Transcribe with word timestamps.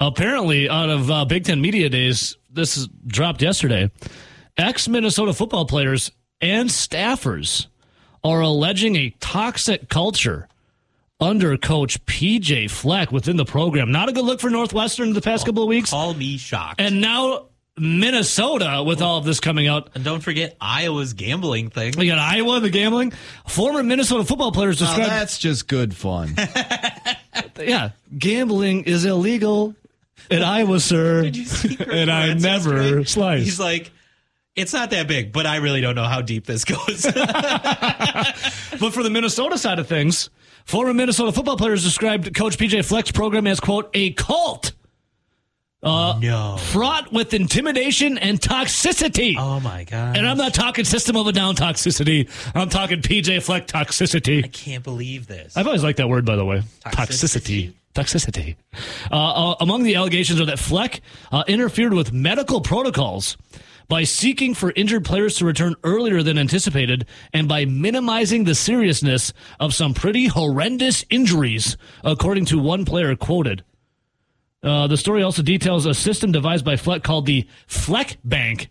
Apparently, 0.00 0.68
out 0.68 0.90
of 0.90 1.10
uh, 1.10 1.24
Big 1.24 1.44
Ten 1.44 1.60
Media 1.60 1.88
Days, 1.88 2.36
this 2.50 2.76
is 2.76 2.88
dropped 3.06 3.42
yesterday. 3.42 3.90
Ex 4.56 4.88
Minnesota 4.88 5.32
football 5.32 5.66
players 5.66 6.10
and 6.40 6.68
staffers 6.68 7.66
are 8.22 8.40
alleging 8.40 8.96
a 8.96 9.10
toxic 9.20 9.88
culture 9.88 10.48
under 11.20 11.56
coach 11.56 12.04
PJ 12.06 12.70
Fleck 12.70 13.12
within 13.12 13.36
the 13.36 13.44
program. 13.44 13.92
Not 13.92 14.08
a 14.08 14.12
good 14.12 14.24
look 14.24 14.40
for 14.40 14.50
Northwestern 14.50 15.08
in 15.08 15.14
the 15.14 15.20
past 15.20 15.46
couple 15.46 15.62
of 15.62 15.68
weeks. 15.68 15.90
Call 15.90 16.14
me 16.14 16.36
shocked. 16.38 16.80
And 16.80 17.00
now 17.00 17.46
Minnesota 17.78 18.82
with 18.84 19.00
all 19.02 19.18
of 19.18 19.24
this 19.24 19.40
coming 19.40 19.66
out. 19.68 19.90
And 19.94 20.04
don't 20.04 20.20
forget 20.20 20.56
Iowa's 20.60 21.12
gambling 21.12 21.70
thing. 21.70 21.94
We 21.96 22.06
got 22.06 22.18
Iowa, 22.18 22.60
the 22.60 22.70
gambling. 22.70 23.12
Former 23.48 23.82
Minnesota 23.82 24.24
football 24.24 24.52
players 24.52 24.80
Now, 24.80 24.88
described. 24.88 25.10
that's 25.10 25.38
just 25.38 25.66
good 25.68 25.94
fun. 25.96 26.34
yeah, 27.60 27.90
gambling 28.16 28.84
is 28.84 29.04
illegal 29.04 29.74
in 30.30 30.42
Iowa, 30.42 30.80
sir. 30.80 31.22
Did 31.24 31.36
you 31.36 31.44
see 31.44 31.76
Chris 31.76 31.88
and 31.90 32.10
I 32.10 32.34
never 32.34 32.76
yesterday? 32.76 33.04
slice. 33.04 33.44
He's 33.44 33.60
like, 33.60 33.90
it's 34.56 34.72
not 34.72 34.90
that 34.90 35.08
big, 35.08 35.32
but 35.32 35.46
I 35.46 35.56
really 35.56 35.80
don't 35.80 35.94
know 35.96 36.04
how 36.04 36.20
deep 36.22 36.46
this 36.46 36.64
goes. 36.64 37.04
But 38.80 38.92
for 38.92 39.02
the 39.02 39.10
Minnesota 39.10 39.56
side 39.56 39.78
of 39.78 39.86
things, 39.86 40.30
former 40.64 40.92
Minnesota 40.92 41.30
football 41.32 41.56
players 41.56 41.82
described 41.84 42.34
Coach 42.34 42.58
PJ 42.58 42.84
Fleck's 42.84 43.12
program 43.12 43.46
as, 43.46 43.60
quote, 43.60 43.88
a 43.94 44.12
cult 44.12 44.72
Uh, 45.82 46.18
no. 46.20 46.56
fraught 46.56 47.12
with 47.12 47.32
intimidation 47.34 48.18
and 48.18 48.40
toxicity. 48.40 49.36
Oh 49.38 49.60
my 49.60 49.84
god. 49.84 50.16
And 50.16 50.26
I'm 50.26 50.36
not 50.36 50.54
talking 50.54 50.84
system 50.84 51.14
of 51.16 51.26
a 51.26 51.32
down 51.32 51.54
toxicity. 51.54 52.28
I'm 52.54 52.68
talking 52.68 53.00
PJ 53.02 53.42
Fleck 53.42 53.66
toxicity. 53.68 54.44
I 54.44 54.48
can't 54.48 54.82
believe 54.82 55.26
this. 55.28 55.56
I've 55.56 55.66
always 55.66 55.82
liked 55.84 55.98
that 55.98 56.08
word, 56.08 56.24
by 56.24 56.36
the 56.36 56.44
way. 56.44 56.62
Toxicity. 56.86 57.70
Toxicity. 57.70 57.72
Toxicity. 57.94 58.56
Uh, 59.10 59.14
uh, 59.14 59.56
among 59.60 59.84
the 59.84 59.94
allegations 59.94 60.40
are 60.40 60.46
that 60.46 60.58
Fleck 60.58 61.00
uh, 61.30 61.44
interfered 61.46 61.94
with 61.94 62.12
medical 62.12 62.60
protocols 62.60 63.36
by 63.88 64.02
seeking 64.02 64.54
for 64.54 64.72
injured 64.74 65.04
players 65.04 65.36
to 65.36 65.44
return 65.44 65.74
earlier 65.84 66.22
than 66.22 66.38
anticipated 66.38 67.06
and 67.32 67.48
by 67.48 67.64
minimizing 67.64 68.44
the 68.44 68.54
seriousness 68.54 69.32
of 69.60 69.74
some 69.74 69.94
pretty 69.94 70.26
horrendous 70.26 71.04
injuries, 71.10 71.76
according 72.02 72.44
to 72.46 72.58
one 72.58 72.84
player 72.84 73.14
quoted. 73.14 73.62
Uh, 74.62 74.86
the 74.86 74.96
story 74.96 75.22
also 75.22 75.42
details 75.42 75.86
a 75.86 75.94
system 75.94 76.32
devised 76.32 76.64
by 76.64 76.76
Fleck 76.76 77.02
called 77.02 77.26
the 77.26 77.46
Fleck 77.66 78.16
Bank. 78.24 78.70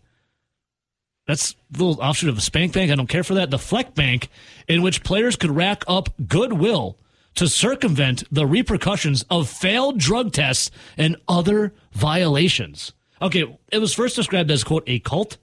That's 1.27 1.55
a 1.73 1.77
little 1.77 2.01
offshoot 2.03 2.29
of 2.29 2.37
a 2.39 2.41
spank 2.41 2.73
bank. 2.73 2.91
I 2.91 2.95
don't 2.95 3.07
care 3.07 3.23
for 3.23 3.35
that. 3.35 3.51
The 3.51 3.59
Fleck 3.59 3.95
Bank, 3.95 4.27
in 4.67 4.81
which 4.81 5.03
players 5.03 5.35
could 5.37 5.51
rack 5.51 5.83
up 5.87 6.09
goodwill 6.27 6.97
to 7.35 7.47
circumvent 7.47 8.23
the 8.31 8.45
repercussions 8.45 9.23
of 9.29 9.49
failed 9.49 9.97
drug 9.99 10.31
tests 10.33 10.69
and 10.97 11.15
other 11.27 11.73
violations. 11.93 12.93
Okay, 13.21 13.45
it 13.71 13.77
was 13.79 13.93
first 13.93 14.15
described 14.15 14.51
as, 14.51 14.63
quote, 14.63 14.83
a 14.87 14.99
cult. 14.99 15.37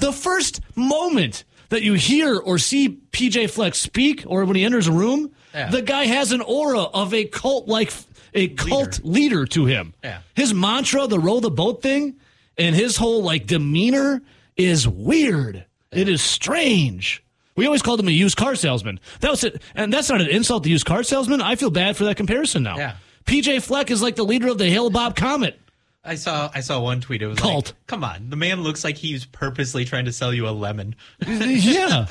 The 0.00 0.12
first 0.12 0.60
moment 0.76 1.44
that 1.70 1.82
you 1.82 1.94
hear 1.94 2.36
or 2.36 2.58
see 2.58 2.98
PJ 3.12 3.48
Flex 3.50 3.78
speak 3.78 4.24
or 4.26 4.44
when 4.44 4.56
he 4.56 4.64
enters 4.64 4.88
a 4.88 4.92
room, 4.92 5.30
Yeah. 5.54 5.70
the 5.70 5.82
guy 5.82 6.04
has 6.06 6.32
an 6.32 6.40
aura 6.42 6.82
of 6.82 7.14
a 7.14 7.24
cult 7.24 7.68
like 7.68 7.92
a 8.34 8.48
cult 8.48 9.00
leader 9.04 9.46
to 9.46 9.64
him. 9.66 9.94
Yeah. 10.04 10.18
His 10.34 10.52
mantra, 10.52 11.06
the 11.06 11.18
row 11.18 11.40
the 11.40 11.50
boat 11.50 11.80
thing, 11.82 12.16
and 12.58 12.74
his 12.76 12.96
whole 12.96 13.22
like 13.22 13.46
demeanor 13.46 14.22
is 14.56 14.86
weird. 14.86 15.64
It 15.92 16.08
is 16.08 16.20
strange. 16.22 17.22
We 17.60 17.66
always 17.66 17.82
called 17.82 18.00
him 18.00 18.08
a 18.08 18.10
used 18.10 18.38
car 18.38 18.54
salesman. 18.54 18.98
That 19.20 19.30
was 19.32 19.44
it, 19.44 19.60
and 19.74 19.92
that's 19.92 20.08
not 20.08 20.22
an 20.22 20.28
insult 20.28 20.64
to 20.64 20.70
used 20.70 20.86
car 20.86 21.02
salesman. 21.02 21.42
I 21.42 21.56
feel 21.56 21.68
bad 21.68 21.94
for 21.94 22.04
that 22.04 22.16
comparison 22.16 22.62
now. 22.62 22.78
Yeah. 22.78 22.94
PJ 23.26 23.60
Fleck 23.60 23.90
is 23.90 24.00
like 24.00 24.16
the 24.16 24.24
leader 24.24 24.48
of 24.48 24.56
the 24.56 24.70
Hale-Bopp 24.70 25.14
Comet. 25.14 25.60
I 26.02 26.14
saw 26.14 26.50
I 26.54 26.60
saw 26.60 26.80
one 26.80 27.02
tweet. 27.02 27.20
It 27.20 27.26
was 27.26 27.38
Cult. 27.38 27.66
like, 27.66 27.86
"Come 27.86 28.02
on, 28.02 28.30
the 28.30 28.36
man 28.36 28.62
looks 28.62 28.82
like 28.82 28.96
he's 28.96 29.26
purposely 29.26 29.84
trying 29.84 30.06
to 30.06 30.12
sell 30.12 30.32
you 30.32 30.48
a 30.48 30.52
lemon." 30.52 30.96
yeah. 31.26 32.06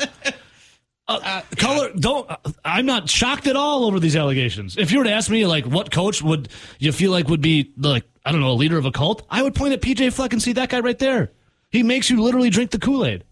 Uh, 1.08 1.41
color 1.57 1.91
don't 1.95 2.29
i'm 2.63 2.85
not 2.85 3.09
shocked 3.09 3.47
at 3.47 3.56
all 3.56 3.85
over 3.85 4.00
these 4.00 4.16
allegations 4.16 4.78
if 4.78 4.91
you 4.91 5.00
were 5.00 5.06
to 5.06 5.12
ask 5.12 5.31
me 5.31 5.44
like 5.47 5.66
what 5.66 5.90
coach 5.90 6.22
would 6.22 6.50
you 6.78 6.91
feel 6.91 7.09
like 7.09 7.28
would 7.28 7.41
be 7.41 7.72
like 7.78 8.03
i 8.24 8.31
don't 8.31 8.41
know 8.41 8.51
a 8.51 8.53
leader 8.53 8.78
of 8.78 8.85
a 8.85 8.91
cult 8.91 9.25
i 9.28 9.41
would 9.41 9.56
point 9.56 9.74
at 9.74 9.81
pj 9.81 10.13
fleck 10.13 10.34
and 10.34 10.40
see 10.44 10.53
that 10.53 10.69
guy 10.69 10.79
right 10.81 11.00
there 11.00 11.31
he 11.72 11.81
makes 11.81 12.12
you 12.12 12.22
literally 12.22 12.51
drink 12.51 12.69
the 12.69 12.78
kool-aid 12.78 13.24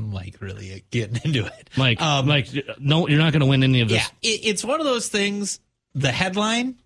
Mike 0.00 0.36
really 0.40 0.84
getting 0.90 1.20
into 1.24 1.46
it. 1.46 1.70
like 1.76 2.00
Um, 2.00 2.26
like 2.26 2.48
no 2.78 3.08
you're 3.08 3.18
not 3.18 3.32
going 3.32 3.40
to 3.40 3.46
win 3.46 3.62
any 3.62 3.80
of 3.80 3.88
this 3.88 3.98
Yeah, 3.98 4.30
it, 4.30 4.40
it's 4.44 4.64
one 4.64 4.80
of 4.80 4.86
those 4.86 5.08
things. 5.08 5.60
The 5.94 6.12
headline, 6.12 6.76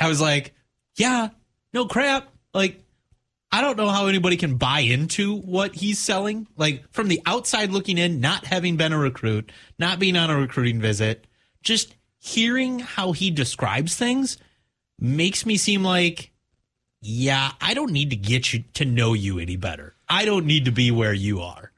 I 0.00 0.08
was 0.08 0.20
like, 0.20 0.54
yeah, 0.96 1.28
no 1.72 1.86
crap. 1.86 2.28
Like, 2.54 2.80
I 3.52 3.60
don't 3.60 3.76
know 3.76 3.88
how 3.88 4.06
anybody 4.06 4.36
can 4.36 4.56
buy 4.56 4.80
into 4.80 5.36
what 5.36 5.74
he's 5.74 5.98
selling. 5.98 6.46
Like, 6.56 6.90
from 6.92 7.08
the 7.08 7.20
outside 7.26 7.70
looking 7.70 7.98
in, 7.98 8.20
not 8.20 8.46
having 8.46 8.76
been 8.76 8.92
a 8.92 8.98
recruit, 8.98 9.52
not 9.78 9.98
being 9.98 10.16
on 10.16 10.30
a 10.30 10.38
recruiting 10.38 10.80
visit, 10.80 11.26
just 11.62 11.94
hearing 12.18 12.78
how 12.78 13.12
he 13.12 13.30
describes 13.30 13.94
things 13.96 14.38
makes 14.98 15.44
me 15.44 15.56
seem 15.56 15.82
like, 15.82 16.30
yeah, 17.02 17.52
I 17.60 17.74
don't 17.74 17.92
need 17.92 18.10
to 18.10 18.16
get 18.16 18.52
you 18.52 18.64
to 18.74 18.84
know 18.84 19.12
you 19.12 19.38
any 19.38 19.56
better. 19.56 19.94
I 20.08 20.24
don't 20.24 20.46
need 20.46 20.64
to 20.64 20.72
be 20.72 20.90
where 20.90 21.12
you 21.12 21.40
are. 21.42 21.70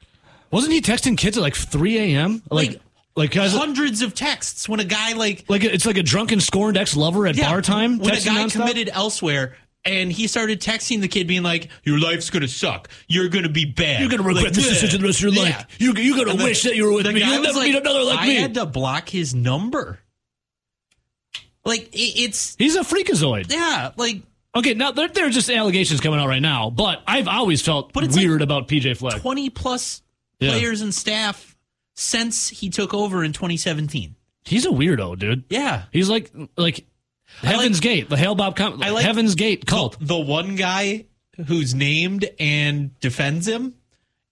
Wasn't 0.51 0.73
he 0.73 0.81
texting 0.81 1.17
kids 1.17 1.37
at 1.37 1.43
like 1.43 1.55
3 1.57 1.99
a.m 2.15 2.43
like 2.51 2.69
Like, 2.71 2.81
like 3.17 3.31
guys 3.33 3.53
Hundreds 3.55 4.03
of 4.03 4.15
texts 4.15 4.69
when 4.69 4.81
a 4.81 4.85
guy 4.85 5.13
like 5.15 5.45
like 5.49 5.65
it's 5.65 5.87
like 5.87 5.97
a 5.97 6.03
drunken 6.03 6.41
scorned 6.41 6.77
ex-lover 6.77 7.27
at 7.27 7.37
bar 7.37 7.63
time 7.63 7.99
When 7.99 8.15
a 8.15 8.21
guy 8.21 8.45
nonstop? 8.45 8.53
committed 8.53 8.91
elsewhere 8.93 9.57
and 9.85 10.11
he 10.13 10.27
started 10.27 10.61
texting 10.61 11.01
the 11.01 11.07
kid 11.07 11.29
being 11.29 11.45
like, 11.45 11.69
Your 11.85 12.01
life's 12.01 12.29
gonna 12.29 12.49
suck. 12.49 12.89
You're 13.07 13.29
gonna 13.29 13.49
be 13.49 13.65
bad. 13.65 14.01
You're 14.01 14.11
gonna 14.11 14.25
regret 14.25 14.47
Like, 14.47 14.53
this 14.55 14.69
decision 14.69 15.01
the 15.01 15.07
rest 15.07 15.19
of 15.23 15.33
your 15.33 15.35
Yeah. 15.35 15.43
life. 15.59 15.67
You 15.79 15.95
you 15.95 16.17
gonna 16.17 16.31
And 16.33 16.41
the- 16.41 16.45
wish 16.45 16.63
that 16.63 16.75
you 16.75 16.85
were 16.87 16.93
with 16.93 17.07
me. 17.07 17.21
You'll 17.21 17.41
never 17.43 17.59
like, 17.59 17.69
meet 17.69 17.77
another 17.77 18.03
like 18.03 18.19
I 18.19 18.27
me. 18.27 18.37
I 18.39 18.41
had 18.41 18.55
to 18.55 18.67
block 18.67 19.09
his 19.09 19.33
number. 19.35 20.01
Like 21.65 21.89
it, 21.95 22.21
it's 22.21 22.57
He's 22.59 22.77
a 22.77 22.81
freakazoid. 22.81 23.51
yeah, 23.53 23.93
like 23.97 24.23
Okay, 24.57 24.73
now 24.75 24.91
there, 24.91 25.07
there 25.09 25.27
are 25.27 25.31
just 25.31 25.51
allegations 25.51 26.01
coming 26.01 26.19
out 26.19 26.29
right 26.29 26.41
now, 26.41 26.71
but 26.71 27.03
I've 27.07 27.29
always 27.29 27.61
felt 27.61 27.93
But 27.93 28.09
weird 28.13 28.41
about 28.43 28.69
PJ 28.69 28.97
Fleck. 28.97 29.21
twenty 29.21 29.51
plus 29.51 30.03
Yeah. 30.41 30.51
players 30.51 30.81
and 30.83 30.95
staff 30.95 31.57
since 31.95 32.49
he 32.49 32.69
took 32.71 32.93
over 32.95 33.25
in 33.25 33.33
2017. 33.33 34.15
He's 34.45 34.67
a 34.67 34.71
weirdo, 34.71 35.19
dude. 35.19 35.45
Yeah. 35.49 35.85
He's 35.93 36.09
like 36.09 36.31
like 36.57 36.87
Heaven's 37.43 37.81
Gate, 37.81 38.09
the 38.09 38.17
Hale-Bopp 38.17 38.55
Com- 38.57 38.83
I 38.83 38.91
like- 38.91 39.05
Heaven's 39.05 39.35
Gate 39.35 39.67
cult. 39.67 39.97
The 40.01 40.17
one 40.19 40.55
guy 40.57 41.07
who's 41.47 41.75
named 41.75 42.29
and 42.39 42.99
defends 43.01 43.47
him 43.49 43.75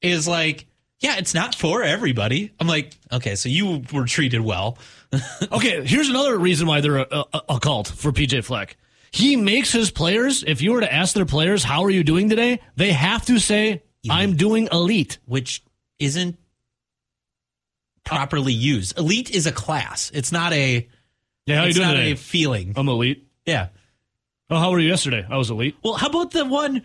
is 0.00 0.28
like, 0.28 0.66
yeah, 1.00 1.16
it's 1.18 1.34
not 1.34 1.54
for 1.54 1.82
everybody. 1.82 2.52
I'm 2.60 2.66
like, 2.68 2.92
okay, 3.12 3.34
so 3.34 3.48
you 3.48 3.82
were 3.92 4.04
treated 4.06 4.40
well. 4.40 4.78
Okay, 5.52 5.84
here's 5.86 6.08
another 6.08 6.36
reason 6.36 6.66
why 6.66 6.80
they're 6.80 6.96
a, 6.98 7.06
a, 7.32 7.40
a 7.50 7.60
cult 7.60 7.86
for 7.88 8.10
PJ 8.10 8.42
Fleck. 8.44 8.76
He 9.12 9.36
makes 9.36 9.70
his 9.70 9.90
players, 9.92 10.42
if 10.44 10.60
you 10.60 10.72
were 10.72 10.80
to 10.80 10.92
ask 10.92 11.14
their 11.14 11.24
players, 11.26 11.62
how 11.62 11.84
are 11.84 11.90
you 11.90 12.02
doing 12.02 12.28
today? 12.28 12.60
They 12.76 12.90
have 12.92 13.24
to 13.26 13.38
say, 13.38 13.82
I'm 14.10 14.34
doing 14.36 14.68
elite. 14.72 15.18
which 15.26 15.62
isn't 15.98 16.36
properly 18.04 18.52
used. 18.52 18.98
Elite 18.98 19.30
is 19.30 19.46
a 19.46 19.52
class. 19.52 20.10
It's 20.14 20.32
not 20.32 20.52
a. 20.52 20.88
Yeah, 21.46 21.56
how 21.56 21.62
you 21.62 21.68
it's 21.68 21.76
doing 21.76 21.88
not 21.88 21.94
today? 21.94 22.12
a 22.12 22.16
feeling. 22.16 22.72
I'm 22.76 22.88
elite. 22.88 23.26
Yeah. 23.46 23.68
Oh, 24.50 24.58
how 24.58 24.70
were 24.70 24.80
you 24.80 24.88
yesterday? 24.88 25.26
I 25.28 25.36
was 25.36 25.50
elite. 25.50 25.76
Well, 25.82 25.94
how 25.94 26.08
about 26.08 26.30
the 26.30 26.44
one? 26.44 26.82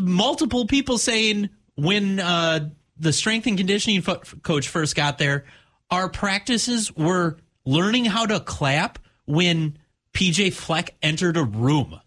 Multiple 0.00 0.66
people 0.66 0.98
saying 0.98 1.50
when 1.74 2.20
uh, 2.20 2.70
the 2.96 3.12
strength 3.12 3.46
and 3.46 3.56
conditioning 3.56 4.02
fo- 4.02 4.20
coach 4.42 4.68
first 4.68 4.94
got 4.94 5.18
there, 5.18 5.44
our 5.90 6.08
practices 6.08 6.94
were 6.94 7.38
learning 7.64 8.04
how 8.04 8.26
to 8.26 8.38
clap 8.40 8.98
when 9.26 9.76
PJ 10.12 10.52
Fleck 10.52 10.94
entered 11.02 11.36
a 11.36 11.42
room. 11.44 12.00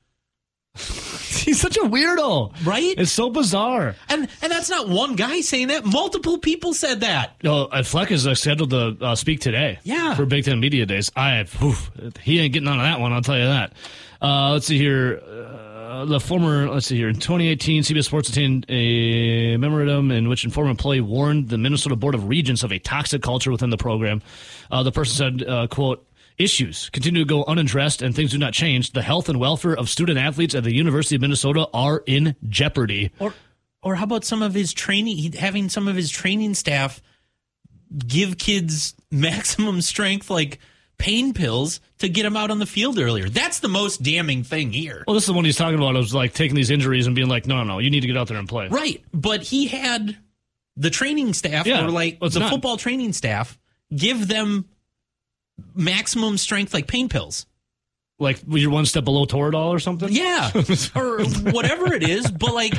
He's 1.46 1.60
such 1.60 1.78
a 1.78 1.82
weirdo. 1.82 2.66
Right? 2.66 2.96
It's 2.98 3.12
so 3.12 3.30
bizarre. 3.30 3.96
And 4.10 4.28
and 4.42 4.52
that's 4.52 4.70
not 4.70 4.90
one 4.90 5.16
guy 5.16 5.42
saying 5.42 5.68
that. 5.68 5.86
Multiple 5.86 6.38
people 6.38 6.74
said 6.74 7.02
that. 7.02 7.36
No, 7.44 7.66
uh, 7.66 7.84
Fleck 7.84 8.12
is 8.12 8.26
uh, 8.28 8.36
scheduled 8.36 8.72
to 8.72 8.98
uh, 9.02 9.16
speak 9.16 9.40
today. 9.40 9.80
Yeah. 9.84 10.16
For 10.16 10.26
Big 10.26 10.46
Ten 10.46 10.60
Media 10.60 10.86
Days. 10.86 11.12
I 11.16 11.44
whew, 11.44 11.76
he 12.22 12.40
ain't 12.40 12.54
getting 12.54 12.70
on 12.70 12.78
that 12.78 13.00
one. 13.00 13.14
I'll 13.14 13.22
tell 13.22 13.38
you 13.38 13.46
that. 13.46 13.74
Uh, 14.22 14.52
let's 14.54 14.66
see 14.66 14.78
here. 14.78 15.22
Uh, 15.26 16.04
the 16.06 16.20
former, 16.20 16.68
let's 16.70 16.88
see 16.88 16.98
here. 16.98 17.08
In 17.08 17.16
2018, 17.16 17.84
CBS 17.84 18.06
Sports 18.06 18.28
obtained 18.30 18.66
a 18.70 19.56
memorandum 19.58 20.12
in 20.12 20.28
which 20.28 20.46
former 20.48 20.70
employee 20.70 21.00
warned 21.00 21.48
the 21.48 21.58
Minnesota 21.58 21.96
Board 21.96 22.16
of 22.16 22.28
Regents 22.28 22.64
of 22.64 22.72
a 22.72 22.80
toxic 22.80 23.22
culture 23.22 23.52
within 23.52 23.70
the 23.70 23.78
program. 23.78 24.22
Uh, 24.70 24.84
the 24.84 24.92
person 24.92 25.40
said, 25.40 25.48
uh, 25.48 25.68
"quote." 25.68 26.06
Issues 26.38 26.90
continue 26.90 27.22
to 27.24 27.28
go 27.28 27.46
unaddressed 27.46 28.02
and 28.02 28.14
things 28.14 28.32
do 28.32 28.38
not 28.38 28.54
change. 28.54 28.92
The 28.92 29.02
health 29.02 29.30
and 29.30 29.40
welfare 29.40 29.74
of 29.78 29.90
student 29.90 30.18
athletes 30.18 30.54
at 30.54 30.64
the 30.66 30.74
University 30.76 31.16
of 31.16 31.22
Minnesota 31.22 31.68
are 31.74 32.04
in 32.06 32.36
jeopardy. 32.50 33.12
Or 33.20 33.34
or 33.82 33.96
how 33.96 34.04
about 34.04 34.26
some 34.26 34.42
of 34.42 34.54
his 34.54 34.74
training? 34.74 35.32
Having 35.34 35.70
some 35.70 35.88
of 35.88 35.96
his 35.96 36.10
training 36.10 36.54
staff 36.56 37.02
give 38.06 38.38
kids 38.38 38.96
maximum 39.12 39.82
strength, 39.82 40.30
like 40.30 40.60
pain 40.98 41.34
pills 41.34 41.80
to 42.00 42.10
get 42.10 42.26
him 42.26 42.36
out 42.36 42.52
on 42.52 42.60
the 42.60 42.66
field 42.66 42.98
earlier. 43.00 43.30
That's 43.30 43.60
the 43.60 43.68
most 43.68 44.02
damning 44.04 44.44
thing 44.44 44.72
here. 44.74 45.04
Well, 45.08 45.14
this 45.14 45.24
is 45.24 45.28
the 45.28 45.34
one 45.34 45.46
he's 45.46 45.56
talking 45.58 45.78
about. 45.78 45.94
Was 45.94 46.14
like 46.14 46.34
taking 46.34 46.56
these 46.56 46.72
injuries 46.72 47.06
and 47.06 47.16
being 47.16 47.30
like, 47.30 47.46
no, 47.48 47.58
no, 47.58 47.64
no, 47.64 47.80
you 47.80 47.90
need 47.90 48.02
to 48.02 48.08
get 48.08 48.18
out 48.18 48.28
there 48.28 48.38
and 48.38 48.50
play. 48.50 48.68
Right. 48.68 49.04
But 49.14 49.44
he 49.44 49.68
had 49.68 50.18
the 50.76 50.90
training 50.90 51.34
staff 51.34 51.66
Yeah, 51.66 51.86
or 51.86 51.92
like 51.92 52.18
well, 52.20 52.30
the 52.30 52.40
not- 52.42 52.50
football 52.52 52.76
training 52.78 53.14
staff 53.14 53.58
give 53.96 54.28
them 54.28 54.66
maximum 55.74 56.38
strength 56.38 56.74
like 56.74 56.88
pain 56.88 57.10
pills. 57.10 57.46
Like 58.18 58.40
you're 58.48 58.72
one 58.72 58.86
step 58.86 59.04
below 59.04 59.25
Toradol 59.25 59.69
or 59.69 59.80
something. 59.80 60.10
Yeah. 60.12 60.52
or 60.96 61.24
whatever 61.52 61.94
it 61.94 62.04
is. 62.04 62.30
But 62.31 62.54
like 62.54 62.74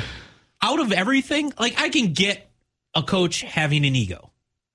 out 0.61 0.79
of 0.79 0.91
everything, 0.91 1.53
like 1.59 1.79
I 1.79 1.89
can 1.89 2.13
get 2.13 2.49
a 2.95 3.03
coach 3.03 3.41
having 3.41 3.85
an 3.85 3.95
ego. 3.95 4.31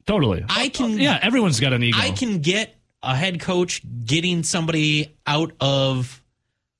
totally. 0.06 0.44
I 0.48 0.68
can 0.68 0.98
Yeah, 0.98 1.18
everyone's 1.20 1.58
got 1.58 1.72
an 1.72 1.82
ego. 1.82 1.98
I 2.00 2.10
can 2.10 2.38
get 2.38 2.76
a 3.02 3.16
head 3.16 3.40
coach 3.40 3.82
getting 4.04 4.44
somebody 4.44 5.16
out 5.26 5.52
of 5.60 6.22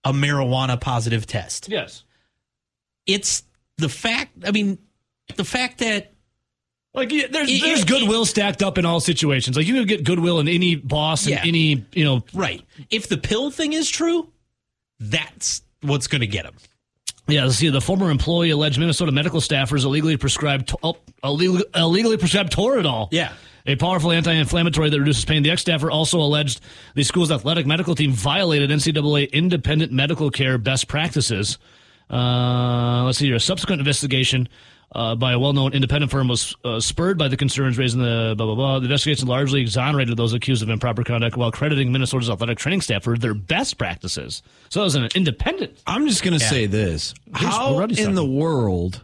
a 0.05 0.13
marijuana 0.13 0.81
positive 0.81 1.27
test. 1.27 1.69
Yes. 1.69 2.05
It's 3.07 3.43
the 3.79 3.89
fact 3.89 4.31
I 4.45 4.53
mean 4.53 4.79
the 5.35 5.45
fact 5.45 5.79
that 5.79 6.12
Like 6.95 7.09
there's 7.11 7.51
It- 7.51 7.63
there's 7.63 7.83
it- 7.83 7.87
goodwill 7.89 8.25
stacked 8.27 8.63
up 8.63 8.77
in 8.79 8.85
all 8.85 9.01
situations. 9.01 9.57
Like 9.57 9.67
you 9.67 9.75
can 9.75 9.87
get 9.87 10.05
goodwill 10.05 10.41
in 10.41 10.49
any 10.49 10.75
boss 10.75 11.23
and 11.25 11.33
Yeah. 11.37 11.43
any 11.45 11.85
you 11.95 12.05
know. 12.05 12.23
right, 12.35 12.63
if 12.91 13.09
the 13.09 13.17
pill 13.17 13.51
thing 13.51 13.73
is 13.73 13.89
true, 13.89 14.29
that's 15.01 15.63
what's 15.81 16.07
going 16.07 16.21
to 16.21 16.27
get 16.27 16.45
him. 16.45 16.55
Yeah, 17.29 17.45
let's 17.45 17.57
see. 17.57 17.69
The 17.71 17.81
former 17.81 18.11
employee 18.11 18.51
alleged 18.51 18.79
Minnesota 18.79 19.13
medical 19.13 19.41
staffers 19.41 19.85
illegally 19.85 20.17
prescribed 20.17 20.75
oh, 20.83 20.97
illegal, 21.25 21.63
illegally 21.75 22.17
prescribed 22.17 22.53
Toradol. 22.53 23.09
Yeah. 23.11 23.33
A 23.65 23.77
powerful 23.77 24.11
anti-inflammatory 24.11 24.91
that 24.91 24.99
reduces 24.99 25.25
pain. 25.25 25.45
The 25.45 25.51
ex-staffer 25.51 25.89
also 25.89 26.19
alleged 26.19 26.61
the 26.97 27.05
school's 27.05 27.31
athletic 27.31 27.65
medical 27.65 27.95
team 27.95 28.13
violated 28.13 28.71
NCAA 28.71 29.31
independent 29.33 29.93
medical 29.93 30.31
care 30.31 30.59
best 30.59 30.89
practices. 30.89 31.59
Uh, 32.11 33.05
let's 33.05 33.19
see 33.19 33.27
here. 33.27 33.37
A 33.37 33.41
subsequent 33.41 33.81
investigation 33.81 34.49
uh, 34.95 35.15
by 35.15 35.33
a 35.33 35.39
well-known 35.39 35.73
independent 35.73 36.11
firm 36.11 36.29
was 36.29 36.55
uh, 36.65 36.81
spurred 36.81 37.19
by 37.19 37.29
the 37.29 37.37
concerns 37.37 37.79
raised 37.79 37.97
in 37.97 38.03
the 38.03 38.35
blah 38.37 38.47
blah 38.47 38.55
blah. 38.55 38.79
The 38.79 38.85
investigation 38.85 39.29
largely 39.29 39.61
exonerated 39.61 40.17
those 40.17 40.33
accused 40.33 40.63
of 40.63 40.69
improper 40.69 41.05
conduct 41.05 41.37
while 41.37 41.51
crediting 41.51 41.93
Minnesota's 41.93 42.31
athletic 42.31 42.59
training 42.59 42.83
staff 42.83 43.05
for 43.05 43.17
their 43.17 43.35
best 43.35 43.79
practices. 43.79 44.43
So 44.69 44.81
it 44.83 44.85
was 44.85 44.95
an 44.95 45.09
independent. 45.15 45.81
I'm 45.87 46.07
just 46.07 46.23
going 46.23 46.39
to 46.39 46.45
say 46.45 46.67
this. 46.67 47.15
Here's 47.37 47.53
How 47.55 47.79
Roddy's 47.79 47.99
in 47.99 48.15
the 48.15 48.25
world 48.25 49.03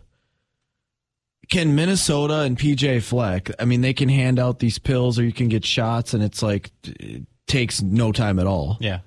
can 1.49 1.75
Minnesota 1.75 2.41
and 2.41 2.59
PJ 2.59 3.03
Fleck, 3.03 3.51
I 3.59 3.65
mean, 3.65 3.81
they 3.81 3.95
can 3.95 4.09
hand 4.09 4.39
out 4.39 4.59
these 4.59 4.79
pills 4.79 5.19
or 5.19 5.25
you 5.25 5.33
can 5.33 5.49
get 5.49 5.65
shots 5.65 6.15
and 6.15 6.23
it's 6.23 6.43
like, 6.43 6.71
it 6.85 7.27
takes 7.47 7.81
no 7.81 8.13
time 8.13 8.39
at 8.39 8.47
all. 8.47 8.77
Yeah. 8.81 9.01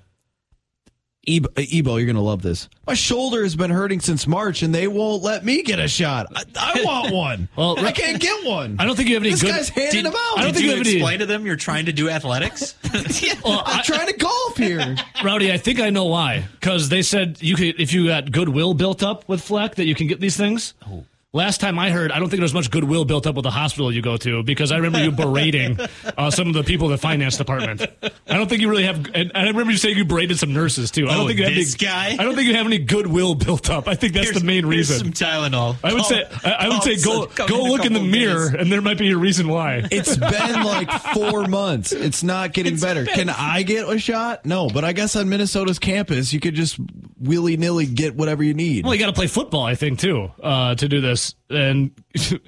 Ebo, 1.28 1.48
uh, 1.56 1.62
Ebo 1.72 1.96
you're 1.96 2.06
going 2.06 2.16
to 2.16 2.20
love 2.22 2.42
this. 2.42 2.68
My 2.86 2.94
shoulder 2.94 3.44
has 3.44 3.54
been 3.54 3.70
hurting 3.70 4.00
since 4.00 4.26
March 4.26 4.62
and 4.62 4.74
they 4.74 4.88
won't 4.88 5.22
let 5.22 5.44
me 5.44 5.62
get 5.62 5.78
a 5.78 5.86
shot. 5.86 6.26
I, 6.34 6.42
I 6.56 6.82
want 6.84 7.12
one. 7.14 7.48
Well, 7.54 7.78
I 7.78 7.92
can't 7.92 8.20
get 8.20 8.44
one. 8.44 8.76
I 8.80 8.84
don't 8.84 8.96
think 8.96 9.08
you 9.08 9.14
have 9.14 9.22
any 9.22 9.30
This 9.30 9.42
good. 9.42 9.50
guy's 9.52 9.68
handing 9.68 10.02
them 10.04 10.14
out. 10.16 10.38
I 10.38 10.42
don't 10.42 10.46
Did 10.48 10.54
think 10.54 10.64
you 10.64 10.70
you 10.72 10.76
have 10.78 10.86
any- 10.86 10.96
explain 10.96 11.18
to 11.20 11.26
them 11.26 11.46
you're 11.46 11.54
trying 11.56 11.86
to 11.86 11.92
do 11.92 12.08
athletics? 12.10 12.74
I'm 12.92 13.82
trying 13.84 14.08
to 14.08 14.16
golf 14.16 14.56
here. 14.56 14.96
Rowdy, 15.22 15.52
I 15.52 15.58
think 15.58 15.78
I 15.80 15.90
know 15.90 16.06
why. 16.06 16.44
Because 16.52 16.88
they 16.88 17.02
said 17.02 17.40
you 17.40 17.54
could, 17.54 17.80
if 17.80 17.92
you 17.92 18.08
got 18.08 18.32
goodwill 18.32 18.74
built 18.74 19.02
up 19.04 19.28
with 19.28 19.40
Fleck, 19.42 19.76
that 19.76 19.84
you 19.86 19.94
can 19.94 20.08
get 20.08 20.18
these 20.20 20.36
things. 20.36 20.74
Oh. 20.90 21.04
Last 21.34 21.62
time 21.62 21.78
I 21.78 21.88
heard, 21.90 22.12
I 22.12 22.18
don't 22.18 22.28
think 22.28 22.40
there's 22.40 22.52
much 22.52 22.70
goodwill 22.70 23.06
built 23.06 23.26
up 23.26 23.36
with 23.36 23.44
the 23.44 23.50
hospital 23.50 23.90
you 23.90 24.02
go 24.02 24.18
to 24.18 24.42
because 24.42 24.70
I 24.70 24.76
remember 24.76 25.02
you 25.02 25.10
berating 25.16 25.78
uh, 26.18 26.30
some 26.30 26.48
of 26.48 26.52
the 26.52 26.62
people 26.62 26.88
in 26.88 26.92
the 26.92 26.98
finance 26.98 27.38
department. 27.38 27.80
I 28.28 28.34
don't 28.36 28.50
think 28.50 28.60
you 28.60 28.68
really 28.68 28.84
have. 28.84 29.06
And 29.14 29.32
I 29.34 29.46
remember 29.46 29.72
you 29.72 29.78
saying 29.78 29.96
you 29.96 30.04
berated 30.04 30.38
some 30.38 30.52
nurses 30.52 30.90
too. 30.90 31.08
I 31.08 31.14
don't 31.14 31.24
Oh, 31.24 31.26
think 31.28 31.38
you 31.38 31.46
have 31.46 31.54
this 31.54 31.74
any, 31.80 31.86
guy? 31.88 32.16
I 32.22 32.24
don't 32.24 32.34
think 32.34 32.48
you 32.48 32.54
have 32.56 32.66
any 32.66 32.76
goodwill 32.80 33.34
built 33.34 33.70
up. 33.70 33.88
I 33.88 33.94
think 33.94 34.12
that's 34.12 34.26
Here's- 34.26 34.40
the 34.40 34.46
main 34.46 34.64
here's 34.64 34.90
reason. 34.90 34.98
Some 34.98 35.12
Tylenol. 35.14 35.76
I 35.82 35.94
would 35.94 36.00
Call- 36.02 36.10
say 36.10 36.24
I, 36.44 36.50
I 36.50 36.68
would 36.68 36.82
say 36.82 36.96
go 37.02 37.26
some- 37.30 37.48
go 37.48 37.64
in 37.64 37.70
look 37.72 37.86
in 37.86 37.94
the 37.94 38.00
mirror 38.02 38.50
days. 38.50 38.60
and 38.60 38.70
there 38.70 38.82
might 38.82 38.98
be 38.98 39.10
a 39.12 39.16
reason 39.16 39.48
why. 39.48 39.86
It's 39.90 40.14
been 40.14 40.62
like 40.64 40.90
four 41.14 41.46
months. 41.46 41.92
It's 41.92 42.22
not 42.22 42.52
getting 42.52 42.74
It's 42.74 42.82
better. 42.82 43.06
been- 43.06 43.14
Can 43.14 43.30
I 43.30 43.62
get 43.62 43.88
a 43.88 43.98
shot? 43.98 44.44
No, 44.44 44.68
but 44.68 44.84
I 44.84 44.92
guess 44.92 45.16
on 45.16 45.30
Minnesota's 45.30 45.78
campus, 45.78 46.30
you 46.34 46.40
could 46.40 46.54
just 46.56 46.76
willy 47.18 47.56
nilly 47.56 47.86
get 47.86 48.16
whatever 48.16 48.42
you 48.42 48.52
need. 48.52 48.84
Well, 48.84 48.92
you 48.94 49.00
got 49.00 49.06
to 49.06 49.12
play 49.14 49.28
football, 49.28 49.62
I 49.64 49.76
think, 49.76 49.98
too, 49.98 50.30
uh, 50.42 50.74
to 50.74 50.88
do 50.88 51.00
this. 51.00 51.21
And 51.50 51.92
you, 52.14 52.40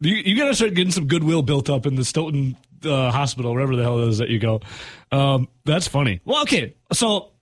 you 0.00 0.36
got 0.36 0.48
to 0.48 0.54
start 0.54 0.74
getting 0.74 0.92
some 0.92 1.06
goodwill 1.06 1.42
built 1.42 1.68
up 1.68 1.86
in 1.86 1.94
the 1.94 2.04
Stoughton 2.04 2.56
uh, 2.84 3.10
Hospital, 3.10 3.52
wherever 3.52 3.76
the 3.76 3.82
hell 3.82 3.98
it 4.00 4.08
is 4.08 4.18
that 4.18 4.28
you 4.28 4.38
go. 4.38 4.60
Um, 5.10 5.48
that's 5.64 5.88
funny. 5.88 6.20
Well, 6.24 6.42
okay, 6.42 6.74
so 6.92 7.32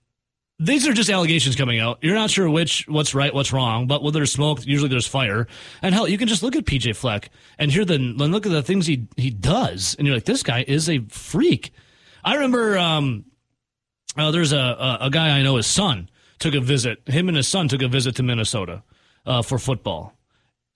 these 0.59 0.87
are 0.87 0.93
just 0.93 1.11
allegations 1.11 1.57
coming 1.57 1.81
out. 1.81 1.99
You're 2.03 2.15
not 2.15 2.31
sure 2.31 2.49
which 2.49 2.87
what's 2.89 3.15
right, 3.15 3.35
what's 3.35 3.53
wrong, 3.53 3.87
but 3.87 4.03
when 4.03 4.13
there's 4.13 4.31
smoke, 4.31 4.65
usually 4.65 4.89
there's 4.89 5.07
fire. 5.07 5.47
And 5.83 5.95
hell, 5.95 6.07
you 6.07 6.19
can 6.19 6.29
just 6.29 6.43
look 6.43 6.55
at 6.55 6.65
PJ 6.65 6.95
Fleck 6.95 7.31
and 7.59 7.71
hear 7.71 7.85
the 7.85 7.95
and 7.95 8.19
look 8.19 8.47
at 8.47 8.53
the 8.53 8.63
things 8.63 8.87
he 8.87 9.09
he 9.17 9.31
does, 9.31 9.97
and 9.99 10.07
you're 10.07 10.17
like, 10.17 10.25
this 10.25 10.43
guy 10.43 10.65
is 10.67 10.89
a 10.89 11.01
freak. 11.09 11.73
I 12.25 12.35
remember 12.35 12.79
um, 12.79 13.25
uh, 14.17 14.31
there's 14.31 14.53
a, 14.53 14.59
a 14.59 14.99
a 15.03 15.11
guy 15.11 15.37
I 15.37 15.43
know. 15.43 15.57
His 15.57 15.67
son 15.67 16.09
took 16.39 16.55
a 16.55 16.61
visit. 16.61 17.09
Him 17.09 17.29
and 17.29 17.37
his 17.37 17.49
son 17.49 17.69
took 17.69 17.83
a 17.83 17.89
visit 17.89 18.17
to 18.17 18.23
Minnesota 18.23 18.83
uh, 19.27 19.43
for 19.43 19.59
football. 19.59 20.15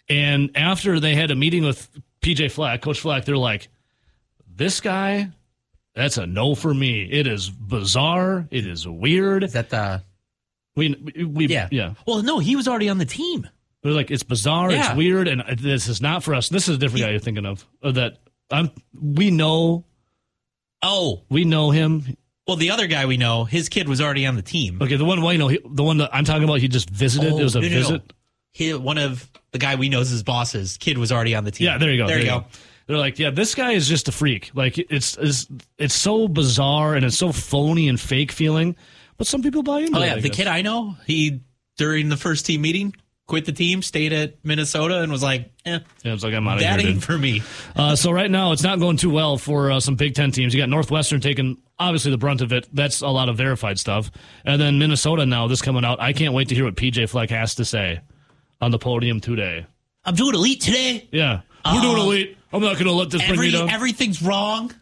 And 0.09 0.51
after 0.57 1.01
they 1.01 1.15
had 1.15 1.31
a 1.31 1.35
meeting 1.37 1.65
with 1.65 1.91
PJ 2.21 2.51
Fleck, 2.53 2.83
Coach 2.83 3.01
Fleck, 3.01 3.25
they're 3.25 3.37
like, 3.37 3.69
"This 4.55 4.81
guy, 4.81 5.31
that's 5.95 6.17
a 6.19 6.27
no 6.27 6.55
for 6.55 6.73
me. 6.73 7.03
It 7.11 7.27
is 7.27 7.51
bizarre. 7.51 8.47
It 8.51 8.67
is 8.67 8.87
weird. 8.87 9.45
Is 9.45 9.53
that 9.55 9.71
the 9.71 10.03
We, 10.77 10.95
we, 11.25 11.47
yeah 11.49 11.69
yeah. 11.73 11.95
Well, 12.07 12.23
no, 12.23 12.39
he 12.39 12.55
was 12.57 12.69
already 12.69 12.89
on 12.89 12.99
the 12.99 13.05
team. 13.05 13.49
They're 13.83 13.93
like, 13.93 14.11
it's 14.11 14.23
bizarre. 14.25 14.71
Yeah. 14.73 14.89
It's 14.91 14.97
weird, 14.97 15.29
and 15.29 15.43
this 15.59 15.87
is 15.89 16.01
not 16.01 16.23
for 16.25 16.35
us. 16.35 16.49
This 16.49 16.69
is 16.69 16.77
a 16.77 16.79
different 16.79 17.05
guy 17.05 17.11
you're 17.11 17.21
thinking 17.21 17.47
of. 17.47 17.65
uh, 17.83 17.93
That 17.93 18.19
I'm. 18.51 18.71
We 18.93 19.31
know. 19.31 19.85
Oh, 20.83 21.23
We 21.31 21.45
know 21.45 21.71
him. 21.71 22.17
well, 22.47 22.57
the 22.57 22.71
other 22.71 22.87
guy 22.87 23.07
we 23.07 23.17
know, 23.17 23.45
his 23.45 23.69
kid 23.69 23.89
was 23.89 24.01
already 24.01 24.27
on 24.27 24.37
the 24.37 24.43
team. 24.43 24.79
Okay, 24.81 24.97
the 24.97 25.05
one 25.05 25.21
we 25.23 25.37
know, 25.37 25.49
he, 25.49 25.59
the 25.65 25.83
one 25.83 25.99
that 25.99 26.11
I'm 26.15 26.25
talking 26.25 26.45
about, 26.45 26.61
he 26.61 26.69
just 26.69 26.91
visited. 26.91 27.33
Oh, 27.33 27.39
it 27.39 27.43
was 27.45 27.57
a 27.57 27.61
no, 27.61 27.69
no, 27.69 27.89
no. 27.91 28.01
One 28.63 28.99
of 28.99 29.29
the 29.53 29.59
guy 29.59 29.75
we 29.77 29.89
know's 29.89 30.11
his 30.11 30.23
bosses, 30.23 30.77
kid 30.79 30.99
was 30.99 31.13
already 31.13 31.35
on 31.35 31.45
the 31.45 31.51
team. 31.51 31.67
Yeah, 31.67 31.79
there 31.79 31.91
you 31.91 31.99
go. 31.99 32.07
There, 32.07 32.19
you 32.19 32.25
go. 32.27 32.45
They're 32.87 32.99
like, 32.99 33.19
yeah, 33.19 33.31
this 33.31 33.55
guy 33.55 33.73
is 33.73 33.89
just 33.89 34.09
a 34.09 34.13
freak. 34.13 34.51
Like 34.55 34.79
it's 34.79 35.17
it's 35.19 35.47
it's 35.79 35.95
so 35.95 36.29
bizarre 36.29 36.95
and 36.95 37.05
it's 37.05 37.17
so 37.19 37.33
phony 37.33 37.89
and 37.89 37.99
fake 38.01 38.31
feeling, 38.33 38.77
but 39.17 39.27
some 39.27 39.43
people 39.43 39.63
buy 39.63 39.81
into 39.81 39.99
Oh 39.99 40.03
it. 40.03 40.07
yeah, 40.07 40.13
I 40.15 40.21
the 40.21 40.29
guess. 40.29 40.37
kid 40.37 40.47
I 40.47 40.63
know, 40.63 40.97
he 41.07 41.41
during 41.77 42.09
the 42.09 42.17
first 42.17 42.47
team 42.47 42.63
meeting 42.63 42.95
quit 43.27 43.45
the 43.45 43.51
team, 43.51 43.83
stayed 43.83 44.13
at 44.13 44.37
Minnesota, 44.45 45.01
and 45.03 45.11
was 45.11 45.21
like, 45.21 45.51
eh, 45.65 45.81
Yeah, 46.05 46.13
it's 46.13 46.23
like 46.23 46.33
I'm 46.33 46.47
out 46.47 46.59
of 46.59 46.61
"That 46.61 46.79
here. 46.79 46.91
ain't 46.91 46.99
dude. 47.01 47.05
for 47.05 47.19
me." 47.19 47.43
Uh, 47.75 47.97
so 47.97 48.13
right 48.13 48.31
now, 48.31 48.53
it's 48.53 48.63
not 48.63 48.79
going 48.79 48.97
too 48.99 49.11
well 49.11 49.37
for 49.37 49.73
uh, 49.73 49.81
some 49.81 49.97
Big 49.97 50.15
Ten 50.15 50.31
teams. 50.31 50.55
You 50.55 50.61
got 50.63 50.69
Northwestern 50.69 51.21
taking 51.21 51.59
obviously 51.77 52.13
the 52.13 52.19
brunt 52.19 52.41
of 52.41 52.53
it. 52.53 52.69
That's 52.73 53.01
a 53.01 53.09
lot 53.09 53.29
of 53.29 53.37
verified 53.37 53.81
stuff, 53.81 54.13
and 54.45 54.61
then 54.61 54.79
Minnesota 54.79 55.27
now. 55.27 55.49
This 55.49 55.61
coming 55.61 55.85
out. 55.85 56.01
I 56.01 56.13
can't 56.13 56.35
wait 56.35 56.51
to 56.51 56.55
hear 56.55 56.63
what 56.65 56.77
PJ 56.77 57.09
Fleck 57.09 57.31
has 57.31 57.57
to 57.57 57.65
say 57.65 57.99
on 58.61 58.71
the 58.71 58.79
podium 58.79 59.21
today. 59.21 59.67
I'm 60.05 60.15
doing 60.15 60.35
elite 60.35 60.61
today. 60.61 61.09
Yeah, 61.11 61.41
we're 61.65 61.81
doing 61.81 61.99
elite. 61.99 62.39
I'm 62.53 62.63
not 62.63 62.75
going 62.75 62.87
to 62.87 62.93
let 62.93 63.11
this 63.11 63.27
bring 63.27 63.41
me 63.41 63.51
down. 63.51 63.69
everything's 63.71 64.23
wrong. 64.23 64.73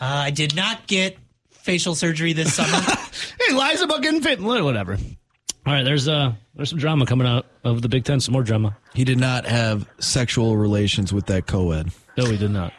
Uh, 0.00 0.04
I 0.04 0.30
did 0.30 0.54
not 0.54 0.86
get 0.86 1.16
facial 1.50 1.94
surgery 1.94 2.32
this 2.32 2.54
summer. 2.54 2.78
hey, 3.40 3.54
lies 3.54 3.80
about 3.80 4.02
getting 4.02 4.20
fit. 4.20 4.40
Whatever. 4.40 4.98
All 5.66 5.72
right, 5.72 5.82
there's 5.82 6.06
uh 6.06 6.32
there's 6.54 6.70
some 6.70 6.78
drama 6.78 7.06
coming 7.06 7.26
out 7.26 7.46
of 7.64 7.82
the 7.82 7.88
Big 7.88 8.04
Ten. 8.04 8.20
Some 8.20 8.32
more 8.32 8.44
drama. 8.44 8.76
He 8.94 9.04
did 9.04 9.18
not 9.18 9.46
have 9.46 9.88
sexual 9.98 10.56
relations 10.56 11.12
with 11.12 11.26
that 11.26 11.46
co-ed. 11.46 11.90
No, 12.16 12.26
he 12.26 12.36
did 12.36 12.52
not. 12.52 12.72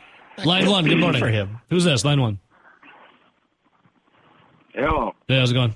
Line 0.46 0.70
one. 0.70 0.86
Good 0.86 1.00
morning 1.00 1.20
for 1.20 1.28
him. 1.28 1.60
Who's 1.70 1.84
this? 1.84 2.06
Line 2.06 2.22
one. 2.22 2.40
Hello. 4.74 5.14
Yeah, 5.28 5.40
how's 5.40 5.52
it 5.52 5.56
going? 5.56 5.74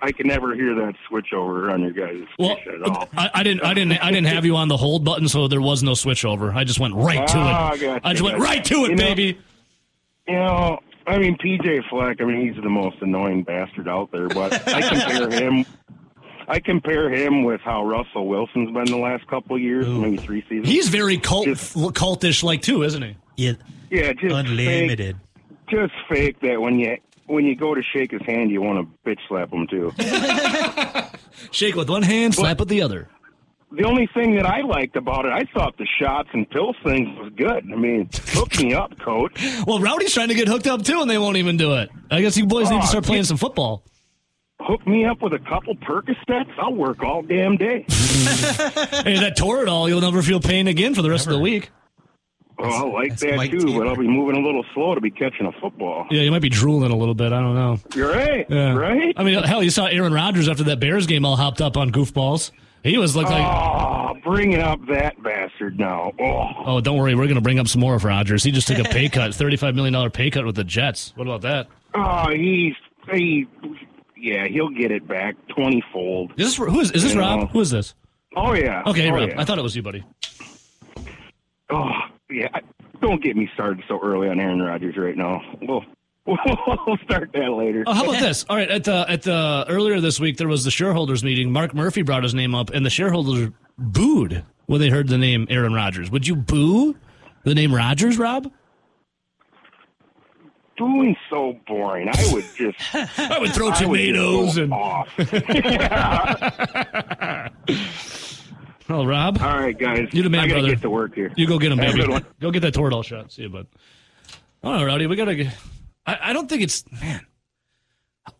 I 0.00 0.12
can 0.12 0.26
never 0.28 0.54
hear 0.54 0.74
that 0.76 0.94
switch 1.08 1.32
over 1.32 1.70
on 1.70 1.82
your 1.82 1.90
guys' 1.92 2.26
Well, 2.38 2.56
station 2.56 2.82
at 2.84 2.88
all. 2.90 3.08
I, 3.16 3.30
I 3.34 3.42
didn't, 3.42 3.64
I 3.64 3.74
didn't, 3.74 3.92
I 4.02 4.10
didn't 4.10 4.28
have 4.28 4.44
you 4.44 4.56
on 4.56 4.68
the 4.68 4.76
hold 4.76 5.04
button, 5.04 5.28
so 5.28 5.48
there 5.48 5.60
was 5.60 5.82
no 5.82 5.94
switch 5.94 6.24
over. 6.24 6.52
I 6.52 6.64
just 6.64 6.78
went 6.78 6.94
right 6.94 7.26
to 7.28 7.36
Ah, 7.38 7.72
it. 7.72 7.80
gotcha, 7.80 8.00
I 8.06 8.12
just 8.12 8.22
went 8.22 8.38
gotcha. 8.38 8.50
right 8.50 8.64
to 8.64 8.74
it, 8.84 8.90
You 8.90 8.96
know- 8.96 9.04
baby. 9.04 9.38
You 10.28 10.34
know, 10.34 10.78
I 11.06 11.18
mean, 11.18 11.36
PJ 11.38 11.88
Fleck. 11.88 12.20
I 12.20 12.24
mean, 12.24 12.46
he's 12.52 12.62
the 12.62 12.68
most 12.68 12.98
annoying 13.00 13.42
bastard 13.42 13.88
out 13.88 14.12
there. 14.12 14.28
But 14.28 14.52
I 14.68 14.82
compare 14.82 15.30
him. 15.42 15.64
I 16.46 16.60
compare 16.60 17.10
him 17.10 17.44
with 17.44 17.60
how 17.62 17.84
Russell 17.84 18.26
Wilson's 18.28 18.70
been 18.72 18.84
the 18.86 18.96
last 18.98 19.26
couple 19.26 19.56
of 19.56 19.62
years, 19.62 19.86
maybe 19.86 20.16
three 20.18 20.42
seasons. 20.48 20.68
He's 20.68 20.88
very 20.90 21.16
cult, 21.18 21.46
Just- 21.46 21.74
cultish, 21.76 22.42
like 22.42 22.62
too, 22.62 22.82
isn't 22.84 23.02
he? 23.02 23.16
yeah, 23.36 23.52
yeah, 23.90 24.12
just 24.12 24.34
unlimited. 24.34 25.16
Fake, 25.16 25.68
just 25.70 25.92
fake 26.08 26.40
that 26.42 26.60
when 26.60 26.78
you 26.78 26.96
when 27.28 27.44
you 27.44 27.54
go 27.54 27.74
to 27.74 27.82
shake 27.94 28.10
his 28.10 28.22
hand, 28.22 28.50
you 28.50 28.60
want 28.62 28.86
to 29.04 29.08
bitch 29.10 29.18
slap 29.28 29.52
him 29.52 29.66
too. 29.68 29.92
Shake 31.52 31.74
with 31.76 31.88
one 31.88 32.02
hand, 32.02 32.34
slap 32.34 32.58
with 32.58 32.68
the 32.68 32.82
other. 32.82 33.08
the 33.72 33.84
only 33.84 34.08
thing 34.14 34.34
that 34.36 34.46
I 34.46 34.62
liked 34.62 34.96
about 34.96 35.24
it, 35.24 35.32
I 35.32 35.44
thought 35.54 35.76
the 35.78 35.86
shots 36.00 36.28
and 36.32 36.48
pills 36.50 36.76
thing 36.82 37.16
was 37.18 37.32
good. 37.36 37.64
I 37.72 37.76
mean, 37.76 38.08
hook 38.28 38.58
me 38.58 38.74
up, 38.74 38.98
coach. 38.98 39.32
Well, 39.66 39.78
Rowdy's 39.80 40.12
trying 40.14 40.28
to 40.28 40.34
get 40.34 40.48
hooked 40.48 40.66
up 40.66 40.82
too, 40.82 41.00
and 41.00 41.08
they 41.10 41.18
won't 41.18 41.36
even 41.36 41.56
do 41.56 41.74
it. 41.74 41.90
I 42.10 42.20
guess 42.20 42.36
you 42.36 42.46
boys 42.46 42.70
need 42.70 42.78
to 42.80 42.84
Oh, 42.84 42.86
start 42.88 43.04
playing 43.04 43.24
some 43.24 43.36
football. 43.36 43.82
Hook 44.60 44.84
me 44.86 45.04
up 45.04 45.22
with 45.22 45.32
a 45.34 45.38
couple 45.38 45.76
Percocets. 45.76 46.50
I'll 46.58 46.74
work 46.74 47.02
all 47.04 47.22
damn 47.22 47.56
day. 47.56 47.84
Hey, 48.18 49.20
that 49.20 49.36
Toradol, 49.38 49.88
you'll 49.88 50.00
never 50.00 50.22
feel 50.22 50.40
pain 50.40 50.66
again 50.66 50.92
for 50.94 51.02
the 51.02 51.10
rest 51.10 51.26
of 51.26 51.32
the 51.32 51.38
week. 51.38 51.70
Oh, 52.60 52.64
I 52.64 53.02
like 53.02 53.16
that 53.18 53.50
too, 53.50 53.58
Taylor. 53.60 53.78
but 53.84 53.88
I'll 53.88 53.96
be 53.96 54.08
moving 54.08 54.36
a 54.36 54.44
little 54.44 54.64
slow 54.74 54.94
to 54.94 55.00
be 55.00 55.10
catching 55.10 55.46
a 55.46 55.52
football. 55.60 56.06
Yeah, 56.10 56.22
you 56.22 56.30
might 56.32 56.42
be 56.42 56.48
drooling 56.48 56.90
a 56.90 56.96
little 56.96 57.14
bit. 57.14 57.32
I 57.32 57.40
don't 57.40 57.54
know. 57.54 57.78
You're 57.94 58.10
right, 58.12 58.46
Yeah. 58.50 58.74
right? 58.74 59.14
I 59.16 59.22
mean, 59.22 59.42
hell, 59.44 59.62
you 59.62 59.70
saw 59.70 59.86
Aaron 59.86 60.12
Rodgers 60.12 60.48
after 60.48 60.64
that 60.64 60.80
Bears 60.80 61.06
game 61.06 61.24
all 61.24 61.36
hopped 61.36 61.60
up 61.60 61.76
on 61.76 61.90
goofballs. 61.92 62.50
He 62.82 62.96
was 62.98 63.14
like, 63.16 63.26
Oh, 63.28 64.14
bringing 64.24 64.60
up 64.60 64.80
that 64.88 65.22
bastard 65.22 65.78
now. 65.78 66.12
Oh, 66.20 66.48
oh, 66.64 66.80
don't 66.80 66.96
worry, 66.96 67.14
we're 67.14 67.24
going 67.26 67.34
to 67.36 67.40
bring 67.40 67.58
up 67.58 67.68
some 67.68 67.80
more 67.80 67.94
of 67.94 68.04
Rodgers. 68.04 68.42
He 68.42 68.50
just 68.50 68.66
took 68.68 68.78
a 68.78 68.84
pay 68.84 69.08
cut, 69.10 69.30
$35 69.32 69.74
million 69.74 70.10
pay 70.10 70.30
cut 70.30 70.44
with 70.46 70.54
the 70.56 70.64
Jets. 70.64 71.12
What 71.16 71.26
about 71.26 71.42
that? 71.42 71.66
oh 71.94 72.28
he's 72.30 72.74
he, 73.12 73.46
yeah, 74.16 74.46
he'll 74.46 74.68
get 74.68 74.90
it 74.90 75.08
back 75.08 75.36
twenty 75.48 75.82
fold. 75.92 76.32
Is 76.36 76.48
this, 76.48 76.56
who 76.56 76.80
is, 76.80 76.90
is 76.90 77.02
this 77.02 77.14
You 77.14 77.20
Rob? 77.20 77.40
know. 77.40 77.46
Who 77.46 77.60
is 77.60 77.70
this? 77.70 77.94
Oh 78.36 78.52
yeah. 78.52 78.82
Okay, 78.86 79.10
oh, 79.10 79.14
Rob. 79.14 79.28
yeah. 79.30 79.40
I 79.40 79.44
thought 79.44 79.58
it 79.58 79.62
was 79.62 79.74
you, 79.74 79.82
buddy. 79.82 80.04
Oh 81.70 81.90
yeah. 82.30 82.48
I- 82.54 82.60
Don't 83.00 83.22
get 83.22 83.36
me 83.36 83.48
started 83.54 83.82
so 83.88 83.98
early 84.02 84.28
on 84.28 84.40
Aaron 84.40 84.60
Rodgers 84.60 84.96
right 84.96 85.16
now. 85.16 85.40
We'll 85.62 85.82
we'll 86.26 86.98
start 87.04 87.30
that 87.32 87.52
later. 87.52 87.84
Oh, 87.86 87.92
how 87.94 88.04
about 88.04 88.20
this? 88.20 88.44
All 88.50 88.56
right, 88.56 88.70
at 88.70 88.84
the 88.84 89.06
at 89.08 89.22
the 89.22 89.64
earlier 89.68 89.98
this 90.00 90.20
week 90.20 90.36
there 90.36 90.48
was 90.48 90.62
the 90.64 90.70
shareholders 90.70 91.24
meeting. 91.24 91.50
Mark 91.50 91.74
Murphy 91.74 92.02
brought 92.02 92.22
his 92.22 92.34
name 92.34 92.54
up, 92.54 92.68
and 92.70 92.84
the 92.84 92.90
shareholders 92.90 93.50
booed 93.78 94.44
when 94.66 94.80
they 94.80 94.90
heard 94.90 95.08
the 95.08 95.16
name 95.16 95.46
Aaron 95.48 95.72
Rodgers. 95.72 96.10
Would 96.10 96.26
you 96.26 96.36
boo 96.36 96.94
the 97.44 97.54
name 97.54 97.74
Rodgers, 97.74 98.18
Rob? 98.18 98.52
Doing 100.76 101.16
so 101.30 101.58
boring. 101.66 102.08
I 102.08 102.30
would 102.32 102.44
just 102.56 102.76
I 103.18 103.38
would 103.38 103.52
throw 103.54 103.68
would 103.68 103.76
tomatoes 103.76 104.56
go 104.56 104.62
and. 104.64 104.72
off. 104.74 105.08
Oh, 108.90 109.04
Rob, 109.04 109.38
All 109.42 109.58
right, 109.58 109.78
guys. 109.78 110.08
You 110.12 110.22
the 110.22 110.30
man, 110.30 110.40
I 110.40 110.46
gotta 110.48 110.60
brother. 110.60 110.74
get 110.74 110.82
to 110.82 110.90
work 110.90 111.14
here. 111.14 111.32
you 111.36 111.46
go 111.46 111.58
get 111.58 111.72
him, 111.72 111.78
baby. 111.78 112.06
Go 112.40 112.50
get 112.50 112.60
that 112.60 112.74
Toradol 112.74 113.04
shot. 113.04 113.30
See 113.32 113.42
you, 113.42 113.48
bud. 113.50 113.66
All 114.62 114.72
right, 114.72 114.84
Rowdy, 114.84 115.06
we 115.06 115.14
gotta. 115.16 115.34
Get, 115.34 115.54
I, 116.06 116.18
I 116.30 116.32
don't 116.32 116.48
think 116.48 116.62
it's 116.62 116.84
man. 116.90 117.26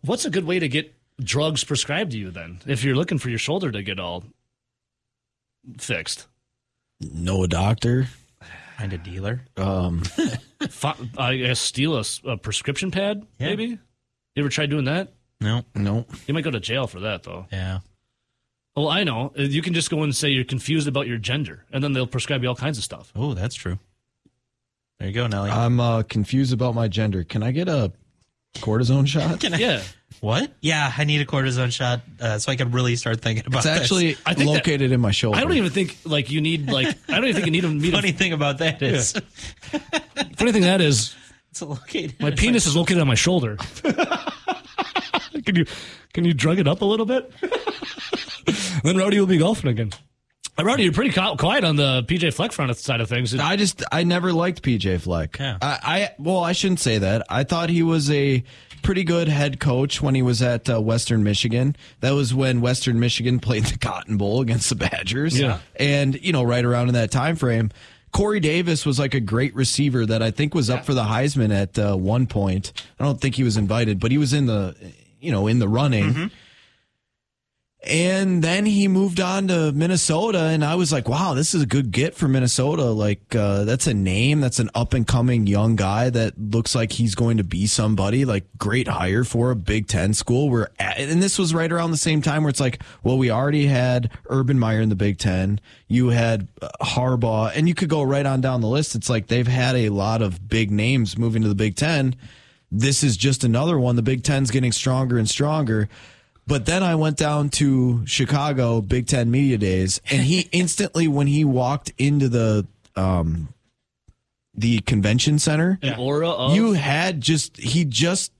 What's 0.01 0.25
a 0.25 0.29
good 0.29 0.45
way 0.45 0.59
to 0.59 0.67
get 0.67 0.93
drugs 1.19 1.63
prescribed 1.63 2.11
to 2.11 2.17
you 2.17 2.31
then? 2.31 2.59
If 2.65 2.83
you're 2.83 2.95
looking 2.95 3.19
for 3.19 3.29
your 3.29 3.39
shoulder 3.39 3.71
to 3.71 3.83
get 3.83 3.99
all 3.99 4.23
fixed, 5.77 6.27
Know 6.99 7.43
a 7.43 7.47
doctor. 7.47 8.07
Find 8.77 8.91
a 8.93 8.97
dealer. 8.97 9.41
Um, 9.57 10.01
Fi- 10.69 10.95
I 11.17 11.35
guess 11.37 11.59
steal 11.59 12.01
a 12.25 12.37
prescription 12.37 12.91
pad. 12.91 13.25
Yeah. 13.37 13.47
Maybe. 13.47 13.65
You 13.65 13.79
ever 14.37 14.49
tried 14.49 14.69
doing 14.69 14.85
that? 14.85 15.13
No. 15.41 15.63
no. 15.75 16.05
You 16.27 16.33
might 16.33 16.43
go 16.43 16.51
to 16.51 16.59
jail 16.59 16.87
for 16.87 17.01
that, 17.01 17.23
though. 17.23 17.45
Yeah. 17.51 17.79
Well, 18.75 18.87
I 18.87 19.03
know. 19.03 19.33
Uh, 19.37 19.41
You 19.43 19.61
can 19.61 19.73
just 19.73 19.89
go 19.89 20.03
and 20.03 20.15
say 20.15 20.29
you're 20.29 20.43
confused 20.45 20.87
about 20.87 21.07
your 21.07 21.17
gender, 21.17 21.65
and 21.71 21.83
then 21.83 21.93
they'll 21.93 22.07
prescribe 22.07 22.43
you 22.43 22.49
all 22.49 22.55
kinds 22.55 22.77
of 22.77 22.83
stuff. 22.83 23.11
Oh, 23.15 23.33
that's 23.33 23.55
true. 23.55 23.79
There 24.99 25.07
you 25.07 25.13
go, 25.13 25.27
Nelly. 25.27 25.49
I'm 25.49 25.79
uh, 25.79 26.03
confused 26.03 26.53
about 26.53 26.75
my 26.75 26.87
gender. 26.87 27.23
Can 27.23 27.41
I 27.43 27.51
get 27.51 27.67
a 27.69 27.91
cortisone 28.57 29.07
shot? 29.13 29.39
Can 29.39 29.53
I- 29.53 29.57
Yeah. 29.57 29.81
What? 30.21 30.51
Yeah, 30.59 30.91
I 30.97 31.03
need 31.05 31.21
a 31.21 31.25
cortisone 31.25 31.71
shot 31.71 32.01
uh, 32.19 32.39
so 32.39 32.51
I 32.51 32.55
can 32.57 32.71
really 32.71 32.95
start 32.97 33.21
thinking 33.21 33.45
about 33.45 33.59
It's 33.59 33.65
this. 33.67 33.79
actually 33.81 34.17
I 34.25 34.33
think 34.33 34.49
that- 34.49 34.55
located 34.55 34.91
in 34.91 34.99
my 34.99 35.11
shoulder. 35.11 35.37
I 35.37 35.41
don't 35.43 35.53
even 35.53 35.69
think 35.71 35.97
like 36.03 36.29
you 36.29 36.41
need 36.41 36.69
like 36.69 36.87
I 37.07 37.15
don't 37.15 37.25
even 37.25 37.35
think 37.35 37.45
you 37.45 37.51
need 37.51 37.61
to 37.61 37.69
meet. 37.73 37.93
Funny 37.93 38.11
thing 38.11 38.33
about 38.33 38.57
that 38.57 38.81
is 38.81 39.13
Funny 40.37 40.51
thing 40.51 40.63
that 40.63 40.81
is, 40.81 41.15
it's 41.51 41.61
located. 41.61 42.19
my 42.19 42.31
penis 42.31 42.65
is 42.65 42.75
located 42.75 42.99
on 42.99 43.07
my 43.07 43.15
shoulder. 43.15 43.55
can 45.45 45.55
you 45.55 45.65
can 46.13 46.25
you 46.25 46.33
drug 46.33 46.59
it 46.59 46.67
up 46.67 46.81
a 46.81 46.85
little 46.85 47.05
bit? 47.05 47.31
Then 48.83 48.97
Rowdy 48.97 49.19
will 49.19 49.27
be 49.27 49.37
golfing 49.37 49.69
again. 49.69 49.91
Uh, 50.57 50.65
Rowdy, 50.65 50.83
you're 50.83 50.93
pretty 50.93 51.11
quiet 51.11 51.63
on 51.63 51.75
the 51.77 52.03
PJ 52.03 52.33
Fleck 52.33 52.51
front 52.51 52.75
side 52.77 52.99
of 53.01 53.07
things. 53.07 53.33
I 53.35 53.55
just 53.55 53.83
I 53.91 54.03
never 54.03 54.33
liked 54.33 54.61
PJ 54.61 55.01
Fleck. 55.01 55.37
Yeah. 55.39 55.57
I, 55.61 55.79
I 55.83 56.09
well 56.19 56.43
I 56.43 56.51
shouldn't 56.51 56.79
say 56.81 56.97
that. 56.97 57.25
I 57.29 57.43
thought 57.43 57.69
he 57.69 57.81
was 57.83 58.11
a 58.11 58.43
pretty 58.81 59.03
good 59.03 59.27
head 59.27 59.59
coach 59.59 60.01
when 60.01 60.15
he 60.15 60.21
was 60.21 60.41
at 60.41 60.69
uh, 60.69 60.81
Western 60.81 61.23
Michigan. 61.23 61.75
That 62.01 62.11
was 62.11 62.33
when 62.33 62.61
Western 62.61 62.99
Michigan 62.99 63.39
played 63.41 63.65
the 63.65 63.77
Cotton 63.77 64.17
Bowl 64.17 64.41
against 64.41 64.69
the 64.69 64.75
Badgers. 64.75 65.39
Yeah. 65.39 65.59
and 65.75 66.19
you 66.21 66.33
know 66.33 66.43
right 66.43 66.65
around 66.65 66.89
in 66.89 66.93
that 66.95 67.11
time 67.11 67.35
frame. 67.35 67.71
Corey 68.11 68.39
Davis 68.39 68.87
was 68.87 68.97
like 68.97 69.13
a 69.13 69.19
great 69.19 69.53
receiver 69.53 70.03
that 70.03 70.23
I 70.23 70.31
think 70.31 70.55
was 70.55 70.69
up 70.71 70.83
for 70.83 70.95
the 70.95 71.03
Heisman 71.03 71.53
at 71.53 71.77
uh, 71.77 71.95
one 71.95 72.25
point. 72.25 72.73
I 72.99 73.03
don't 73.03 73.21
think 73.21 73.35
he 73.35 73.43
was 73.43 73.55
invited, 73.55 73.99
but 73.99 74.09
he 74.09 74.17
was 74.17 74.33
in 74.33 74.47
the, 74.47 74.75
you 75.19 75.31
know, 75.31 75.45
in 75.45 75.59
the 75.59 75.67
running. 75.67 76.31
And 77.81 78.43
then 78.43 78.65
he 78.65 78.89
moved 78.89 79.21
on 79.21 79.47
to 79.47 79.71
Minnesota, 79.71 80.47
and 80.47 80.65
I 80.65 80.75
was 80.75 80.91
like, 80.91 81.07
wow, 81.07 81.33
this 81.33 81.55
is 81.55 81.61
a 81.61 81.65
good 81.65 81.91
get 81.91 82.13
for 82.13 82.27
Minnesota. 82.27 82.83
Like, 82.83 83.33
uh, 83.33 83.63
that's 83.63 83.87
a 83.87 83.93
name. 83.93 84.41
That's 84.41 84.59
an 84.59 84.69
up 84.75 84.93
and 84.93 85.07
coming 85.07 85.47
young 85.47 85.77
guy 85.77 86.09
that 86.09 86.37
looks 86.37 86.75
like 86.75 86.91
he's 86.91 87.15
going 87.15 87.37
to 87.37 87.43
be 87.45 87.67
somebody. 87.67 88.25
Like, 88.25 88.43
great 88.57 88.89
hire 88.89 89.23
for 89.23 89.51
a 89.51 89.55
Big 89.55 89.87
Ten 89.87 90.13
school. 90.13 90.49
We're 90.49 90.67
at, 90.77 90.99
and 90.99 91.23
this 91.23 91.39
was 91.39 91.53
right 91.53 91.71
around 91.71 91.91
the 91.91 91.97
same 91.97 92.21
time 92.21 92.43
where 92.43 92.49
it's 92.49 92.59
like, 92.59 92.83
well, 93.01 93.17
we 93.17 93.31
already 93.31 93.67
had 93.67 94.11
Urban 94.27 94.59
Meyer 94.59 94.81
in 94.81 94.89
the 94.89 94.95
Big 94.95 95.17
Ten. 95.17 95.61
You 95.87 96.09
had 96.09 96.49
uh, 96.61 96.67
Harbaugh, 96.81 97.53
and 97.55 97.69
you 97.69 97.75
could 97.75 97.89
go 97.89 98.03
right 98.03 98.25
on 98.25 98.41
down 98.41 98.59
the 98.59 98.67
list. 98.67 98.93
It's 98.93 99.09
like 99.09 99.27
they've 99.27 99.47
had 99.47 99.77
a 99.77 99.87
lot 99.87 100.21
of 100.21 100.49
big 100.49 100.69
names 100.69 101.17
moving 101.17 101.43
to 101.43 101.47
the 101.47 101.55
Big 101.55 101.77
Ten. 101.77 102.17
This 102.69 103.05
is 103.05 103.15
just 103.15 103.45
another 103.45 103.79
one. 103.79 103.95
The 103.95 104.01
Big 104.01 104.23
Ten's 104.23 104.51
getting 104.51 104.73
stronger 104.73 105.17
and 105.17 105.29
stronger. 105.29 105.87
But 106.49 106.65
then 106.65 106.81
I 106.81 106.95
went 106.95 107.15
down 107.15 107.49
to 107.51 108.03
Chicago 108.07 108.81
Big 108.81 109.05
Ten 109.05 109.29
Media 109.29 109.57
Days, 109.59 110.01
and 110.09 110.23
he 110.23 110.41
instantly, 110.51 111.07
when 111.07 111.27
he 111.27 111.45
walked 111.45 111.93
into 111.99 112.27
the 112.27 112.65
um, 112.95 113.49
the 114.55 114.79
convention 114.79 115.37
center, 115.39 115.77
an 115.83 115.93
aura 115.99 116.27
of 116.29 116.55
you 116.55 116.73
had 116.73 117.21
just 117.21 117.55
he 117.57 117.85
just 117.85 118.31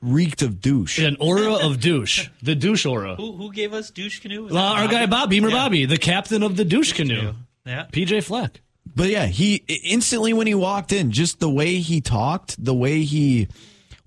reeked 0.00 0.40
of 0.42 0.60
douche. 0.60 1.00
an 1.00 1.16
aura 1.18 1.54
of 1.54 1.80
douche, 1.80 2.28
the 2.40 2.54
douche 2.54 2.86
aura. 2.86 3.16
Who, 3.16 3.32
who 3.32 3.52
gave 3.52 3.74
us 3.74 3.90
douche 3.90 4.20
canoe? 4.20 4.44
Was 4.44 4.52
Well, 4.52 4.74
that 4.74 4.82
our 4.82 4.88
guy 4.88 5.06
Bob 5.06 5.28
Beamer 5.28 5.48
Yeah. 5.48 5.56
Bobby, 5.56 5.84
the 5.84 5.98
captain 5.98 6.44
of 6.44 6.56
the 6.56 6.64
douche 6.64 6.92
canoe, 6.92 7.34
Yeah. 7.66 7.86
PJ 7.92 8.22
Fleck. 8.22 8.60
But 8.94 9.08
yeah, 9.10 9.26
he 9.26 9.56
instantly 9.84 10.32
when 10.32 10.46
he 10.46 10.54
walked 10.54 10.92
in, 10.92 11.10
just 11.10 11.40
the 11.40 11.50
way 11.50 11.78
he 11.78 12.00
talked, 12.00 12.64
the 12.64 12.72
way 12.74 13.02
he 13.02 13.48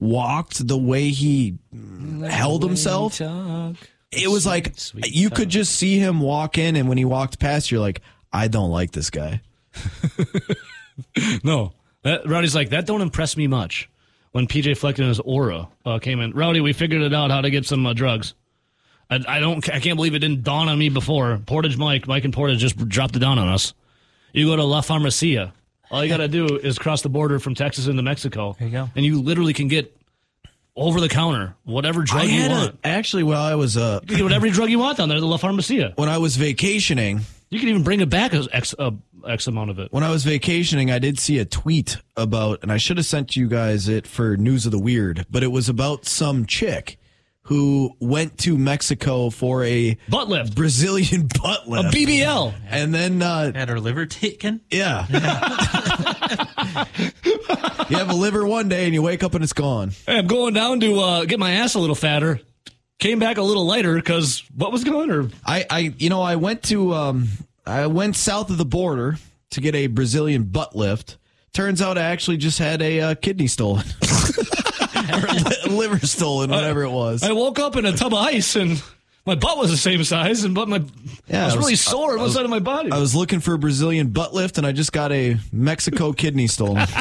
walked, 0.01 0.67
the 0.67 0.77
way 0.77 1.09
he 1.11 1.57
held 2.27 2.63
himself. 2.63 3.21
it 3.21 4.27
was 4.29 4.45
like 4.45 4.77
sweet 4.77 5.07
you 5.15 5.29
talk. 5.29 5.37
could 5.37 5.49
just 5.49 5.75
see 5.75 5.97
him 5.97 6.19
walk 6.19 6.57
in, 6.57 6.75
and 6.75 6.89
when 6.89 6.97
he 6.97 7.05
walked 7.05 7.39
past, 7.39 7.71
you're 7.71 7.79
like, 7.79 8.01
I 8.33 8.49
don't 8.49 8.71
like 8.71 8.91
this 8.91 9.09
guy. 9.09 9.41
No, 11.43 11.73
that, 12.03 12.27
Rowdy's 12.27 12.53
like 12.53 12.69
that. 12.69 12.85
Don't 12.85 13.01
impress 13.01 13.35
me 13.37 13.47
much. 13.47 13.89
When 14.31 14.47
PJ 14.47 14.77
Fleck 14.77 14.97
and 14.99 15.07
his 15.07 15.19
aura 15.19 15.67
uh, 15.85 15.99
came 15.99 16.19
in, 16.19 16.31
Rowdy, 16.31 16.61
we 16.61 16.73
figured 16.73 17.01
it 17.01 17.13
out 17.13 17.31
how 17.31 17.41
to 17.41 17.49
get 17.49 17.65
some 17.65 17.85
uh, 17.85 17.93
drugs. 17.93 18.33
I, 19.09 19.19
I 19.27 19.39
don't. 19.39 19.67
I 19.69 19.79
can't 19.79 19.97
believe 19.97 20.13
it 20.15 20.19
didn't 20.19 20.43
dawn 20.43 20.69
on 20.69 20.77
me 20.77 20.89
before. 20.89 21.37
Portage 21.45 21.77
Mike, 21.77 22.07
Mike 22.07 22.23
and 22.23 22.33
Portage 22.33 22.59
just 22.59 22.77
dropped 22.87 23.15
it 23.15 23.19
down 23.19 23.39
on 23.39 23.47
us. 23.49 23.73
You 24.31 24.45
go 24.47 24.55
to 24.55 24.63
La 24.63 24.81
Farmacia. 24.81 25.51
All 25.91 26.03
you 26.03 26.09
got 26.09 26.17
to 26.17 26.27
do 26.27 26.45
is 26.57 26.79
cross 26.79 27.01
the 27.01 27.09
border 27.09 27.37
from 27.39 27.53
Texas 27.53 27.87
into 27.87 28.01
Mexico. 28.01 28.55
There 28.57 28.67
you 28.67 28.71
go. 28.71 28.89
And 28.95 29.05
you 29.05 29.21
literally 29.21 29.53
can 29.53 29.67
get 29.67 29.95
over 30.75 31.01
the 31.01 31.09
counter 31.09 31.53
whatever 31.65 32.01
drug 32.01 32.23
I 32.23 32.25
you 32.27 32.41
had 32.41 32.51
a, 32.51 32.53
want. 32.55 32.79
actually 32.85 33.23
while 33.23 33.41
I 33.43 33.55
was 33.55 33.75
uh 33.75 33.99
You 34.03 34.07
can 34.07 34.17
get 34.17 34.23
whatever 34.23 34.49
drug 34.49 34.69
you 34.69 34.79
want 34.79 34.97
down 34.97 35.09
there 35.09 35.17
at 35.17 35.21
the 35.21 35.27
La 35.27 35.37
Farmacia. 35.37 35.95
when 35.97 36.07
I 36.07 36.17
was 36.17 36.37
vacationing. 36.37 37.19
You 37.49 37.59
can 37.59 37.67
even 37.67 37.83
bring 37.83 37.99
it 37.99 38.09
back 38.09 38.33
as 38.33 38.47
X, 38.53 38.73
uh, 38.79 38.91
X 39.27 39.47
amount 39.47 39.69
of 39.71 39.79
it. 39.79 39.91
When 39.91 40.03
I 40.03 40.09
was 40.09 40.23
vacationing, 40.23 40.89
I 40.89 40.99
did 40.99 41.19
see 41.19 41.37
a 41.39 41.43
tweet 41.43 41.97
about, 42.15 42.59
and 42.63 42.71
I 42.71 42.77
should 42.77 42.95
have 42.95 43.05
sent 43.05 43.35
you 43.35 43.49
guys 43.49 43.89
it 43.89 44.07
for 44.07 44.37
News 44.37 44.65
of 44.65 44.71
the 44.71 44.79
Weird, 44.79 45.25
but 45.29 45.43
it 45.43 45.47
was 45.51 45.67
about 45.67 46.05
some 46.05 46.45
chick 46.45 46.97
who 47.43 47.91
went 47.99 48.37
to 48.39 48.57
Mexico 48.57 49.29
for 49.29 49.63
a 49.63 49.97
Butt 50.09 50.29
lift. 50.29 50.55
Brazilian 50.55 51.27
butt 51.41 51.67
lift, 51.67 51.93
A. 51.93 51.97
BBL. 51.97 52.53
and 52.69 52.93
then, 52.93 53.21
uh, 53.21 53.51
Had 53.53 53.69
her 53.69 53.79
liver 53.79 54.05
taken? 54.05 54.61
yeah. 54.71 55.05
you 57.89 57.97
have 57.97 58.09
a 58.09 58.15
liver 58.15 58.45
one 58.45 58.69
day 58.69 58.85
and 58.85 58.93
you 58.93 59.01
wake 59.01 59.23
up 59.23 59.33
and 59.33 59.43
it's 59.43 59.53
gone. 59.53 59.91
Hey, 60.05 60.17
I'm 60.17 60.27
going 60.27 60.53
down 60.53 60.79
to 60.81 60.99
uh, 60.99 61.25
get 61.25 61.39
my 61.39 61.51
ass 61.51 61.73
a 61.75 61.79
little 61.79 61.95
fatter. 61.95 62.39
Came 62.99 63.17
back 63.19 63.37
a 63.37 63.41
little 63.41 63.65
lighter 63.65 63.95
because 63.95 64.43
what 64.55 64.71
was 64.71 64.83
going 64.83 65.09
on 65.09 65.11
or 65.25 65.29
I, 65.45 65.65
I, 65.69 65.79
you 65.97 66.09
know, 66.09 66.21
I 66.21 66.35
went 66.35 66.61
to, 66.63 66.93
um, 66.93 67.27
I 67.65 67.87
went 67.87 68.15
south 68.15 68.49
of 68.51 68.57
the 68.59 68.65
border 68.65 69.17
to 69.51 69.61
get 69.61 69.73
a 69.75 69.87
Brazilian 69.87 70.43
butt 70.43 70.75
lift. 70.75 71.17
Turns 71.53 71.81
out 71.81 71.97
I 71.97 72.03
actually 72.03 72.37
just 72.37 72.59
had 72.59 72.81
a 72.81 73.01
uh, 73.01 73.15
kidney 73.15 73.47
stolen. 73.47 73.83
or 75.13 75.69
liver 75.69 75.99
stolen, 76.05 76.49
whatever 76.51 76.83
it 76.83 76.91
was. 76.91 77.23
I 77.23 77.31
woke 77.33 77.59
up 77.59 77.75
in 77.75 77.85
a 77.85 77.91
tub 77.91 78.13
of 78.13 78.19
ice 78.19 78.55
and 78.55 78.81
My 79.25 79.35
butt 79.35 79.57
was 79.57 79.69
the 79.69 79.77
same 79.77 80.03
size, 80.03 80.43
and 80.43 80.55
but 80.55 80.67
my 80.67 80.83
Yeah, 81.27 81.43
I 81.43 81.45
was, 81.45 81.53
I 81.53 81.57
was- 81.57 81.65
really 81.65 81.75
sore 81.75 82.13
on 82.13 82.19
one 82.21 82.29
side 82.31 82.43
of 82.43 82.49
my 82.49 82.59
body. 82.59 82.91
I 82.91 82.97
was 82.99 83.13
looking 83.15 83.39
for 83.39 83.53
a 83.53 83.57
Brazilian 83.59 84.07
butt 84.09 84.33
lift, 84.33 84.57
and 84.57 84.65
I 84.65 84.71
just 84.71 84.91
got 84.91 85.11
a 85.11 85.37
Mexico 85.51 86.11
kidney 86.13 86.47
stolen. 86.47 86.87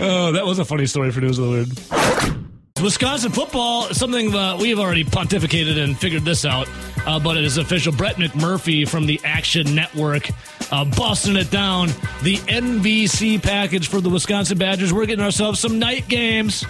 Oh, 0.00 0.32
that 0.32 0.44
was 0.46 0.58
a 0.58 0.64
funny 0.64 0.86
story 0.86 1.10
for 1.10 1.20
News 1.20 1.38
of 1.38 1.46
the 1.46 1.50
Weird. 1.50 2.82
Wisconsin 2.82 3.32
football, 3.32 3.84
something 3.92 4.30
that 4.32 4.58
we've 4.58 4.78
already 4.78 5.04
pontificated 5.04 5.82
and 5.82 5.98
figured 5.98 6.24
this 6.24 6.44
out, 6.44 6.68
uh, 7.06 7.18
but 7.18 7.36
it 7.36 7.44
is 7.44 7.58
official. 7.58 7.92
Brett 7.92 8.16
McMurphy 8.16 8.88
from 8.88 9.06
the 9.06 9.20
Action 9.24 9.74
Network 9.74 10.28
uh, 10.70 10.84
busting 10.84 11.36
it 11.36 11.50
down. 11.50 11.88
The 12.22 12.36
NBC 12.46 13.42
package 13.42 13.88
for 13.88 14.00
the 14.00 14.10
Wisconsin 14.10 14.58
Badgers. 14.58 14.92
We're 14.92 15.06
getting 15.06 15.24
ourselves 15.24 15.60
some 15.60 15.78
night 15.78 16.08
games. 16.08 16.64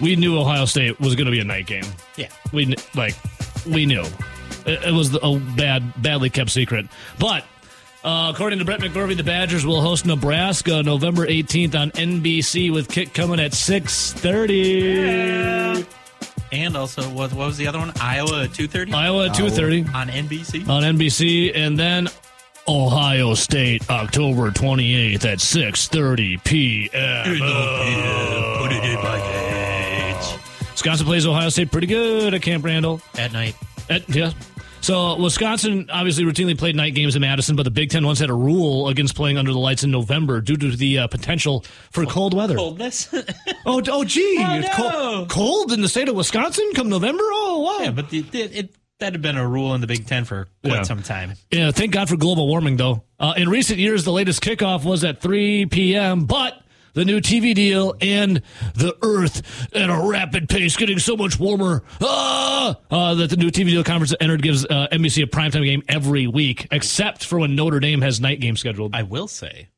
We 0.00 0.16
knew 0.16 0.38
Ohio 0.38 0.64
State 0.64 0.98
was 1.00 1.14
going 1.14 1.26
to 1.26 1.30
be 1.30 1.40
a 1.40 1.44
night 1.44 1.66
game. 1.66 1.84
Yeah. 2.16 2.28
We 2.52 2.74
like 2.94 3.14
we 3.66 3.86
knew 3.86 4.02
it, 4.66 4.82
it 4.84 4.92
was 4.92 5.14
a 5.14 5.38
bad, 5.56 6.02
badly 6.02 6.30
kept 6.30 6.50
secret. 6.50 6.86
But 7.18 7.44
uh, 8.04 8.32
according 8.34 8.58
to 8.58 8.64
Brett 8.64 8.80
McMurphy, 8.80 9.16
the 9.16 9.22
Badgers 9.22 9.64
will 9.64 9.80
host 9.80 10.04
Nebraska 10.06 10.82
November 10.82 11.26
18th 11.26 11.78
on 11.78 11.90
NBC 11.92 12.72
with 12.72 12.88
kick 12.88 13.14
coming 13.14 13.38
at 13.38 13.52
6:30. 13.52 15.86
And 16.50 16.76
also, 16.76 17.02
what, 17.10 17.32
what 17.32 17.46
was 17.46 17.56
the 17.56 17.66
other 17.66 17.78
one? 17.78 17.92
Iowa 18.00 18.44
at 18.44 18.52
two 18.52 18.68
thirty 18.68 18.92
Iowa 18.92 19.28
at 19.28 19.36
2:30 19.36 19.94
on 19.94 20.08
NBC. 20.08 20.68
on 20.68 20.82
NBC, 20.82 21.56
and 21.56 21.78
then 21.78 22.08
Ohio 22.68 23.34
State 23.34 23.88
October 23.90 24.50
28th 24.50 25.24
at 25.24 25.38
6:30 25.38 26.44
p.m. 26.44 27.26
In 27.32 27.38
the 27.38 28.56
Put 28.60 28.72
it 28.72 28.84
in 28.84 28.94
my 29.02 29.18
cage. 29.20 30.70
Wisconsin 30.70 31.06
plays 31.06 31.26
Ohio 31.26 31.48
State 31.48 31.70
pretty 31.72 31.86
good 31.86 32.34
at 32.34 32.42
Camp 32.42 32.64
Randall. 32.64 33.00
At 33.18 33.32
night. 33.32 33.56
At, 33.90 34.08
yeah. 34.08 34.32
So 34.80 35.16
Wisconsin 35.20 35.88
obviously 35.92 36.24
routinely 36.24 36.58
played 36.58 36.74
night 36.74 36.94
games 36.96 37.14
in 37.14 37.20
Madison, 37.20 37.54
but 37.54 37.62
the 37.62 37.70
Big 37.70 37.90
Ten 37.90 38.04
once 38.04 38.18
had 38.18 38.30
a 38.30 38.34
rule 38.34 38.88
against 38.88 39.14
playing 39.14 39.38
under 39.38 39.52
the 39.52 39.58
lights 39.58 39.84
in 39.84 39.92
November 39.92 40.40
due 40.40 40.56
to 40.56 40.70
the 40.74 40.98
uh, 41.00 41.06
potential 41.06 41.64
for 41.92 42.04
cold 42.04 42.34
weather. 42.34 42.56
Coldness. 42.56 43.12
Oh, 43.64 43.80
oh, 43.88 44.02
gee, 44.02 44.38
Oh, 44.40 44.54
it's 44.58 44.76
no. 44.76 44.90
cold, 44.90 45.28
cold 45.30 45.72
in 45.72 45.82
the 45.82 45.88
state 45.88 46.08
of 46.08 46.16
Wisconsin 46.16 46.68
come 46.74 46.88
November. 46.88 47.22
Oh, 47.22 47.60
wow. 47.78 47.84
yeah, 47.84 47.90
but 47.92 48.10
the, 48.10 48.18
it, 48.32 48.34
it, 48.56 48.74
that 49.00 49.12
had 49.12 49.22
been 49.22 49.36
a 49.36 49.46
rule 49.46 49.74
in 49.74 49.80
the 49.80 49.86
Big 49.86 50.06
Ten 50.06 50.24
for 50.24 50.48
quite 50.62 50.74
Yeah. 50.76 50.82
some 50.82 51.02
time. 51.02 51.34
Yeah, 51.50 51.70
thank 51.72 51.92
God 51.92 52.08
for 52.08 52.16
global 52.16 52.46
warming, 52.46 52.76
though. 52.76 53.02
Uh, 53.18 53.34
in 53.36 53.48
recent 53.48 53.78
years, 53.78 54.04
the 54.04 54.12
latest 54.12 54.42
kickoff 54.42 54.84
was 54.84 55.02
at 55.04 55.20
3 55.20 55.66
p.m., 55.66 56.24
but 56.24 56.62
the 56.94 57.04
new 57.04 57.20
TV 57.20 57.54
deal 57.54 57.94
and 58.00 58.42
the 58.74 58.94
Earth 59.02 59.74
at 59.74 59.88
a 59.90 60.08
rapid 60.08 60.48
pace 60.48 60.76
getting 60.76 60.98
so 60.98 61.16
much 61.16 61.40
warmer 61.40 61.82
ah, 62.02 62.76
uh, 62.90 63.14
that 63.14 63.30
the 63.30 63.36
new 63.36 63.48
TV 63.50 63.68
deal 63.70 63.82
conference 63.82 64.14
entered 64.20 64.42
gives 64.42 64.64
uh, 64.66 64.88
NBC 64.92 65.22
a 65.22 65.26
primetime 65.26 65.64
game 65.64 65.82
every 65.88 66.26
week, 66.26 66.68
except 66.70 67.24
for 67.24 67.38
when 67.38 67.56
Notre 67.56 67.80
Dame 67.80 68.02
has 68.02 68.20
night 68.20 68.40
game 68.40 68.56
scheduled. 68.56 68.94
I 68.94 69.02
will 69.04 69.26
say, 69.26 69.68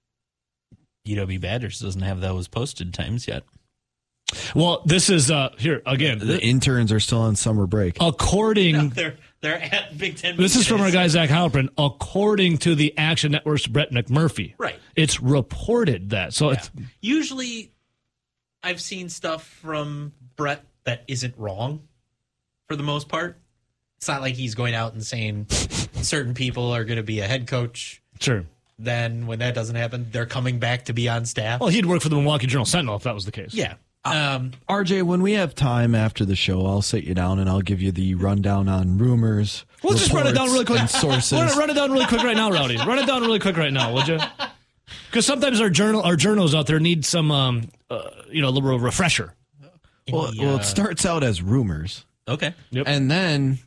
UW 1.07 1.41
Badgers 1.41 1.79
doesn't 1.81 2.03
have 2.03 2.21
those 2.21 2.49
posted 2.49 2.93
times 2.93 3.29
yet. 3.29 3.45
Well, 4.55 4.83
this 4.85 5.11
is 5.11 5.31
uh, 5.31 5.51
here 5.59 5.83
again. 5.87 6.19
the 6.19 6.41
interns 6.41 6.91
are 6.93 7.01
still 7.01 7.21
on 7.21 7.37
summer 7.37 7.67
break. 7.67 7.99
according 8.01 8.89
They're 8.91 9.17
they're 9.41 9.61
at 9.63 9.97
Big 9.99 10.17
Ten. 10.17 10.37
This 10.37 10.57
is 10.57 10.67
from 10.67 10.81
our 10.81 10.91
guy 10.91 11.07
Zach 11.09 11.29
Heilprin. 11.29 11.69
According 11.77 12.59
to 12.59 12.75
the 12.75 12.97
Action 12.97 13.33
Network's 13.33 13.67
Brett 13.67 13.91
McMurphy, 13.93 14.55
Right. 14.59 14.77
It's 14.97 15.21
reported 15.21 16.11
that. 16.11 16.33
So 16.33 16.51
it's 16.51 16.71
Usually, 17.01 17.73
I've 18.63 18.81
seen 18.81 19.09
stuff 19.11 19.47
from 19.47 20.13
Brett 20.37 20.65
that 20.85 21.05
isn't 21.09 21.35
wrong, 21.37 21.83
for 22.69 22.77
the 22.77 22.83
most 22.83 23.09
part. 23.09 23.39
It's 23.99 24.09
not 24.09 24.21
like 24.23 24.35
he's 24.35 24.55
going 24.55 24.75
out 24.75 24.95
and 24.95 25.05
saying 25.05 25.47
certain 25.51 26.33
people 26.35 26.73
are 26.73 26.85
going 26.85 26.97
to 26.97 27.03
be 27.03 27.21
a 27.21 27.27
head 27.27 27.47
coach. 27.47 28.03
sure. 28.21 28.45
Then 28.79 29.27
when 29.29 29.39
that 29.39 29.55
doesn't 29.55 29.77
happen, 29.77 30.09
they're 30.11 30.27
coming 30.27 30.59
back 30.59 30.87
to 30.87 30.93
be 30.93 31.09
on 31.09 31.27
staff. 31.27 31.61
Well, 31.61 31.69
he'd 31.69 31.87
work 31.87 32.03
for 32.03 32.09
the 32.09 32.17
Milwaukee 32.17 32.47
Journal 32.49 32.65
Sentinel 32.65 32.97
if 32.97 33.05
that 33.05 33.15
was 33.15 33.25
the 33.25 33.31
case. 33.33 33.55
yeah. 33.55 33.75
Um, 34.05 34.53
RJ, 34.69 35.03
when 35.05 35.23
we 35.23 35.33
have 35.33 35.55
time 35.55 35.95
after 35.95 36.25
the 36.25 36.37
show, 36.37 36.67
I'll 36.67 36.83
sit 36.83 37.05
you 37.05 37.15
down 37.15 37.39
and 37.39 37.49
I'll 37.49 37.63
give 37.63 37.81
you 37.81 37.91
the 37.91 38.15
rundown 38.17 38.69
on 38.69 38.99
rumors. 38.99 39.65
We'll 39.83 39.97
just 39.97 40.13
run 40.13 40.27
it 40.27 40.33
down 40.33 40.49
reports, 40.49 40.53
really 40.53 40.65
quick. 40.67 40.81
and 40.81 40.91
sources. 40.91 41.33
Run, 41.33 41.59
run 41.59 41.71
it 41.71 41.75
down 41.75 41.93
really 41.93 42.07
quick 42.07 42.23
right 42.23 42.37
now, 42.37 42.51
Rowdy. 42.51 42.77
Run 42.77 42.99
it 42.99 43.07
down 43.07 43.23
really 43.23 43.39
quick 43.39 43.57
right 43.57 43.73
now, 43.73 43.95
would 43.95 44.07
you? 44.09 44.19
Because 45.11 45.25
sometimes 45.27 45.61
our 45.61 45.71
journal, 45.71 46.03
our 46.03 46.17
journals 46.17 46.55
out 46.55 46.67
there 46.67 46.81
need 46.81 47.05
some, 47.05 47.31
um, 47.31 47.69
uh, 47.91 48.11
you 48.31 48.43
know, 48.43 48.49
a 48.49 48.51
little 48.51 48.79
refresher. 48.79 49.33
Well, 50.11 50.31
the, 50.33 50.39
well, 50.41 50.55
uh, 50.57 50.59
it 50.59 50.65
starts 50.65 51.07
out 51.07 51.23
as 51.23 51.41
rumors, 51.41 52.05
okay. 52.29 52.53
Yep. 52.73 52.85
and 52.87 53.11
then 53.11 53.59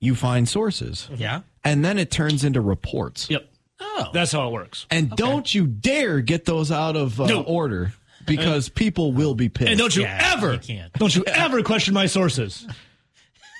you 0.00 0.14
find 0.14 0.48
sources, 0.48 1.10
Yeah. 1.14 1.42
and 1.62 1.84
then 1.84 1.98
it 1.98 2.10
turns 2.10 2.42
into 2.42 2.62
reports. 2.62 3.28
Yep. 3.28 3.46
Oh. 3.80 4.08
That's 4.14 4.32
how 4.32 4.48
it 4.48 4.52
works. 4.52 4.86
And 4.90 5.10
don't 5.10 5.54
you 5.54 5.66
dare 5.66 6.20
get 6.20 6.46
those 6.46 6.72
out 6.72 6.96
of 6.96 7.20
uh, 7.20 7.26
No. 7.26 7.42
order 7.42 7.92
because 8.36 8.68
people 8.68 9.12
will 9.12 9.34
be 9.34 9.48
pissed. 9.48 9.70
And 9.70 9.78
don't 9.78 9.94
you 9.96 10.02
Yeah, 10.02 10.34
ever, 10.36 10.52
you 10.54 10.58
can't. 10.58 10.92
don't 10.94 11.14
you 11.14 11.24
ever 11.26 11.62
question 11.62 11.94
my 11.94 12.06
sources 12.06 12.66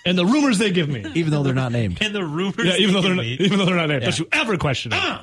and 0.06 0.16
the 0.16 0.24
rumors 0.26 0.58
they 0.58 0.70
give 0.70 0.88
me. 0.88 1.04
even 1.14 1.30
though 1.30 1.42
they're 1.42 1.54
not 1.54 1.72
named. 1.72 1.98
and 2.00 2.14
the 2.14 2.24
rumors. 2.24 2.64
Yeah, 2.64 2.76
even 2.76 2.94
though 2.94 3.00
they 3.02 3.08
they're 3.08 3.16
not, 3.16 3.22
me. 3.24 3.32
even 3.40 3.58
though 3.58 3.64
they're 3.66 3.76
not 3.76 3.88
named. 3.88 4.02
Don't 4.04 4.18
you 4.18 4.28
ever 4.32 4.56
question 4.56 4.92
it. 4.92 4.96
Uh-uh. 4.96 5.22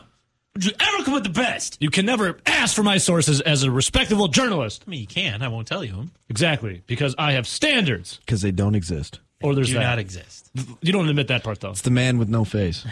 Would 0.55 0.65
you 0.65 0.71
ever 0.79 1.03
come 1.03 1.13
with 1.13 1.23
the 1.23 1.29
best? 1.29 1.77
You 1.81 1.89
can 1.89 2.05
never 2.05 2.37
ask 2.45 2.73
for 2.75 2.83
my 2.83 2.97
sources 2.97 3.41
as 3.41 3.63
a 3.63 3.71
respectable 3.71 4.29
journalist. 4.29 4.85
I 4.87 4.89
mean, 4.89 5.01
you 5.01 5.07
can. 5.07 5.41
I 5.41 5.49
won't 5.49 5.67
tell 5.67 5.83
you 5.83 5.91
them. 5.91 6.11
Exactly, 6.29 6.81
because 6.87 7.13
I 7.17 7.33
have 7.33 7.45
standards. 7.45 8.19
Because 8.25 8.41
they 8.41 8.51
don't 8.51 8.73
exist. 8.73 9.19
Or 9.43 9.53
there's 9.53 9.67
Do 9.67 9.73
that. 9.73 9.81
not 9.81 9.99
exist. 9.99 10.49
you 10.81 10.93
don't 10.93 11.09
admit 11.09 11.27
that 11.27 11.43
part 11.43 11.59
though. 11.59 11.71
It's 11.71 11.81
the 11.81 11.89
man 11.91 12.17
with 12.17 12.29
no 12.29 12.45
face. 12.45 12.85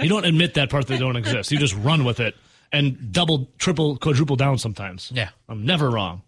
You 0.00 0.08
don't 0.08 0.24
admit 0.24 0.54
that 0.54 0.68
part 0.68 0.88
that 0.88 0.94
they 0.94 0.98
don't 0.98 1.14
exist. 1.16 1.52
You 1.52 1.58
just 1.58 1.76
run 1.76 2.04
with 2.04 2.18
it 2.18 2.34
and 2.72 3.12
double, 3.12 3.50
triple, 3.58 3.96
quadruple 3.96 4.36
down 4.36 4.58
sometimes. 4.58 5.10
Yeah. 5.14 5.30
I'm 5.48 5.64
never 5.64 5.90
wrong. 5.90 6.22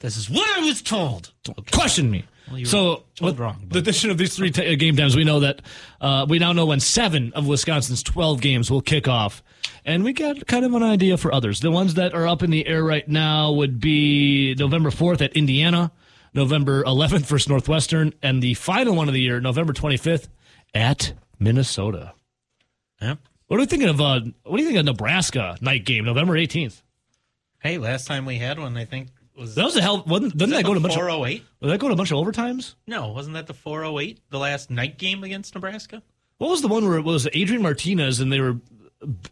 This 0.00 0.16
is 0.16 0.28
what 0.28 0.46
I 0.58 0.66
was 0.66 0.82
told. 0.82 1.32
Question 1.72 2.10
me. 2.10 2.24
you 2.52 2.66
so, 2.66 3.04
with 3.22 3.38
wrong, 3.38 3.66
the 3.68 3.78
addition 3.78 4.10
of 4.10 4.18
these 4.18 4.36
three 4.36 4.50
t- 4.50 4.70
uh, 4.70 4.76
game 4.76 4.96
times, 4.96 5.16
we 5.16 5.24
know 5.24 5.40
that 5.40 5.62
uh, 6.00 6.26
we 6.28 6.38
now 6.38 6.52
know 6.52 6.66
when 6.66 6.80
seven 6.80 7.32
of 7.34 7.46
Wisconsin's 7.46 8.02
12 8.02 8.40
games 8.42 8.70
will 8.70 8.82
kick 8.82 9.08
off. 9.08 9.42
And 9.84 10.04
we 10.04 10.12
got 10.12 10.46
kind 10.46 10.64
of 10.64 10.74
an 10.74 10.82
idea 10.82 11.16
for 11.16 11.32
others. 11.32 11.60
The 11.60 11.70
ones 11.70 11.94
that 11.94 12.12
are 12.12 12.26
up 12.26 12.42
in 12.42 12.50
the 12.50 12.66
air 12.66 12.84
right 12.84 13.08
now 13.08 13.52
would 13.52 13.80
be 13.80 14.54
November 14.58 14.90
4th 14.90 15.22
at 15.22 15.32
Indiana, 15.34 15.90
November 16.34 16.84
11th 16.84 17.24
versus 17.26 17.48
Northwestern, 17.48 18.12
and 18.22 18.42
the 18.42 18.54
final 18.54 18.94
one 18.94 19.08
of 19.08 19.14
the 19.14 19.20
year, 19.22 19.40
November 19.40 19.72
25th 19.72 20.28
at 20.74 21.14
Minnesota. 21.38 22.12
Yep. 23.00 23.20
What 23.46 23.58
are 23.58 23.60
we 23.60 23.66
thinking 23.66 23.88
of? 23.88 24.00
Uh, 24.00 24.20
what 24.44 24.56
do 24.56 24.62
you 24.62 24.68
think 24.68 24.78
of 24.78 24.84
Nebraska 24.86 25.56
night 25.60 25.84
game, 25.84 26.04
November 26.04 26.34
18th? 26.34 26.82
Hey, 27.60 27.78
last 27.78 28.06
time 28.06 28.26
we 28.26 28.36
had 28.36 28.58
one, 28.58 28.76
I 28.76 28.84
think 28.84 29.08
was 29.36 29.54
That 29.54 29.64
was 29.64 29.76
a 29.76 29.82
hell. 29.82 30.02
Wasn't, 30.06 30.36
didn't 30.36 30.54
that, 30.54 30.64
go 30.64 30.74
to 30.74 30.78
a 30.78 30.82
bunch 30.82 30.94
of? 30.94 31.00
four 31.00 31.10
oh 31.10 31.24
eight? 31.26 31.44
Did 31.60 31.70
that 31.70 31.80
go 31.80 31.88
to 31.88 31.94
a 31.94 31.96
bunch 31.96 32.10
of 32.12 32.18
overtimes? 32.18 32.74
No, 32.86 33.08
wasn't 33.08 33.34
that 33.34 33.46
the 33.46 33.54
four 33.54 33.84
oh 33.84 33.98
eight? 33.98 34.20
The 34.30 34.38
last 34.38 34.70
night 34.70 34.98
game 34.98 35.24
against 35.24 35.54
Nebraska? 35.54 36.02
What 36.38 36.50
was 36.50 36.62
the 36.62 36.68
one 36.68 36.86
where 36.86 36.98
it 36.98 37.02
was 37.04 37.28
Adrian 37.32 37.62
Martinez 37.62 38.20
and 38.20 38.32
they 38.32 38.40
were 38.40 38.56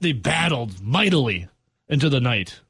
they 0.00 0.12
battled 0.12 0.80
mightily 0.82 1.48
into 1.88 2.08
the 2.08 2.20
night? 2.20 2.60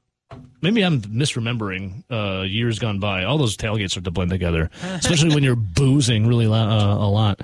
Maybe 0.62 0.82
I'm 0.82 1.00
misremembering 1.02 2.04
uh, 2.10 2.42
years 2.42 2.78
gone 2.78 2.98
by. 3.00 3.24
All 3.24 3.36
those 3.36 3.56
tailgates 3.56 3.96
are 3.96 4.00
to 4.00 4.10
blend 4.10 4.30
together, 4.30 4.70
especially 4.82 5.34
when 5.34 5.42
you're 5.44 5.56
boozing 5.56 6.26
really 6.26 6.46
lo- 6.46 6.56
uh, 6.56 6.94
a 6.96 7.08
lot. 7.08 7.40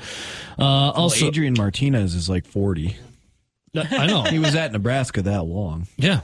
Uh, 0.58 0.62
also, 0.92 1.22
Well, 1.24 1.28
Adrian 1.28 1.54
Martinez 1.56 2.14
is 2.14 2.30
like 2.30 2.46
40. 2.46 2.96
I 3.74 4.06
know. 4.06 4.22
He 4.22 4.38
was 4.38 4.54
at 4.54 4.72
Nebraska 4.72 5.22
that 5.22 5.44
long. 5.44 5.86
Yeah. 5.96 6.20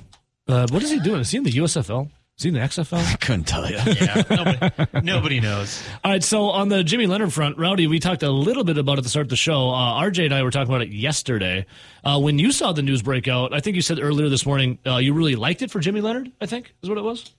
Uh, 0.46 0.66
what 0.70 0.82
is 0.82 0.90
he 0.90 1.00
doing? 1.00 1.20
Is 1.20 1.30
he 1.30 1.38
in 1.38 1.44
the 1.44 1.52
USFL? 1.52 2.10
Is 2.36 2.42
he 2.42 2.48
in 2.48 2.54
the 2.54 2.60
XFL? 2.60 2.98
I 2.98 3.16
couldn't 3.16 3.44
tell 3.44 3.70
you. 3.70 3.76
Yeah, 3.76 4.22
nobody, 4.28 5.00
nobody 5.02 5.40
knows. 5.40 5.80
All 6.02 6.10
right, 6.10 6.22
so 6.22 6.50
on 6.50 6.68
the 6.68 6.82
Jimmy 6.82 7.06
Leonhard 7.06 7.32
front, 7.32 7.58
Rowdy, 7.58 7.86
we 7.86 8.00
talked 8.00 8.24
a 8.24 8.30
little 8.30 8.64
bit 8.64 8.76
about 8.76 8.94
it 8.94 8.98
at 8.98 9.04
the 9.04 9.08
start 9.10 9.26
of 9.26 9.30
the 9.30 9.36
show. 9.36 9.70
Uh, 9.70 10.02
RJ 10.02 10.24
and 10.24 10.34
I 10.34 10.42
were 10.42 10.50
talking 10.50 10.68
about 10.68 10.82
it 10.82 10.88
yesterday. 10.90 11.64
Uh, 12.02 12.18
when 12.18 12.40
you 12.40 12.50
saw 12.50 12.72
the 12.72 12.82
news 12.82 13.02
break 13.02 13.28
out, 13.28 13.54
I 13.54 13.60
think 13.60 13.76
you 13.76 13.82
said 13.82 14.00
earlier 14.00 14.28
this 14.28 14.44
morning 14.44 14.80
uh, 14.84 14.96
you 14.96 15.14
really 15.14 15.36
liked 15.36 15.62
it 15.62 15.70
for 15.70 15.78
Jimmy 15.78 16.00
Leonhard, 16.00 16.32
I 16.40 16.46
think, 16.46 16.74
is 16.82 16.88
what 16.88 16.98
it 16.98 17.04
was. 17.04 17.30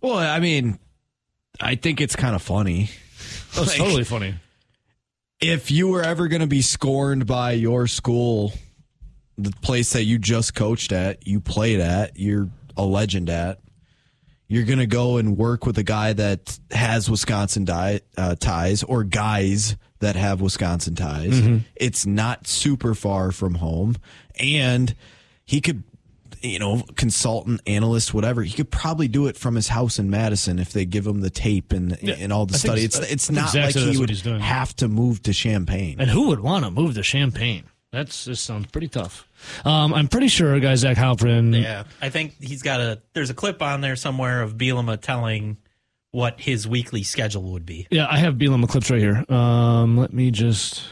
Well, 0.00 0.16
I 0.16 0.40
mean, 0.40 0.78
I 1.60 1.74
think 1.74 2.00
it's 2.00 2.16
kind 2.16 2.34
of 2.34 2.40
funny. 2.40 2.88
That 3.54 3.60
was 3.60 3.74
totally 3.74 4.04
funny. 4.04 4.36
If 5.40 5.70
you 5.70 5.88
were 5.88 6.02
ever 6.02 6.28
going 6.28 6.40
to 6.40 6.46
be 6.46 6.62
scorned 6.62 7.26
by 7.26 7.52
your 7.52 7.86
school, 7.86 8.52
the 9.44 9.52
place 9.62 9.92
that 9.92 10.04
you 10.04 10.18
just 10.18 10.54
coached 10.54 10.92
at, 10.92 11.26
you 11.26 11.40
played 11.40 11.80
at, 11.80 12.18
you're 12.18 12.48
a 12.76 12.84
legend 12.84 13.28
at, 13.30 13.60
you're 14.48 14.64
going 14.64 14.78
to 14.80 14.86
go 14.86 15.16
and 15.16 15.36
work 15.36 15.64
with 15.64 15.78
a 15.78 15.84
guy 15.84 16.12
that 16.12 16.58
has 16.72 17.08
Wisconsin 17.08 17.68
uh, 17.70 18.34
ties 18.34 18.82
or 18.82 19.04
guys 19.04 19.76
that 20.00 20.16
have 20.16 20.40
Wisconsin 20.40 20.96
ties. 20.96 21.62
It's 21.76 22.04
not 22.04 22.46
super 22.46 22.94
far 22.94 23.30
from 23.32 23.54
home. 23.56 23.96
And 24.40 24.94
he 25.44 25.60
could, 25.60 25.84
you 26.40 26.58
know, 26.58 26.82
consultant, 26.96 27.60
analyst, 27.66 28.12
whatever. 28.12 28.42
He 28.42 28.52
could 28.52 28.70
probably 28.70 29.06
do 29.08 29.26
it 29.26 29.36
from 29.36 29.54
his 29.54 29.68
house 29.68 29.98
in 29.98 30.10
Madison 30.10 30.58
if 30.58 30.72
they 30.72 30.84
give 30.84 31.06
him 31.06 31.20
the 31.20 31.30
tape 31.30 31.72
and 31.72 31.96
Yeah, 32.00 32.14
and 32.18 32.32
all 32.32 32.46
the 32.46 32.54
I 32.54 32.58
study. 32.58 32.82
It's 32.82 32.98
I 32.98 33.04
it's 33.04 33.30
not 33.30 33.54
exactly 33.54 33.82
like 33.82 33.92
he 33.92 33.98
would 33.98 34.40
have 34.40 34.74
to 34.76 34.88
move 34.88 35.22
to 35.24 35.32
Champaign. 35.32 35.96
And 36.00 36.10
who 36.10 36.28
would 36.28 36.40
want 36.40 36.64
to 36.64 36.70
move 36.70 36.94
to 36.94 37.02
Champaign? 37.02 37.64
That's 37.92 38.24
this 38.24 38.40
sounds 38.40 38.66
pretty 38.66 38.88
tough. 38.88 39.28
Um, 39.64 39.92
I'm 39.94 40.08
pretty 40.08 40.28
sure 40.28 40.54
a 40.54 40.60
guy 40.60 40.74
Zach 40.74 40.96
Heilprin. 40.96 41.60
Yeah, 41.60 41.84
I 42.00 42.10
think 42.10 42.36
he's 42.40 42.62
got 42.62 42.80
a. 42.80 43.00
There's 43.12 43.30
a 43.30 43.34
clip 43.34 43.62
on 43.62 43.80
there 43.80 43.96
somewhere 43.96 44.42
of 44.42 44.56
Bielema 44.56 45.00
telling 45.00 45.56
what 46.12 46.40
his 46.40 46.66
weekly 46.66 47.02
schedule 47.02 47.52
would 47.52 47.64
be. 47.66 47.86
Yeah, 47.90 48.06
I 48.10 48.18
have 48.18 48.34
Bielema 48.34 48.68
clips 48.68 48.90
right 48.90 49.00
here. 49.00 49.24
Um, 49.28 49.96
let 49.96 50.12
me 50.12 50.30
just 50.30 50.82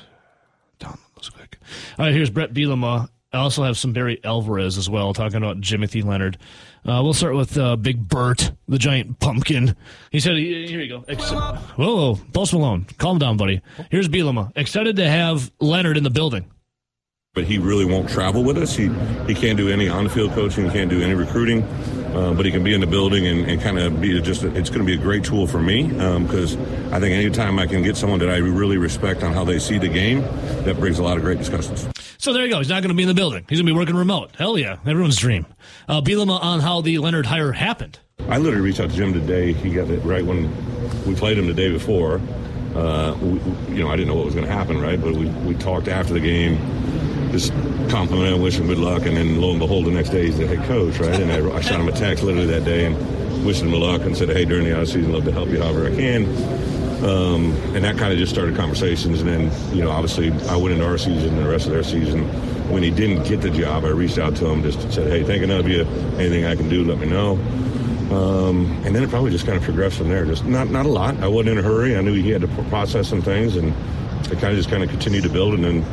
download 0.78 0.98
those 1.16 1.30
quick. 1.30 1.58
All 1.98 2.04
right, 2.04 2.14
here's 2.14 2.30
Bret 2.30 2.52
Bielema. 2.54 3.08
I 3.32 3.38
also 3.38 3.62
have 3.64 3.76
some 3.76 3.92
Barry 3.92 4.20
Alvarez 4.24 4.78
as 4.78 4.88
well, 4.88 5.12
talking 5.12 5.36
about 5.36 5.60
Jimothy 5.60 6.02
Leonhard. 6.02 6.38
Uh, 6.86 7.02
we'll 7.02 7.12
start 7.12 7.34
with 7.34 7.58
uh, 7.58 7.76
Big 7.76 8.08
Bert, 8.08 8.52
the 8.68 8.78
giant 8.78 9.18
pumpkin. 9.20 9.76
He 10.10 10.18
said, 10.20 10.36
"Here 10.36 10.80
you 10.80 10.88
go." 10.88 11.04
Ex- 11.08 11.30
whoa, 11.30 11.56
whoa, 11.76 12.14
Post 12.32 12.54
Malone, 12.54 12.86
calm 12.96 13.18
down, 13.18 13.36
buddy. 13.36 13.60
Here's 13.90 14.08
Bielema, 14.08 14.52
excited 14.56 14.96
to 14.96 15.06
have 15.08 15.50
Leonhard 15.60 15.98
in 15.98 16.04
the 16.04 16.10
building. 16.10 16.50
But 17.38 17.44
he 17.44 17.58
really 17.58 17.84
won't 17.84 18.10
travel 18.10 18.42
with 18.42 18.58
us. 18.58 18.74
He 18.74 18.88
he 19.28 19.32
can't 19.32 19.56
do 19.56 19.68
any 19.68 19.88
on-field 19.88 20.32
coaching. 20.32 20.64
He 20.64 20.70
can't 20.72 20.90
do 20.90 21.00
any 21.00 21.14
recruiting, 21.14 21.62
uh, 21.62 22.34
but 22.34 22.44
he 22.44 22.50
can 22.50 22.64
be 22.64 22.74
in 22.74 22.80
the 22.80 22.86
building 22.88 23.28
and, 23.28 23.48
and 23.48 23.62
kind 23.62 23.78
of 23.78 24.00
be 24.00 24.20
just. 24.20 24.42
A, 24.42 24.48
it's 24.56 24.70
going 24.70 24.80
to 24.80 24.84
be 24.84 24.94
a 24.94 25.00
great 25.00 25.22
tool 25.22 25.46
for 25.46 25.62
me 25.62 25.84
because 25.84 26.56
I 26.90 26.98
think 26.98 27.14
anytime 27.14 27.60
I 27.60 27.68
can 27.68 27.84
get 27.84 27.96
someone 27.96 28.18
that 28.18 28.28
I 28.28 28.38
really 28.38 28.76
respect 28.76 29.22
on 29.22 29.32
how 29.32 29.44
they 29.44 29.60
see 29.60 29.78
the 29.78 29.86
game, 29.86 30.22
that 30.64 30.80
brings 30.80 30.98
a 30.98 31.04
lot 31.04 31.16
of 31.16 31.22
great 31.22 31.38
discussions. 31.38 31.86
So 32.18 32.32
there 32.32 32.44
you 32.44 32.50
go. 32.50 32.58
He's 32.58 32.70
not 32.70 32.82
going 32.82 32.88
to 32.88 32.96
be 32.96 33.04
in 33.04 33.08
the 33.08 33.14
building. 33.14 33.46
He's 33.48 33.58
going 33.60 33.66
to 33.66 33.72
be 33.72 33.78
working 33.78 33.94
remote. 33.94 34.34
Hell 34.36 34.58
yeah, 34.58 34.78
everyone's 34.84 35.16
dream. 35.16 35.46
Uh, 35.86 36.00
Bielema 36.00 36.42
on 36.42 36.58
how 36.58 36.80
the 36.80 36.98
Leonhard 36.98 37.26
hire 37.26 37.52
happened. 37.52 38.00
I 38.28 38.38
literally 38.38 38.64
reached 38.64 38.80
out 38.80 38.90
to 38.90 38.96
Jim 38.96 39.12
today. 39.12 39.52
He 39.52 39.70
got 39.70 39.88
it 39.90 40.00
right 40.00 40.26
when 40.26 40.50
we 41.06 41.14
played 41.14 41.38
him 41.38 41.46
the 41.46 41.54
day 41.54 41.70
before. 41.70 42.20
Uh, 42.74 43.16
we, 43.22 43.74
you 43.76 43.82
know, 43.82 43.88
I 43.88 43.96
didn't 43.96 44.08
know 44.08 44.14
what 44.14 44.26
was 44.26 44.34
going 44.34 44.46
to 44.46 44.52
happen, 44.52 44.80
right? 44.80 45.00
But 45.00 45.14
we, 45.14 45.26
we 45.26 45.54
talked 45.54 45.88
after 45.88 46.12
the 46.12 46.20
game, 46.20 46.56
just 47.30 47.52
complimented 47.90 48.34
him, 48.34 48.42
wish 48.42 48.58
him 48.58 48.66
good 48.66 48.78
luck, 48.78 49.06
and 49.06 49.16
then 49.16 49.40
lo 49.40 49.50
and 49.50 49.58
behold, 49.58 49.86
the 49.86 49.90
next 49.90 50.10
day 50.10 50.26
he's 50.26 50.38
the 50.38 50.46
head 50.46 50.66
coach, 50.66 50.98
right? 50.98 51.20
And 51.20 51.30
I, 51.30 51.56
I 51.56 51.60
shot 51.60 51.80
him 51.80 51.88
a 51.88 51.92
text 51.92 52.24
literally 52.24 52.46
that 52.46 52.64
day 52.64 52.86
and 52.86 53.44
wished 53.44 53.62
him 53.62 53.70
good 53.70 53.80
luck 53.80 54.02
and 54.02 54.16
said, 54.16 54.28
hey, 54.28 54.44
during 54.44 54.64
the 54.64 54.70
offseason, 54.70 55.12
love 55.12 55.24
to 55.24 55.32
help 55.32 55.48
you 55.48 55.60
however 55.60 55.86
I 55.86 55.94
can. 55.94 56.24
Um, 57.04 57.52
and 57.74 57.84
that 57.84 57.96
kind 57.96 58.12
of 58.12 58.18
just 58.18 58.32
started 58.32 58.56
conversations. 58.56 59.20
And 59.20 59.28
then, 59.28 59.76
you 59.76 59.84
know, 59.84 59.90
obviously 59.90 60.32
I 60.48 60.56
went 60.56 60.72
into 60.74 60.84
our 60.84 60.98
season 60.98 61.28
and 61.28 61.38
the 61.38 61.48
rest 61.48 61.66
of 61.66 61.72
their 61.72 61.84
season. 61.84 62.24
When 62.72 62.82
he 62.82 62.90
didn't 62.90 63.22
get 63.26 63.40
the 63.40 63.50
job, 63.50 63.84
I 63.84 63.88
reached 63.90 64.18
out 64.18 64.36
to 64.36 64.46
him 64.46 64.62
just 64.62 64.92
said, 64.92 65.06
hey, 65.06 65.22
thinking 65.22 65.50
of 65.50 65.68
you. 65.68 65.82
Anything 66.18 66.44
I 66.44 66.56
can 66.56 66.68
do, 66.68 66.84
let 66.84 66.98
me 66.98 67.06
know. 67.06 67.38
Um, 68.10 68.66
and 68.84 68.94
then 68.94 69.02
it 69.02 69.10
probably 69.10 69.30
just 69.30 69.46
kind 69.46 69.56
of 69.56 69.62
progressed 69.62 69.98
from 69.98 70.08
there. 70.08 70.24
Just 70.24 70.44
not 70.44 70.70
not 70.70 70.86
a 70.86 70.88
lot. 70.88 71.16
I 71.18 71.28
wasn't 71.28 71.50
in 71.50 71.58
a 71.58 71.62
hurry. 71.62 71.94
I 71.96 72.00
knew 72.00 72.14
he 72.14 72.30
had 72.30 72.40
to 72.40 72.48
process 72.68 73.06
some 73.06 73.20
things, 73.20 73.54
and 73.54 73.68
it 74.32 74.38
kind 74.38 74.46
of 74.46 74.56
just 74.56 74.70
kind 74.70 74.82
of 74.82 74.88
continued 74.88 75.24
to 75.24 75.28
build. 75.28 75.54
And 75.54 75.62
then, 75.62 75.84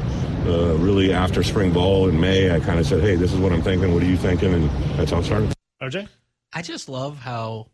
uh, 0.48 0.76
really 0.76 1.14
after 1.14 1.44
spring 1.44 1.72
ball 1.72 2.08
in 2.10 2.20
May, 2.20 2.52
I 2.56 2.60
kind 2.60 2.80
of 2.80 2.86
said, 2.86 3.02
"Hey, 3.02 3.16
this 3.16 3.34
is 3.34 3.40
what 3.40 3.52
I'm 3.52 3.62
thinking. 3.62 3.94
What 3.94 4.04
are 4.04 4.08
you 4.08 4.18
thinking?" 4.18 4.54
And 4.54 4.70
that's 4.98 5.12
how 5.12 5.20
it 5.20 5.24
started. 5.26 5.54
RJ? 5.82 6.08
I 6.54 6.62
just 6.62 6.88
love 6.90 7.18
how 7.20 7.68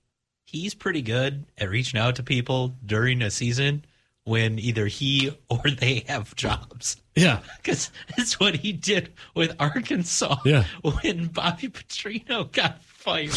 he's 0.45 0.73
pretty 0.73 1.01
good 1.01 1.45
at 1.57 1.69
reaching 1.69 1.99
out 1.99 2.15
to 2.17 2.23
people 2.23 2.75
during 2.86 3.21
a 3.21 3.29
season 3.31 3.86
when 4.23 4.60
either 4.60 4.88
he 4.88 5.31
or 5.49 5.62
they 5.69 6.03
have 6.07 6.36
jobs. 6.36 6.97
Yeah. 7.15 7.39
Because 7.62 7.91
it's 8.17 8.39
what 8.39 8.55
he 8.55 8.71
did 8.73 9.13
with 9.36 9.55
Arkansas 9.60 10.38
Yeah. 10.45 10.63
when 11.01 11.27
Bobby 11.27 11.69
Petrino 11.69 12.51
got 12.51 12.84
fired. 12.84 13.31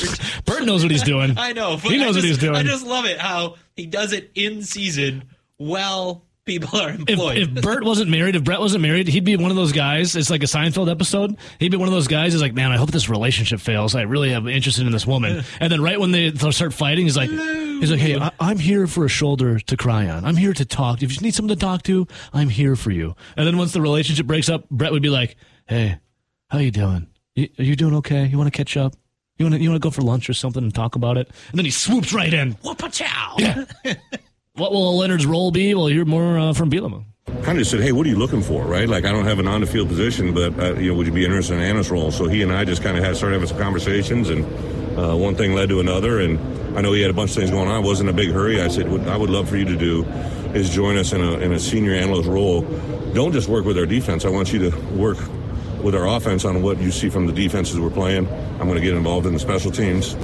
Bert 0.46 0.64
knows 0.64 0.82
what 0.82 0.90
he's 0.90 1.02
doing. 1.02 1.36
I 1.38 1.52
know. 1.52 1.76
but 1.76 1.90
He 1.92 1.98
knows 1.98 2.04
I 2.04 2.06
what 2.08 2.14
just- 2.14 2.26
he's 2.26 2.38
doing. 2.38 2.56
I 2.56 2.62
just 2.62 2.86
love 2.86 3.04
it 3.04 3.18
how 3.18 3.56
he 3.76 3.86
does 3.86 4.12
it 4.12 4.30
in 4.34 4.62
season 4.62 5.24
while 5.58 6.23
people 6.44 6.78
are 6.78 6.90
If, 6.90 7.08
employed. 7.08 7.38
if 7.38 7.54
Bert 7.62 7.84
wasn't 7.84 8.10
married, 8.10 8.36
if 8.36 8.44
Bret 8.44 8.60
wasn't 8.60 8.82
married, 8.82 9.08
he'd 9.08 9.24
be 9.24 9.36
one 9.36 9.50
of 9.50 9.56
those 9.56 9.72
guys. 9.72 10.14
It's 10.16 10.30
like 10.30 10.42
a 10.42 10.46
Seinfeld 10.46 10.90
episode. 10.90 11.36
He'd 11.58 11.70
be 11.70 11.76
one 11.76 11.88
of 11.88 11.94
those 11.94 12.08
guys 12.08 12.32
who's 12.32 12.42
like, 12.42 12.54
man, 12.54 12.70
I 12.72 12.76
hope 12.76 12.90
this 12.90 13.08
relationship 13.08 13.60
fails. 13.60 13.94
I 13.94 14.02
really 14.02 14.32
am 14.34 14.46
interested 14.48 14.86
in 14.86 14.92
this 14.92 15.06
woman. 15.06 15.44
And 15.60 15.72
then 15.72 15.82
right 15.82 15.98
when 15.98 16.12
they 16.12 16.32
start 16.34 16.72
fighting, 16.74 17.04
he's 17.04 17.16
like, 17.16 17.30
he's 17.30 17.90
like, 17.90 18.00
hey, 18.00 18.18
I, 18.18 18.30
I'm 18.40 18.58
here 18.58 18.86
for 18.86 19.04
a 19.04 19.08
shoulder 19.08 19.58
to 19.58 19.76
cry 19.76 20.08
on. 20.08 20.24
I'm 20.24 20.36
here 20.36 20.52
to 20.52 20.64
talk. 20.64 21.02
If 21.02 21.14
you 21.14 21.20
need 21.20 21.34
someone 21.34 21.56
to 21.56 21.60
talk 21.60 21.82
to, 21.84 22.06
I'm 22.32 22.48
here 22.48 22.76
for 22.76 22.90
you. 22.90 23.14
And 23.36 23.46
then 23.46 23.56
once 23.58 23.72
the 23.72 23.80
relationship 23.80 24.26
breaks 24.26 24.48
up, 24.48 24.68
Bret 24.70 24.92
would 24.92 25.02
be 25.02 25.10
like, 25.10 25.36
hey, 25.66 25.98
how 26.48 26.58
you 26.58 26.70
doing? 26.70 27.08
You, 27.34 27.48
are 27.58 27.64
you 27.64 27.76
doing 27.76 27.94
okay? 27.96 28.26
You 28.26 28.38
want 28.38 28.52
to 28.52 28.56
catch 28.56 28.76
up? 28.76 28.94
You 29.38 29.46
want 29.46 29.56
to 29.56 29.60
you 29.60 29.68
want 29.70 29.82
to 29.82 29.84
go 29.84 29.90
for 29.90 30.02
lunch 30.02 30.30
or 30.30 30.34
something 30.34 30.62
and 30.62 30.72
talk 30.72 30.94
about 30.94 31.16
it? 31.16 31.28
And 31.50 31.58
then 31.58 31.64
he 31.64 31.72
swoops 31.72 32.12
right 32.12 32.32
in. 32.32 32.52
Whoop-a-chow. 32.62 33.34
Yeah. 33.38 33.64
what 34.56 34.72
will 34.72 34.96
Leonhard's 34.98 35.26
role 35.26 35.50
be? 35.50 35.74
We'll 35.74 35.86
hear 35.86 36.04
more 36.04 36.38
uh, 36.38 36.52
from 36.52 36.70
Bielema. 36.70 37.04
kind 37.26 37.48
of 37.48 37.58
just 37.58 37.70
said, 37.72 37.80
"Hey, 37.80 37.92
what 37.92 38.06
are 38.06 38.08
you 38.08 38.16
looking 38.16 38.42
for?" 38.42 38.64
Right? 38.64 38.88
Like, 38.88 39.04
I 39.04 39.12
don't 39.12 39.24
have 39.24 39.38
an 39.38 39.48
on-the-field 39.48 39.88
position, 39.88 40.32
but 40.32 40.58
uh, 40.58 40.74
you 40.74 40.90
know, 40.90 40.96
would 40.96 41.06
you 41.06 41.12
be 41.12 41.24
interested 41.24 41.54
in 41.54 41.60
Anna's 41.60 41.90
role? 41.90 42.10
So 42.10 42.28
he 42.28 42.42
and 42.42 42.52
I 42.52 42.64
just 42.64 42.82
kind 42.82 42.96
of 42.96 43.04
had 43.04 43.16
started 43.16 43.34
having 43.34 43.48
some 43.48 43.58
conversations, 43.58 44.30
and 44.30 44.44
uh, 44.98 45.16
one 45.16 45.34
thing 45.34 45.54
led 45.54 45.68
to 45.70 45.80
another. 45.80 46.20
And 46.20 46.38
I 46.78 46.80
know 46.80 46.92
he 46.92 47.02
had 47.02 47.10
a 47.10 47.14
bunch 47.14 47.30
of 47.30 47.36
things 47.36 47.50
going 47.50 47.68
on. 47.68 47.74
I 47.74 47.78
wasn't 47.80 48.08
in 48.08 48.14
a 48.14 48.16
big 48.16 48.30
hurry. 48.30 48.60
I 48.60 48.68
said, 48.68 48.90
"What 48.90 49.06
I 49.08 49.16
would 49.16 49.30
love 49.30 49.48
for 49.48 49.56
you 49.56 49.64
to 49.64 49.76
do 49.76 50.04
is 50.54 50.70
join 50.70 50.96
us 50.96 51.12
in 51.12 51.20
a 51.20 51.32
in 51.38 51.52
a 51.52 51.58
senior 51.58 51.94
analyst 51.94 52.28
role. 52.28 52.62
Don't 53.12 53.32
just 53.32 53.48
work 53.48 53.64
with 53.64 53.76
our 53.78 53.86
defense. 53.86 54.24
I 54.24 54.30
want 54.30 54.52
you 54.52 54.70
to 54.70 54.76
work." 54.92 55.18
With 55.82 55.94
our 55.94 56.08
offense 56.08 56.46
on 56.46 56.62
what 56.62 56.80
you 56.80 56.90
see 56.90 57.10
from 57.10 57.26
the 57.26 57.32
defenses 57.32 57.78
we're 57.78 57.90
playing, 57.90 58.26
I'm 58.58 58.66
going 58.66 58.76
to 58.76 58.80
get 58.80 58.94
involved 58.94 59.26
in 59.26 59.34
the 59.34 59.38
special 59.38 59.70
teams. 59.70 60.16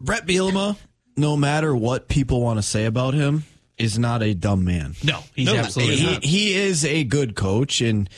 Bret 0.00 0.24
Bielema, 0.26 0.78
no 1.16 1.36
matter 1.36 1.74
what 1.74 2.08
people 2.08 2.40
want 2.40 2.58
to 2.58 2.62
say 2.62 2.84
about 2.86 3.14
him, 3.14 3.44
is 3.78 3.98
not 3.98 4.22
a 4.22 4.34
dumb 4.34 4.64
man. 4.64 4.94
No, 5.02 5.20
he's 5.34 5.46
No, 5.46 5.56
absolutely 5.56 5.96
he, 5.96 6.12
not. 6.12 6.24
he 6.24 6.54
is 6.54 6.84
a 6.84 7.02
good 7.04 7.34
coach 7.34 7.80
and 7.80 8.08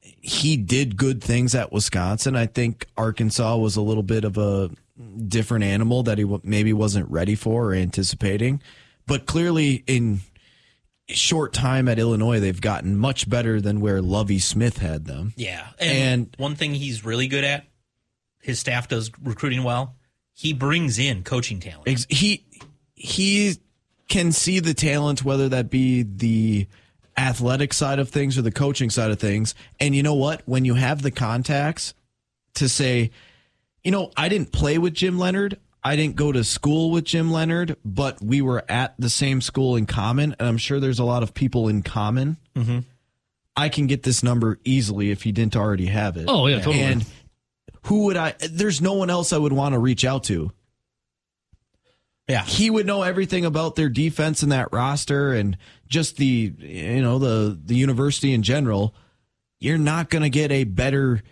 he 0.00 0.56
did 0.56 0.96
good 0.96 1.22
things 1.22 1.54
at 1.54 1.72
Wisconsin. 1.72 2.36
I 2.36 2.46
think 2.46 2.86
Arkansas 2.96 3.56
was 3.56 3.74
a 3.76 3.82
little 3.82 4.04
bit 4.04 4.24
of 4.24 4.38
a 4.38 4.70
different 5.26 5.64
animal 5.64 6.04
that 6.04 6.18
he 6.18 6.38
maybe 6.44 6.72
wasn't 6.72 7.10
ready 7.10 7.34
for 7.34 7.70
or 7.70 7.74
anticipating. 7.74 8.62
But 9.06 9.26
clearly, 9.26 9.82
in 9.88 10.20
short 11.08 11.52
time 11.52 11.88
at 11.88 11.98
Illinois, 11.98 12.38
they've 12.38 12.60
gotten 12.60 12.96
much 12.96 13.28
better 13.28 13.60
than 13.60 13.80
where 13.80 14.00
Lovie 14.00 14.38
Smith 14.38 14.78
had 14.78 15.04
them. 15.06 15.32
Yeah. 15.36 15.66
And- 15.80 15.98
And, 15.98 16.34
one 16.38 16.54
thing 16.54 16.74
he's 16.74 17.04
really 17.04 17.26
good 17.26 17.42
at, 17.44 17.66
his 18.40 18.60
staff 18.60 18.86
does 18.88 19.10
recruiting 19.22 19.64
well. 19.64 19.96
He 20.42 20.52
brings 20.52 20.98
in 20.98 21.22
coaching 21.22 21.60
talent. 21.60 22.04
He 22.08 22.44
he 22.96 23.58
can 24.08 24.32
see 24.32 24.58
the 24.58 24.74
talent, 24.74 25.24
whether 25.24 25.48
that 25.50 25.70
be 25.70 26.02
the 26.02 26.66
athletic 27.16 27.72
side 27.72 28.00
of 28.00 28.08
things 28.08 28.36
or 28.36 28.42
the 28.42 28.50
coaching 28.50 28.90
side 28.90 29.12
of 29.12 29.20
things. 29.20 29.54
And 29.78 29.94
you 29.94 30.02
know 30.02 30.14
what? 30.14 30.42
When 30.44 30.64
you 30.64 30.74
have 30.74 31.00
the 31.02 31.12
contacts 31.12 31.94
to 32.54 32.68
say, 32.68 33.12
you 33.84 33.92
know, 33.92 34.10
I 34.16 34.28
didn't 34.28 34.50
play 34.50 34.78
with 34.78 34.94
Jim 34.94 35.16
Leonhard. 35.16 35.60
I 35.84 35.94
didn't 35.94 36.16
go 36.16 36.32
to 36.32 36.42
school 36.42 36.90
with 36.90 37.04
Jim 37.04 37.30
Leonhard, 37.30 37.76
but 37.84 38.20
we 38.20 38.42
were 38.42 38.64
at 38.68 38.96
the 38.98 39.10
same 39.10 39.42
school 39.42 39.76
in 39.76 39.86
common, 39.86 40.34
and 40.40 40.48
I'm 40.48 40.58
sure 40.58 40.80
there's 40.80 40.98
a 40.98 41.04
lot 41.04 41.22
of 41.22 41.34
people 41.34 41.68
in 41.68 41.82
common. 41.82 42.36
Mm-hmm. 42.56 42.80
I 43.56 43.68
can 43.68 43.86
get 43.86 44.02
this 44.02 44.24
number 44.24 44.58
easily 44.64 45.12
if 45.12 45.22
he 45.22 45.30
didn't 45.30 45.54
already 45.54 45.86
have 45.86 46.16
it. 46.16 46.24
Oh, 46.26 46.48
yeah, 46.48 46.56
totally. 46.56 46.80
And 46.82 47.06
who 47.86 48.04
would 48.04 48.16
I? 48.16 48.34
There's 48.50 48.80
no 48.80 48.94
one 48.94 49.10
else 49.10 49.32
I 49.32 49.38
would 49.38 49.52
want 49.52 49.72
to 49.74 49.78
reach 49.78 50.04
out 50.04 50.24
to 50.24 50.50
Yeah. 52.28 52.44
he 52.44 52.70
would 52.70 52.86
know 52.86 53.02
everything 53.02 53.44
about 53.44 53.74
their 53.74 53.88
defense 53.88 54.42
and 54.42 54.52
that 54.52 54.72
roster 54.72 55.32
and 55.32 55.56
just 55.88 56.16
the 56.16 56.54
you 56.58 57.02
know 57.02 57.18
the 57.18 57.58
the 57.64 57.74
university 57.74 58.32
in 58.32 58.42
general 58.42 58.94
you're 59.60 59.78
not 59.78 60.10
going 60.10 60.22
to 60.22 60.30
get 60.30 60.50
a 60.50 60.64
better 60.64 61.22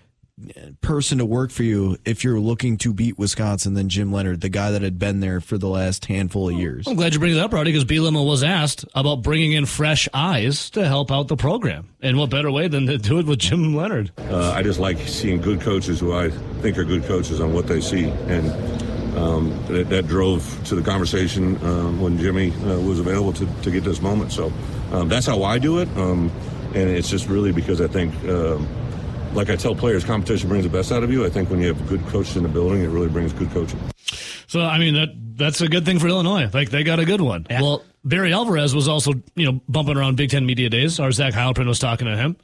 person 0.81 1.19
to 1.19 1.25
work 1.25 1.51
for 1.51 1.63
you 1.63 1.97
if 2.05 2.25
you're 2.25 2.41
looking 2.41 2.77
to 2.79 2.93
beat 2.93 3.19
Wisconsin 3.19 3.75
than 3.75 3.89
Jim 3.89 4.13
Leonhard, 4.13 4.41
the 4.41 4.49
guy 4.49 4.71
that 4.71 4.83
had 4.83 4.99
been 4.99 5.21
there 5.21 5.41
for 5.41 5.59
the 5.59 5.69
last 5.69 6.07
handful 6.07 6.49
of 6.49 6.55
years. 6.55 6.87
I'm 6.87 6.97
glad 6.97 7.15
you 7.15 7.21
bring 7.21 7.37
it 7.37 7.39
up, 7.39 7.53
Rowdy, 7.53 7.73
because 7.73 7.85
Bielema 7.85 8.25
was 8.25 8.43
asked 8.43 8.85
about 8.95 9.23
bringing 9.23 9.53
in 9.53 9.67
fresh 9.67 10.09
eyes 10.15 10.71
to 10.71 10.87
help 10.87 11.11
out 11.11 11.29
the 11.29 11.37
program. 11.37 11.89
And 12.01 12.17
what 12.17 12.31
better 12.31 12.51
way 12.51 12.69
than 12.69 12.87
to 12.87 12.99
do 12.99 13.19
it 13.19 13.27
with 13.27 13.39
Jim 13.41 13.75
Leonhard? 13.75 14.13
Uh, 14.19 14.53
I 14.53 14.63
just 14.63 14.79
like 14.79 14.99
seeing 14.99 15.41
good 15.41 15.61
coaches 15.61 16.01
who 16.01 16.15
I 16.15 16.31
think 16.61 16.79
are 16.79 16.85
good 16.85 17.05
coaches 17.05 17.41
on 17.41 17.53
what 17.53 17.67
they 17.67 17.81
see, 17.81 18.05
and 18.05 18.51
um, 19.19 19.51
that, 19.67 19.89
that 19.91 20.07
drove 20.07 20.63
to 20.67 20.75
the 20.75 20.83
conversation 20.83 21.57
um, 21.65 22.01
when 22.01 22.17
Jimmy 22.19 22.53
uh, 22.53 22.81
was 22.81 23.01
available 23.01 23.33
to, 23.35 23.47
to 23.63 23.71
get 23.71 23.85
this 23.85 24.01
moment. 24.01 24.33
So 24.33 24.53
um, 24.93 25.09
that's 25.09 25.27
how 25.27 25.43
I 25.43 25.59
do 25.59 25.79
it, 25.79 25.89
um, 25.97 26.31
and 26.75 26.89
it's 26.89 27.11
just 27.11 27.29
really 27.29 27.53
because 27.53 27.81
I 27.81 27.89
think, 27.89 28.15
um, 28.29 28.67
like 29.33 29.51
I 29.51 29.57
tell 29.57 29.75
players, 29.75 30.05
competition 30.05 30.49
brings 30.49 30.65
the 30.65 30.71
best 30.71 30.93
out 30.93 31.03
of 31.03 31.13
you. 31.13 31.25
I 31.25 31.31
think 31.31 31.51
when 31.51 31.61
you 31.61 31.69
have 31.69 31.89
good 31.89 32.05
coaches 32.07 32.37
in 32.37 32.43
the 32.43 32.49
building, 32.49 32.83
it 32.83 32.89
really 32.89 33.09
brings 33.09 33.33
good 33.33 33.51
coaching. 33.51 33.79
So, 34.47 34.61
I 34.63 34.79
mean, 34.79 34.95
that 34.95 35.09
that's 35.37 35.61
a 35.61 35.69
good 35.69 35.85
thing 35.85 35.99
for 35.99 36.09
Illinois. 36.09 36.51
Like, 36.53 36.71
they 36.71 36.83
got 36.83 36.99
a 36.99 37.05
good 37.05 37.21
one. 37.21 37.47
Well, 37.49 37.85
Barry 38.05 38.33
Alvarez 38.33 38.75
was 38.75 38.89
also, 38.89 39.13
you 39.37 39.51
know, 39.51 39.61
bumping 39.69 39.97
around 39.97 40.17
Big 40.17 40.31
Ten 40.31 40.45
Media 40.47 40.69
Days. 40.69 40.99
Our 40.99 41.13
Zach 41.13 41.35
Heilprin 41.35 41.67
was 41.67 41.79
talking 41.79 42.07
to 42.07 42.17
him. 42.17 42.37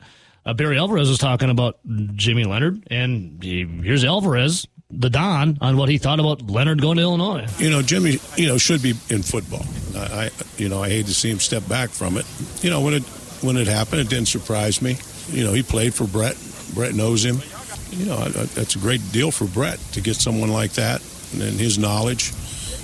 uh, 0.46 0.55
Barry 0.55 0.79
Alvarez 0.79 1.09
was 1.09 1.18
talking 1.18 1.51
about 1.51 1.79
Jimmy 2.14 2.44
Leonhard, 2.44 2.87
and 2.90 3.42
he, 3.42 3.64
here's 3.64 4.05
Alvarez, 4.05 4.66
the 4.88 5.11
Don, 5.11 5.59
on 5.61 5.77
what 5.77 5.88
he 5.88 5.99
thought 5.99 6.20
about 6.20 6.49
Leonhard 6.49 6.81
going 6.81 6.96
to 6.96 7.03
Illinois. 7.03 7.46
You 7.59 7.70
know, 7.70 7.83
Jimmy, 7.83 8.20
you 8.37 8.46
know, 8.46 8.57
should 8.57 8.83
be 8.83 8.90
in 9.11 9.22
football. 9.22 9.66
I, 9.96 10.27
I 10.27 10.31
you 10.57 10.68
know, 10.68 10.83
I 10.83 10.88
hate 10.88 11.07
to 11.07 11.14
see 11.14 11.31
him 11.31 11.40
step 11.40 11.68
back 11.68 11.90
from 11.90 12.16
it. 12.16 12.25
You 12.62 12.70
know, 12.70 12.81
when 12.81 12.94
it 12.94 13.03
when 13.42 13.57
it 13.57 13.66
happened, 13.66 14.01
it 14.03 14.09
didn't 14.09 14.29
surprise 14.29 14.81
me. 14.81 14.96
You 15.31 15.44
know, 15.44 15.53
he 15.53 15.62
played 15.64 15.92
for 15.92 16.07
Bret. 16.07 16.37
Bret 16.77 16.95
knows 16.95 17.25
him. 17.25 17.41
You 17.91 18.05
know, 18.05 18.17
that's 18.29 18.77
a 18.77 18.79
great 18.79 19.01
deal 19.11 19.31
for 19.31 19.47
Bret 19.47 19.81
to 19.93 20.01
get 20.03 20.17
someone 20.17 20.51
like 20.51 20.73
that 20.73 21.01
and 21.33 21.59
his 21.59 21.79
knowledge 21.79 22.33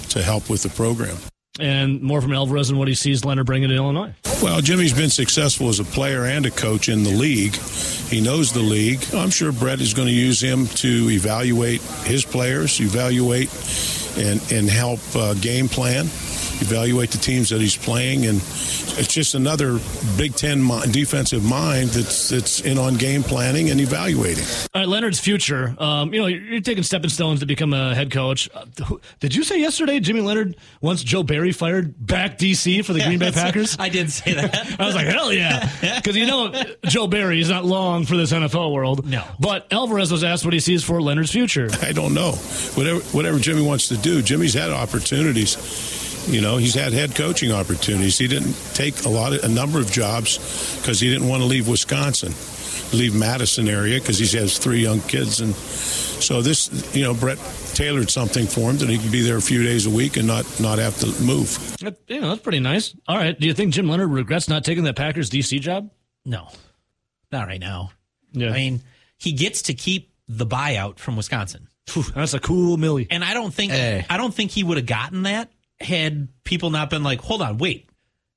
to 0.08 0.22
help 0.22 0.48
with 0.48 0.62
the 0.62 0.70
program. 0.70 1.16
And 1.60 2.00
more 2.00 2.22
from 2.22 2.32
Alvarez 2.32 2.70
and 2.70 2.78
what 2.78 2.88
he 2.88 2.94
sees 2.94 3.24
Leonhard 3.24 3.46
bringing 3.46 3.68
to 3.68 3.74
Illinois. 3.74 4.14
Well, 4.42 4.62
Jimmy's 4.62 4.94
been 4.94 5.10
successful 5.10 5.68
as 5.68 5.78
a 5.78 5.84
player 5.84 6.24
and 6.24 6.46
a 6.46 6.50
coach 6.50 6.88
in 6.88 7.02
the 7.02 7.10
league. 7.10 7.54
He 7.54 8.22
knows 8.22 8.52
the 8.52 8.60
league. 8.60 9.04
I'm 9.14 9.28
sure 9.28 9.52
Bret 9.52 9.80
is 9.82 9.92
going 9.92 10.08
to 10.08 10.14
use 10.14 10.42
him 10.42 10.66
to 10.66 11.10
evaluate 11.10 11.82
his 12.04 12.24
players, 12.24 12.80
evaluate 12.80 13.50
and, 14.16 14.40
and 14.52 14.68
help 14.68 15.00
uh, 15.14 15.34
game 15.34 15.68
plan 15.68 16.06
evaluate 16.62 17.10
the 17.10 17.18
teams 17.18 17.50
that 17.50 17.60
he's 17.60 17.76
playing, 17.76 18.26
and 18.26 18.36
it's 18.36 19.12
just 19.12 19.34
another 19.34 19.78
Big 20.16 20.34
Ten 20.34 20.66
defensive 20.90 21.44
mind 21.44 21.90
that's 21.90 22.28
that's 22.28 22.60
in 22.60 22.78
on 22.78 22.94
game 22.94 23.22
planning 23.22 23.70
and 23.70 23.80
evaluating. 23.80 24.44
All 24.74 24.80
right, 24.82 24.88
Leonhard's 24.88 25.20
future. 25.20 25.74
Um, 25.78 26.14
you 26.14 26.20
know, 26.20 26.26
you're 26.26 26.60
taking 26.60 26.82
stepping 26.82 27.10
stones 27.10 27.40
to 27.40 27.46
become 27.46 27.72
a 27.72 27.94
head 27.94 28.10
coach. 28.10 28.48
Uh, 28.54 28.64
did 29.20 29.34
you 29.34 29.44
say 29.44 29.60
yesterday 29.60 30.00
Jimmy 30.00 30.20
Leonhard 30.20 30.56
wants 30.80 31.02
Joe 31.02 31.22
Barry 31.22 31.52
fired 31.52 31.94
back 32.04 32.38
DC 32.38 32.84
for 32.84 32.92
the 32.92 33.00
yeah, 33.00 33.06
Green 33.06 33.18
Bay 33.18 33.30
Packers? 33.34 33.76
I 33.78 33.88
did 33.88 34.10
say 34.10 34.34
that. 34.34 34.76
I 34.80 34.86
was 34.86 34.94
like, 34.94 35.06
hell 35.06 35.32
yeah, 35.32 35.68
because 35.96 36.16
you 36.16 36.26
know 36.26 36.52
Joe 36.84 37.06
Barry 37.06 37.40
is 37.40 37.50
not 37.50 37.64
long 37.64 38.06
for 38.06 38.16
this 38.16 38.32
NFL 38.32 38.72
world. 38.72 39.06
No, 39.06 39.24
but 39.40 39.72
Alvarez 39.72 40.12
was 40.12 40.24
asked 40.24 40.44
what 40.44 40.54
he 40.54 40.60
sees 40.60 40.84
for 40.84 41.00
Leonhard's 41.00 41.32
future. 41.32 41.68
I 41.82 41.92
don't 41.92 42.14
know. 42.14 42.32
Whatever 42.74 43.00
whatever 43.00 43.38
Jimmy 43.38 43.62
wants 43.62 43.88
to 43.88 43.96
do, 44.02 44.22
Jimmy's 44.22 44.54
had 44.54 44.70
opportunities 44.70 45.56
you 46.28 46.40
know, 46.40 46.56
he's 46.56 46.74
had 46.74 46.92
head 46.92 47.14
coaching 47.14 47.52
opportunities. 47.52 48.18
He 48.18 48.28
didn't 48.28 48.54
take 48.74 49.04
a 49.04 49.08
lot 49.08 49.32
of 49.32 49.42
a 49.44 49.48
number 49.48 49.78
of 49.78 49.90
jobs 49.90 50.38
because 50.80 51.00
he 51.00 51.10
didn't 51.10 51.28
want 51.28 51.42
to 51.42 51.46
leave 51.46 51.68
Wisconsin, 51.68 52.32
leave 52.96 53.14
Madison 53.14 53.68
area 53.68 53.98
because 53.98 54.18
he 54.18 54.38
has 54.38 54.58
three 54.58 54.80
young 54.80 55.00
kids, 55.00 55.40
and 55.40 55.54
so 55.54 56.40
this, 56.40 56.94
you 56.94 57.02
know, 57.02 57.14
Bret 57.14 57.38
tailored 57.74 58.10
something 58.10 58.46
for 58.46 58.70
him 58.70 58.78
that 58.78 58.88
he 58.88 58.98
could 58.98 59.10
be 59.10 59.22
there 59.22 59.36
a 59.36 59.42
few 59.42 59.62
days 59.64 59.86
a 59.86 59.90
week 59.90 60.16
and 60.16 60.26
not 60.26 60.44
not 60.60 60.78
have 60.78 60.96
to 60.98 61.06
move. 61.22 61.76
That, 61.80 61.98
you 62.06 62.20
know, 62.20 62.28
that's 62.28 62.42
pretty 62.42 62.60
nice. 62.60 62.94
All 63.08 63.16
right, 63.16 63.38
do 63.38 63.46
you 63.46 63.54
think 63.54 63.74
Jim 63.74 63.88
Leonhard 63.88 64.10
regrets 64.10 64.48
not 64.48 64.64
taking 64.64 64.84
that 64.84 64.96
Packers 64.96 65.30
DC 65.30 65.60
job? 65.60 65.90
No, 66.24 66.48
not 67.32 67.48
right 67.48 67.60
now. 67.60 67.90
Yeah, 68.32 68.50
I 68.50 68.52
mean, 68.52 68.82
he 69.18 69.32
gets 69.32 69.62
to 69.62 69.74
keep 69.74 70.12
the 70.28 70.46
buyout 70.46 70.98
from 70.98 71.16
Wisconsin. 71.16 71.68
Whew, 71.90 72.04
that's 72.14 72.34
a 72.34 72.40
cool 72.40 72.76
millie. 72.76 73.08
And 73.10 73.24
I 73.24 73.34
don't 73.34 73.52
think 73.52 73.72
hey. 73.72 74.06
I 74.08 74.16
don't 74.16 74.32
think 74.32 74.50
he 74.50 74.62
would 74.64 74.76
have 74.76 74.86
gotten 74.86 75.22
that 75.22 75.50
had 75.80 76.28
people 76.44 76.70
not 76.70 76.90
been 76.90 77.02
like, 77.02 77.20
hold 77.20 77.42
on, 77.42 77.58
wait, 77.58 77.88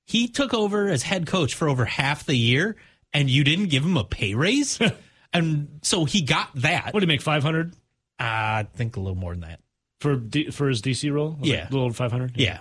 he 0.05 0.27
took 0.27 0.53
over 0.53 0.87
as 0.87 1.03
head 1.03 1.27
coach 1.27 1.53
for 1.53 1.69
over 1.69 1.85
half 1.85 2.25
the 2.25 2.35
year 2.35 2.75
and 3.13 3.29
you 3.29 3.43
didn't 3.43 3.67
give 3.67 3.83
him 3.83 3.97
a 3.97 4.03
pay 4.03 4.33
raise? 4.33 4.79
and 5.33 5.79
so 5.81 6.05
he 6.05 6.21
got 6.21 6.49
that. 6.55 6.93
What 6.93 6.99
did 6.99 7.09
he 7.09 7.13
make, 7.13 7.21
500? 7.21 7.73
Uh, 7.73 7.75
I 8.19 8.67
think 8.73 8.97
a 8.97 8.99
little 8.99 9.15
more 9.15 9.31
than 9.31 9.41
that. 9.41 9.59
For 10.01 10.15
D, 10.15 10.51
for 10.51 10.67
his 10.67 10.81
DC 10.81 11.11
role? 11.11 11.37
Yeah. 11.41 11.63
a 11.63 11.71
little 11.71 11.85
over 11.85 11.93
500? 11.93 12.33
Yeah. 12.35 12.59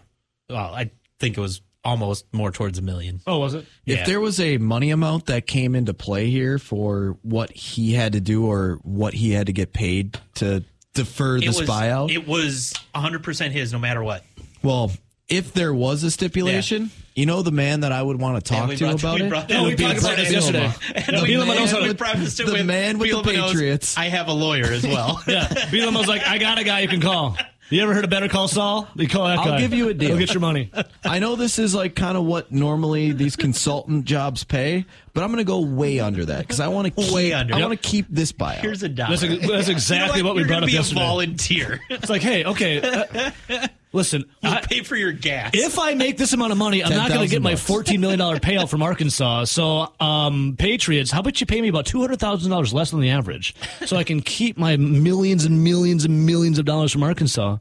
Well, 0.49 0.75
I 0.75 0.90
think 1.18 1.37
it 1.37 1.40
was 1.40 1.61
almost 1.85 2.27
more 2.33 2.51
towards 2.51 2.79
a 2.79 2.83
million. 2.83 3.20
Oh, 3.27 3.38
was 3.38 3.55
it? 3.55 3.66
If 3.85 3.99
yeah. 3.99 4.05
there 4.07 4.20
was 4.20 4.40
a 4.40 4.59
money 4.59 4.90
amount 4.90 5.27
that 5.27 5.47
came 5.47 5.75
into 5.75 5.92
play 5.92 6.31
here 6.31 6.59
for 6.59 7.18
what 7.23 7.51
he 7.53 7.92
had 7.92 8.14
to 8.14 8.20
do 8.20 8.47
or 8.47 8.79
what 8.83 9.14
he 9.14 9.33
had 9.33 9.47
to 9.47 9.53
get 9.53 9.73
paid 9.73 10.18
to 10.37 10.64
defer 10.94 11.40
this 11.40 11.61
was, 11.61 11.68
buyout, 11.68 12.11
it 12.11 12.26
was 12.26 12.72
100% 12.94 13.50
his 13.50 13.72
no 13.72 13.78
matter 13.78 14.02
what. 14.02 14.24
Well, 14.62 14.90
if 15.28 15.52
there 15.52 15.72
was 15.72 16.02
a 16.02 16.11
stipulation, 16.11 16.83
yeah. 16.83 16.88
you 17.14 17.26
know 17.26 17.42
the 17.42 17.50
man 17.50 17.80
that 17.80 17.92
I 17.92 18.02
would 18.02 18.20
want 18.20 18.42
to 18.42 18.52
talk 18.52 18.70
to 18.70 18.90
about 18.90 19.20
it. 19.20 19.50
yeah, 19.50 19.64
we 19.64 19.74
talked 19.74 20.00
about 20.00 20.18
it 20.18 20.30
yesterday. 20.30 20.72
And 20.94 21.16
the 21.16 21.38
man, 21.38 21.57
knows 21.57 21.72
with, 21.72 21.98
the 21.98 22.52
with, 22.52 22.66
man 22.66 22.98
with 22.98 23.11
the 23.11 23.22
Patriots. 23.22 23.96
I 23.96 24.07
have 24.07 24.28
a 24.28 24.33
lawyer 24.33 24.66
as 24.66 24.87
well. 24.87 25.22
yeah, 25.26 25.48
Bielema 25.48 25.98
was 25.98 26.09
like, 26.09 26.26
I 26.26 26.38
got 26.38 26.59
a 26.59 26.64
guy 26.64 26.80
you 26.80 26.88
can 26.88 27.00
call. 27.00 27.37
You 27.70 27.83
ever 27.83 27.94
heard 27.94 28.05
of 28.05 28.11
Better 28.11 28.29
Call 28.29 28.46
Saul? 28.46 28.87
You 28.94 29.09
call 29.09 29.27
that 29.27 29.38
I'll 29.38 29.44
guy. 29.46 29.61
give 29.61 29.72
you 29.72 29.88
a 29.88 29.94
deal. 29.94 30.11
He'll 30.11 30.18
get 30.18 30.35
your 30.35 30.40
money. 30.40 30.70
I 31.05 31.18
know 31.18 31.35
this 31.35 31.59
is 31.59 31.74
like 31.74 31.94
kind 31.94 32.16
of 32.16 32.24
what 32.24 32.53
normally 32.53 33.12
these 33.12 33.37
consultant 33.37 34.05
jobs 34.05 34.44
pay, 34.44 34.85
but 35.14 35.24
I'm 35.24 35.31
going 35.31 35.38
to 35.38 35.44
go 35.44 35.61
way 35.61 35.98
under 35.98 36.27
that 36.27 36.40
because 36.40 36.61
I 36.61 36.68
want 36.68 36.87
to 36.87 37.03
keep. 37.03 37.14
Way 37.14 37.33
under. 37.33 37.55
I 37.55 37.61
want 37.61 37.81
to 37.81 37.88
keep 37.88 38.07
this 38.11 38.33
buyout. 38.33 38.61
Here's 38.61 38.83
a 38.83 38.88
dollar. 38.88 39.16
That's, 39.16 39.48
that's 39.48 39.68
exactly 39.70 40.18
you 40.18 40.22
know 40.22 40.29
what, 40.29 40.37
what 40.37 40.42
we 40.42 40.46
brought 40.46 40.62
up 40.62 40.70
yesterday. 40.70 41.00
A 41.00 41.05
volunteer. 41.05 41.81
It's 41.88 42.11
like, 42.11 42.22
hey, 42.22 42.44
okay. 42.44 42.83
Uh, 42.83 43.68
Listen, 43.94 44.24
we'll 44.42 44.52
I, 44.52 44.61
pay 44.61 44.83
for 44.83 44.96
your 44.96 45.12
gas. 45.12 45.52
If 45.54 45.78
I 45.78 45.94
make 45.94 46.18
this 46.18 46.33
amount 46.33 46.50
of 46.50 46.59
money, 46.59 46.83
I'm 46.83 46.90
not 46.90 47.11
going 47.11 47.20
to 47.20 47.28
get 47.28 47.42
my 47.42 47.52
$14 47.54 48.00
million 48.00 48.18
payout 48.18 48.68
from 48.68 48.83
Arkansas. 48.83 49.44
So, 49.44 49.92
um, 50.00 50.57
Patriots, 50.59 51.12
how 51.12 51.20
about 51.20 51.40
you 51.40 51.46
pay 51.46 51.62
me 51.62 51.68
about 51.68 51.87
$200,000 51.87 52.72
less 52.72 52.90
than 52.90 53.00
the 53.00 53.11
average 53.11 53.54
so 53.87 53.96
I 53.96 54.02
can 54.02 54.20
keep 54.20 54.59
my 54.59 54.76
millions 54.76 55.44
and 55.44 55.62
millions 55.62 56.04
and 56.04 56.26
millions 56.26 56.59
of 56.59 56.64
dollars 56.64 56.90
from 56.90 57.04
Arkansas 57.04 57.59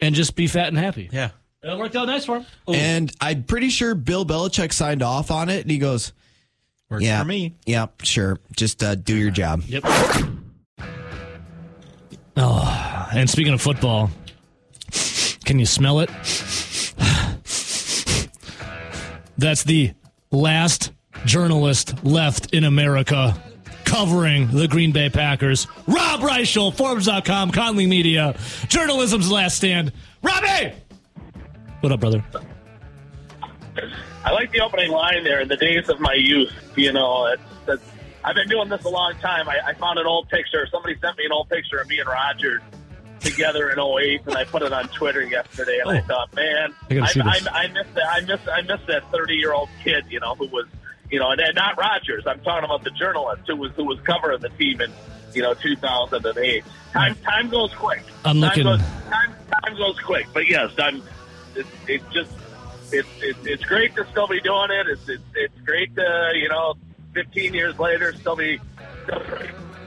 and 0.00 0.12
just 0.14 0.34
be 0.34 0.48
fat 0.48 0.66
and 0.68 0.76
happy? 0.76 1.08
Yeah. 1.12 1.30
It 1.62 1.78
worked 1.78 1.94
out 1.94 2.08
nice 2.08 2.24
for 2.24 2.38
him. 2.38 2.46
Ooh. 2.68 2.74
And 2.74 3.12
I'm 3.20 3.44
pretty 3.44 3.68
sure 3.68 3.94
Bill 3.94 4.26
Belichick 4.26 4.72
signed 4.72 5.04
off 5.04 5.30
on 5.30 5.48
it, 5.48 5.62
and 5.62 5.70
he 5.70 5.78
goes, 5.78 6.12
Works 6.90 7.04
yeah, 7.04 7.20
for 7.20 7.26
me. 7.26 7.54
Yeah, 7.64 7.86
sure. 8.02 8.38
Just 8.56 8.82
uh, 8.82 8.94
do 8.94 9.16
your 9.16 9.30
job. 9.30 9.62
Yep. 9.66 9.84
Oh, 12.36 13.08
and 13.12 13.28
speaking 13.28 13.54
of 13.54 13.62
football, 13.62 14.10
can 15.46 15.58
you 15.60 15.64
smell 15.64 16.00
it? 16.00 16.10
That's 19.38 19.62
the 19.64 19.92
last 20.30 20.92
journalist 21.24 22.04
left 22.04 22.52
in 22.52 22.64
America 22.64 23.40
covering 23.84 24.48
the 24.48 24.66
Green 24.66 24.90
Bay 24.90 25.08
Packers. 25.08 25.68
Rob 25.86 26.20
Reischel, 26.20 26.74
Forbes.com, 26.74 27.52
Conley 27.52 27.86
Media, 27.86 28.34
journalism's 28.66 29.30
last 29.30 29.56
stand. 29.56 29.92
Robbie! 30.20 30.72
What 31.80 31.92
up, 31.92 32.00
brother? 32.00 32.24
I 34.24 34.32
like 34.32 34.50
the 34.50 34.60
opening 34.60 34.90
line 34.90 35.22
there. 35.22 35.40
In 35.40 35.48
the 35.48 35.56
days 35.56 35.88
of 35.88 36.00
my 36.00 36.14
youth, 36.14 36.52
you 36.74 36.92
know, 36.92 37.26
it's, 37.26 37.42
it's, 37.68 37.82
I've 38.24 38.34
been 38.34 38.48
doing 38.48 38.68
this 38.68 38.82
a 38.84 38.88
long 38.88 39.14
time. 39.20 39.48
I, 39.48 39.60
I 39.64 39.74
found 39.74 40.00
an 40.00 40.06
old 40.06 40.28
picture. 40.28 40.66
Somebody 40.72 40.98
sent 40.98 41.16
me 41.16 41.24
an 41.24 41.32
old 41.32 41.48
picture 41.48 41.78
of 41.78 41.86
me 41.86 42.00
and 42.00 42.08
Roger 42.08 42.60
together 43.20 43.70
in 43.70 43.78
08, 43.78 44.22
and 44.26 44.36
I 44.36 44.44
put 44.44 44.62
it 44.62 44.72
on 44.72 44.88
Twitter 44.88 45.22
yesterday, 45.22 45.78
and 45.84 45.88
oh. 45.88 45.94
I 45.94 46.00
thought, 46.00 46.34
man, 46.34 46.74
I, 46.90 46.94
I, 46.94 47.22
I, 47.22 47.64
I 47.64 47.68
miss 47.68 47.86
that. 47.94 48.06
I 48.08 48.20
missed. 48.20 48.48
I 48.48 48.62
miss 48.62 48.80
that 48.86 49.10
30 49.10 49.34
year 49.34 49.52
old 49.52 49.68
kid, 49.82 50.04
you 50.08 50.20
know, 50.20 50.34
who 50.34 50.46
was, 50.48 50.66
you 51.10 51.18
know, 51.18 51.30
and, 51.30 51.40
and 51.40 51.54
not 51.54 51.78
Rodgers. 51.78 52.26
I'm 52.26 52.40
talking 52.40 52.64
about 52.64 52.84
the 52.84 52.90
journalist 52.90 53.42
who 53.46 53.56
was 53.56 53.72
who 53.72 53.84
was 53.84 54.00
covering 54.00 54.40
the 54.40 54.50
team 54.50 54.80
in, 54.80 54.92
you 55.34 55.42
know, 55.42 55.54
2008. 55.54 56.64
Time 56.92 57.14
time 57.16 57.48
goes 57.48 57.72
quick. 57.74 58.02
I'm 58.24 58.38
looking. 58.38 58.64
Time 58.64 58.78
goes, 58.78 59.10
time, 59.10 59.34
time 59.64 59.76
goes 59.76 60.00
quick, 60.00 60.26
but 60.32 60.48
yes, 60.48 60.72
I'm. 60.78 61.02
It, 61.54 61.66
it 61.88 62.02
just 62.10 62.30
it's 62.92 63.08
it, 63.22 63.36
it's 63.44 63.64
great 63.64 63.94
to 63.96 64.06
still 64.10 64.26
be 64.26 64.40
doing 64.40 64.70
it. 64.70 64.88
It's 64.88 65.08
it's, 65.08 65.22
it's 65.34 65.60
great 65.64 65.94
to 65.96 66.32
you 66.34 66.48
know, 66.48 66.74
15 67.14 67.54
years 67.54 67.78
later, 67.78 68.12
still 68.12 68.36
be. 68.36 68.60
Still 69.04 69.20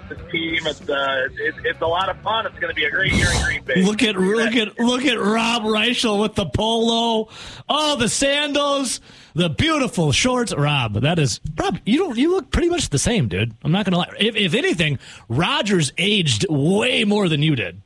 this 0.09 0.19
team. 0.31 0.65
It's 0.65 0.81
uh, 0.89 1.27
it, 1.37 1.55
it's 1.63 1.81
a 1.81 1.87
lot 1.87 2.09
of 2.09 2.19
fun. 2.21 2.45
It's 2.45 2.57
going 2.59 2.69
to 2.69 2.75
be 2.75 2.85
a 2.85 2.91
great 2.91 3.13
year 3.13 3.27
in 3.31 3.43
Green 3.43 3.63
Bay. 3.63 3.83
look 3.83 4.03
at 4.03 4.15
look 4.17 4.55
at 4.55 4.79
look 4.79 5.05
at 5.05 5.19
Rob 5.19 5.63
Reischel 5.63 6.21
with 6.21 6.35
the 6.35 6.45
polo. 6.45 7.29
Oh, 7.67 7.95
the 7.95 8.09
sandals, 8.09 8.99
the 9.33 9.49
beautiful 9.49 10.11
shorts. 10.11 10.53
Rob, 10.53 10.95
that 11.01 11.19
is 11.19 11.39
Rob. 11.57 11.79
You 11.85 11.99
don't 11.99 12.17
you 12.17 12.31
look 12.31 12.51
pretty 12.51 12.69
much 12.69 12.89
the 12.89 12.99
same, 12.99 13.27
dude. 13.27 13.55
I'm 13.63 13.71
not 13.71 13.85
going 13.85 13.93
to 13.93 13.99
lie. 13.99 14.13
If, 14.19 14.35
if 14.35 14.53
anything, 14.53 14.99
Rodgers 15.27 15.93
aged 15.97 16.45
way 16.49 17.03
more 17.05 17.29
than 17.29 17.41
you 17.41 17.55
did. 17.55 17.81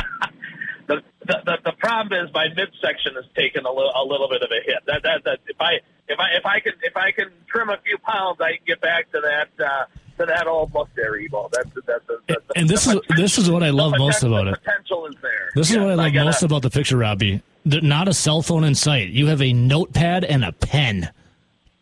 the, 0.87 1.03
the, 1.27 1.59
the 1.65 1.73
problem 1.79 2.25
is 2.25 2.33
my 2.35 2.49
midsection 2.49 3.15
has 3.15 3.25
taken 3.37 3.65
a 3.65 3.71
little 3.71 3.93
a 3.95 4.05
little 4.05 4.29
bit 4.29 4.43
of 4.43 4.51
a 4.51 4.61
hit. 4.65 4.83
That 4.87 5.03
that, 5.03 5.25
that 5.25 5.39
if 5.47 5.61
I 5.61 5.75
if 6.09 6.19
I 6.19 6.37
if 6.37 6.47
I 6.47 6.61
can 6.61 6.73
if 6.83 6.97
I 6.97 7.13
can 7.13 7.31
trim 7.49 7.71
a 7.71 7.79
few 7.85 7.99
pounds, 7.99 8.41
I 8.41 8.57
can 8.57 8.65
get 8.67 8.81
back 8.81 9.11
to 9.13 9.21
that. 9.21 9.65
Uh, 9.65 9.85
to 10.21 10.27
that 10.27 10.47
old 10.47 10.73
Mustang 10.73 11.27
ball. 11.31 11.51
That's 11.53 11.69
that's, 11.87 11.87
that's, 12.07 12.21
that's 12.29 12.41
and 12.57 12.69
this 12.69 12.87
is 12.87 13.01
this 13.17 13.39
is 13.39 13.51
what 13.51 13.63
I 13.63 13.71
love 13.71 13.95
most 13.99 14.23
about 14.23 14.47
it. 14.47 14.59
Potential 14.63 15.07
is 15.07 15.15
there. 15.23 15.51
This 15.55 15.71
is 15.71 15.79
what 15.79 15.89
I 15.89 15.95
love 15.95 16.07
I 16.07 16.11
gotta, 16.11 16.27
most 16.27 16.43
about 16.43 16.63
the 16.63 16.71
picture, 16.71 16.97
Robbie. 16.97 17.43
not 17.65 18.09
a 18.09 18.15
cell 18.15 18.43
phone 18.43 18.65
in 18.65 18.75
sight. 18.75 19.09
You 19.09 19.27
have 19.27 19.43
a 19.43 19.53
notepad 19.53 20.25
and 20.25 20.45
a 20.45 20.53
pen, 20.53 21.11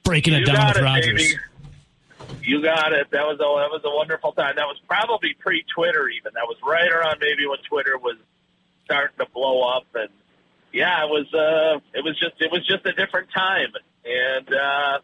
breaking 0.04 0.34
it 0.34 0.46
down 0.46 0.68
with 0.68 0.78
it, 0.78 0.82
Rodgers. 0.82 1.22
Baby. 1.22 1.42
You 2.42 2.62
got 2.62 2.92
it. 2.92 3.10
That 3.10 3.26
was 3.26 3.36
a 3.36 3.48
that 3.60 3.70
was 3.70 3.82
a 3.84 3.94
wonderful 3.94 4.32
time. 4.32 4.54
That 4.56 4.66
was 4.66 4.80
probably 4.88 5.34
pre-Twitter, 5.38 6.08
even. 6.08 6.32
That 6.34 6.46
was 6.46 6.56
right 6.64 6.90
around 6.90 7.18
maybe 7.20 7.46
when 7.46 7.58
Twitter 7.68 7.98
was 7.98 8.16
starting 8.84 9.16
to 9.18 9.26
blow 9.32 9.62
up, 9.62 9.84
and 9.94 10.08
yeah, 10.72 11.04
it 11.04 11.08
was. 11.08 11.26
uh 11.34 11.80
It 11.94 12.04
was 12.04 12.18
just 12.18 12.40
it 12.40 12.50
was 12.50 12.66
just 12.66 12.86
a 12.86 12.92
different 12.92 13.28
time, 13.34 13.72
and. 14.04 14.54
uh 14.54 14.98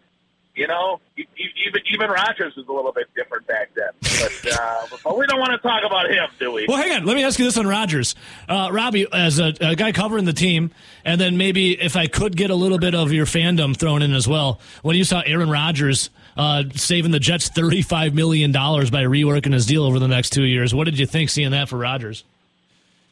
you 0.55 0.69
know, 0.69 1.01
even 1.17 1.81
even 1.93 2.11
Rodgers 2.11 2.55
was 2.57 2.67
a 2.69 2.73
little 2.73 2.93
bit 2.93 3.09
different 3.17 3.47
back 3.47 3.71
then. 3.75 3.91
But 4.01 4.53
uh, 4.53 4.87
but 5.03 5.19
we 5.19 5.27
don't 5.27 5.41
want 5.41 5.53
to 5.53 5.59
talk 5.59 5.83
about 5.85 6.09
him, 6.11 6.29
do 6.39 6.53
we? 6.53 6.67
Well, 6.69 6.77
hang 6.77 6.93
on. 6.93 7.05
Let 7.05 7.17
me 7.17 7.25
ask 7.25 7.39
you 7.39 7.45
this 7.45 7.59
on 7.59 7.67
Rodgers. 7.67 8.15
Uh, 8.49 8.69
Robbie, 8.73 9.07
as 9.13 9.41
a, 9.41 9.53
a 9.61 9.75
guy 9.75 9.91
covering 9.93 10.25
the 10.25 10.33
team, 10.33 10.71
and 11.05 11.21
then 11.21 11.37
maybe 11.37 11.81
if 11.81 11.97
I 11.97 12.07
could 12.07 12.37
get 12.37 12.51
a 12.51 12.55
little 12.55 12.79
bit 12.79 12.95
of 12.95 13.13
your 13.13 13.27
fandom 13.27 13.77
thrown 13.77 14.03
in 14.03 14.13
as 14.13 14.29
well. 14.29 14.61
When 14.83 14.97
you 14.97 15.05
saw 15.05 15.23
Aaron 15.27 15.51
Rodgers 15.51 16.11
uh, 16.37 16.65
saving 16.75 17.11
the 17.11 17.21
Jets 17.21 17.51
$35 17.51 18.15
million 18.15 18.53
by 18.53 18.61
reworking 18.61 19.53
his 19.53 19.67
deal 19.67 19.85
over 19.85 19.99
the 19.99 20.09
next 20.09 20.31
two 20.31 20.45
years, 20.45 20.75
what 20.75 20.85
did 20.85 20.99
you 20.99 21.07
think 21.07 21.31
seeing 21.31 21.51
that 21.51 21.69
for 21.69 21.79
Rodgers? 21.79 22.25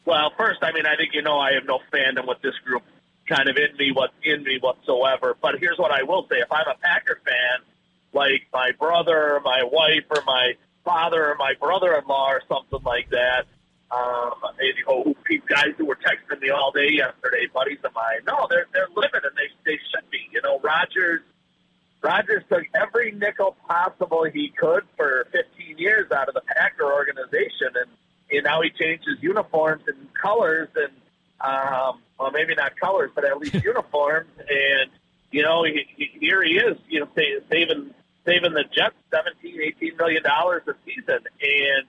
Well, 0.05 0.31
first, 0.37 0.59
I 0.63 0.71
mean, 0.73 0.85
I 0.85 0.95
think 0.95 1.13
you 1.13 1.21
know 1.21 1.39
I 1.39 1.53
have 1.53 1.65
no 1.65 1.79
fandom 1.91 2.27
with 2.27 2.41
this 2.41 2.55
group 2.65 2.83
kind 3.27 3.49
of 3.49 3.57
in 3.57 3.75
me 3.77 3.91
what 3.91 4.11
in 4.23 4.43
me 4.43 4.59
whatsoever. 4.59 5.35
But 5.41 5.55
here's 5.59 5.77
what 5.77 5.91
I 5.91 6.03
will 6.03 6.27
say: 6.29 6.37
if 6.37 6.51
I'm 6.51 6.67
a 6.67 6.75
Packer 6.81 7.19
fan, 7.25 7.65
like 8.13 8.47
my 8.51 8.71
brother, 8.79 9.35
or 9.35 9.41
my 9.41 9.63
wife, 9.63 10.05
or 10.09 10.23
my 10.25 10.53
father, 10.83 11.31
or 11.31 11.35
my 11.35 11.53
brother-in-law, 11.59 12.31
or 12.31 12.41
something 12.47 12.83
like 12.83 13.09
that, 13.11 13.45
um, 13.91 14.33
and, 14.59 14.77
you 14.77 14.85
know, 14.87 15.15
guys 15.47 15.73
who 15.77 15.85
were 15.85 15.97
texting 15.97 16.41
me 16.41 16.49
all 16.49 16.71
day 16.71 16.89
yesterday, 16.91 17.47
buddies 17.53 17.79
of 17.83 17.93
mine, 17.93 18.21
no, 18.27 18.47
they're 18.49 18.67
they're 18.73 18.89
living 18.95 19.21
and 19.23 19.35
they 19.35 19.49
they 19.65 19.79
should 19.91 20.09
be. 20.09 20.19
You 20.31 20.41
know, 20.41 20.59
Rodgers. 20.59 21.21
Rodgers 22.01 22.43
took 22.49 22.63
every 22.75 23.13
nickel 23.13 23.55
possible 23.65 24.25
he 24.25 24.49
could 24.49 24.83
for 24.97 25.25
15 25.31 25.77
years 25.77 26.11
out 26.11 26.27
of 26.27 26.33
the 26.33 26.41
Packer 26.41 26.91
organization, 26.91 27.69
and 27.75 27.89
and 28.29 28.43
now 28.43 28.61
he 28.61 28.71
changes 28.71 29.17
uniforms 29.21 29.83
and 29.87 30.13
colors 30.13 30.67
and 30.75 30.91
um, 31.43 32.01
well 32.17 32.31
maybe 32.31 32.55
not 32.55 32.79
colors 32.79 33.11
but 33.13 33.25
at 33.25 33.37
least 33.37 33.53
uniforms. 33.63 34.29
And 34.37 34.89
you 35.31 35.43
know 35.43 35.63
he, 35.63 35.85
he, 35.95 36.11
here 36.19 36.43
he 36.43 36.53
is 36.57 36.77
you 36.89 37.01
know 37.01 37.07
say, 37.15 37.39
saving 37.51 37.93
saving 38.25 38.53
the 38.53 38.63
Jets 38.63 38.95
17 39.11 39.61
18 39.61 39.97
million 39.97 40.23
dollars 40.23 40.63
a 40.67 40.73
season. 40.85 41.19
And 41.41 41.85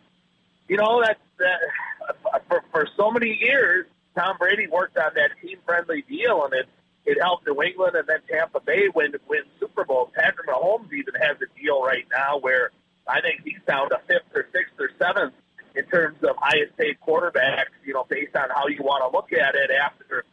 you 0.68 0.76
know 0.76 1.02
that 1.02 1.18
that 1.38 2.46
for, 2.48 2.62
for 2.70 2.88
so 2.96 3.10
many 3.10 3.38
years 3.40 3.86
Tom 4.14 4.36
Brady 4.38 4.66
worked 4.66 4.96
on 4.96 5.12
that 5.14 5.30
team 5.42 5.58
friendly 5.64 6.02
deal 6.08 6.44
and 6.44 6.54
it 6.54 6.68
it 7.06 7.20
helped 7.20 7.46
New 7.46 7.62
England 7.62 7.94
and 7.96 8.06
then 8.08 8.20
Tampa 8.30 8.60
Bay 8.60 8.88
win 8.94 9.14
win 9.28 9.42
Super 9.60 9.84
Bowl 9.84 10.10
Patrick 10.14 10.48
Mahomes 10.48 10.92
even 10.92 11.14
has 11.20 11.36
a 11.36 11.60
deal 11.60 11.82
right 11.82 12.06
now 12.10 12.38
where 12.38 12.70
I 13.06 13.20
think 13.20 13.42
he's 13.44 13.60
down 13.66 13.90
to 13.90 14.00
fifth 14.06 14.34
or 14.34 14.46
sixth 14.52 14.74
or 14.78 14.90
seventh 14.98 15.34
in 15.74 15.84
terms 15.87 16.18
of 16.22 16.37
highest 16.38 16.76
paid 16.76 16.96
quarterbacks, 17.06 17.74
you 17.84 17.94
know, 17.94 18.04
based 18.08 18.37
on 18.37 18.48
how 18.54 18.68
you 18.68 18.82
want 18.82 19.02
to 19.02 19.16
look 19.16 19.32
at 19.32 19.54
it 19.54 19.70
after, 19.70 20.24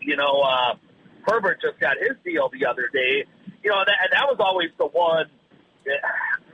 you 0.00 0.16
know, 0.16 0.40
uh, 0.40 0.74
Herbert 1.26 1.60
just 1.60 1.78
got 1.80 1.96
his 1.98 2.16
deal 2.24 2.50
the 2.52 2.66
other 2.66 2.88
day. 2.92 3.24
You 3.62 3.70
know, 3.70 3.78
and 3.78 3.86
that, 3.88 3.96
and 4.02 4.12
that 4.12 4.26
was 4.28 4.36
always 4.40 4.70
the 4.78 4.86
one, 4.86 5.26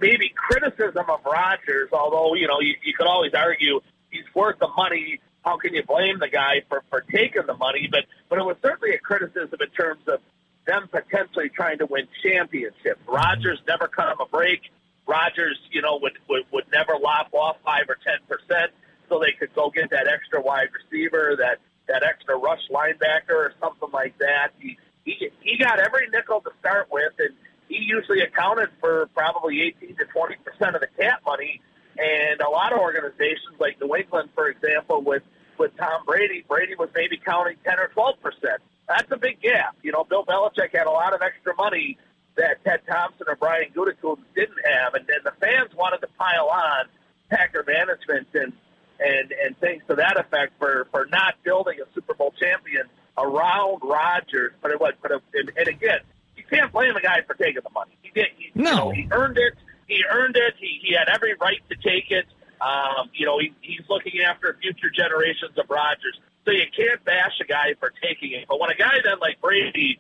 maybe 0.01 0.33
criticism 0.35 1.05
of 1.09 1.21
Rodgers, 1.25 1.91
although, 1.93 2.35
you 2.35 2.47
know, 2.47 2.61
you, 2.61 2.75
you 2.85 2.95
could 2.97 3.07
always 3.07 3.33
argue 3.35 3.81
he's 4.11 4.25
worth 4.35 4.59
the 4.59 4.69
money. 4.77 5.21
How 5.45 5.57
can 5.57 5.75
you 5.75 5.83
blame 5.83 6.19
the 6.19 6.29
guy 6.29 6.63
for, 6.69 6.83
for 6.91 7.01
taking 7.01 7.47
the 7.47 7.55
money? 7.55 7.89
But, 7.91 8.05
but 8.29 8.39
it 8.39 8.45
was 8.45 8.57
certainly 8.63 8.95
a 8.95 8.99
criticism 8.99 9.59
in 9.61 9.71
terms 9.71 10.03
of 10.07 10.21
them 10.67 10.89
potentially 10.91 11.49
trying 11.49 11.79
to 11.79 11.87
win 11.87 12.07
championships. 12.23 13.01
Rodgers 13.09 13.59
never 13.67 13.89
cut 13.89 14.13
him 14.13 14.21
a 14.21 14.27
break. 14.27 14.61
Rodgers, 15.07 15.59
you 15.71 15.83
know, 15.83 15.99
would, 16.03 16.19
would, 16.29 16.45
would 16.53 16.65
never 16.73 16.97
lop 16.99 17.33
off 17.33 17.57
five 17.65 17.85
or 17.89 17.97
ten 18.05 18.19
percent 18.29 18.73
so 19.09 19.19
they 19.19 19.33
could 19.33 19.55
go 19.55 19.71
get 19.71 19.91
that 19.91 20.07
extra 20.07 20.41
wide 20.41 20.69
receiver, 20.73 21.37
that 21.39 21.59
that 21.89 22.05
extra 22.05 22.37
rush 22.37 22.63
linebacker 22.71 23.35
or 23.35 23.53
something 23.61 23.89
like 23.93 24.17
that. 24.19 24.51
He 24.59 24.79
he 25.05 25.31
he 25.41 25.59
got 25.59 25.81
every 25.81 26.09
nickel 26.13 26.41
to 26.43 26.51
start 26.61 26.89
with, 26.91 27.13
and 27.19 27.35
he 27.69 27.79
usually 27.79 28.21
accounted 28.21 28.69
for 28.79 29.09
probably 29.15 29.63
eighteen 29.63 29.97
to 29.97 30.05
twenty 30.07 30.37
percent 30.45 30.77
of 30.77 30.81
the 30.81 30.89
cap 30.99 31.23
money. 31.27 31.61
And 31.99 32.41
a 32.41 32.49
lot 32.49 32.73
of 32.73 32.79
organizations, 32.79 33.59
like 33.59 33.81
New 33.81 33.95
England, 33.97 34.31
for 34.35 34.49
example, 34.49 35.03
with 35.03 35.25
with 35.59 35.77
Tom 35.77 36.05
Brady, 36.07 36.45
Brady 36.49 36.77
was 36.79 36.89
maybe 36.95 37.17
counting 37.19 37.57
ten 37.65 37.79
or 37.79 37.89
twelve 37.89 38.21
percent. 38.23 38.63
That's 38.89 39.11
a 39.11 39.17
big 39.17 39.41
gap. 39.41 39.77
You 39.83 39.93
know, 39.93 40.05
Bill 40.05 40.25
Belichick 40.25 40.71
had 40.73 40.87
a 40.87 40.91
lot 40.91 41.15
of 41.15 41.21
extra 41.23 41.55
money 41.57 41.99
that 42.37 42.63
Ted 42.65 42.81
Thompson 42.89 43.27
or 43.29 43.37
Brian 43.37 43.71
Gutekunst 43.75 44.21
didn't 44.35 44.59
have, 44.65 44.95
and, 44.95 45.09
and 45.09 45.25
the 45.25 45.33
fans 45.41 45.75
wanted 45.75 45.99
to 46.03 46.09
pile 46.19 46.49
on 46.49 46.87
Packer 47.29 47.65
management 47.67 48.29
and 48.35 48.53
and 48.99 49.33
and 49.33 49.57
things 49.59 49.83
to 49.89 49.95
that 49.97 50.19
effect 50.19 50.53
for 50.59 50.87
for 50.91 51.07
not 51.07 51.35
building 51.45 51.79
a 51.81 51.95
Super 51.95 52.15
Bowl 52.15 52.33
champion 52.41 52.85
around 53.19 53.81
Rodgers. 53.83 54.53
But 54.63 54.71
it 54.73 54.81
was, 54.81 54.95
but 55.03 55.11
it, 55.13 55.23
and, 55.35 55.53
and 55.57 55.69
again, 55.69 56.01
you 56.37 56.45
can't 56.51 56.73
blame 56.73 56.97
a 56.97 57.01
guy 57.01 57.23
for 57.27 57.35
taking 57.35 57.63
the 57.63 57.71
money. 57.71 57.93
He 58.03 58.11
did. 58.11 58.27
He, 58.37 58.51
No. 58.55 58.71
you 58.71 58.77
know, 58.77 58.91
he 58.93 59.09
earned 59.13 59.39
it. 59.39 59.55
He 59.87 60.03
earned 60.11 60.37
it. 60.37 60.55
He 60.59 60.81
he 60.83 60.95
had 60.95 61.09
every 61.09 61.35
right 61.35 61.61
to 61.71 61.77
take 61.77 62.11
it. 62.11 62.27
Um, 62.61 63.09
you 63.15 63.25
know, 63.25 63.39
he, 63.39 63.55
he's 63.63 63.81
looking 63.89 64.21
after 64.21 64.55
future 64.61 64.91
generations 64.91 65.57
of 65.57 65.65
Rodgers. 65.71 66.19
So 66.45 66.51
you 66.53 66.65
can't 66.77 67.03
bash 67.05 67.33
a 67.41 67.45
guy 67.45 67.75
for 67.81 67.93
taking 68.03 68.33
it. 68.33 68.47
But 68.49 68.61
when 68.61 68.71
a 68.71 68.75
guy 68.75 68.95
then 69.05 69.19
like 69.21 69.41
Brady 69.41 69.99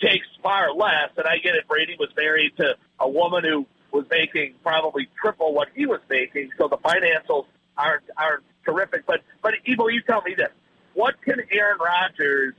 takes 0.00 0.26
far 0.42 0.72
less, 0.74 1.10
and 1.16 1.26
I 1.26 1.38
get 1.38 1.54
it, 1.54 1.68
Brady 1.68 1.96
was 1.98 2.08
married 2.16 2.56
to 2.56 2.76
a 2.98 3.08
woman 3.08 3.44
who 3.44 3.66
was 3.92 4.04
making 4.10 4.54
probably 4.62 5.08
triple 5.20 5.52
what 5.52 5.68
he 5.74 5.86
was 5.86 6.00
making, 6.08 6.50
so 6.58 6.68
the 6.68 6.78
financials 6.78 7.46
aren't 7.76 8.04
aren't 8.16 8.44
terrific. 8.64 9.06
But 9.06 9.20
but 9.42 9.54
Evo, 9.66 9.92
you 9.92 10.02
tell 10.02 10.22
me 10.22 10.34
this: 10.34 10.50
what 10.94 11.20
can 11.22 11.40
Aaron 11.50 11.78
Rodgers? 11.78 12.54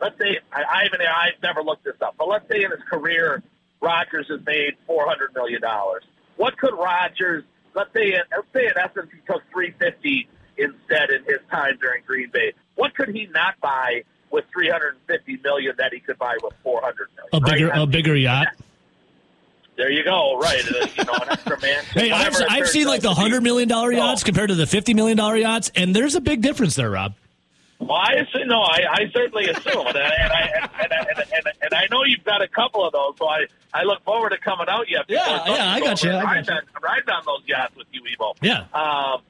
Let's 0.00 0.18
say 0.18 0.38
I, 0.52 0.62
I 0.62 0.82
haven't 0.84 1.00
I've 1.02 1.42
never 1.42 1.62
looked 1.62 1.84
this 1.84 1.96
up, 2.00 2.14
but 2.18 2.28
let's 2.28 2.48
say 2.48 2.62
in 2.62 2.70
his 2.70 2.80
career, 2.90 3.42
Rodgers 3.80 4.26
has 4.28 4.40
made 4.46 4.74
four 4.86 5.06
hundred 5.06 5.34
million 5.34 5.60
dollars. 5.60 6.04
What 6.36 6.56
could 6.58 6.74
Rodgers? 6.74 7.44
Let's 7.74 7.92
say 7.94 8.14
let's 8.30 8.48
say 8.54 8.66
in 8.66 8.78
essence 8.78 9.10
he 9.12 9.20
took 9.30 9.42
three 9.52 9.72
fifty 9.78 10.28
instead 10.56 11.10
in 11.10 11.24
his 11.24 11.40
time 11.50 11.76
during 11.80 12.02
Green 12.06 12.30
Bay. 12.30 12.52
What 12.74 12.94
could 12.94 13.08
he 13.08 13.26
not 13.26 13.60
buy 13.60 14.02
with 14.36 14.44
three 14.52 14.68
hundred 14.68 14.90
and 14.90 15.00
fifty 15.08 15.38
million 15.42 15.74
that 15.78 15.92
he 15.92 15.98
could 15.98 16.18
buy 16.18 16.36
with 16.42 16.52
four 16.62 16.80
hundred 16.82 17.08
million? 17.16 17.30
A 17.32 17.40
bigger 17.40 17.68
right? 17.68 17.82
a 17.82 17.86
bigger 17.86 18.14
yacht. 18.14 18.48
There 19.76 19.90
you 19.90 20.04
go. 20.04 20.38
Right. 20.38 20.64
You 20.64 21.04
know, 21.04 21.12
an 21.14 21.28
extra 21.30 21.60
man. 21.60 21.84
Hey, 21.92 22.10
I've, 22.12 22.34
I've 22.48 22.68
seen 22.68 22.86
like 22.86 23.02
the 23.02 23.12
hundred 23.12 23.42
million 23.42 23.68
dollar 23.68 23.92
No. 23.92 23.98
yachts 23.98 24.22
compared 24.22 24.50
to 24.50 24.54
the 24.54 24.66
fifty 24.66 24.94
million 24.94 25.16
dollar 25.16 25.36
yachts, 25.36 25.72
and 25.74 25.96
there's 25.96 26.14
a 26.14 26.20
big 26.20 26.42
difference 26.42 26.76
there, 26.76 26.90
Rob. 26.90 27.14
Well, 27.78 27.92
I 27.92 28.14
assume, 28.14 28.48
no, 28.48 28.62
I, 28.62 28.80
I 28.90 29.10
certainly 29.12 29.48
assume, 29.50 29.86
and 29.86 29.98
I, 29.98 30.00
and, 30.00 30.32
I, 30.32 30.68
and, 30.82 31.18
and, 31.18 31.46
and, 31.60 31.74
I 31.74 31.86
know 31.90 32.04
you've 32.04 32.24
got 32.24 32.40
a 32.40 32.48
couple 32.48 32.86
of 32.86 32.94
those, 32.94 33.16
so 33.18 33.28
I, 33.28 33.44
I 33.74 33.82
look 33.82 34.02
forward 34.02 34.30
to 34.30 34.38
coming 34.38 34.64
out 34.66 34.88
yet. 34.88 35.04
Yeah, 35.08 35.44
yeah, 35.46 35.74
I 35.74 35.80
got 35.80 36.02
you, 36.02 36.10
I 36.10 36.22
got 36.22 36.24
Ride 36.24 36.46
you. 36.46 36.54
on, 36.54 36.62
ride 36.82 37.10
on 37.10 37.22
those 37.26 37.42
yachts 37.46 37.76
with 37.76 37.86
you, 37.92 38.00
Evo. 38.18 38.34
Yeah. 38.40 38.64
Um, 38.72 39.20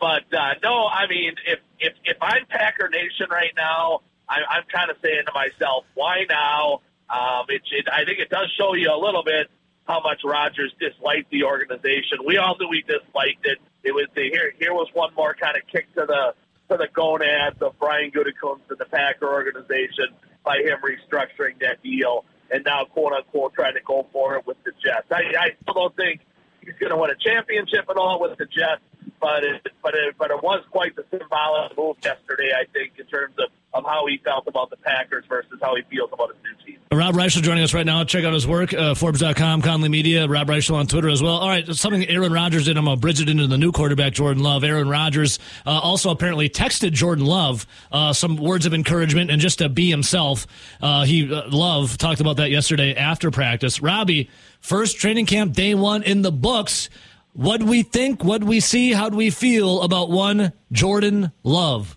but 0.00 0.32
uh, 0.32 0.54
no, 0.62 0.86
I 0.86 1.08
mean, 1.08 1.34
if 1.46 1.58
if 1.78 1.92
if 2.06 2.16
I'm 2.22 2.46
Packer 2.46 2.88
Nation 2.88 3.26
right 3.30 3.52
now, 3.54 4.00
I, 4.30 4.46
I'm 4.48 4.64
kind 4.72 4.90
of 4.90 4.96
saying 5.02 5.26
to 5.26 5.32
myself, 5.34 5.84
why 5.94 6.24
now? 6.28 6.80
Um, 7.10 7.46
it, 7.48 7.62
it, 7.72 7.86
I 7.92 8.04
think 8.04 8.20
it 8.20 8.30
does 8.30 8.46
show 8.56 8.74
you 8.74 8.88
a 8.88 8.96
little 8.96 9.24
bit 9.24 9.50
how 9.88 10.00
much 10.00 10.20
Rodgers 10.24 10.72
disliked 10.78 11.30
the 11.30 11.42
organization. 11.42 12.22
We 12.24 12.38
all 12.38 12.56
knew 12.58 12.70
he 12.70 12.82
disliked 12.82 13.44
it. 13.44 13.58
It 13.82 13.92
was 13.92 14.06
the, 14.14 14.30
here. 14.30 14.52
Here 14.58 14.72
was 14.72 14.86
one 14.94 15.12
more 15.14 15.34
kind 15.34 15.56
of 15.56 15.66
kick 15.66 15.92
to 15.94 16.06
the 16.06 16.34
to 16.70 16.76
the 16.76 16.86
gonads 16.94 17.60
of 17.60 17.76
Brian 17.80 18.12
Gutekunst 18.12 18.70
and 18.70 18.78
the 18.78 18.84
Packer 18.84 19.26
organization 19.26 20.14
by 20.44 20.58
him 20.58 20.78
restructuring 20.86 21.58
that 21.60 21.82
deal 21.82 22.24
and 22.50 22.64
now 22.64 22.84
quote 22.84 23.12
unquote 23.12 23.54
trying 23.54 23.74
to 23.74 23.80
go 23.80 24.06
for 24.12 24.36
it 24.36 24.46
with 24.46 24.62
the 24.64 24.70
Jets. 24.82 25.06
I, 25.10 25.22
I 25.38 25.50
still 25.62 25.74
don't 25.74 25.96
think 25.96 26.20
he's 26.60 26.74
going 26.78 26.90
to 26.90 26.96
win 26.96 27.10
a 27.10 27.16
championship 27.16 27.88
and 27.88 27.98
all 27.98 28.20
with 28.20 28.38
the 28.38 28.46
Jets, 28.46 28.82
but 29.20 29.44
it, 29.44 29.66
but 29.82 29.94
it, 29.94 30.14
but 30.18 30.30
it 30.30 30.42
was 30.42 30.64
quite 30.70 30.96
the 30.96 31.04
symbolic 31.10 31.76
move 31.76 31.96
yesterday. 32.02 32.52
I 32.52 32.64
think 32.72 32.92
in 32.98 33.06
terms 33.06 33.34
of, 33.38 33.50
of 33.74 33.84
how 33.84 34.06
he 34.06 34.18
felt 34.18 34.46
about 34.46 34.70
the 34.70 34.76
Packers 34.76 35.24
versus 35.28 35.58
how 35.62 35.76
he 35.76 35.82
feels 35.82 36.10
about 36.12 36.30
his 36.30 36.38
new 36.42 36.66
team. 36.66 36.80
Rob 36.92 37.14
Reischel 37.14 37.42
joining 37.42 37.62
us 37.62 37.72
right 37.72 37.86
now. 37.86 38.02
Check 38.02 38.24
out 38.24 38.32
his 38.32 38.48
work, 38.48 38.74
uh, 38.74 38.94
Forbes.com, 38.94 39.62
Conley 39.62 39.88
Media, 39.88 40.26
Rob 40.26 40.48
Reischel 40.48 40.74
on 40.74 40.88
Twitter 40.88 41.08
as 41.08 41.22
well. 41.22 41.36
All 41.36 41.48
right, 41.48 41.64
something 41.68 42.04
Aaron 42.08 42.32
Rodgers 42.32 42.64
did. 42.64 42.76
I'm 42.76 42.86
going 42.86 42.96
to 42.96 43.00
bridge 43.00 43.20
it 43.20 43.28
into 43.28 43.46
the 43.46 43.58
new 43.58 43.70
quarterback, 43.70 44.12
Jordan 44.12 44.42
Love. 44.42 44.64
Aaron 44.64 44.88
Rodgers 44.88 45.38
uh, 45.64 45.70
also 45.70 46.10
apparently 46.10 46.48
texted 46.48 46.90
Jordan 46.90 47.26
Love 47.26 47.64
uh, 47.92 48.12
some 48.12 48.36
words 48.36 48.66
of 48.66 48.74
encouragement 48.74 49.30
and 49.30 49.40
just 49.40 49.58
to 49.58 49.68
be 49.68 49.88
himself. 49.88 50.48
Uh, 50.82 51.04
he 51.04 51.32
uh, 51.32 51.48
Love 51.48 51.96
talked 51.96 52.20
about 52.20 52.38
that 52.38 52.50
yesterday 52.50 52.96
after 52.96 53.30
practice. 53.30 53.80
Robbie, 53.80 54.28
first 54.60 54.96
training 54.96 55.26
camp 55.26 55.52
day 55.52 55.76
one 55.76 56.02
in 56.02 56.22
the 56.22 56.32
books. 56.32 56.90
What 57.32 57.62
we 57.62 57.82
think? 57.82 58.24
What 58.24 58.42
we 58.42 58.60
see? 58.60 58.92
How 58.92 59.08
do 59.08 59.16
we 59.16 59.30
feel 59.30 59.82
about 59.82 60.10
one 60.10 60.52
Jordan 60.72 61.32
Love? 61.42 61.96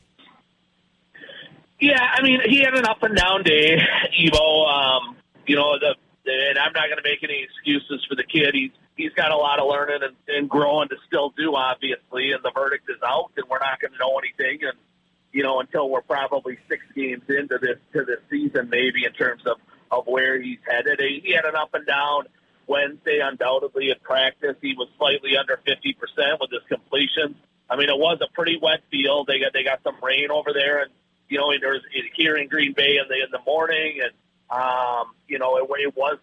Yeah, 1.80 2.00
I 2.02 2.22
mean, 2.22 2.40
he 2.46 2.60
had 2.60 2.76
an 2.76 2.86
up 2.86 3.04
and 3.04 3.16
down 3.16 3.44
day, 3.44 3.78
Evo. 4.22 4.68
Um, 4.68 5.18
you 5.46 5.56
know, 5.56 5.78
the, 5.80 5.96
and 6.26 6.58
I'm 6.58 6.72
not 6.72 6.86
going 6.86 6.98
to 6.98 7.04
make 7.04 7.24
any 7.24 7.44
excuses 7.44 8.06
for 8.08 8.16
the 8.16 8.24
kid. 8.24 8.54
He's 8.54 8.72
he's 8.96 9.12
got 9.14 9.32
a 9.32 9.36
lot 9.36 9.60
of 9.60 9.68
learning 9.68 10.00
and, 10.02 10.16
and 10.28 10.50
growing 10.50 10.88
to 10.90 10.96
still 11.08 11.34
do, 11.36 11.56
obviously. 11.56 12.32
And 12.32 12.44
the 12.44 12.52
verdict 12.54 12.90
is 12.90 13.02
out, 13.06 13.32
and 13.36 13.46
we're 13.50 13.60
not 13.60 13.82
going 13.82 13.92
to 13.92 13.98
know 13.98 14.18
anything, 14.20 14.60
and 14.64 14.78
you 15.34 15.44
know, 15.44 15.60
until 15.60 15.90
we're 15.90 16.02
probably 16.02 16.58
six 16.70 16.84
games 16.96 17.24
into 17.28 17.58
this 17.58 17.80
to 17.94 18.06
this 18.06 18.20
season, 18.30 18.70
maybe 18.70 19.04
in 19.04 19.12
terms 19.12 19.46
of 19.46 19.58
of 19.92 20.08
where 20.08 20.42
he's 20.42 20.60
headed. 20.66 21.00
He 21.00 21.22
he 21.26 21.34
had 21.34 21.46
an 21.46 21.56
up 21.56 21.74
and 21.74 21.86
down 21.86 22.28
Wednesday, 22.68 23.20
undoubtedly 23.24 23.90
in 23.90 23.96
practice. 24.02 24.56
He 24.62 24.76
was 24.76 24.90
slightly 24.98 25.38
under 25.38 25.60
50% 25.66 25.96
with 26.40 26.52
his 26.52 26.62
completions. 26.68 27.36
I 27.70 27.76
mean, 27.76 27.90
it 27.90 27.98
was 27.98 28.20
a 28.22 28.32
pretty 28.34 28.60
wet 28.62 28.82
field. 28.92 29.28
They 29.28 29.40
got 29.40 29.54
they 29.54 29.64
got 29.64 29.82
some 29.84 29.96
rain 30.04 30.30
over 30.32 30.54
there, 30.54 30.82
and 30.82 30.92
you 31.30 31.40
know, 31.40 31.52
there's 31.60 31.82
here 32.16 32.36
in 32.36 32.48
Green 32.48 32.74
Bay 32.74 32.98
in 32.98 33.08
the 33.08 33.16
in 33.16 33.32
the 33.32 33.40
morning, 33.46 34.00
and 34.04 34.14
um, 34.50 35.14
you 35.28 35.40
know, 35.40 35.58
it, 35.58 35.68
it 35.80 35.96
was 35.96 36.20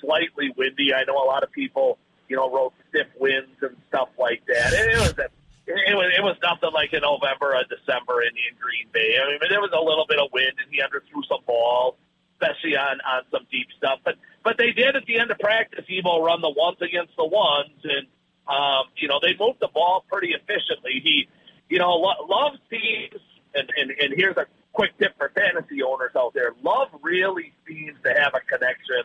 slightly 0.00 0.50
windy. 0.56 0.94
I 0.94 1.04
know 1.04 1.16
a 1.22 1.26
lot 1.26 1.42
of 1.42 1.50
people, 1.50 1.98
you 2.28 2.36
know, 2.36 2.50
wrote 2.50 2.72
stiff 2.88 3.08
winds 3.18 3.50
and 3.60 3.76
stuff 3.88 4.08
like 4.18 4.42
that. 4.46 4.72
It, 4.72 4.94
it 4.94 4.98
was 4.98 5.18
a, 5.18 5.28
it 5.66 5.94
was 5.94 6.12
it 6.16 6.22
was 6.22 6.36
nothing 6.42 6.72
like 6.72 6.92
in 6.92 7.02
November 7.02 7.54
or 7.54 7.64
December 7.68 8.22
in, 8.22 8.32
in 8.32 8.56
Green 8.58 8.88
Bay. 8.92 9.18
I 9.20 9.28
mean, 9.28 9.38
there 9.50 9.60
was 9.60 9.72
a 9.76 9.82
little 9.82 10.06
bit 10.08 10.18
of 10.18 10.32
wind, 10.32 10.54
and 10.62 10.72
he 10.72 10.80
underthrew 10.80 11.26
some 11.28 11.44
balls, 11.46 11.96
especially 12.40 12.76
on 12.76 13.00
on 13.00 13.22
some 13.30 13.46
deep 13.50 13.68
stuff. 13.76 13.98
But 14.04 14.16
but 14.44 14.56
they 14.58 14.72
did 14.72 14.96
at 14.96 15.04
the 15.06 15.18
end 15.18 15.30
of 15.30 15.38
practice, 15.38 15.84
Evo 15.90 16.24
run 16.24 16.40
the 16.40 16.50
ones 16.50 16.78
against 16.80 17.16
the 17.16 17.26
ones, 17.26 17.80
and 17.84 18.06
um, 18.46 18.86
you 18.96 19.08
know 19.08 19.18
they 19.20 19.34
moved 19.38 19.60
the 19.60 19.68
ball 19.68 20.04
pretty 20.08 20.32
efficiently. 20.32 21.00
He, 21.02 21.28
you 21.68 21.78
know, 21.78 21.90
lo- 21.90 22.26
Love 22.28 22.54
seems, 22.70 23.20
and, 23.54 23.70
and 23.76 23.90
and 23.90 24.14
here's 24.16 24.36
a 24.36 24.46
quick 24.72 24.96
tip 24.98 25.16
for 25.18 25.30
fantasy 25.34 25.82
owners 25.82 26.12
out 26.16 26.34
there: 26.34 26.52
Love 26.62 26.88
really 27.02 27.52
seems 27.66 27.96
to 28.04 28.10
have 28.14 28.34
a 28.34 28.40
connection 28.40 29.02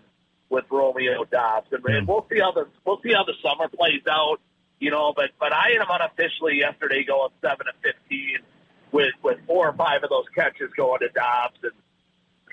with 0.50 0.66
Romeo 0.70 1.26
Doubs, 1.26 1.68
and, 1.72 1.84
and 1.86 2.08
we'll 2.08 2.28
see 2.32 2.40
how 2.40 2.52
the 2.52 2.68
we'll 2.86 3.02
see 3.02 3.14
how 3.14 3.24
the 3.24 3.34
summer 3.42 3.68
plays 3.68 4.04
out. 4.10 4.40
You 4.80 4.92
know, 4.92 5.14
but 5.16 5.32
but 5.40 5.54
I 5.54 5.72
am 5.80 5.88
unofficially 5.90 6.60
yesterday 6.60 7.04
going 7.04 7.30
seven 7.42 7.66
to 7.66 7.74
fifteen 7.82 8.40
with 8.92 9.14
with 9.24 9.40
four 9.48 9.70
or 9.70 9.74
five 9.74 10.04
of 10.04 10.10
those 10.10 10.26
catches 10.36 10.72
going 10.78 11.00
to 11.00 11.10
Doubs, 11.10 11.58
and 11.64 11.72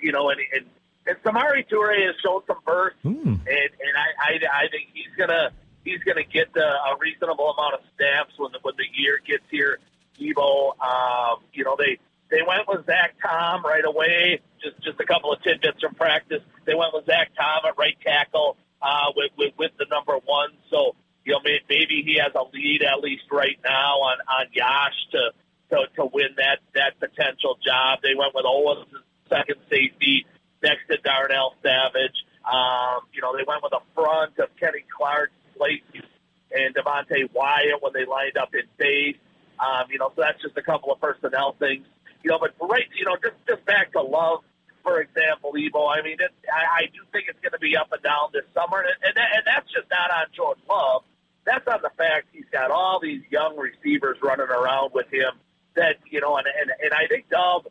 you 0.03 0.13
know, 0.13 0.31
and 0.31 0.41
and, 0.53 0.67
and 1.07 1.17
Samori 1.23 1.69
Toure 1.69 2.07
has 2.07 2.15
shown 2.25 2.43
some 2.47 2.59
burst, 2.67 2.97
and 3.05 3.37
and 3.47 3.95
I, 3.97 4.09
I 4.19 4.65
I 4.65 4.69
think 4.71 4.89
he's 4.93 5.13
gonna 5.19 5.51
he's 5.85 6.01
gonna 6.05 6.25
get 6.25 6.49
a, 6.57 6.61
a 6.61 6.97
reasonable 7.01 7.51
amount 7.51 7.75
of 7.75 7.81
snaps 7.97 8.33
when 8.37 8.53
the 8.53 8.59
when 8.63 8.75
the 8.77 8.87
year 8.95 9.19
gets 9.27 9.45
here. 9.51 9.79
Evo, 10.21 10.73
um, 10.81 11.41
you 11.53 11.65
know 11.65 11.77
they 11.79 11.99
they 12.31 12.43
went 12.47 12.69
with 12.69 12.87
Zach 12.87 13.15
Tom 13.23 13.65
right 13.65 13.85
away. 13.85 14.41
Just 14.63 14.83
just 14.83 15.01
a 15.01 15.05
couple 15.05 15.33
of 15.33 15.43
tidbits 15.43 15.81
from 15.81 15.95
practice. 15.95 16.43
They 16.67 16.75
went 16.75 16.93
with 16.93 17.07
Zach 17.07 17.31
Tom 17.37 17.65
at 17.67 17.79
right 17.79 17.97
tackle 18.05 18.57
uh, 18.83 19.13
with, 19.17 19.33
with 19.39 19.55
with 19.59 19.73
the 19.79 19.87
number 19.91 20.19
one. 20.25 20.51
So 20.71 20.95
you 21.25 21.33
know 21.33 21.41
may- 21.45 21.65
maybe 21.69 22.03
he 22.05 22.21
has 22.23 22.33
a 22.35 22.45
lead 22.53 22.83
at 22.83 23.01
least 23.01 23.25
right 23.33 23.59
now 23.65 24.01
on 24.01 24.19
on 24.29 24.47
Yosh 24.53 24.99
to 25.13 25.33
to, 25.71 25.87
to 25.97 26.05
win 26.13 26.37
that 26.37 26.59
that 26.75 27.01
potential 27.01 27.59
job. 27.65 28.01
They 28.03 28.15
went 28.15 28.35
with 28.35 28.45
Owens 28.47 28.87
second 29.31 29.57
safety 29.71 30.27
next 30.63 30.87
to 30.91 30.99
Darnell 30.99 31.55
Savage. 31.63 32.19
Um, 32.45 33.07
you 33.13 33.23
know 33.23 33.37
they 33.37 33.45
went 33.47 33.63
with 33.63 33.73
a 33.73 33.83
front 33.95 34.39
of 34.39 34.49
Kenny 34.59 34.85
Clark, 34.91 35.31
Slate, 35.57 35.85
and 36.53 36.75
Devonte 36.75 37.33
Wyatt 37.33 37.81
when 37.81 37.93
they 37.93 38.05
lined 38.05 38.37
up 38.37 38.55
in 38.55 38.67
base. 38.77 39.17
Um, 39.61 39.87
you 39.91 39.99
know, 39.99 40.11
so 40.17 40.23
that's 40.23 40.41
just 40.41 40.57
a 40.57 40.63
couple 40.63 40.93
of 40.93 41.01
personnel 41.01 41.55
things. 41.59 41.87
You 42.23 42.31
know, 42.31 42.39
but 42.39 42.53
right, 42.61 42.89
you 42.97 43.05
know, 43.05 43.17
just 43.23 43.37
just 43.49 43.65
back 43.65 43.93
to 43.93 44.03
Love, 44.03 44.41
for 44.83 45.01
example, 45.01 45.53
Evo. 45.53 45.89
I 45.89 46.03
mean, 46.03 46.17
it, 46.21 46.33
I, 46.49 46.85
I 46.85 46.87
do 46.93 47.01
think 47.13 47.27
it's 47.29 47.41
going 47.41 47.53
to 47.53 47.59
be 47.59 47.77
up 47.77 47.93
and 47.93 48.03
down 48.03 48.33
this 48.33 48.45
summer, 48.55 48.81
and 48.81 48.97
and, 49.05 49.17
and 49.17 49.43
that's 49.47 49.71
just 49.73 49.89
not 49.91 50.11
on 50.11 50.27
Jordan 50.35 50.63
Love. 50.69 51.03
That's 51.45 51.67
on 51.67 51.81
the 51.83 51.91
fact 51.97 52.29
he's 52.33 52.49
got 52.53 52.71
all 52.71 53.01
these 53.01 53.23
young 53.31 53.57
receivers 53.57 54.19
running 54.23 54.49
around 54.49 54.93
with 54.93 55.13
him. 55.13 55.33
That 55.77 55.97
you 56.11 56.21
know, 56.21 56.37
and 56.37 56.47
and, 56.47 56.71
and 56.83 56.93
I 56.93 57.07
think 57.07 57.29
Dub 57.31 57.69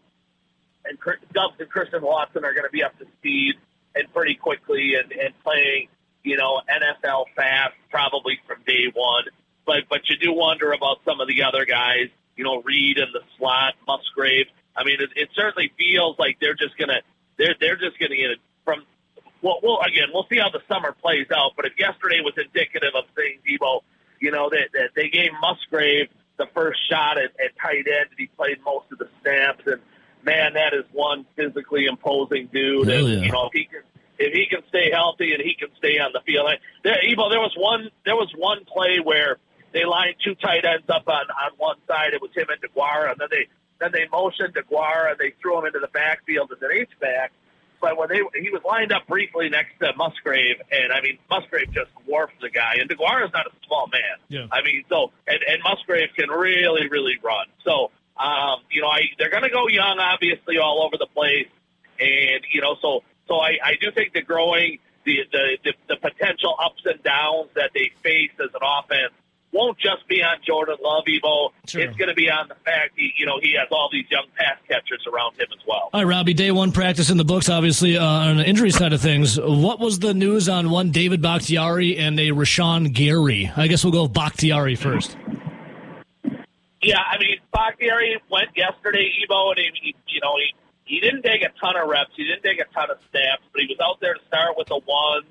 and 0.86 0.98
Doubs 1.34 1.56
and 1.60 1.70
Christian 1.70 2.02
Watson 2.02 2.44
are 2.46 2.54
going 2.54 2.66
to 2.66 2.72
be 2.72 2.84
up 2.84 2.98
to 3.00 3.06
speed 3.18 3.56
and 3.96 4.12
pretty 4.14 4.36
quickly 4.36 4.96
and, 4.96 5.12
and 5.12 5.34
playing, 5.44 5.88
you 6.24 6.38
know, 6.38 6.62
NFL 6.70 7.26
fast 7.36 7.74
probably 7.90 8.40
from 8.48 8.58
day 8.66 8.92
one. 8.94 9.26
But 9.66 9.84
but 9.90 10.10
you 10.10 10.18
do 10.18 10.34
wonder 10.34 10.72
about 10.72 10.98
some 11.06 11.20
of 11.20 11.28
the 11.28 11.44
other 11.44 11.66
guys, 11.66 12.10
you 12.36 12.44
know, 12.44 12.62
Reed 12.62 12.98
in 12.98 13.08
the 13.14 13.22
slot, 13.38 13.76
Musgrave. 13.88 14.48
I 14.76 14.84
mean, 14.84 14.98
it, 15.00 15.10
it 15.16 15.30
certainly 15.36 15.72
feels 15.78 16.18
like 16.18 16.38
they're 16.40 16.56
just 16.56 16.78
gonna 16.78 17.02
they're 17.38 17.56
they're 17.60 17.78
just 17.78 18.00
gonna 18.00 18.16
get 18.16 18.32
it 18.32 18.40
from. 18.64 18.84
Well, 19.42 19.60
well, 19.64 19.80
again, 19.88 20.10
we'll 20.14 20.28
see 20.30 20.38
how 20.38 20.50
the 20.50 20.62
summer 20.68 20.92
plays 20.92 21.28
out. 21.34 21.54
But 21.56 21.66
if 21.66 21.74
yesterday 21.80 22.20
was 22.20 22.34
indicative 22.38 22.92
of 22.94 23.06
things, 23.16 23.40
Debo, 23.48 23.82
you 24.20 24.32
know, 24.32 24.50
that, 24.50 24.70
that 24.74 24.90
they 24.96 25.08
gave 25.08 25.32
Musgrave 25.40 26.10
the 26.38 26.48
first 26.54 26.80
shot 26.90 27.18
at, 27.18 27.32
at 27.40 27.56
tight 27.62 27.88
end, 27.88 28.10
and 28.10 28.18
he 28.18 28.28
played 28.28 28.58
most 28.66 28.92
of 28.92 28.98
the 28.98 29.08
snaps. 29.22 29.64
And 29.66 29.80
man, 30.24 30.54
that 30.54 30.74
is 30.74 30.86
one 30.92 31.26
physically 31.36 31.86
imposing 31.86 32.48
dude. 32.52 32.88
Hell 32.88 33.06
and 33.06 33.20
yeah. 33.20 33.26
you 33.26 33.32
know, 33.32 33.48
if 33.48 33.54
he 33.54 33.66
can 33.66 33.82
if 34.20 34.34
he 34.34 34.46
can 34.48 34.62
stay 34.68 34.92
healthy 34.92 35.34
and 35.34 35.42
he 35.42 35.56
can 35.56 35.70
stay 35.78 35.98
on 35.98 36.12
the 36.14 36.20
field. 36.26 36.48
I, 36.48 36.60
there, 36.84 36.98
Evo, 37.08 37.30
there 37.32 37.40
was 37.40 37.54
one 37.58 37.90
there 38.06 38.16
was 38.16 38.32
one 38.36 38.66
play 38.66 39.00
where 39.04 39.38
they 39.74 39.86
lined 39.86 40.16
two 40.24 40.36
tight 40.36 40.66
ends 40.66 40.90
up 40.90 41.08
on 41.08 41.26
on 41.32 41.52
one 41.58 41.78
side. 41.88 42.14
It 42.14 42.22
was 42.22 42.32
him 42.36 42.48
and 42.50 42.62
DeGuara, 42.62 43.12
and 43.12 43.20
then 43.20 43.30
they 43.32 43.48
then 43.80 43.92
they 43.94 44.08
motioned 44.12 44.54
DeGuara 44.54 45.12
and 45.12 45.20
they 45.20 45.34
threw 45.42 45.60
him 45.60 45.66
into 45.66 45.80
the 45.80 45.88
backfield 45.88 46.52
as 46.52 46.62
an 46.62 46.70
H 46.74 46.90
back. 47.00 47.32
But 47.82 47.98
when 47.98 48.10
they 48.10 48.20
he 48.42 48.50
was 48.50 48.62
lined 48.66 48.92
up 48.92 49.08
briefly 49.08 49.48
next 49.48 49.80
to 49.80 49.94
Musgrave, 49.96 50.62
and 50.70 50.92
I 50.92 51.02
mean 51.02 51.18
Musgrave 51.30 51.72
just 51.72 51.92
dwarfs 52.06 52.34
the 52.42 52.50
guy, 52.50 52.76
and 52.80 52.90
DeGuara 52.90 53.26
is 53.26 53.34
not 53.34 53.48
a 53.48 53.52
small 53.66 53.88
man. 53.88 54.20
Yeah. 54.28 54.48
I 54.52 54.62
mean, 54.64 54.84
so 54.90 55.12
and, 55.28 55.40
and 55.48 55.64
Musgrave 55.64 56.10
can 56.18 56.30
really 56.30 56.90
really 56.90 57.16
run. 57.24 57.48
So 57.64 57.92
um, 58.20 58.60
you 58.70 58.82
know, 58.82 58.90
I 58.90 59.02
they're 59.18 59.30
going 59.30 59.44
to 59.44 59.50
go 59.50 59.68
young, 59.68 59.98
obviously, 60.00 60.58
all 60.58 60.84
over 60.84 60.98
the 60.98 61.08
place, 61.08 61.48
and 62.00 62.44
you 62.52 62.62
know, 62.62 62.76
so 62.82 63.04
so 63.28 63.36
I, 63.36 63.58
I 63.64 63.76
do 63.80 63.92
think 63.92 64.14
the 64.14 64.22
growing 64.22 64.80
the, 65.06 65.20
the 65.32 65.58
the 65.64 65.74
the 65.88 65.96
potential 65.96 66.56
ups 66.64 66.82
and 66.86 67.02
downs 67.02 67.50
that 67.56 67.72
they 67.74 67.92
face 68.04 68.32
as 68.40 68.50
an 68.54 68.62
offense 68.62 69.14
won't 69.52 69.78
just 69.80 70.08
be 70.08 70.22
on 70.22 70.38
Jordan 70.46 70.78
Love, 70.84 71.06
Evo. 71.08 71.50
Sure. 71.66 71.82
It's 71.82 71.98
going 71.98 72.10
to 72.10 72.14
be 72.14 72.30
on 72.30 72.48
the 72.48 72.56
fact 72.56 72.92
he, 72.96 73.12
you 73.18 73.26
know 73.26 73.40
he 73.42 73.54
has 73.54 73.68
all 73.72 73.90
these 73.92 74.06
young 74.10 74.26
pass 74.36 74.58
catchers 74.68 75.06
around 75.12 75.40
him 75.40 75.48
as 75.58 75.66
well. 75.66 75.90
All 75.94 76.04
right, 76.04 76.04
Robbie, 76.04 76.34
day 76.34 76.52
one 76.52 76.72
practice 76.72 77.10
in 77.10 77.18
the 77.18 77.26
books, 77.26 77.50
obviously, 77.50 77.98
uh, 77.98 78.04
on 78.04 78.38
the 78.38 78.46
injury 78.46 78.72
side 78.72 78.94
of 78.94 79.02
things. 79.02 79.40
What 79.40 79.80
was 79.80 80.00
the 80.00 80.14
news 80.14 80.50
on 80.50 80.70
one 80.70 80.92
David 80.92 81.22
Bakhtiari 81.22 81.98
and 81.98 82.20
a 82.20 82.30
Rashan 82.30 82.94
Gary? 82.94 83.52
I 83.56 83.68
guess 83.68 83.84
we'll 83.84 83.94
go 83.94 84.04
with 84.04 84.14
Bakhtiari 84.14 84.76
first. 84.76 85.16
Yeah, 86.82 87.00
I 87.00 87.20
mean, 87.20 87.38
Bakhtiari 87.52 88.22
went 88.32 88.56
yesterday, 88.56 89.12
Evo, 89.20 89.52
and 89.52 89.76
he, 89.82 89.96
you 90.08 90.22
know, 90.24 90.36
he, 90.40 90.56
he 90.86 91.00
didn't 91.02 91.24
take 91.24 91.44
a 91.44 91.52
ton 91.60 91.76
of 91.76 91.90
reps. 91.90 92.12
He 92.16 92.24
didn't 92.24 92.44
take 92.44 92.60
a 92.60 92.72
ton 92.72 92.90
of 92.90 92.98
snaps, 93.12 93.44
but 93.52 93.62
he 93.62 93.68
was 93.68 93.78
out 93.84 94.00
there 94.00 94.14
to 94.14 94.24
start 94.28 94.56
with 94.56 94.68
the 94.68 94.80
ones, 94.80 95.28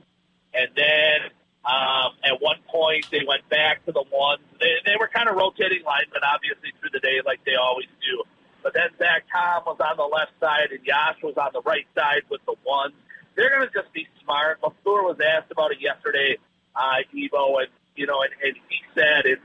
and 0.53 0.69
then 0.77 1.33
um, 1.65 2.13
at 2.21 2.37
one 2.41 2.61
point 2.69 3.09
they 3.11 3.25
went 3.27 3.49
back 3.49 3.85
to 3.87 3.93
the 3.93 4.05
ones. 4.13 4.45
They, 4.61 4.77
they 4.85 4.97
were 5.01 5.09
kind 5.09 5.29
of 5.29 5.37
rotating 5.37 5.85
linemen, 5.89 6.21
obviously, 6.21 6.77
through 6.81 6.93
the 6.93 7.01
day 7.01 7.25
like 7.25 7.41
they 7.49 7.57
always 7.57 7.89
do. 8.05 8.25
But 8.63 8.75
then 8.75 8.93
Zach 8.99 9.25
Tom 9.33 9.65
was 9.65 9.81
on 9.81 9.97
the 9.97 10.05
left 10.05 10.37
side, 10.41 10.69
and 10.69 10.85
Yosh 10.85 11.17
was 11.23 11.41
on 11.41 11.57
the 11.57 11.63
right 11.65 11.87
side 11.97 12.29
with 12.29 12.45
the 12.45 12.57
ones. 12.67 12.93
They're 13.37 13.49
going 13.49 13.65
to 13.65 13.73
just 13.73 13.93
be 13.95 14.07
smart. 14.23 14.61
LaFleur 14.61 15.01
was 15.07 15.17
asked 15.25 15.51
about 15.51 15.73
it 15.73 15.81
yesterday, 15.81 16.37
uh, 16.77 17.01
Evo, 17.15 17.65
and, 17.65 17.73
you 17.97 18.05
know, 18.07 18.21
and, 18.21 18.35
and 18.43 18.55
he 18.69 18.79
said 18.93 19.25
it's 19.25 19.43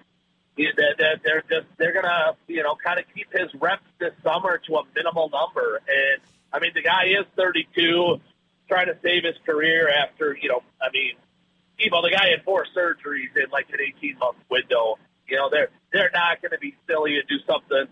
yeah, 0.58 0.70
they're, 0.78 0.96
they're, 0.98 1.22
they're 1.24 1.44
just 1.50 1.68
they're 1.78 1.94
gonna 1.94 2.36
kind 2.94 3.06
of 3.06 3.16
keep 3.16 3.32
his 3.32 3.54
reps 3.62 3.84
this 4.00 4.14
summer 4.24 4.60
to 4.68 4.76
a 4.76 4.84
minimal 4.96 5.30
number. 5.30 5.82
And 5.88 6.22
I 6.52 6.60
mean, 6.60 6.72
the 6.74 6.82
guy 6.82 7.06
is 7.06 7.26
32, 7.36 8.20
trying 8.68 8.88
to 8.88 8.98
save 9.02 9.24
his 9.24 9.36
career 9.46 9.90
after 9.90 10.38
you 10.40 10.50
know. 10.50 10.62
I 10.82 10.92
mean, 10.94 11.14
Evo, 11.80 12.04
the 12.04 12.12
guy 12.12 12.30
had 12.30 12.44
four 12.44 12.66
surgeries 12.76 13.36
in 13.36 13.50
like 13.52 13.70
an 13.70 13.80
18 13.82 14.18
month 14.18 14.38
window. 14.50 14.98
You 15.28 15.38
know, 15.38 15.50
they're 15.50 15.70
they're 15.92 16.12
not 16.14 16.42
going 16.42 16.52
to 16.52 16.60
be 16.60 16.76
silly 16.88 17.18
and 17.18 17.28
do 17.28 17.38
something 17.48 17.86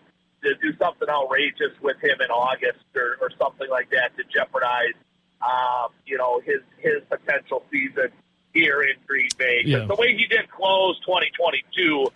to 0.44 0.56
do 0.56 0.78
something 0.78 1.08
outrageous 1.10 1.74
with 1.82 1.98
him 2.02 2.20
in 2.20 2.30
August 2.32 2.84
or, 2.96 3.18
or 3.22 3.30
something 3.40 3.70
like 3.70 3.92
that 3.92 4.16
to 4.18 4.24
jeopardize 4.24 4.98
um, 5.42 5.90
you 6.06 6.18
know 6.18 6.40
his 6.40 6.62
his 6.78 7.02
potential 7.10 7.64
season 7.72 8.10
here 8.54 8.82
in 8.82 8.96
Green 9.08 9.30
Bay. 9.38 9.64
Yeah. 9.66 9.86
The 9.86 9.96
way 9.96 10.16
he 10.16 10.28
did 10.28 10.50
close 10.52 11.00
2022 11.02 12.04
um, 12.04 12.12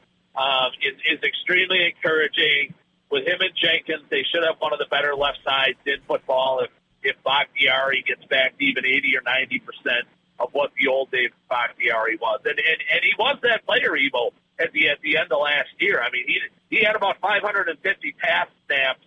is, 1.15 1.23
extremely 1.23 1.85
encouraging. 1.85 2.73
With 3.11 3.27
him 3.27 3.39
and 3.39 3.53
Jenkins, 3.55 4.03
they 4.09 4.23
should 4.23 4.43
have 4.43 4.55
one 4.59 4.73
of 4.73 4.79
the 4.79 4.87
better 4.89 5.15
left 5.15 5.39
sides 5.45 5.77
in 5.85 5.97
football. 6.07 6.61
If 6.63 6.71
if 7.03 7.15
Bakhtiari 7.23 8.03
gets 8.07 8.25
back 8.25 8.57
to 8.57 8.63
even 8.65 8.83
80 8.83 9.17
or 9.17 9.21
90 9.21 9.59
percent 9.59 10.05
of 10.39 10.49
what 10.53 10.71
the 10.73 10.87
old 10.87 11.11
Dave 11.11 11.31
Bakhtiari 11.49 12.17
was, 12.17 12.41
and 12.45 12.57
and, 12.57 12.79
and 12.91 13.01
he 13.03 13.13
was 13.17 13.37
that 13.43 13.65
player, 13.65 13.91
Evo, 13.91 14.31
at 14.59 14.73
the 14.73 14.89
at 14.89 14.99
the 15.01 15.17
end 15.17 15.31
of 15.31 15.39
last 15.39 15.69
year. 15.79 16.01
I 16.01 16.09
mean, 16.11 16.25
he 16.27 16.39
he 16.69 16.83
had 16.83 16.95
about 16.95 17.19
550 17.21 18.15
pass 18.19 18.47
snaps 18.65 19.05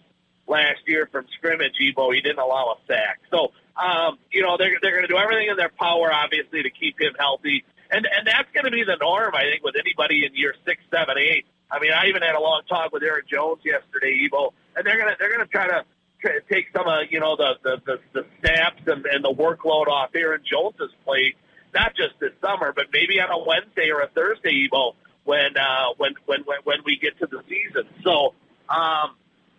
last 0.48 0.80
year 0.86 1.08
from 1.12 1.26
scrimmage, 1.36 1.74
Evo. 1.80 2.14
He 2.14 2.20
didn't 2.20 2.38
allow 2.38 2.76
a 2.76 2.86
sack. 2.86 3.20
So, 3.30 3.52
um, 3.76 4.18
you 4.32 4.42
know, 4.42 4.56
they're, 4.56 4.78
they're 4.80 4.92
going 4.92 5.06
to 5.06 5.12
do 5.12 5.18
everything 5.18 5.48
in 5.48 5.56
their 5.56 5.70
power, 5.78 6.12
obviously, 6.12 6.62
to 6.62 6.70
keep 6.70 7.00
him 7.00 7.12
healthy. 7.18 7.64
And, 7.90 8.06
and 8.06 8.26
that's 8.26 8.50
going 8.52 8.64
to 8.64 8.70
be 8.70 8.84
the 8.84 8.96
norm, 9.00 9.34
I 9.34 9.42
think, 9.42 9.62
with 9.62 9.76
anybody 9.78 10.24
in 10.24 10.34
year 10.34 10.54
six, 10.66 10.82
seven, 10.90 11.16
eight. 11.18 11.46
I 11.70 11.80
mean, 11.80 11.92
I 11.92 12.06
even 12.08 12.22
had 12.22 12.34
a 12.34 12.40
long 12.40 12.62
talk 12.68 12.92
with 12.92 13.02
Aaron 13.02 13.24
Jones 13.30 13.60
yesterday, 13.64 14.26
Evo, 14.28 14.52
and 14.76 14.86
they're 14.86 14.96
to, 14.96 15.16
they're 15.18 15.38
to 15.38 15.46
try 15.46 15.66
to, 15.66 15.84
tr- 16.20 16.40
take 16.50 16.66
some 16.74 16.86
of 16.86 17.06
you 17.10 17.20
know 17.20 17.36
the 17.36 17.54
the, 17.62 17.82
the, 17.84 18.00
the 18.12 18.26
snaps 18.40 18.82
and, 18.86 19.04
and 19.06 19.24
the 19.24 19.32
workload 19.32 19.88
off 19.88 20.10
Aaron 20.14 20.42
Jones's 20.44 20.94
plate, 21.04 21.36
not 21.74 21.94
just 21.94 22.18
this 22.20 22.32
summer, 22.40 22.72
but 22.74 22.86
maybe 22.92 23.20
on 23.20 23.30
a 23.30 23.38
Wednesday 23.38 23.90
or 23.90 24.00
a 24.00 24.08
Thursday, 24.08 24.68
Evo, 24.68 24.94
when 25.24 25.56
uh, 25.56 25.94
when 25.96 26.14
when 26.26 26.40
when 26.44 26.58
when 26.64 26.78
we 26.84 26.98
get 26.98 27.18
to 27.18 27.26
the 27.26 27.42
season. 27.48 27.88
So. 28.04 28.34
Um, 28.68 29.16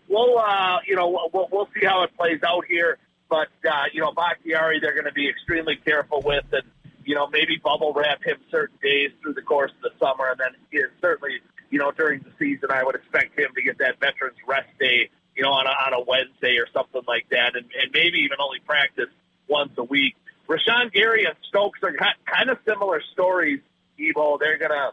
we'll 0.08 0.38
uh, 0.38 0.78
you 0.86 0.96
know 0.96 1.30
we'll, 1.34 1.48
we'll 1.52 1.70
see 1.74 1.84
how 1.84 2.04
it 2.04 2.16
plays 2.16 2.42
out 2.44 2.64
here. 2.68 3.00
But 3.30 3.50
uh, 3.68 3.86
you 3.94 4.02
know, 4.02 4.12
Bakhtiari, 4.12 4.80
they're 4.80 4.94
going 4.94 5.06
to 5.06 5.14
be 5.14 5.30
extremely 5.30 5.78
careful 5.78 6.22
with, 6.26 6.46
and 6.52 6.64
you 7.06 7.16
know, 7.16 7.28
maybe 7.28 7.58
bubble 7.64 7.94
wrap 7.94 8.24
him 8.24 8.38
certain 8.52 8.78
days 8.82 9.12
through 9.22 9.34
the 9.34 9.42
course 9.42 9.72
of 9.72 9.82
the 9.82 9.92
summer, 10.04 10.30
and 10.30 10.40
then 10.40 10.54
yeah, 10.72 10.86
certainly, 11.02 11.40
you 11.70 11.80
know, 11.80 11.92
during 11.92 12.22
the 12.22 12.32
season, 12.40 12.72
I 12.72 12.84
would 12.84 12.96
expect 12.96 13.38
him 13.38 13.50
to 13.56 13.62
get 13.62 13.78
that 13.80 14.00
veterans 14.00 14.38
rest 14.48 14.70
day, 14.80 15.10
you 15.36 15.44
know, 15.44 15.52
on 15.52 15.66
a, 15.68 15.70
on 15.70 15.94
a 15.94 16.04
Wednesday 16.06 16.58
or 16.58 16.68
something 16.74 17.02
like 17.08 17.28
that, 17.30 17.56
and, 17.56 17.66
and 17.80 17.92
maybe 17.94 18.20
even 18.20 18.38
only 18.40 18.60
practice 18.60 19.10
once 19.48 19.72
a 19.78 19.84
week. 19.84 20.16
Rashan 20.48 20.92
Gary 20.92 21.26
and 21.26 21.36
Stokes 21.48 21.80
are 21.84 21.94
kind 22.26 22.50
of 22.50 22.58
similar 22.66 23.02
stories. 23.14 23.60
Evo, 24.00 24.40
they're 24.40 24.58
gonna, 24.58 24.92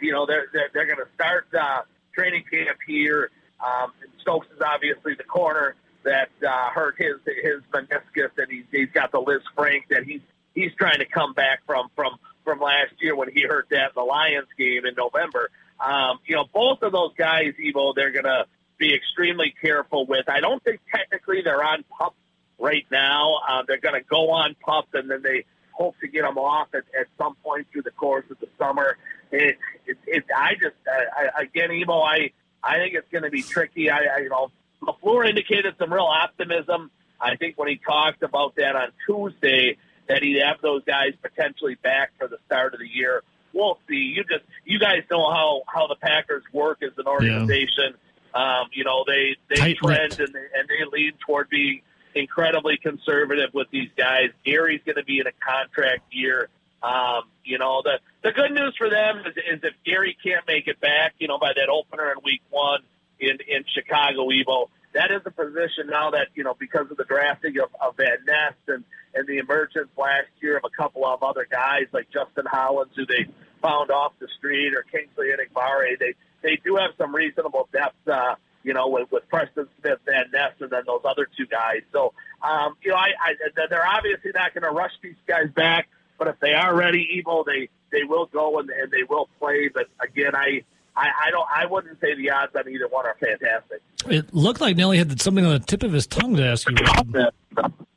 you 0.00 0.12
know, 0.12 0.26
they're 0.26 0.46
they're, 0.52 0.70
they're 0.72 0.86
gonna 0.86 1.08
start 1.14 1.46
uh, 1.58 1.82
training 2.14 2.44
camp 2.50 2.78
here. 2.86 3.30
Um, 3.60 3.92
and 4.00 4.10
Stokes 4.20 4.46
is 4.54 4.60
obviously 4.64 5.14
the 5.14 5.24
corner 5.24 5.74
that 6.04 6.30
uh, 6.46 6.70
hurt 6.70 6.96
his 6.98 7.16
his 7.42 7.62
meniscus, 7.72 8.30
and 8.38 8.50
he's, 8.50 8.64
he's 8.70 8.90
got 8.92 9.10
the 9.10 9.20
Lisfranc 9.20 9.82
that 9.90 10.04
he's 10.04 10.20
he's 10.54 10.72
trying 10.74 10.98
to 11.00 11.06
come 11.06 11.32
back 11.32 11.60
from 11.66 11.88
from 11.96 12.16
from 12.44 12.60
last 12.60 12.92
year 13.00 13.16
when 13.16 13.28
he 13.32 13.42
hurt 13.42 13.66
that 13.70 13.86
in 13.86 13.92
the 13.96 14.02
Lions 14.02 14.48
game 14.58 14.86
in 14.86 14.94
November. 14.94 15.50
Um, 15.80 16.18
you 16.26 16.36
know, 16.36 16.44
both 16.52 16.82
of 16.82 16.92
those 16.92 17.12
guys, 17.16 17.54
Evo, 17.58 17.94
they're 17.94 18.12
going 18.12 18.24
to 18.24 18.46
be 18.78 18.94
extremely 18.94 19.54
careful 19.60 20.06
with. 20.06 20.28
I 20.28 20.40
don't 20.40 20.62
think 20.62 20.80
technically 20.94 21.42
they're 21.42 21.62
on 21.62 21.84
pup 21.98 22.14
right 22.58 22.86
now. 22.90 23.38
Uh, 23.48 23.62
they're 23.66 23.80
going 23.80 24.00
to 24.00 24.06
go 24.06 24.30
on 24.30 24.54
pup, 24.64 24.88
and 24.94 25.10
then 25.10 25.22
they 25.22 25.44
hope 25.72 25.94
to 26.00 26.08
get 26.08 26.22
them 26.22 26.36
off 26.36 26.68
at, 26.74 26.84
at 26.98 27.06
some 27.16 27.34
point 27.42 27.66
through 27.72 27.82
the 27.82 27.90
course 27.90 28.24
of 28.30 28.38
the 28.40 28.48
summer. 28.58 28.98
It, 29.32 29.56
it, 29.86 29.96
it 30.06 30.24
I 30.36 30.54
just, 30.54 30.76
I, 30.86 31.28
I, 31.38 31.42
again, 31.42 31.70
Evo, 31.70 32.02
I, 32.04 32.32
I 32.62 32.76
think 32.76 32.94
it's 32.94 33.08
going 33.10 33.24
to 33.24 33.30
be 33.30 33.42
tricky. 33.42 33.90
I, 33.90 33.98
I, 33.98 34.18
you 34.18 34.28
know, 34.28 34.50
LaFleur 34.82 35.28
indicated 35.28 35.74
some 35.78 35.92
real 35.92 36.04
optimism. 36.04 36.90
I 37.20 37.36
think 37.36 37.58
when 37.58 37.68
he 37.68 37.76
talked 37.76 38.22
about 38.22 38.56
that 38.56 38.76
on 38.76 38.88
Tuesday, 39.06 39.76
that 40.08 40.22
he'd 40.22 40.42
have 40.42 40.60
those 40.60 40.82
guys 40.84 41.12
potentially 41.22 41.76
back 41.76 42.12
for 42.18 42.28
the 42.28 42.38
start 42.46 42.74
of 42.74 42.80
the 42.80 42.88
year. 42.88 43.22
We'll 43.52 43.78
see. 43.88 44.12
You 44.16 44.24
just 44.24 44.44
you 44.64 44.78
guys 44.78 45.02
know 45.10 45.30
how 45.30 45.62
how 45.66 45.86
the 45.86 45.96
Packers 45.96 46.44
work 46.52 46.82
as 46.82 46.92
an 46.98 47.06
organization. 47.06 47.94
Yeah. 47.94 48.60
Um, 48.60 48.68
you 48.72 48.84
know 48.84 49.04
they 49.06 49.36
they 49.48 49.56
Tight-lipped. 49.56 50.16
trend 50.16 50.20
and 50.20 50.34
they, 50.34 50.58
and 50.58 50.68
they 50.68 50.84
lean 50.96 51.12
toward 51.26 51.48
being 51.48 51.82
incredibly 52.14 52.76
conservative 52.76 53.50
with 53.52 53.68
these 53.70 53.90
guys. 53.96 54.30
Gary's 54.44 54.80
going 54.84 54.96
to 54.96 55.04
be 55.04 55.18
in 55.18 55.26
a 55.26 55.32
contract 55.44 56.02
year. 56.12 56.48
Um, 56.82 57.22
you 57.44 57.58
know 57.58 57.82
the 57.82 57.98
the 58.22 58.32
good 58.32 58.52
news 58.52 58.74
for 58.78 58.88
them 58.88 59.18
is, 59.26 59.36
is 59.36 59.60
if 59.62 59.74
Gary 59.84 60.16
can't 60.22 60.46
make 60.46 60.66
it 60.68 60.80
back, 60.80 61.14
you 61.18 61.28
know 61.28 61.38
by 61.38 61.52
that 61.54 61.68
opener 61.68 62.10
in 62.12 62.18
Week 62.24 62.42
One 62.50 62.80
in 63.18 63.38
in 63.48 63.64
Chicago, 63.74 64.28
Evo. 64.28 64.68
That 64.92 65.10
is 65.10 65.22
a 65.24 65.30
position 65.30 65.86
now 65.88 66.10
that 66.10 66.28
you 66.34 66.44
know 66.44 66.54
because 66.58 66.90
of 66.90 66.96
the 66.96 67.04
drafting 67.04 67.58
of, 67.58 67.70
of 67.80 67.96
Van 67.96 68.18
Ness 68.26 68.54
and 68.68 68.84
and 69.14 69.26
the 69.26 69.38
emergence 69.38 69.88
last 69.96 70.28
year 70.40 70.56
of 70.56 70.64
a 70.64 70.70
couple 70.70 71.06
of 71.06 71.22
other 71.22 71.46
guys 71.50 71.86
like 71.92 72.08
Justin 72.10 72.44
Hollins, 72.46 72.92
who 72.96 73.06
they 73.06 73.26
found 73.62 73.90
off 73.90 74.12
the 74.18 74.28
street, 74.38 74.74
or 74.74 74.82
Kingsley 74.82 75.28
Enagbare. 75.28 75.98
They 75.98 76.14
they 76.42 76.56
do 76.64 76.76
have 76.76 76.90
some 76.98 77.14
reasonable 77.14 77.68
depth. 77.72 78.08
Uh, 78.08 78.34
you 78.62 78.74
know, 78.74 78.88
with, 78.88 79.10
with 79.10 79.26
Preston 79.30 79.66
Smith, 79.80 80.00
Van 80.04 80.26
Ness, 80.32 80.52
and 80.60 80.70
then 80.70 80.82
those 80.86 81.00
other 81.04 81.26
two 81.34 81.46
guys. 81.46 81.80
So, 81.92 82.12
um, 82.42 82.76
you 82.82 82.90
know, 82.90 82.96
I, 82.96 83.12
I 83.18 83.34
they're 83.70 83.86
obviously 83.86 84.32
not 84.34 84.52
going 84.52 84.64
to 84.64 84.70
rush 84.70 84.92
these 85.02 85.14
guys 85.26 85.50
back, 85.54 85.88
but 86.18 86.28
if 86.28 86.38
they 86.40 86.52
are 86.52 86.74
ready, 86.74 87.22
Evo, 87.24 87.44
they 87.44 87.70
they 87.90 88.04
will 88.04 88.26
go 88.26 88.58
and, 88.58 88.68
and 88.70 88.90
they 88.90 89.02
will 89.02 89.28
play. 89.38 89.70
But 89.72 89.86
again, 90.02 90.34
I 90.34 90.64
I, 90.96 91.08
I 91.26 91.30
don't. 91.30 91.46
I 91.54 91.66
wouldn't 91.66 92.00
say 92.00 92.14
the 92.14 92.30
odds 92.30 92.54
on 92.54 92.68
either 92.68 92.88
one 92.88 93.06
are 93.06 93.16
fantastic. 93.20 93.80
It 94.06 94.34
looked 94.34 94.60
like 94.60 94.76
Nelly 94.76 94.98
had 94.98 95.20
something 95.20 95.44
on 95.44 95.52
the 95.52 95.58
tip 95.60 95.82
of 95.82 95.92
his 95.92 96.06
tongue 96.06 96.36
to 96.36 96.44
ask 96.44 96.68
you. 96.68 96.76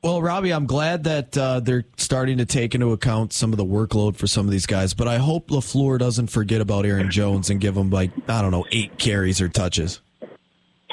Well, 0.04 0.22
Robbie, 0.22 0.52
I'm 0.52 0.66
glad 0.66 1.06
that 1.06 1.38
uh, 1.38 1.62
they're 1.62 1.86
starting 1.96 2.38
to 2.40 2.46
take 2.46 2.76
into 2.76 2.92
account 2.92 3.32
some 3.32 3.54
of 3.54 3.58
the 3.58 3.66
workload 3.66 4.18
for 4.18 4.28
some 4.28 4.46
of 4.46 4.52
these 4.52 4.66
guys, 4.66 4.94
but 4.94 5.08
I 5.08 5.18
hope 5.18 5.48
Lafleur 5.48 5.98
doesn't 5.98 6.28
forget 6.28 6.60
about 6.60 6.86
Aaron 6.86 7.10
Jones 7.10 7.50
and 7.50 7.62
give 7.62 7.78
him 7.78 7.90
like 7.90 8.12
I 8.28 8.42
don't 8.42 8.52
know 8.52 8.66
eight 8.72 8.98
carries 8.98 9.40
or 9.40 9.48
touches. 9.48 10.02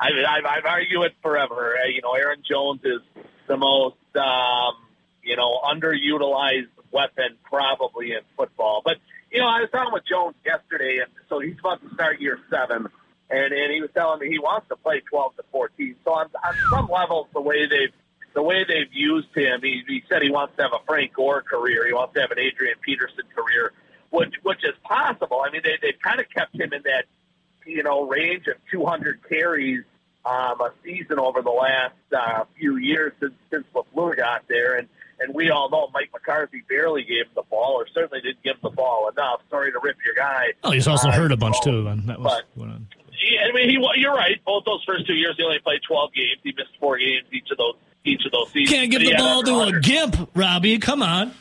I 0.00 0.12
mean, 0.12 0.24
I've, 0.24 0.46
I've 0.46 0.64
argued 0.64 1.02
it 1.02 1.12
forever. 1.22 1.76
Uh, 1.76 1.88
you 1.88 2.00
know, 2.00 2.12
Aaron 2.14 2.42
Jones 2.48 2.80
is 2.84 3.02
the 3.46 3.56
most 3.58 3.96
um, 4.16 4.74
you 5.22 5.36
know 5.36 5.60
underutilized 5.64 6.68
weapon 6.90 7.36
probably 7.44 8.12
in 8.12 8.20
football, 8.36 8.80
but 8.84 8.96
you 9.32 9.40
know, 9.40 9.48
I 9.48 9.60
was 9.60 9.70
talking 9.72 9.92
with 9.92 10.04
Jones 10.04 10.34
yesterday, 10.44 10.98
and 10.98 11.10
so 11.28 11.40
he's 11.40 11.58
about 11.58 11.80
to 11.82 11.94
start 11.94 12.20
year 12.20 12.38
seven, 12.50 12.86
and 13.30 13.52
and 13.52 13.72
he 13.72 13.80
was 13.80 13.90
telling 13.94 14.20
me 14.20 14.28
he 14.28 14.38
wants 14.38 14.68
to 14.68 14.76
play 14.76 15.00
twelve 15.00 15.34
to 15.36 15.44
fourteen. 15.50 15.96
So 16.04 16.12
on, 16.12 16.28
on 16.44 16.54
some 16.70 16.88
levels, 16.88 17.28
the 17.32 17.40
way 17.40 17.66
they've 17.66 17.92
the 18.34 18.42
way 18.42 18.64
they've 18.64 18.92
used 18.92 19.28
him, 19.34 19.60
he, 19.62 19.82
he 19.86 20.02
said 20.08 20.22
he 20.22 20.30
wants 20.30 20.56
to 20.56 20.62
have 20.62 20.72
a 20.72 20.84
Frank 20.86 21.14
Gore 21.14 21.42
career. 21.42 21.86
He 21.86 21.92
wants 21.92 22.14
to 22.14 22.20
have 22.20 22.30
an 22.30 22.38
Adrian 22.38 22.76
Peterson 22.82 23.24
career, 23.34 23.72
which 24.10 24.34
which 24.42 24.64
is 24.64 24.74
possible. 24.84 25.42
I 25.46 25.50
mean, 25.50 25.62
they 25.64 25.78
they've 25.80 26.00
kind 26.00 26.20
of 26.20 26.28
kept 26.28 26.54
him 26.54 26.72
in 26.74 26.82
that 26.82 27.06
you 27.64 27.82
know 27.82 28.06
range 28.06 28.48
of 28.48 28.56
200 28.70 29.20
carries 29.28 29.84
um, 30.26 30.60
a 30.60 30.72
season 30.84 31.18
over 31.18 31.40
the 31.40 31.50
last 31.50 31.94
uh, 32.14 32.44
few 32.58 32.76
years 32.76 33.12
since 33.18 33.34
since 33.50 33.64
Lafleur 33.74 34.14
got 34.14 34.46
there, 34.46 34.76
and 34.76 34.88
and 35.22 35.34
we 35.34 35.50
all 35.50 35.70
know 35.70 35.88
Mike 35.94 36.10
McCarthy 36.12 36.62
barely 36.68 37.02
gave 37.02 37.26
him 37.26 37.32
the 37.34 37.42
ball, 37.42 37.74
or 37.80 37.86
certainly 37.94 38.20
didn't 38.20 38.42
give 38.42 38.56
him 38.56 38.60
the 38.62 38.70
ball 38.70 39.08
enough. 39.08 39.40
Sorry 39.50 39.72
to 39.72 39.78
rip 39.82 39.96
your 40.04 40.14
guy. 40.14 40.46
Oh, 40.64 40.72
he's 40.72 40.88
also 40.88 41.08
uh, 41.08 41.12
hurt 41.12 41.32
a 41.32 41.36
bunch 41.36 41.60
too. 41.62 41.86
And 41.88 42.08
that 42.08 42.20
was 42.20 42.42
but, 42.56 42.64
I 42.64 43.52
mean, 43.52 43.70
he, 43.70 44.00
you're 44.00 44.14
right. 44.14 44.42
Both 44.44 44.64
those 44.64 44.82
first 44.84 45.06
two 45.06 45.14
years, 45.14 45.34
he 45.36 45.44
only 45.44 45.60
played 45.60 45.80
12 45.86 46.12
games. 46.12 46.40
He 46.42 46.52
missed 46.56 46.76
four 46.80 46.98
games 46.98 47.26
each 47.32 47.50
of 47.50 47.58
those 47.58 47.74
each 48.04 48.24
of 48.26 48.32
those 48.32 48.50
seasons. 48.50 48.70
Can't 48.70 48.90
give 48.90 49.02
the 49.02 49.14
ball 49.16 49.42
to 49.44 49.60
a 49.60 49.80
gimp, 49.80 50.30
Robbie. 50.34 50.78
Come 50.78 51.02
on. 51.02 51.32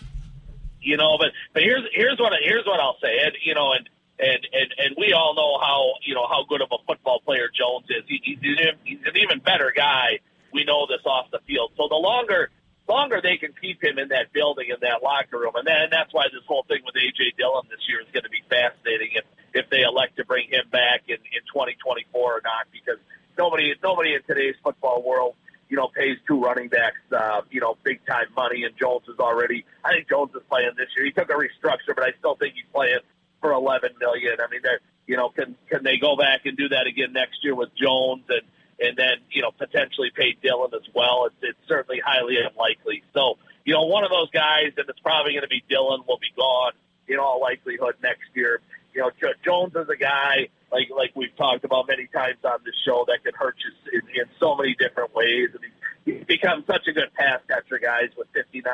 You 0.81 0.97
know, 0.97 1.17
but 1.17 1.31
but 1.53 1.63
here's 1.63 1.83
here's 1.93 2.19
what 2.19 2.33
here's 2.43 2.65
what 2.65 2.79
I'll 2.79 2.97
say, 3.01 3.19
and 3.23 3.33
you 3.43 3.53
know, 3.53 3.73
and 3.73 3.89
and 4.19 4.47
and 4.53 4.73
and 4.77 4.95
we 4.97 5.13
all 5.13 5.35
know 5.35 5.59
how 5.59 5.93
you 6.05 6.15
know 6.15 6.27
how 6.27 6.45
good 6.47 6.61
of 6.61 6.69
a 6.71 6.77
football 6.87 7.19
player 7.21 7.49
Jones 7.53 7.85
is. 7.89 8.03
He, 8.07 8.21
he's 8.23 8.57
an, 8.57 8.77
he's 8.83 8.99
an 9.05 9.17
even 9.17 9.39
better 9.39 9.73
guy. 9.75 10.19
We 10.53 10.65
know 10.65 10.85
this 10.87 11.05
off 11.05 11.31
the 11.31 11.39
field. 11.47 11.71
So 11.77 11.87
the 11.87 11.95
longer 11.95 12.49
longer 12.91 13.21
they 13.23 13.37
can 13.37 13.53
keep 13.55 13.81
him 13.81 13.97
in 13.97 14.09
that 14.09 14.33
building, 14.33 14.67
in 14.69 14.75
that 14.81 15.01
locker 15.01 15.39
room. 15.39 15.55
And, 15.55 15.65
then, 15.65 15.87
and 15.87 15.91
that's 15.91 16.13
why 16.13 16.27
this 16.27 16.43
whole 16.47 16.63
thing 16.67 16.83
with 16.83 16.95
A.J. 16.95 17.39
Dillon 17.39 17.63
this 17.71 17.79
year 17.87 18.03
is 18.03 18.07
going 18.11 18.27
to 18.27 18.29
be 18.29 18.43
fascinating 18.51 19.15
if, 19.15 19.25
if 19.53 19.69
they 19.71 19.81
elect 19.81 20.17
to 20.17 20.25
bring 20.25 20.51
him 20.51 20.67
back 20.71 21.07
in, 21.07 21.15
in 21.31 21.43
2024 21.47 22.11
or 22.11 22.41
not, 22.43 22.67
because 22.71 22.99
nobody, 23.37 23.73
nobody 23.81 24.13
in 24.13 24.21
today's 24.27 24.55
football 24.61 25.01
world, 25.01 25.35
you 25.69 25.77
know, 25.77 25.87
pays 25.87 26.19
two 26.27 26.41
running 26.43 26.67
backs, 26.67 26.99
uh, 27.15 27.41
you 27.49 27.61
know, 27.61 27.77
big 27.83 28.05
time 28.05 28.27
money. 28.35 28.67
And 28.67 28.75
Jones 28.75 29.07
is 29.07 29.19
already, 29.19 29.63
I 29.85 29.95
think 29.95 30.09
Jones 30.09 30.35
is 30.35 30.43
playing 30.51 30.75
this 30.75 30.91
year. 30.95 31.05
He 31.05 31.11
took 31.15 31.31
a 31.31 31.39
restructure, 31.39 31.95
but 31.95 32.03
I 32.03 32.11
still 32.19 32.35
think 32.35 32.55
he's 32.55 32.67
playing 32.75 32.99
for 33.39 33.53
11 33.53 33.95
million. 33.99 34.35
I 34.43 34.51
mean, 34.51 34.59
they're, 34.63 34.83
you 35.07 35.15
know, 35.15 35.29
can, 35.29 35.55
can 35.69 35.83
they 35.83 35.95
go 35.97 36.17
back 36.17 36.45
and 36.45 36.57
do 36.57 36.67
that 36.69 36.87
again 36.87 37.13
next 37.13 37.43
year 37.43 37.55
with 37.55 37.69
Jones 37.73 38.23
and, 38.27 38.43
and 38.81 38.97
then 38.97 39.21
you 39.29 39.41
know 39.41 39.51
potentially 39.51 40.11
pay 40.15 40.35
Dillon 40.41 40.71
as 40.73 40.87
well. 40.93 41.25
It's, 41.27 41.35
it's 41.41 41.67
certainly 41.67 42.01
highly 42.03 42.37
unlikely. 42.37 43.03
So 43.13 43.37
you 43.63 43.73
know 43.73 43.85
one 43.85 44.03
of 44.03 44.09
those 44.09 44.29
guys, 44.31 44.73
and 44.77 44.89
it's 44.89 44.99
probably 44.99 45.33
going 45.33 45.43
to 45.43 45.49
be 45.49 45.63
Dillon, 45.69 46.01
will 46.07 46.19
be 46.19 46.33
gone 46.35 46.73
in 47.07 47.17
all 47.17 47.39
likelihood 47.39 47.95
next 48.01 48.29
year. 48.33 48.61
You 48.93 49.01
know 49.01 49.11
Jones 49.45 49.73
is 49.75 49.87
a 49.87 49.97
guy 49.97 50.49
like 50.71 50.89
like 50.95 51.11
we've 51.15 51.35
talked 51.37 51.63
about 51.63 51.87
many 51.87 52.07
times 52.07 52.39
on 52.43 52.59
this 52.65 52.75
show 52.83 53.05
that 53.07 53.23
can 53.23 53.33
hurt 53.35 53.55
you 53.63 53.99
in, 53.99 54.21
in 54.21 54.25
so 54.39 54.55
many 54.55 54.75
different 54.75 55.13
ways, 55.13 55.49
and 55.53 55.63
he, 56.05 56.11
he's 56.11 56.25
become 56.25 56.63
such 56.65 56.87
a 56.87 56.91
good 56.91 57.13
pass 57.13 57.39
catcher, 57.47 57.79
guys, 57.79 58.09
with 58.17 58.27
59 58.33 58.65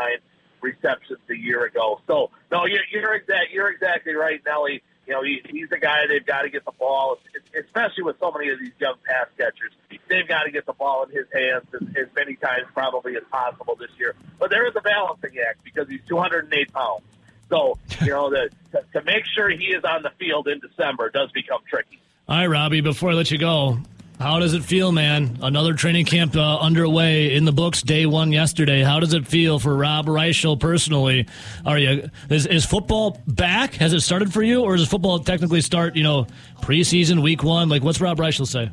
receptions 0.61 1.19
a 1.29 1.35
year 1.35 1.65
ago. 1.65 2.01
So 2.07 2.31
no, 2.51 2.65
you're, 2.65 2.85
you're 2.91 3.13
exact. 3.13 3.51
You're 3.51 3.69
exactly 3.69 4.13
right, 4.13 4.41
Nelly. 4.45 4.81
You 5.07 5.13
know, 5.13 5.23
he, 5.23 5.41
he's 5.49 5.69
the 5.69 5.79
guy 5.79 6.05
they've 6.07 6.25
got 6.25 6.41
to 6.41 6.49
get 6.49 6.65
the 6.65 6.73
ball, 6.73 7.17
especially 7.57 8.03
with 8.03 8.19
so 8.19 8.31
many 8.31 8.49
of 8.51 8.59
these 8.59 8.73
young 8.77 8.95
pass 9.05 9.27
catchers. 9.37 9.71
They've 10.09 10.27
got 10.27 10.43
to 10.43 10.51
get 10.51 10.65
the 10.65 10.73
ball 10.73 11.03
in 11.03 11.15
his 11.15 11.25
hands 11.33 11.65
as, 11.73 11.87
as 11.95 12.07
many 12.13 12.35
times 12.35 12.67
probably 12.73 13.15
as 13.15 13.23
possible 13.31 13.77
this 13.79 13.91
year. 13.97 14.15
But 14.37 14.49
there 14.49 14.67
is 14.67 14.75
a 14.75 14.81
balancing 14.81 15.39
act 15.47 15.63
because 15.63 15.87
he's 15.87 16.01
208 16.07 16.73
pounds. 16.73 17.03
So, 17.49 17.77
you 18.01 18.09
know, 18.09 18.29
the, 18.29 18.49
to, 18.73 18.83
to 18.99 19.03
make 19.05 19.23
sure 19.25 19.49
he 19.49 19.67
is 19.67 19.85
on 19.85 20.03
the 20.03 20.11
field 20.19 20.49
in 20.49 20.59
December 20.59 21.09
does 21.09 21.31
become 21.31 21.61
tricky. 21.69 22.01
All 22.27 22.37
right, 22.37 22.47
Robbie, 22.47 22.81
before 22.81 23.11
I 23.11 23.13
let 23.13 23.31
you 23.31 23.37
go, 23.37 23.77
how 24.19 24.39
does 24.39 24.53
it 24.53 24.63
feel, 24.63 24.91
man? 24.91 25.37
Another 25.41 25.73
training 25.73 26.05
camp 26.05 26.35
uh, 26.35 26.57
underway 26.59 27.35
in 27.35 27.45
the 27.45 27.51
books. 27.51 27.83
Day 27.83 28.05
one 28.05 28.31
yesterday. 28.31 28.81
How 28.81 28.99
does 28.99 29.13
it 29.13 29.27
feel 29.27 29.59
for 29.59 29.75
Rob 29.75 30.07
Reischel 30.07 30.59
personally? 30.59 31.27
Are 31.65 31.77
you 31.77 32.09
is, 32.29 32.47
is 32.47 32.65
football 32.65 33.21
back? 33.27 33.75
Has 33.75 33.93
it 33.93 34.01
started 34.01 34.33
for 34.33 34.41
you, 34.41 34.63
or 34.63 34.75
does 34.75 34.87
football 34.87 35.19
technically 35.19 35.61
start? 35.61 35.95
You 35.95 36.03
know, 36.03 36.27
preseason 36.61 37.21
week 37.21 37.43
one. 37.43 37.69
Like, 37.69 37.83
what's 37.83 38.01
Rob 38.01 38.17
Reischel 38.17 38.47
say? 38.47 38.71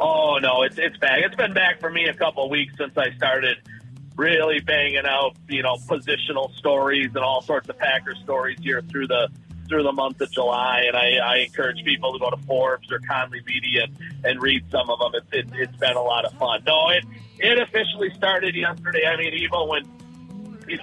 Oh 0.00 0.38
no, 0.40 0.62
it's 0.62 0.78
it's 0.78 0.96
back. 0.98 1.20
It's 1.24 1.34
been 1.34 1.54
back 1.54 1.80
for 1.80 1.90
me 1.90 2.04
a 2.06 2.14
couple 2.14 2.48
weeks 2.48 2.74
since 2.78 2.96
I 2.96 3.10
started 3.16 3.58
really 4.16 4.60
banging 4.60 5.06
out, 5.06 5.36
you 5.48 5.62
know, 5.62 5.76
positional 5.76 6.54
stories 6.56 7.06
and 7.14 7.24
all 7.24 7.40
sorts 7.40 7.68
of 7.68 7.78
Packer 7.78 8.14
stories 8.16 8.58
here 8.60 8.82
through 8.82 9.08
the 9.08 9.30
through 9.68 9.82
the 9.82 9.92
month 9.92 10.20
of 10.20 10.30
July. 10.30 10.84
And 10.86 10.96
I, 10.96 11.18
I 11.18 11.36
encourage 11.38 11.84
people 11.84 12.12
to 12.12 12.18
go 12.18 12.30
to 12.30 12.36
Forbes 12.38 12.90
or 12.90 12.98
Conley 13.00 13.42
Media 13.46 13.84
and, 13.84 14.24
and 14.24 14.42
read 14.42 14.64
some 14.70 14.88
of 14.90 14.98
them. 14.98 15.12
It's 15.14 15.32
it, 15.32 15.54
it's 15.58 15.76
been 15.76 15.96
a 15.96 16.02
lot 16.02 16.24
of 16.24 16.32
fun. 16.38 16.62
No, 16.66 16.88
it 16.90 17.04
it 17.38 17.58
officially 17.58 18.10
started 18.14 18.54
yesterday. 18.54 19.06
I 19.06 19.16
mean, 19.16 19.34
even 19.34 19.68
when 19.68 19.84
you 20.68 20.78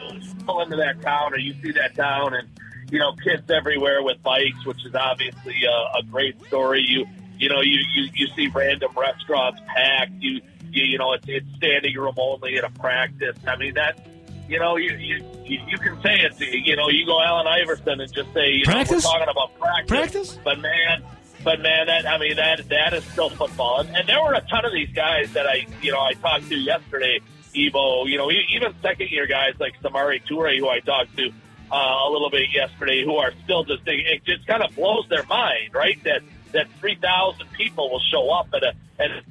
pull 0.46 0.62
into 0.62 0.78
that 0.78 1.02
town 1.02 1.34
or 1.34 1.38
you 1.38 1.54
see 1.62 1.72
that 1.74 1.96
town 1.96 2.34
and 2.34 2.48
you 2.92 3.00
know 3.00 3.14
kids 3.14 3.50
everywhere 3.50 4.04
with 4.04 4.22
bikes, 4.24 4.66
which 4.66 4.86
is 4.86 4.96
obviously 4.96 5.64
a, 5.66 6.00
a 6.00 6.04
great 6.04 6.42
story. 6.46 6.84
You 6.88 7.06
you 7.38 7.50
know 7.50 7.62
you, 7.62 7.80
you 7.94 8.10
you 8.14 8.28
see 8.36 8.48
random 8.48 8.92
restaurants 8.96 9.62
packed. 9.68 10.14
You 10.22 10.42
you, 10.72 10.84
you 10.84 10.98
know 10.98 11.14
it's, 11.14 11.26
it's 11.28 11.48
standing 11.58 11.96
room 11.96 12.16
only 12.18 12.58
at 12.58 12.64
a 12.64 12.70
practice. 12.70 13.38
I 13.48 13.58
mean 13.58 13.74
that 13.76 14.06
you 14.48 14.60
know 14.60 14.78
you 14.78 14.96
you, 14.96 15.60
you 15.68 15.78
can 15.78 16.02
say 16.02 16.20
it. 16.20 16.40
You 16.40 16.76
know 16.76 16.90
you 16.90 17.06
go 17.06 17.22
Allen 17.22 17.48
Iverson 17.48 18.00
and 18.00 18.14
just 18.14 18.34
say 18.34 18.52
you 18.52 18.66
Practice? 18.66 19.04
know 19.04 19.12
we're 19.14 19.26
talking 19.26 19.32
about 19.32 19.60
practice. 19.60 19.90
Practice? 19.90 20.40
But 20.44 20.60
man, 20.60 21.04
but 21.44 21.62
man, 21.62 21.88
that 21.88 22.08
I 22.08 22.18
mean 22.18 22.36
that 22.36 22.68
that 22.70 22.94
is 22.94 23.04
still 23.06 23.30
football. 23.30 23.80
And, 23.82 23.96
and 23.96 24.08
there 24.08 24.22
were 24.22 24.34
a 24.34 24.42
ton 24.42 24.66
of 24.66 24.74
these 24.74 24.90
guys 24.90 25.34
that 25.34 25.48
I 25.48 25.66
you 25.82 25.92
know 25.92 26.00
I 26.02 26.14
talked 26.14 26.48
to 26.50 26.56
yesterday. 26.56 27.20
Evo, 27.56 28.06
you 28.10 28.18
know, 28.18 28.30
even 28.32 28.74
second 28.82 29.10
year 29.10 29.28
guys 29.28 29.54
like 29.60 29.80
Samori 29.82 30.22
Toure, 30.28 30.60
who 30.60 30.68
I 30.68 30.82
talked 30.82 31.16
to 31.16 31.30
uh, 31.72 31.76
a 31.76 32.10
little 32.12 32.30
bit 32.30 32.50
yesterday, 32.54 33.04
who 33.06 33.16
are 33.16 33.32
still 33.46 33.64
just 33.64 33.84
it 33.86 34.26
just 34.26 34.46
kind 34.46 34.62
of 34.62 34.76
blows 34.76 35.08
their 35.10 35.24
mind, 35.24 35.74
right? 35.74 35.98
That 36.04 36.22
that 36.52 36.68
three 36.82 36.96
thousand 36.96 37.50
people 37.54 37.90
will 37.90 38.02
show 38.12 38.30
up 38.30 38.50
at 38.54 38.64
a 38.64 38.74
and 39.00 39.24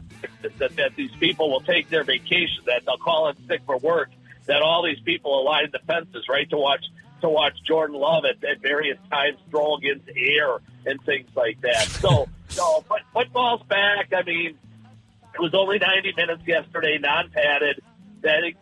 that, 0.59 0.77
that 0.77 0.97
these 0.97 1.11
people 1.21 1.51
will 1.51 1.61
take 1.61 1.89
their 1.91 2.05
vacation, 2.05 2.65
that 2.67 2.83
they'll 2.87 2.97
call 2.99 3.29
in 3.29 3.37
sick 3.47 3.61
for 3.67 3.77
work, 3.79 4.11
that 4.47 4.63
all 4.63 4.83
these 4.83 5.01
people 5.01 5.41
align 5.41 5.71
the 5.73 5.79
fences, 5.87 6.25
right, 6.29 6.49
to 6.51 6.57
watch 6.57 6.85
to 7.21 7.29
watch 7.29 7.55
Jordan 7.67 7.97
Love 7.97 8.25
at, 8.27 8.43
at 8.45 8.61
various 8.61 8.99
times 9.11 9.39
throw 9.51 9.77
against 9.77 10.09
air 10.15 10.59
and 10.85 11.01
things 11.05 11.29
like 11.35 11.61
that. 11.63 11.87
So, 11.89 12.29
so 12.49 12.85
but 12.89 13.01
football's 13.13 13.63
back. 13.63 14.13
I 14.13 14.23
mean, 14.23 14.59
it 15.35 15.41
was 15.41 15.55
only 15.55 15.79
90 15.79 16.13
minutes 16.17 16.43
yesterday, 16.47 16.99
non-padded. 17.01 17.81
I 18.25 18.41
think, 18.41 18.57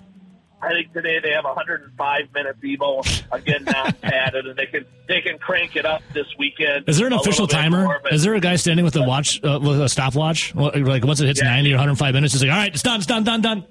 I 0.62 0.68
think 0.74 0.92
today 0.92 1.18
they 1.20 1.30
have 1.30 1.44
105 1.44 2.34
minutes 2.34 2.58
Evo 2.62 3.22
again 3.32 3.64
non-padded, 3.64 4.46
and 4.46 4.56
they 4.56 4.66
can 4.66 4.84
they 5.08 5.20
can 5.20 5.38
crank 5.38 5.74
it 5.76 5.84
up 5.84 6.02
this 6.14 6.26
weekend. 6.38 6.88
Is 6.88 6.98
there 6.98 7.08
an 7.08 7.12
official 7.14 7.46
timer? 7.48 7.84
more, 7.84 8.00
but- 8.02 8.12
Is 8.12 8.22
there 8.22 8.34
a 8.34 8.40
guy 8.40 8.56
standing 8.56 8.84
with 8.84 8.94
a 8.96 9.02
watch, 9.02 9.42
uh, 9.42 9.58
with 9.60 9.80
a 9.80 9.88
stopwatch? 9.88 10.54
Like 10.54 11.04
once 11.04 11.20
it 11.20 11.26
hits 11.26 11.40
Yeah. 11.42 11.50
90 11.50 11.72
or 11.72 11.76
105 11.76 12.14
minutes, 12.14 12.34
it's 12.34 12.42
like, 12.44 12.52
all 12.52 12.58
right, 12.58 12.72
it's 12.72 12.82
done, 12.82 12.98
it's 12.98 13.06
done, 13.06 13.24
done, 13.24 13.40
done. 13.40 13.64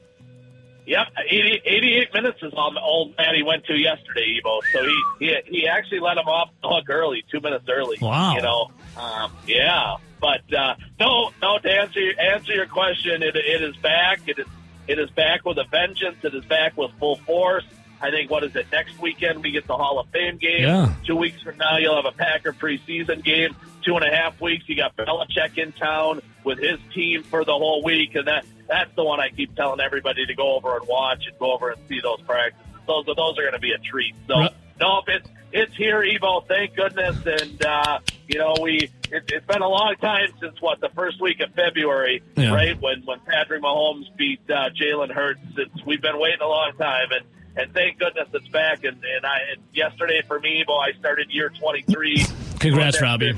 Yep, 0.91 1.07
80, 1.25 1.61
88 1.63 2.13
minutes 2.13 2.43
is 2.43 2.51
all 2.53 2.77
old 2.77 3.15
Matty 3.17 3.43
went 3.43 3.63
to 3.67 3.75
yesterday, 3.77 4.41
Evo. 4.43 4.59
So 4.73 4.83
he, 4.83 5.03
he 5.19 5.35
he 5.45 5.67
actually 5.67 6.01
let 6.01 6.17
him 6.17 6.27
off 6.27 6.49
the 6.61 6.67
hook 6.67 6.89
early, 6.89 7.23
two 7.31 7.39
minutes 7.39 7.63
early. 7.69 7.97
Wow. 8.01 8.35
You 8.35 8.41
know, 8.41 8.71
um, 8.97 9.31
yeah. 9.47 9.95
But 10.19 10.53
uh, 10.53 10.75
no, 10.99 11.31
no. 11.41 11.59
To 11.59 11.71
answer 11.71 12.01
your, 12.01 12.19
answer 12.19 12.51
your 12.51 12.65
question, 12.65 13.23
it, 13.23 13.37
it 13.37 13.63
is 13.63 13.77
back. 13.77 14.19
It 14.27 14.39
is 14.39 14.47
it 14.85 14.99
is 14.99 15.09
back 15.11 15.45
with 15.45 15.59
a 15.59 15.63
vengeance. 15.71 16.17
It 16.23 16.35
is 16.35 16.43
back 16.43 16.75
with 16.75 16.91
full 16.99 17.15
force. 17.15 17.63
I 18.01 18.11
think 18.11 18.29
what 18.29 18.43
is 18.43 18.53
it? 18.57 18.65
Next 18.69 18.99
weekend 18.99 19.41
we 19.41 19.51
get 19.51 19.67
the 19.67 19.77
Hall 19.77 19.97
of 19.97 20.09
Fame 20.09 20.39
game. 20.39 20.63
Yeah. 20.63 20.93
Two 21.05 21.15
weeks 21.15 21.41
from 21.41 21.55
now 21.55 21.77
you'll 21.77 21.95
have 21.95 22.11
a 22.11 22.17
Packer 22.17 22.51
preseason 22.51 23.23
game. 23.23 23.55
Two 23.85 23.95
and 23.95 24.03
a 24.03 24.13
half 24.13 24.41
weeks 24.41 24.65
you 24.67 24.75
got 24.75 24.97
Belichick 24.97 25.57
in 25.57 25.71
town 25.71 26.19
with 26.43 26.59
his 26.59 26.79
team 26.93 27.23
for 27.23 27.45
the 27.45 27.53
whole 27.53 27.81
week, 27.81 28.13
and 28.15 28.27
that 28.27 28.43
that's 28.71 28.95
the 28.95 29.03
one 29.03 29.19
I 29.19 29.29
keep 29.29 29.53
telling 29.55 29.81
everybody 29.81 30.25
to 30.25 30.33
go 30.33 30.55
over 30.55 30.77
and 30.77 30.87
watch 30.87 31.25
and 31.27 31.37
go 31.37 31.51
over 31.53 31.69
and 31.71 31.81
see 31.89 31.99
those 32.01 32.21
practices. 32.21 32.65
Those 32.87 33.05
are 33.07 33.15
those 33.15 33.37
are 33.37 33.41
going 33.41 33.53
to 33.53 33.59
be 33.59 33.73
a 33.73 33.77
treat. 33.77 34.15
So 34.27 34.39
Right. 34.39 34.51
no, 34.79 35.01
it's 35.07 35.29
it's 35.51 35.75
here, 35.75 35.99
Evo. 36.01 36.47
Thank 36.47 36.75
goodness, 36.77 37.17
and 37.25 37.65
uh, 37.65 37.99
you 38.27 38.39
know 38.39 38.55
we. 38.61 38.89
It, 39.11 39.23
it's 39.27 39.45
been 39.45 39.61
a 39.61 39.67
long 39.67 39.95
time 39.99 40.29
since 40.39 40.61
what 40.61 40.79
the 40.79 40.87
first 40.95 41.19
week 41.19 41.41
of 41.41 41.53
February, 41.53 42.23
Yeah. 42.37 42.53
right? 42.53 42.79
When 42.81 43.01
when 43.03 43.19
Patrick 43.27 43.61
Mahomes 43.61 44.05
beat 44.15 44.39
uh, 44.49 44.69
Jalen 44.69 45.11
Hurts. 45.11 45.41
It's, 45.57 45.85
we've 45.85 46.01
been 46.01 46.17
waiting 46.17 46.39
a 46.41 46.47
long 46.47 46.71
time, 46.77 47.09
and 47.11 47.25
and 47.57 47.73
thank 47.73 47.99
goodness 47.99 48.29
it's 48.33 48.47
back. 48.47 48.85
And 48.85 49.03
and 49.03 49.25
I 49.25 49.39
and 49.51 49.61
yesterday 49.73 50.21
for 50.25 50.39
me, 50.39 50.63
Evo, 50.65 50.79
I 50.79 50.97
started 50.97 51.29
year 51.31 51.49
twenty 51.49 51.81
three. 51.81 52.23
Congrats, 52.59 53.01
Robbie. 53.01 53.33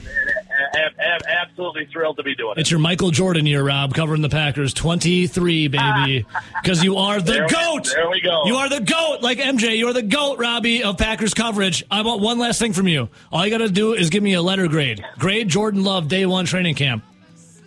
Absolutely 1.27 1.87
thrilled 1.91 2.17
to 2.17 2.23
be 2.23 2.35
doing 2.35 2.53
it. 2.57 2.61
It's 2.61 2.71
your 2.71 2.79
Michael 2.79 3.11
Jordan 3.11 3.45
year, 3.45 3.63
Rob, 3.63 3.93
covering 3.93 4.21
the 4.21 4.29
Packers. 4.29 4.73
23, 4.73 5.67
baby. 5.67 6.25
Because 6.61 6.81
you 6.83 6.95
are 6.97 7.19
the 7.19 7.31
There 7.33 7.43
we- 7.43 7.49
GOAT. 7.49 7.91
there 7.93 8.09
we 8.09 8.21
go. 8.21 8.43
You 8.45 8.55
are 8.55 8.69
the 8.69 8.79
GOAT. 8.79 9.21
Like 9.21 9.37
MJ, 9.39 9.75
you 9.77 9.87
are 9.89 9.93
the 9.93 10.01
GOAT, 10.01 10.39
Robbie, 10.39 10.83
of 10.83 10.97
Packers 10.97 11.33
coverage. 11.33 11.83
I 11.91 12.01
want 12.03 12.21
one 12.21 12.39
last 12.39 12.57
thing 12.59 12.71
from 12.71 12.87
you. 12.87 13.09
All 13.31 13.43
you 13.45 13.51
got 13.51 13.57
to 13.57 13.69
do 13.69 13.93
is 13.93 14.09
give 14.09 14.23
me 14.23 14.33
a 14.33 14.41
letter 14.41 14.67
grade. 14.69 15.03
Grade 15.19 15.49
Jordan 15.49 15.83
Love 15.83 16.07
day 16.07 16.25
one 16.25 16.45
training 16.45 16.75
camp. 16.75 17.03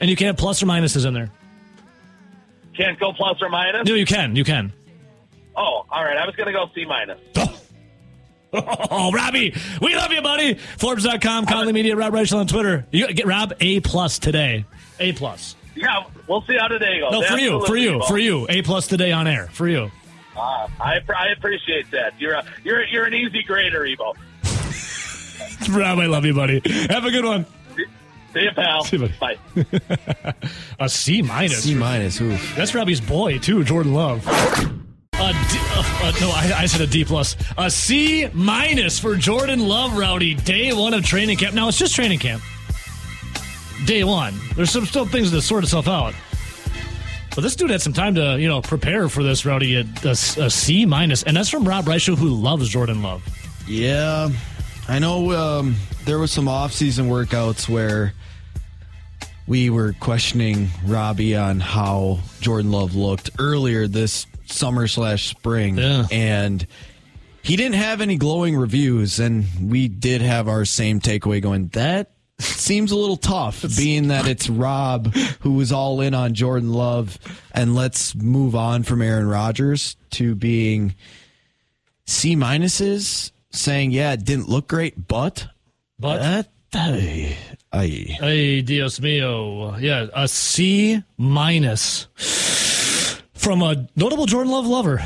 And 0.00 0.08
you 0.08 0.16
can 0.16 0.28
have 0.28 0.36
plus 0.38 0.62
or 0.62 0.66
minuses 0.66 1.04
in 1.06 1.12
there. 1.14 1.30
Can't 2.76 2.98
go 2.98 3.12
plus 3.12 3.40
or 3.42 3.48
minus. 3.50 3.86
No, 3.86 3.94
you 3.94 4.06
can. 4.06 4.34
You 4.36 4.44
can. 4.44 4.72
Oh, 5.56 5.84
all 5.90 6.04
right. 6.04 6.16
I 6.16 6.24
was 6.26 6.34
going 6.36 6.46
to 6.46 6.52
go 6.52 6.70
C 6.74 6.84
minus. 6.86 7.18
Oh, 7.36 7.55
Oh, 8.88 9.10
Robbie, 9.12 9.54
we 9.82 9.94
love 9.94 10.12
you, 10.12 10.22
buddy. 10.22 10.54
Forbes.com, 10.54 11.46
Conley 11.46 11.72
Media, 11.72 11.96
Rob 11.96 12.12
Reischel 12.12 12.38
on 12.38 12.46
Twitter. 12.46 12.86
You 12.90 13.12
get 13.12 13.26
Rob 13.26 13.52
A 13.60 13.80
plus 13.80 14.18
today. 14.18 14.64
A 14.98 15.12
plus. 15.12 15.56
Yeah, 15.74 16.04
we'll 16.26 16.42
see 16.42 16.56
how 16.56 16.68
today 16.68 17.00
goes. 17.00 17.12
No, 17.12 17.22
for 17.22 17.38
you, 17.38 17.66
for 17.66 17.76
you, 17.76 18.02
for 18.08 18.18
you. 18.18 18.46
A 18.48 18.62
plus 18.62 18.86
today 18.86 19.12
on 19.12 19.26
air. 19.26 19.48
For 19.52 19.68
you. 19.68 19.90
Uh, 20.36 20.68
I, 20.80 21.00
I 21.14 21.28
appreciate 21.36 21.90
that. 21.90 22.18
You're 22.18 22.34
a, 22.34 22.44
you're 22.64 22.84
you're 22.86 23.04
an 23.04 23.14
easy 23.14 23.42
grader, 23.42 23.80
Evo. 23.80 24.14
Rob, 25.76 25.98
I 25.98 26.06
love 26.06 26.24
you, 26.24 26.34
buddy. 26.34 26.62
Have 26.88 27.04
a 27.04 27.10
good 27.10 27.24
one. 27.24 27.44
See 28.32 28.40
you, 28.42 28.50
pal. 28.54 28.84
See 28.84 28.96
you. 28.98 29.08
Bye. 29.20 29.36
A 30.80 30.88
C 30.88 31.22
minus. 31.22 31.64
C 31.64 31.74
minus. 31.74 32.20
Oof. 32.20 32.54
That's 32.56 32.74
Robbie's 32.74 33.00
boy 33.00 33.38
too, 33.38 33.64
Jordan 33.64 33.92
Love. 33.94 34.24
A 35.18 35.32
D, 35.32 35.38
uh, 35.38 36.00
uh, 36.02 36.12
no, 36.20 36.30
I, 36.30 36.52
I 36.58 36.66
said 36.66 36.82
a 36.82 36.86
D 36.86 37.04
plus. 37.04 37.36
A 37.56 37.70
C 37.70 38.28
minus 38.34 38.98
for 38.98 39.16
Jordan 39.16 39.66
Love, 39.66 39.96
Rowdy. 39.96 40.34
Day 40.34 40.72
one 40.74 40.92
of 40.92 41.04
training 41.04 41.38
camp. 41.38 41.54
Now 41.54 41.68
it's 41.68 41.78
just 41.78 41.94
training 41.94 42.18
camp. 42.18 42.42
Day 43.86 44.04
one. 44.04 44.34
There's 44.56 44.70
some 44.70 44.84
still 44.84 45.06
things 45.06 45.30
to 45.30 45.40
sort 45.40 45.64
itself 45.64 45.88
out. 45.88 46.14
But 47.34 47.40
this 47.42 47.56
dude 47.56 47.70
had 47.70 47.82
some 47.82 47.92
time 47.92 48.14
to, 48.16 48.38
you 48.38 48.48
know, 48.48 48.60
prepare 48.60 49.08
for 49.08 49.22
this, 49.22 49.46
Rowdy. 49.46 49.76
A, 49.76 49.84
a, 50.04 50.10
a 50.10 50.50
C 50.50 50.84
minus, 50.84 51.22
and 51.22 51.36
that's 51.36 51.48
from 51.48 51.66
Rob 51.66 51.86
Reischel, 51.86 52.16
who 52.16 52.28
loves 52.28 52.68
Jordan 52.68 53.02
Love. 53.02 53.22
Yeah, 53.66 54.28
I 54.88 54.98
know. 54.98 55.32
Um, 55.32 55.76
there 56.04 56.18
was 56.18 56.30
some 56.30 56.46
off-season 56.46 57.08
workouts 57.08 57.68
where 57.68 58.12
we 59.46 59.70
were 59.70 59.94
questioning 59.98 60.68
Robbie 60.84 61.36
on 61.36 61.60
how 61.60 62.20
Jordan 62.40 62.70
Love 62.70 62.94
looked 62.94 63.30
earlier 63.38 63.86
this 63.88 64.26
summer 64.46 64.86
slash 64.88 65.28
spring, 65.28 65.78
Yeah. 65.78 66.06
and 66.10 66.66
he 67.42 67.56
didn't 67.56 67.76
have 67.76 68.00
any 68.00 68.16
glowing 68.16 68.56
reviews, 68.56 69.20
and 69.20 69.44
we 69.70 69.88
did 69.88 70.20
have 70.20 70.48
our 70.48 70.64
same 70.64 71.00
takeaway 71.00 71.40
going 71.40 71.68
that. 71.68 72.10
Seems 72.38 72.90
a 72.92 72.96
little 72.96 73.16
tough, 73.16 73.64
being 73.78 74.08
that 74.08 74.26
it's 74.28 74.50
Rob 74.50 75.14
who 75.40 75.52
was 75.52 75.72
all 75.72 76.00
in 76.02 76.12
on 76.12 76.34
Jordan 76.34 76.72
Love, 76.72 77.18
and 77.52 77.74
let's 77.74 78.14
move 78.14 78.54
on 78.54 78.82
from 78.82 79.00
Aaron 79.00 79.26
Rodgers 79.26 79.96
to 80.10 80.34
being 80.34 80.94
C 82.04 82.36
minuses, 82.36 83.30
saying, 83.50 83.90
yeah, 83.90 84.12
it 84.12 84.24
didn't 84.24 84.48
look 84.48 84.68
great, 84.68 85.08
but 85.08 85.46
But 85.98 86.18
that, 86.18 86.48
I, 86.74 87.36
I, 87.72 87.86
Hey, 87.86 88.60
Dios 88.60 88.98
mío. 89.00 89.80
Yeah, 89.80 90.06
a 90.14 90.28
C 90.28 91.02
minus 91.16 92.06
from 93.46 93.62
a 93.62 93.86
notable 93.94 94.26
Jordan 94.26 94.50
Love 94.50 94.66
lover. 94.66 94.96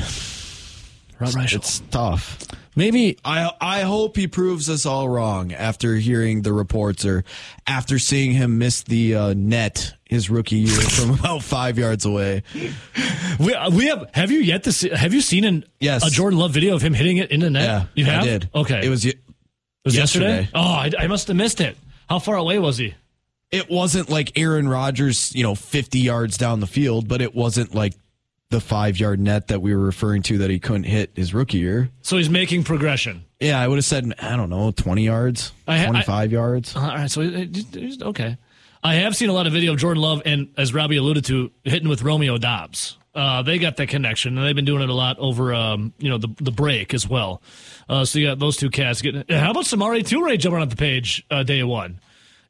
Rob 1.20 1.28
Reischel. 1.34 1.56
it's 1.56 1.80
tough. 1.90 2.38
Maybe 2.74 3.18
I 3.22 3.50
I 3.60 3.80
hope 3.82 4.16
he 4.16 4.28
proves 4.28 4.70
us 4.70 4.86
all 4.86 5.10
wrong 5.10 5.52
after 5.52 5.96
hearing 5.96 6.40
the 6.40 6.54
reports 6.54 7.04
or 7.04 7.22
after 7.66 7.98
seeing 7.98 8.32
him 8.32 8.56
miss 8.56 8.82
the 8.82 9.14
uh, 9.14 9.34
net 9.36 9.92
his 10.06 10.30
rookie 10.30 10.56
year 10.56 10.80
from 10.80 11.10
about 11.20 11.42
five 11.42 11.76
yards 11.78 12.06
away. 12.06 12.42
we, 13.38 13.54
we 13.72 13.86
have. 13.88 14.08
Have 14.14 14.30
you 14.30 14.40
yet 14.40 14.62
to 14.64 14.72
see? 14.72 14.88
Have 14.88 15.12
you 15.12 15.20
seen 15.20 15.44
an 15.44 15.64
Yes. 15.78 16.06
a 16.06 16.10
Jordan 16.10 16.38
Love 16.38 16.52
video 16.52 16.74
of 16.74 16.80
him 16.80 16.94
hitting 16.94 17.18
it 17.18 17.30
in 17.30 17.40
the 17.40 17.50
net? 17.50 17.62
Yeah, 17.64 17.84
you 17.94 18.04
have. 18.06 18.22
I 18.22 18.26
did. 18.26 18.48
Okay, 18.54 18.86
it 18.86 18.88
was 18.88 19.04
It 19.04 19.18
was 19.84 19.94
yesterday. 19.94 20.36
yesterday. 20.38 20.50
Oh, 20.54 20.60
I, 20.62 20.90
I 20.98 21.06
must 21.08 21.28
have 21.28 21.36
missed 21.36 21.60
it. 21.60 21.76
How 22.08 22.18
far 22.18 22.36
away 22.36 22.58
was 22.58 22.78
he? 22.78 22.94
it 23.50 23.68
wasn't 23.68 24.08
like 24.08 24.38
Aaron 24.38 24.66
Rodgers, 24.66 25.34
you 25.34 25.42
know, 25.42 25.54
fifty 25.54 25.98
yards 25.98 26.38
down 26.38 26.60
the 26.60 26.66
field, 26.66 27.06
but 27.06 27.20
it 27.20 27.34
wasn't 27.34 27.74
like 27.74 27.92
the 28.50 28.60
five 28.60 28.98
yard 28.98 29.18
net 29.20 29.48
that 29.48 29.62
we 29.62 29.74
were 29.74 29.82
referring 29.84 30.22
to 30.24 30.38
that 30.38 30.50
he 30.50 30.58
couldn't 30.58 30.84
hit 30.84 31.10
his 31.14 31.32
rookie 31.32 31.58
year. 31.58 31.88
So 32.02 32.16
he's 32.16 32.28
making 32.30 32.64
progression. 32.64 33.24
Yeah, 33.38 33.58
I 33.60 33.66
would 33.68 33.76
have 33.76 33.84
said 33.84 34.12
I 34.20 34.36
don't 34.36 34.50
know, 34.50 34.70
twenty 34.72 35.04
yards, 35.04 35.52
I- 35.66 35.82
I- 35.82 35.86
twenty 35.86 36.02
five 36.02 36.32
yards. 36.32 36.76
Uh, 36.76 36.80
all 36.80 36.88
right, 36.88 37.10
so 37.10 37.22
okay. 37.22 38.36
I 38.82 38.94
have 38.94 39.14
seen 39.14 39.28
a 39.28 39.32
lot 39.32 39.46
of 39.46 39.52
video 39.52 39.72
of 39.74 39.78
Jordan 39.78 40.02
Love 40.02 40.22
and, 40.24 40.48
as 40.56 40.72
Robbie 40.72 40.96
alluded 40.96 41.24
to, 41.26 41.50
hitting 41.64 41.88
with 41.88 42.02
Romeo 42.02 42.38
Doubs. 42.38 42.96
Uh, 43.14 43.42
they 43.42 43.58
got 43.58 43.76
that 43.76 43.88
connection, 43.88 44.38
and 44.38 44.46
they've 44.46 44.54
been 44.56 44.64
doing 44.64 44.82
it 44.82 44.88
a 44.88 44.94
lot 44.94 45.18
over, 45.18 45.52
um, 45.52 45.92
you 45.98 46.08
know, 46.08 46.16
the 46.16 46.28
the 46.40 46.52
break 46.52 46.94
as 46.94 47.06
well. 47.08 47.42
Uh, 47.88 48.04
so 48.04 48.18
you 48.18 48.26
got 48.28 48.38
those 48.38 48.56
two 48.56 48.70
cats 48.70 49.02
getting. 49.02 49.24
How 49.28 49.50
about 49.50 49.64
Samori 49.64 50.00
Toure 50.02 50.38
jumping 50.38 50.62
off 50.62 50.70
the 50.70 50.76
page 50.76 51.24
uh, 51.30 51.42
day 51.42 51.62
one, 51.62 52.00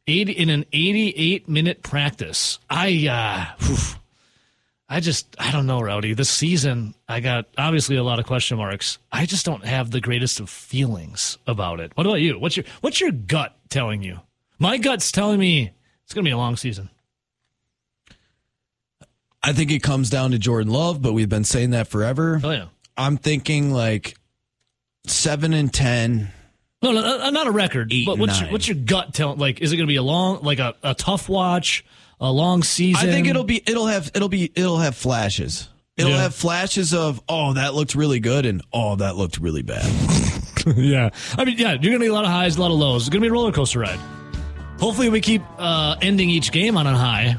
eighty 0.06 0.32
in 0.32 0.50
an 0.50 0.64
eighty-eight 0.72 1.48
minute 1.48 1.82
practice. 1.82 2.58
I, 2.68 3.08
uh, 3.58 3.64
whew, 3.66 3.76
I 4.92 4.98
just, 4.98 5.36
I 5.38 5.52
don't 5.52 5.66
know, 5.66 5.80
Rowdy. 5.80 6.14
This 6.14 6.28
season, 6.28 6.94
I 7.08 7.20
got 7.20 7.46
obviously 7.56 7.94
a 7.94 8.02
lot 8.02 8.18
of 8.18 8.26
question 8.26 8.58
marks. 8.58 8.98
I 9.12 9.24
just 9.24 9.46
don't 9.46 9.64
have 9.64 9.92
the 9.92 10.00
greatest 10.00 10.40
of 10.40 10.50
feelings 10.50 11.38
about 11.46 11.78
it. 11.78 11.92
What 11.94 12.06
about 12.06 12.20
you? 12.20 12.40
What's 12.40 12.56
your 12.56 12.66
What's 12.80 13.00
your 13.00 13.12
gut 13.12 13.56
telling 13.68 14.02
you? 14.02 14.18
My 14.58 14.78
gut's 14.78 15.12
telling 15.12 15.38
me 15.38 15.70
it's 16.02 16.12
going 16.12 16.24
to 16.24 16.28
be 16.28 16.32
a 16.32 16.36
long 16.36 16.56
season. 16.56 16.90
I 19.42 19.52
think 19.52 19.70
it 19.70 19.82
comes 19.82 20.10
down 20.10 20.32
to 20.32 20.38
Jordan 20.38 20.72
Love, 20.72 21.00
but 21.00 21.12
we've 21.12 21.28
been 21.28 21.44
saying 21.44 21.70
that 21.70 21.86
forever. 21.86 22.40
Oh 22.42 22.50
yeah. 22.50 22.66
I'm 22.96 23.16
thinking 23.16 23.72
like 23.72 24.16
seven 25.06 25.52
and 25.52 25.72
ten. 25.72 26.32
No, 26.82 26.92
no, 26.92 27.20
uh, 27.20 27.30
not 27.30 27.46
a 27.46 27.52
record. 27.52 27.92
Eight 27.92 28.06
but 28.06 28.18
what's 28.18 28.40
your, 28.40 28.50
what's 28.50 28.66
your 28.66 28.76
gut 28.76 29.14
telling? 29.14 29.38
Like, 29.38 29.60
is 29.60 29.72
it 29.72 29.76
going 29.76 29.86
to 29.86 29.90
be 29.90 29.96
a 29.96 30.02
long, 30.02 30.42
like 30.42 30.58
a, 30.58 30.74
a 30.82 30.94
tough 30.94 31.28
watch, 31.28 31.84
a 32.20 32.30
long 32.30 32.62
season? 32.62 33.08
I 33.08 33.12
think 33.12 33.26
it'll 33.26 33.44
be 33.44 33.62
it'll 33.66 33.86
have 33.86 34.10
it'll 34.14 34.28
be 34.28 34.50
it'll 34.54 34.78
have 34.78 34.94
flashes. 34.94 35.68
It'll 35.96 36.12
Yeah. 36.12 36.22
have 36.22 36.34
flashes 36.34 36.94
of 36.94 37.20
oh 37.28 37.54
that 37.54 37.74
looked 37.74 37.94
really 37.94 38.20
good 38.20 38.46
and 38.46 38.62
oh 38.72 38.96
that 38.96 39.16
looked 39.16 39.38
really 39.38 39.62
bad. 39.62 39.90
yeah. 40.76 41.10
I 41.36 41.44
mean, 41.44 41.56
yeah, 41.58 41.72
you're 41.72 41.78
going 41.90 42.00
to 42.00 42.06
get 42.06 42.10
a 42.10 42.14
lot 42.14 42.24
of 42.24 42.30
highs, 42.30 42.56
a 42.56 42.60
lot 42.60 42.70
of 42.70 42.78
lows. 42.78 43.02
It's 43.02 43.08
going 43.10 43.20
to 43.22 43.24
be 43.24 43.28
a 43.28 43.32
roller 43.32 43.52
coaster 43.52 43.80
ride. 43.80 43.98
Hopefully, 44.78 45.08
we 45.10 45.20
keep 45.20 45.42
uh, 45.58 45.96
ending 46.00 46.30
each 46.30 46.52
game 46.52 46.76
on 46.76 46.86
a 46.86 46.96
high, 46.96 47.36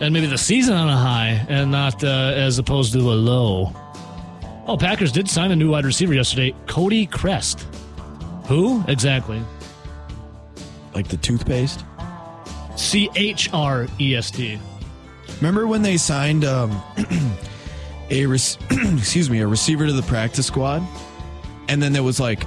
and 0.00 0.12
maybe 0.14 0.26
the 0.26 0.38
season 0.38 0.74
on 0.74 0.88
a 0.88 0.96
high, 0.96 1.44
and 1.48 1.70
not 1.70 2.02
uh, 2.02 2.32
as 2.34 2.58
opposed 2.58 2.92
to 2.94 2.98
a 2.98 3.12
low. 3.12 3.72
Oh, 4.66 4.76
Packers 4.78 5.12
did 5.12 5.28
sign 5.28 5.50
a 5.50 5.56
new 5.56 5.70
wide 5.70 5.84
receiver 5.84 6.14
yesterday, 6.14 6.54
Cody 6.66 7.04
Chrest. 7.06 7.66
Who 8.46 8.82
exactly? 8.88 9.42
like 10.94 11.08
the 11.08 11.16
toothpaste. 11.18 11.84
C 12.80 13.10
H 13.14 13.50
R 13.52 13.86
E 14.00 14.14
S 14.16 14.30
T. 14.30 14.58
Remember 15.36 15.66
when 15.66 15.82
they 15.82 15.96
signed 15.96 16.44
um, 16.44 16.70
a 18.10 18.26
rec- 18.26 18.40
excuse 18.70 19.30
me 19.30 19.40
a 19.40 19.46
receiver 19.46 19.86
to 19.86 19.92
the 19.92 20.02
practice 20.02 20.46
squad, 20.46 20.82
and 21.68 21.82
then 21.82 21.92
there 21.92 22.02
was 22.02 22.18
like 22.20 22.44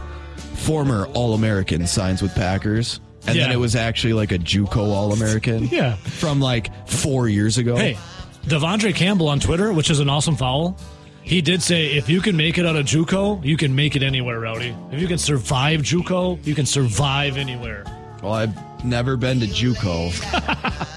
former 0.56 1.06
All 1.08 1.34
American 1.34 1.86
signs 1.88 2.22
with 2.22 2.34
Packers, 2.36 3.00
and 3.28 3.38
then 3.38 3.52
it 3.52 3.58
was 3.60 3.76
actually 3.76 4.14
like 4.14 4.32
a 4.32 4.38
JUCO 4.40 4.78
All 4.78 5.14
American. 5.14 5.68
Yeah. 5.72 5.96
from 5.96 6.40
like 6.40 6.88
four 6.88 7.30
years 7.30 7.58
ago. 7.58 7.76
Hey, 7.76 7.98
Devondre 8.46 8.94
Campbell 8.94 9.30
on 9.30 9.40
Twitter, 9.40 9.72
which 9.72 9.90
is 9.90 10.00
an 10.00 10.10
awesome 10.10 10.36
foul. 10.36 10.78
He 11.22 11.42
did 11.42 11.62
say, 11.62 11.94
if 11.94 12.10
you 12.10 12.20
can 12.20 12.36
make 12.36 12.58
it 12.58 12.66
out 12.66 12.76
of 12.76 12.86
JUCO, 12.86 13.46
you 13.46 13.56
can 13.56 13.74
make 13.74 13.96
it 13.96 14.04
anywhere, 14.04 14.42
Rowdy. 14.42 14.76
If 14.92 15.00
you 15.00 15.08
can 15.08 15.18
survive 15.18 15.80
JUCO, 15.80 16.46
you 16.46 16.54
can 16.54 16.66
survive 16.66 17.38
anywhere. 17.38 17.86
Well, 18.22 18.34
I've 18.34 18.54
never 18.84 19.18
been 19.18 19.40
to 19.40 19.48
JUCO. 19.48 20.12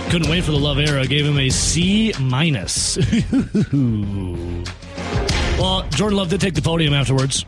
couldn't 0.09 0.29
wait 0.29 0.43
for 0.43 0.51
the 0.51 0.59
Love 0.59 0.79
era, 0.79 1.07
gave 1.07 1.25
him 1.25 1.37
a 1.37 1.49
C 1.49 2.13
minus. 2.19 2.97
well, 5.57 5.87
Jordan 5.91 6.17
Love 6.17 6.29
did 6.29 6.41
take 6.41 6.55
the 6.55 6.61
podium 6.61 6.93
afterwards. 6.93 7.45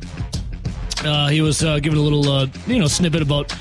Uh, 1.03 1.28
he 1.28 1.41
was 1.41 1.63
uh, 1.63 1.80
giving 1.80 1.99
a 1.99 2.01
little, 2.01 2.30
uh, 2.30 2.47
you 2.66 2.80
know, 2.80 2.88
snippet 2.88 3.22
about 3.22 3.53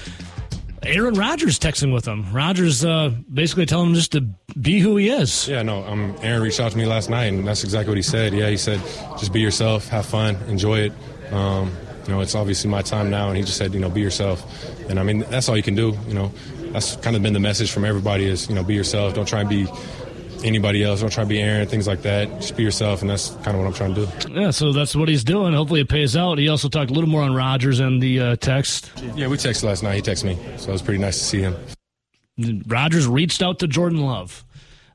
Aaron 0.87 1.15
Rodgers 1.15 1.59
texting 1.59 1.93
with 1.93 2.07
him. 2.07 2.33
Rodgers 2.33 2.85
uh, 2.85 3.11
basically 3.33 3.67
telling 3.67 3.89
him 3.91 3.95
just 3.95 4.13
to 4.13 4.21
be 4.61 4.81
who 4.81 4.97
he 4.97 5.09
is. 5.09 5.49
Yeah, 5.49 5.63
no. 5.63 5.85
Um, 5.85 6.15
Aaron 6.23 6.43
reached 6.43 6.61
out 6.61 6.73
to 6.73 6.79
me 6.79 6.87
last 6.87 7.09
night, 7.11 7.27
and 7.27 7.47
that's 7.47 7.65
exactly 7.65 7.91
what 7.91 7.97
he 7.97 8.03
said. 8.03 8.35
Yeah, 8.35 8.49
he 8.49 8.57
said, 8.57 8.81
just 9.19 9.33
be 9.33 9.41
yourself, 9.41 9.89
have 9.89 10.07
fun, 10.07 10.37
enjoy 10.49 10.81
it. 10.81 10.93
Um, 11.33 11.73
you 12.07 12.13
know, 12.13 12.21
it's 12.21 12.35
obviously 12.35 12.71
my 12.71 12.83
time 12.83 13.11
now, 13.11 13.29
and 13.29 13.37
he 13.37 13.43
just 13.43 13.57
said, 13.57 13.73
you 13.73 13.81
know, 13.81 13.89
be 13.89 14.01
yourself. 14.01 14.45
And 14.91 15.01
I 15.01 15.03
mean, 15.03 15.21
that's 15.31 15.49
all 15.49 15.57
you 15.57 15.63
can 15.63 15.75
do. 15.75 15.97
You 16.07 16.15
know, 16.15 16.33
that's 16.73 16.97
kind 16.97 17.17
of 17.17 17.23
been 17.23 17.33
the 17.33 17.41
message 17.41 17.71
from 17.73 17.85
everybody 17.85 18.27
is, 18.27 18.49
you 18.49 18.55
know, 18.55 18.63
be 18.63 18.75
yourself. 18.75 19.15
Don't 19.15 19.27
try 19.27 19.41
and 19.41 19.49
be 19.49 19.67
anybody 20.45 20.85
else. 20.85 21.01
Don't 21.01 21.11
try 21.11 21.25
to 21.25 21.29
be 21.29 21.41
Aaron. 21.41 21.67
Things 21.67 21.87
like 21.87 22.03
that. 22.03 22.29
Just 22.41 22.57
be 22.57 22.63
yourself, 22.63 23.01
and 23.01 23.11
that's 23.11 23.31
kind 23.37 23.49
of 23.49 23.59
what 23.59 23.67
I'm 23.67 23.73
trying 23.73 23.95
to 23.95 24.07
do. 24.07 24.41
Yeah, 24.41 24.51
so 24.51 24.73
that's 24.73 24.95
what 24.95 25.09
he's 25.09 25.25
doing. 25.25 25.55
Hopefully 25.55 25.81
it 25.81 25.89
pays 25.89 26.17
out. 26.17 26.39
He 26.39 26.49
also 26.49 26.69
talked 26.69 26.91
a 26.91 26.95
little 26.95 27.11
more 27.11 27.23
on 27.23 27.35
Rodgers 27.35 27.81
and 27.81 28.01
the 28.03 28.21
uh, 28.21 28.37
text. 28.37 28.93
Yeah, 29.15 29.27
we 29.27 29.37
texted 29.37 29.65
last 29.65 29.83
night. 29.83 29.97
He 29.97 30.03
texted 30.03 30.25
me, 30.25 30.39
so 30.59 30.69
it 30.69 30.73
was 30.73 30.83
pretty 30.83 31.01
nice 31.01 31.19
to 31.19 31.25
see 31.25 31.41
him. 31.41 31.57
Rodgers 32.67 33.07
reached 33.07 33.43
out 33.43 33.59
to 33.61 33.67
Jordan 33.67 34.01
Love. 34.01 34.45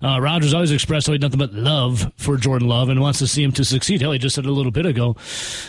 Uh, 0.01 0.19
Rodgers 0.21 0.53
always 0.53 0.71
expressed 0.71 1.07
how 1.07 1.11
he 1.11 1.15
had 1.15 1.21
nothing 1.21 1.39
but 1.39 1.53
love 1.53 2.09
for 2.15 2.37
Jordan 2.37 2.69
Love 2.69 2.87
and 2.87 3.01
wants 3.01 3.19
to 3.19 3.27
see 3.27 3.43
him 3.43 3.51
to 3.53 3.65
succeed. 3.65 3.99
Hell, 4.01 4.13
he 4.13 4.19
just 4.19 4.33
said 4.33 4.45
a 4.45 4.51
little 4.51 4.71
bit 4.71 4.85
ago 4.85 5.17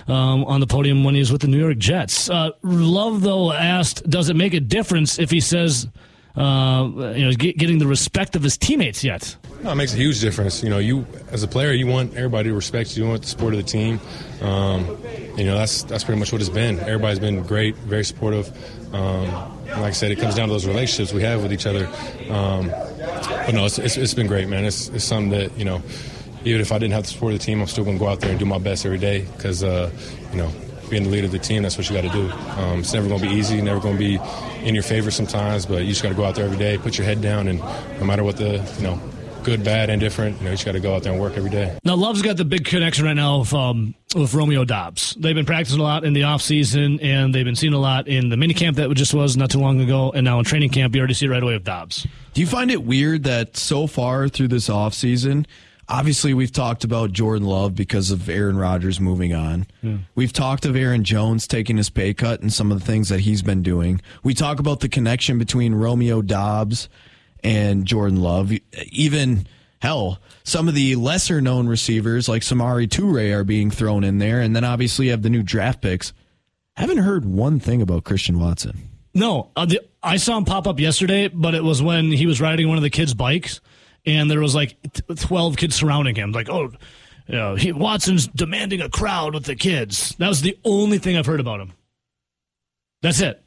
um, 0.07 0.45
on 0.45 0.61
the 0.61 0.69
podium 0.69 1.03
when 1.03 1.15
he 1.15 1.21
was 1.21 1.33
with 1.33 1.41
the 1.41 1.49
New 1.49 1.59
York 1.59 1.79
Jets. 1.79 2.31
Uh, 2.31 2.51
Love, 2.63 3.23
though, 3.23 3.53
asked, 3.53 4.09
does 4.09 4.29
it 4.29 4.37
make 4.37 4.55
a 4.55 4.61
difference 4.61 5.19
if 5.19 5.33
he 5.33 5.41
says, 5.41 5.89
uh, 6.37 6.89
you 7.17 7.27
know, 7.27 7.33
get, 7.33 7.59
getting 7.59 7.79
the 7.79 7.89
respect 7.89 8.37
of 8.37 8.43
his 8.45 8.57
teammates 8.57 9.03
yet? 9.03 9.37
No, 9.63 9.73
it 9.73 9.75
makes 9.75 9.93
a 9.93 9.97
huge 9.97 10.21
difference. 10.21 10.63
You 10.63 10.71
know, 10.71 10.79
you 10.79 11.07
as 11.31 11.43
a 11.43 11.49
player, 11.49 11.73
you 11.73 11.87
want 11.87 12.15
everybody 12.15 12.49
to 12.49 12.55
respect 12.55 12.97
you. 12.97 13.05
You 13.05 13.11
want 13.11 13.23
the 13.23 13.29
support 13.29 13.53
of 13.53 13.59
the 13.59 13.65
team. 13.65 14.01
Um, 14.41 14.97
you 15.37 15.45
know, 15.45 15.55
that's 15.55 15.83
that's 15.83 16.03
pretty 16.03 16.19
much 16.19 16.33
what 16.33 16.41
it's 16.41 16.51
been. 16.51 16.79
Everybody's 16.81 17.19
been 17.19 17.43
great, 17.43 17.77
very 17.77 18.05
supportive. 18.05 18.51
Um, 18.95 19.29
like 19.67 19.85
I 19.85 19.91
said, 19.91 20.13
it 20.13 20.19
comes 20.19 20.35
down 20.35 20.49
to 20.49 20.55
those 20.55 20.67
relationships 20.67 21.13
we 21.13 21.23
have 21.23 21.43
with 21.43 21.53
each 21.53 21.67
other. 21.67 21.87
Um, 22.31 22.71
but 22.71 23.53
no, 23.53 23.67
it's, 23.67 23.79
it's, 23.79 23.97
it's 23.97 24.15
been 24.15 24.27
great, 24.27 24.49
man. 24.49 24.65
It's, 24.65 24.89
it's 24.89 25.05
something 25.05 25.31
that 25.39 25.57
you 25.59 25.67
know, 25.67 25.83
even 26.45 26.63
if 26.63 26.73
I 26.73 26.79
didn't 26.79 26.95
have 26.95 27.03
the 27.03 27.11
support 27.11 27.35
of 27.35 27.39
the 27.39 27.45
team, 27.45 27.61
I'm 27.61 27.67
still 27.67 27.85
going 27.85 27.99
to 27.99 28.05
go 28.05 28.09
out 28.09 28.21
there 28.21 28.31
and 28.31 28.39
do 28.39 28.47
my 28.47 28.59
best 28.59 28.87
every 28.87 28.99
day 28.99 29.27
because 29.37 29.63
uh, 29.63 29.91
you 30.33 30.39
know. 30.39 30.51
Being 30.89 31.05
the 31.05 31.11
leader 31.11 31.27
of 31.27 31.31
the 31.31 31.39
team, 31.39 31.63
that's 31.63 31.79
what 31.79 31.89
you 31.89 31.95
got 31.95 32.03
to 32.03 32.09
do. 32.09 32.29
Um, 32.61 32.81
it's 32.81 32.93
never 32.93 33.07
going 33.07 33.21
to 33.21 33.29
be 33.29 33.33
easy, 33.33 33.63
never 33.63 33.79
going 33.79 33.97
to 33.97 33.99
be 34.01 34.19
in 34.67 34.75
your 34.75 34.83
favor 34.83 35.13
sometimes, 35.13 35.65
but 35.65 35.83
you 35.85 35.91
just 35.91 36.03
got 36.03 36.09
to 36.09 36.17
go 36.17 36.25
out 36.25 36.35
there 36.35 36.45
every 36.45 36.59
day, 36.59 36.79
put 36.79 36.99
your 36.99 37.07
head 37.07 37.21
down, 37.21 37.47
and 37.47 37.61
no 37.61 38.05
matter 38.05 38.25
what 38.25 38.39
the 38.39 38.55
you 38.77 38.83
know 38.83 39.01
good, 39.45 39.65
bad, 39.65 39.91
and 39.91 40.01
different. 40.01 40.39
You 40.39 40.45
know, 40.45 40.51
you 40.51 40.57
just 40.57 40.65
got 40.65 40.73
to 40.73 40.81
go 40.81 40.95
out 40.95 41.03
there 41.03 41.13
and 41.13 41.21
work 41.21 41.37
every 41.37 41.51
day. 41.51 41.79
Now, 41.85 41.95
Love's 41.95 42.23
got 42.23 42.37
the 42.37 42.45
big 42.45 42.65
connection 42.65 43.05
right 43.05 43.15
now 43.17 43.41
with, 43.41 43.53
um, 43.55 43.95
with 44.15 44.35
Romeo 44.35 44.65
Doubs. 44.65 45.15
They've 45.19 45.35
been 45.35 45.47
practicing 45.47 45.81
a 45.81 45.83
lot 45.83 46.05
in 46.05 46.13
the 46.13 46.23
offseason, 46.23 47.03
and 47.03 47.35
they've 47.35 47.45
been 47.45 47.57
seeing 47.57 47.73
a 47.73 47.79
lot 47.79 48.09
in 48.09 48.29
the 48.29 48.37
minicamp 48.37 48.77
that 48.77 48.93
just 48.95 49.15
was 49.15 49.37
not 49.37 49.51
too 49.51 49.61
long 49.61 49.81
ago, 49.81 50.13
and 50.13 50.25
now 50.25 50.39
in 50.39 50.45
training 50.45 50.71
camp, 50.71 50.95
you 50.95 51.01
already 51.01 51.15
see 51.15 51.27
it 51.27 51.31
right 51.31 51.43
away 51.43 51.55
with 51.55 51.65
Doubs. 51.65 52.07
Do 52.35 52.41
you 52.41 52.47
find 52.47 52.71
it 52.71 52.85
weird 52.85 53.25
that 53.25 53.57
so 53.57 53.87
far 53.87 54.29
through 54.29 54.49
this 54.49 54.69
offseason, 54.69 55.47
obviously 55.89 56.33
we've 56.33 56.53
talked 56.53 56.85
about 56.85 57.13
Jordan 57.13 57.47
Love 57.47 57.75
because 57.75 58.11
of 58.11 58.29
Aaron 58.29 58.57
Rodgers 58.57 59.01
moving 59.01 59.35
on. 59.35 59.67
We've 60.15 60.33
talked 60.33 60.65
of 60.65 60.77
Aaron 60.77 61.03
Jones 61.03 61.47
taking 61.49 61.77
his 61.77 61.91
pay 61.91 62.15
cut 62.15 62.41
and 62.41 62.53
some 62.53 62.71
of 62.71 62.79
the 62.79 62.87
things 62.87 63.09
that 63.09 63.21
he's 63.21 63.43
been 63.43 63.63
doing. 63.63 64.01
We 64.23 64.33
talk 64.33 64.61
about 64.61 64.81
the 64.81 64.89
connection 64.89 65.39
between 65.39 65.75
Romeo 65.75 66.23
Doubs 66.23 66.89
and 67.43 67.85
Jordan 67.87 68.21
Love. 68.21 68.53
Even 68.91 69.47
hell, 69.81 70.19
some 70.45 70.69
of 70.69 70.75
the 70.75 70.97
lesser 70.97 71.41
known 71.41 71.67
receivers 71.67 72.29
like 72.29 72.43
Samori 72.43 72.87
Toure 72.89 73.33
are 73.35 73.45
being 73.45 73.71
thrown 73.71 74.05
in 74.05 74.19
there, 74.19 74.41
and 74.41 74.55
then 74.55 74.65
obviously 74.65 75.07
you 75.07 75.11
have 75.13 75.23
the 75.23 75.31
new 75.31 75.43
draft 75.43 75.81
picks. 75.81 76.13
Haven't 76.77 76.99
heard 76.99 77.25
one 77.25 77.61
thing 77.61 77.83
about 77.83 78.05
Christian 78.05 78.39
Watson. 78.39 78.89
No, 79.13 79.51
uh, 79.57 79.67
I 80.03 80.17
saw 80.17 80.39
him 80.39 80.45
pop 80.45 80.67
up 80.67 80.79
yesterday, 80.79 81.29
but 81.29 81.55
it 81.55 81.65
was 81.65 81.83
when 81.83 82.13
he 82.13 82.27
was 82.27 82.41
riding 82.41 82.69
one 82.69 82.77
of 82.77 82.83
the 82.83 82.91
kids' 82.91 83.13
bikes, 83.13 83.61
and 84.07 84.31
there 84.31 84.41
was 84.41 84.55
like 84.55 84.77
twelve 85.17 85.57
kids 85.57 85.75
surrounding 85.75 86.15
him. 86.15 86.33
Like, 86.33 86.49
oh, 86.49 86.71
you 87.27 87.35
know, 87.37 87.55
he, 87.55 87.73
Watson's 87.73 88.29
demanding 88.29 88.81
a 88.81 88.89
crowd 88.89 89.35
with 89.35 89.45
the 89.45 89.57
kids. 89.57 90.15
That 90.19 90.29
was 90.29 90.43
the 90.43 90.59
only 90.65 90.99
thing 90.99 91.17
I've 91.17 91.27
heard 91.27 91.41
about 91.41 91.61
him. 91.61 91.73
That's 93.03 93.21
it. 93.21 93.43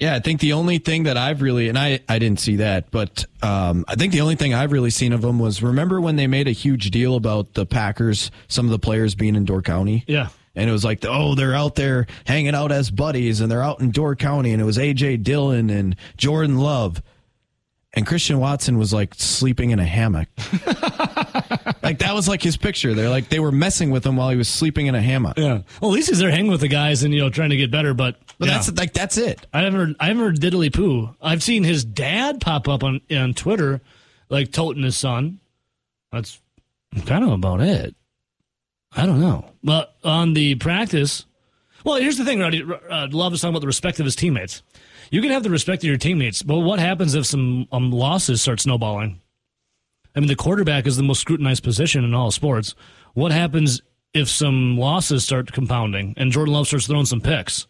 Yeah, 0.00 0.14
I 0.14 0.20
think 0.20 0.40
the 0.40 0.54
only 0.54 0.78
thing 0.78 1.02
that 1.02 1.18
I've 1.18 1.42
really, 1.42 1.68
and 1.68 1.78
I, 1.78 2.00
I 2.08 2.18
didn't 2.18 2.40
see 2.40 2.56
that, 2.56 2.90
but 2.90 3.26
um, 3.42 3.84
I 3.86 3.96
think 3.96 4.14
the 4.14 4.22
only 4.22 4.34
thing 4.34 4.54
I've 4.54 4.72
really 4.72 4.88
seen 4.88 5.12
of 5.12 5.20
them 5.20 5.38
was 5.38 5.62
remember 5.62 6.00
when 6.00 6.16
they 6.16 6.26
made 6.26 6.48
a 6.48 6.52
huge 6.52 6.90
deal 6.90 7.16
about 7.16 7.52
the 7.52 7.66
Packers, 7.66 8.30
some 8.48 8.64
of 8.64 8.70
the 8.70 8.78
players 8.78 9.14
being 9.14 9.36
in 9.36 9.44
Door 9.44 9.60
County? 9.62 10.04
Yeah. 10.06 10.28
And 10.54 10.70
it 10.70 10.72
was 10.72 10.84
like, 10.84 11.04
oh, 11.04 11.34
they're 11.34 11.54
out 11.54 11.74
there 11.74 12.06
hanging 12.24 12.54
out 12.54 12.72
as 12.72 12.90
buddies 12.90 13.42
and 13.42 13.50
they're 13.50 13.62
out 13.62 13.80
in 13.80 13.90
Door 13.90 14.16
County. 14.16 14.52
And 14.52 14.60
it 14.60 14.64
was 14.64 14.78
A.J. 14.78 15.18
Dillon 15.18 15.68
and 15.68 15.94
Jordan 16.16 16.58
Love. 16.58 17.02
And 17.92 18.06
Christian 18.06 18.38
Watson 18.38 18.78
was 18.78 18.94
like 18.94 19.14
sleeping 19.14 19.70
in 19.70 19.78
a 19.78 19.84
hammock. 19.84 20.28
like 21.90 21.98
that 21.98 22.14
was 22.14 22.28
like 22.28 22.40
his 22.42 22.56
picture. 22.56 22.94
They're 22.94 23.08
like, 23.08 23.28
they 23.28 23.40
were 23.40 23.50
messing 23.52 23.90
with 23.90 24.06
him 24.06 24.16
while 24.16 24.30
he 24.30 24.36
was 24.36 24.48
sleeping 24.48 24.86
in 24.86 24.94
a 24.94 25.02
hammock. 25.02 25.36
Yeah. 25.36 25.62
Well, 25.80 25.90
at 25.90 25.94
least 25.94 26.08
he's 26.08 26.18
there 26.20 26.30
hanging 26.30 26.50
with 26.50 26.60
the 26.60 26.68
guys 26.68 27.02
and 27.02 27.12
you 27.12 27.20
know 27.20 27.30
trying 27.30 27.50
to 27.50 27.56
get 27.56 27.70
better. 27.70 27.94
But 27.94 28.16
But 28.38 28.48
yeah. 28.48 28.54
that's 28.54 28.72
like, 28.72 28.92
that's 28.92 29.18
it. 29.18 29.44
I 29.52 29.62
haven't 29.62 29.80
heard, 29.80 29.96
I 29.98 30.06
haven't 30.06 30.22
heard 30.22 30.40
diddly 30.40 30.72
poo. 30.72 31.14
I've 31.20 31.42
seen 31.42 31.64
his 31.64 31.84
dad 31.84 32.40
pop 32.40 32.68
up 32.68 32.84
on 32.84 33.00
on 33.10 33.34
Twitter, 33.34 33.80
like 34.28 34.52
toting 34.52 34.82
his 34.84 34.96
son. 34.96 35.40
That's 36.12 36.40
kind 37.06 37.24
of 37.24 37.32
about 37.32 37.60
it. 37.60 37.94
I 38.92 39.06
don't 39.06 39.20
know. 39.20 39.50
But 39.62 39.94
on 40.02 40.34
the 40.34 40.54
practice, 40.56 41.24
Well, 41.84 41.96
here's 41.96 42.18
the 42.18 42.24
thing, 42.24 42.40
Rowdy. 42.40 42.62
Uh, 42.62 43.08
Love 43.10 43.32
is 43.32 43.40
talking 43.40 43.52
about 43.52 43.60
the 43.60 43.66
respect 43.66 44.00
of 44.00 44.04
his 44.04 44.16
teammates. 44.16 44.62
You 45.10 45.20
can 45.22 45.30
have 45.30 45.42
the 45.42 45.50
respect 45.50 45.82
of 45.82 45.88
your 45.88 45.96
teammates, 45.96 46.42
but 46.42 46.58
what 46.58 46.78
happens 46.78 47.14
if 47.14 47.26
some 47.26 47.66
um, 47.72 47.90
losses 47.90 48.42
start 48.42 48.60
snowballing? 48.60 49.20
I 50.14 50.20
mean, 50.20 50.28
the 50.28 50.36
quarterback 50.36 50.86
is 50.86 50.96
the 50.96 51.02
most 51.02 51.20
scrutinized 51.20 51.62
position 51.62 52.04
in 52.04 52.14
all 52.14 52.30
sports. 52.30 52.74
What 53.14 53.32
happens 53.32 53.82
if 54.12 54.28
some 54.28 54.76
losses 54.76 55.24
start 55.24 55.52
compounding 55.52 56.14
and 56.16 56.32
Jordan 56.32 56.54
Love 56.54 56.66
starts 56.66 56.86
throwing 56.86 57.06
some 57.06 57.20
picks? 57.20 57.66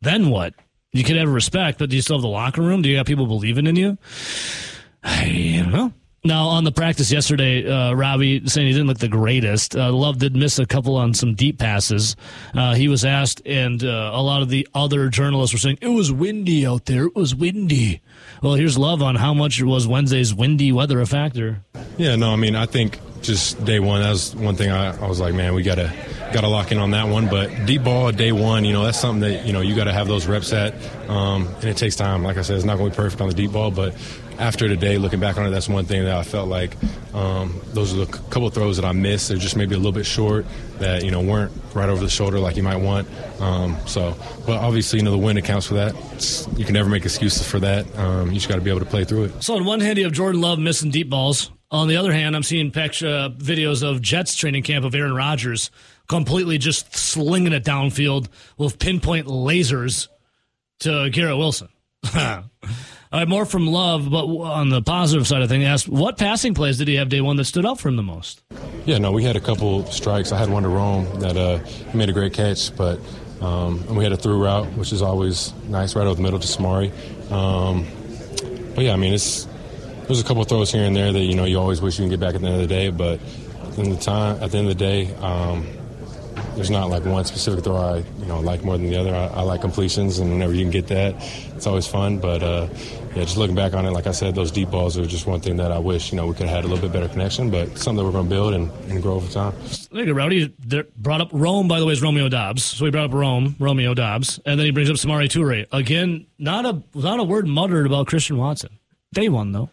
Then 0.00 0.30
what? 0.30 0.54
You 0.92 1.04
could 1.04 1.16
have 1.16 1.28
respect, 1.28 1.78
but 1.78 1.90
do 1.90 1.96
you 1.96 2.02
still 2.02 2.16
have 2.16 2.22
the 2.22 2.28
locker 2.28 2.62
room? 2.62 2.82
Do 2.82 2.88
you 2.88 2.96
have 2.96 3.06
people 3.06 3.26
believing 3.26 3.66
in 3.66 3.76
you? 3.76 3.98
I 5.02 5.60
don't 5.62 5.72
know. 5.72 5.92
Now, 6.24 6.48
on 6.48 6.64
the 6.64 6.72
practice 6.72 7.12
yesterday, 7.12 7.68
uh, 7.70 7.92
Robbie 7.92 8.46
saying 8.48 8.66
he 8.66 8.72
didn't 8.72 8.88
look 8.88 8.98
the 8.98 9.08
greatest. 9.08 9.76
Uh, 9.76 9.92
Love 9.92 10.18
did 10.18 10.34
miss 10.34 10.58
a 10.58 10.66
couple 10.66 10.96
on 10.96 11.14
some 11.14 11.34
deep 11.34 11.58
passes. 11.58 12.16
Uh, 12.54 12.74
he 12.74 12.88
was 12.88 13.04
asked, 13.04 13.40
and 13.46 13.82
uh, 13.84 14.10
a 14.12 14.20
lot 14.20 14.42
of 14.42 14.48
the 14.48 14.66
other 14.74 15.08
journalists 15.08 15.54
were 15.54 15.60
saying, 15.60 15.78
it 15.80 15.88
was 15.88 16.10
windy 16.10 16.66
out 16.66 16.86
there. 16.86 17.04
It 17.04 17.14
was 17.14 17.36
windy. 17.36 18.00
Well, 18.42 18.54
here's 18.54 18.76
Love 18.76 19.00
on 19.00 19.14
how 19.14 19.32
much 19.32 19.62
was 19.62 19.86
Wednesday's 19.86 20.34
windy 20.34 20.72
weather 20.72 21.00
a 21.00 21.06
factor. 21.06 21.62
Yeah, 21.96 22.16
no, 22.16 22.32
I 22.32 22.36
mean, 22.36 22.56
I 22.56 22.66
think 22.66 22.98
just 23.22 23.64
day 23.64 23.80
one, 23.80 24.02
that 24.02 24.10
was 24.10 24.34
one 24.34 24.56
thing 24.56 24.70
I, 24.70 24.96
I 24.96 25.08
was 25.08 25.20
like, 25.20 25.34
man, 25.34 25.54
we 25.54 25.62
got 25.62 25.76
to 25.76 25.92
got 26.32 26.42
to 26.42 26.48
lock 26.48 26.72
in 26.72 26.78
on 26.78 26.90
that 26.92 27.08
one. 27.08 27.28
But 27.28 27.66
deep 27.66 27.84
ball 27.84 28.12
day 28.12 28.32
one, 28.32 28.64
you 28.64 28.72
know, 28.72 28.84
that's 28.84 28.98
something 28.98 29.20
that 29.20 29.46
you 29.46 29.52
know 29.52 29.60
you 29.60 29.74
got 29.74 29.84
to 29.84 29.92
have 29.92 30.08
those 30.08 30.26
reps 30.26 30.52
at, 30.52 30.74
um, 31.08 31.46
and 31.56 31.64
it 31.64 31.76
takes 31.76 31.96
time. 31.96 32.22
Like 32.22 32.36
I 32.36 32.42
said, 32.42 32.56
it's 32.56 32.64
not 32.64 32.78
going 32.78 32.90
to 32.90 32.96
be 32.96 33.02
perfect 33.02 33.20
on 33.20 33.28
the 33.28 33.34
deep 33.34 33.52
ball, 33.52 33.70
but 33.70 33.94
after 34.38 34.68
today, 34.68 34.98
looking 34.98 35.20
back 35.20 35.36
on 35.36 35.46
it, 35.46 35.50
that's 35.50 35.68
one 35.68 35.84
thing 35.84 36.04
that 36.04 36.16
I 36.16 36.22
felt 36.22 36.48
like 36.48 36.76
um, 37.12 37.60
those 37.72 37.92
are 37.92 38.04
the 38.04 38.06
couple 38.06 38.46
of 38.46 38.54
throws 38.54 38.76
that 38.76 38.84
I 38.84 38.92
missed. 38.92 39.28
They're 39.28 39.36
just 39.36 39.56
maybe 39.56 39.74
a 39.74 39.78
little 39.78 39.92
bit 39.92 40.06
short 40.06 40.46
that 40.78 41.04
you 41.04 41.10
know 41.10 41.20
weren't 41.20 41.52
right 41.74 41.88
over 41.88 42.02
the 42.02 42.10
shoulder 42.10 42.38
like 42.38 42.56
you 42.56 42.62
might 42.62 42.76
want. 42.76 43.08
Um, 43.40 43.76
so, 43.86 44.16
but 44.46 44.58
obviously, 44.58 45.00
you 45.00 45.04
know, 45.04 45.10
the 45.10 45.18
wind 45.18 45.38
accounts 45.38 45.66
for 45.66 45.74
that. 45.74 45.94
It's, 46.12 46.46
you 46.56 46.64
can 46.64 46.74
never 46.74 46.88
make 46.88 47.04
excuses 47.04 47.48
for 47.48 47.58
that. 47.60 47.86
Um, 47.98 48.28
you 48.28 48.34
just 48.34 48.48
got 48.48 48.56
to 48.56 48.60
be 48.60 48.70
able 48.70 48.80
to 48.80 48.86
play 48.86 49.04
through 49.04 49.24
it. 49.24 49.42
So, 49.42 49.56
on 49.56 49.64
one 49.64 49.80
hand, 49.80 49.98
you 49.98 50.04
have 50.04 50.12
Jordan 50.12 50.40
Love 50.40 50.58
missing 50.58 50.90
deep 50.90 51.10
balls. 51.10 51.50
On 51.70 51.86
the 51.86 51.96
other 51.96 52.12
hand, 52.12 52.34
I'm 52.34 52.42
seeing 52.42 52.68
uh, 52.68 52.70
videos 52.70 53.82
of 53.82 54.00
Jets 54.00 54.34
training 54.34 54.62
camp 54.62 54.84
of 54.84 54.94
Aaron 54.94 55.14
Rodgers 55.14 55.70
completely 56.08 56.56
just 56.56 56.96
slinging 56.96 57.52
it 57.52 57.64
downfield 57.64 58.28
with 58.56 58.78
pinpoint 58.78 59.26
lasers 59.26 60.08
to 60.80 61.10
Garrett 61.10 61.36
Wilson. 61.36 61.68
All 63.10 63.20
right, 63.20 63.28
more 63.28 63.46
from 63.46 63.66
Love, 63.66 64.10
but 64.10 64.26
on 64.26 64.68
the 64.68 64.82
positive 64.82 65.26
side 65.26 65.40
of 65.40 65.48
things, 65.48 65.64
asked 65.64 65.88
what 65.88 66.18
passing 66.18 66.52
plays 66.52 66.76
did 66.76 66.88
he 66.88 66.96
have 66.96 67.08
day 67.08 67.22
one 67.22 67.36
that 67.36 67.46
stood 67.46 67.64
out 67.64 67.80
for 67.80 67.88
him 67.88 67.96
the 67.96 68.02
most? 68.02 68.42
Yeah, 68.84 68.98
no, 68.98 69.12
we 69.12 69.24
had 69.24 69.34
a 69.34 69.40
couple 69.40 69.86
strikes. 69.86 70.30
I 70.30 70.36
had 70.36 70.50
one 70.50 70.62
to 70.64 70.68
Rome 70.68 71.06
that 71.20 71.34
uh, 71.34 71.60
made 71.96 72.10
a 72.10 72.12
great 72.12 72.34
catch, 72.34 72.76
but 72.76 73.00
um, 73.40 73.82
and 73.88 73.96
we 73.96 74.04
had 74.04 74.12
a 74.12 74.16
through 74.18 74.42
route, 74.44 74.66
which 74.76 74.92
is 74.92 75.00
always 75.00 75.54
nice, 75.68 75.96
right 75.96 76.06
over 76.06 76.16
the 76.16 76.22
middle 76.22 76.38
to 76.38 76.46
Samori. 76.46 76.92
Um, 77.32 77.86
but 78.74 78.84
yeah, 78.84 78.92
I 78.92 78.96
mean, 78.96 79.14
it's 79.14 79.48
there's 80.06 80.20
a 80.20 80.24
couple 80.24 80.44
throws 80.44 80.70
here 80.70 80.84
and 80.84 80.94
there 80.94 81.10
that 81.10 81.20
you 81.20 81.34
know 81.34 81.46
you 81.46 81.58
always 81.58 81.80
wish 81.80 81.98
you 81.98 82.02
can 82.02 82.10
get 82.10 82.20
back 82.20 82.34
at 82.34 82.42
the 82.42 82.46
end 82.46 82.56
of 82.56 82.68
the 82.68 82.74
day, 82.74 82.90
but 82.90 83.20
in 83.78 83.88
the 83.88 83.96
time 83.96 84.42
at 84.42 84.50
the 84.50 84.58
end 84.58 84.68
of 84.68 84.76
the 84.76 84.84
day, 84.84 85.14
um, 85.16 85.66
there's 86.58 86.70
not 86.70 86.90
like 86.90 87.04
one 87.04 87.24
specific 87.24 87.62
throw 87.62 87.76
I 87.76 87.98
you 87.98 88.26
know 88.26 88.40
like 88.40 88.64
more 88.64 88.76
than 88.76 88.90
the 88.90 88.96
other. 88.96 89.14
I, 89.14 89.26
I, 89.26 89.42
like 89.42 89.60
completions, 89.60 90.18
and 90.18 90.28
whenever 90.28 90.52
you 90.52 90.64
can 90.64 90.72
get 90.72 90.88
that, 90.88 91.14
it's 91.54 91.68
always 91.68 91.86
fun. 91.86 92.18
But 92.18 92.42
uh, 92.42 92.66
yeah, 93.14 93.22
just 93.22 93.36
looking 93.36 93.54
back 93.54 93.74
on 93.74 93.86
it, 93.86 93.92
like 93.92 94.08
I 94.08 94.10
said, 94.10 94.34
those 94.34 94.50
deep 94.50 94.68
balls 94.68 94.98
are 94.98 95.06
just 95.06 95.24
one 95.24 95.40
thing 95.40 95.56
that 95.58 95.70
I 95.70 95.78
wish 95.78 96.10
you 96.10 96.16
know 96.16 96.26
we 96.26 96.34
could 96.34 96.48
have 96.48 96.56
had 96.56 96.64
a 96.64 96.66
little 96.66 96.82
bit 96.82 96.92
better 96.92 97.08
connection, 97.08 97.48
but 97.48 97.78
something 97.78 97.96
that 97.98 98.04
we're 98.04 98.10
going 98.10 98.24
to 98.24 98.30
build 98.30 98.54
and, 98.54 98.72
and 98.90 99.00
grow 99.00 99.14
over 99.14 99.32
time. 99.32 99.54
Look 99.92 100.08
at 100.08 100.14
Rowdy 100.14 100.48
brought 100.96 101.20
up 101.20 101.28
Rome. 101.32 101.68
By 101.68 101.78
the 101.78 101.86
way, 101.86 101.92
is 101.92 102.02
Romeo 102.02 102.28
Doubs. 102.28 102.64
So 102.64 102.84
he 102.84 102.90
brought 102.90 103.06
up 103.06 103.14
Rome, 103.14 103.54
Romeo 103.60 103.94
Doubs, 103.94 104.40
and 104.44 104.58
then 104.58 104.66
he 104.66 104.72
brings 104.72 104.90
up 104.90 104.96
Samori 104.96 105.28
Toure 105.28 105.66
again. 105.70 106.26
Not 106.40 106.66
a 106.66 106.82
not 106.92 107.20
a 107.20 107.24
word 107.24 107.46
muttered 107.46 107.86
about 107.86 108.08
Christian 108.08 108.36
Watson. 108.36 108.70
Day 109.12 109.28
one 109.28 109.52
though. 109.52 109.70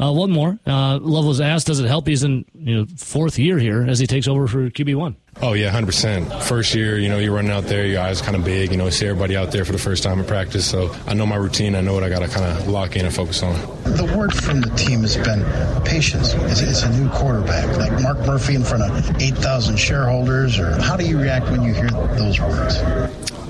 Uh, 0.00 0.12
one 0.12 0.30
more. 0.30 0.58
Uh, 0.66 0.98
Love 1.00 1.24
was 1.24 1.40
asked, 1.40 1.66
does 1.66 1.80
it 1.80 1.86
help? 1.86 2.06
He's 2.06 2.24
in 2.24 2.44
you 2.54 2.76
know 2.76 2.86
fourth 2.96 3.38
year 3.38 3.58
here 3.58 3.82
as 3.82 3.98
he 3.98 4.06
takes 4.06 4.26
over 4.28 4.46
for 4.48 4.70
QB 4.70 4.96
one. 4.96 5.16
Oh 5.42 5.52
yeah, 5.52 5.70
hundred 5.70 5.86
percent. 5.86 6.32
First 6.44 6.74
year, 6.74 6.98
you 6.98 7.08
know, 7.08 7.18
you're 7.18 7.34
running 7.34 7.50
out 7.50 7.64
there, 7.64 7.86
your 7.86 8.00
eyes 8.00 8.20
kind 8.22 8.36
of 8.36 8.44
big. 8.44 8.70
You 8.70 8.76
know, 8.76 8.88
see 8.90 9.06
everybody 9.06 9.36
out 9.36 9.50
there 9.50 9.64
for 9.64 9.72
the 9.72 9.78
first 9.78 10.02
time 10.02 10.20
in 10.20 10.24
practice. 10.26 10.68
So 10.68 10.94
I 11.06 11.14
know 11.14 11.26
my 11.26 11.36
routine. 11.36 11.74
I 11.74 11.80
know 11.80 11.92
what 11.92 12.04
I 12.04 12.08
got 12.08 12.20
to 12.20 12.28
kind 12.28 12.44
of 12.44 12.68
lock 12.68 12.96
in 12.96 13.04
and 13.04 13.14
focus 13.14 13.42
on. 13.42 13.54
The 13.84 14.12
word 14.16 14.32
from 14.32 14.60
the 14.60 14.70
team 14.70 15.00
has 15.00 15.16
been 15.16 15.44
patience. 15.84 16.34
It's, 16.34 16.60
it's 16.60 16.82
a 16.82 16.90
new 16.90 17.08
quarterback, 17.10 17.76
like 17.76 18.00
Mark 18.02 18.18
Murphy 18.20 18.54
in 18.54 18.62
front 18.64 18.84
of 18.84 19.20
eight 19.20 19.36
thousand 19.36 19.76
shareholders. 19.76 20.58
Or 20.58 20.80
how 20.80 20.96
do 20.96 21.04
you 21.04 21.20
react 21.20 21.50
when 21.50 21.62
you 21.62 21.74
hear 21.74 21.90
those 21.90 22.40
words? 22.40 22.78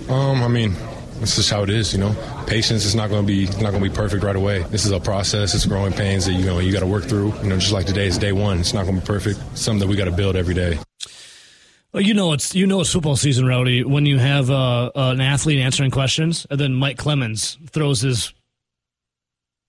Um, 0.09 0.43
I 0.43 0.49
mean, 0.49 0.75
this 1.31 1.39
is 1.39 1.51
how 1.51 1.63
it 1.63 1.71
is, 1.71 1.93
you 1.93 1.99
know. 1.99 2.15
Patience 2.47 2.85
is 2.85 2.95
not 2.95 3.11
going 3.11 3.27
to 3.27 3.27
be 3.27 3.47
not 3.63 3.71
going 3.71 3.83
to 3.83 3.89
be 3.89 3.95
perfect 3.95 4.23
right 4.23 4.37
away. 4.37 4.63
This 4.65 4.85
is 4.85 4.91
a 4.91 5.01
process. 5.01 5.55
It's 5.55 5.67
growing 5.67 5.93
pains 5.93 6.27
that 6.27 6.33
you 6.33 6.45
know 6.45 6.59
you 6.59 6.73
got 6.73 6.81
to 6.81 6.87
work 6.87 7.05
through. 7.05 7.35
You 7.43 7.49
know, 7.49 7.59
just 7.59 7.73
like 7.73 7.87
today 7.87 8.07
is 8.07 8.19
day 8.19 8.33
one. 8.33 8.61
It's 8.61 8.75
not 8.75 8.85
going 8.85 8.97
to 8.97 9.01
be 9.01 9.07
perfect. 9.07 9.41
It's 9.53 9.61
something 9.63 9.81
that 9.81 9.89
we 9.89 9.97
got 9.97 10.07
to 10.07 10.13
build 10.13 10.37
every 10.37 10.55
day. 10.55 10.79
Well, 11.93 12.03
you 12.03 12.13
know 12.13 12.33
it's 12.33 12.55
you 12.55 12.67
know 12.67 12.81
it's 12.81 12.93
football 12.93 13.17
season, 13.17 13.47
Rowdy. 13.47 13.85
When 13.85 14.05
you 14.05 14.19
have 14.19 14.51
uh, 14.51 14.91
an 14.95 15.21
athlete 15.21 15.61
answering 15.61 15.91
questions, 15.91 16.47
and 16.51 16.59
then 16.59 16.75
Mike 16.75 16.99
Clemens 16.99 17.57
throws 17.71 18.01
his 18.01 18.35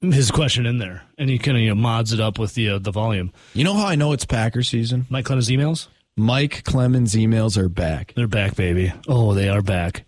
his 0.02 0.32
question 0.32 0.66
in 0.66 0.78
there, 0.78 1.04
and 1.18 1.30
he 1.30 1.38
kind 1.38 1.58
of 1.58 1.62
you 1.62 1.70
know, 1.70 1.76
mods 1.76 2.14
it 2.14 2.20
up 2.20 2.40
with 2.40 2.56
the 2.56 2.72
uh, 2.72 2.80
the 2.80 2.92
volume. 2.92 3.32
You 3.54 3.64
know 3.64 3.76
how 3.76 3.86
I 3.86 3.96
know 3.96 4.12
it's 4.12 4.26
Packer 4.26 4.64
season? 4.64 5.06
Mike 5.10 5.26
Clemens 5.26 5.50
emails. 5.50 5.88
Mike 6.18 6.64
Clemens 6.64 7.14
emails 7.14 7.58
are 7.58 7.70
back. 7.70 8.14
They're 8.16 8.28
back, 8.28 8.56
baby. 8.56 8.94
Oh, 9.08 9.34
they 9.34 9.50
are 9.50 9.62
back. 9.62 10.06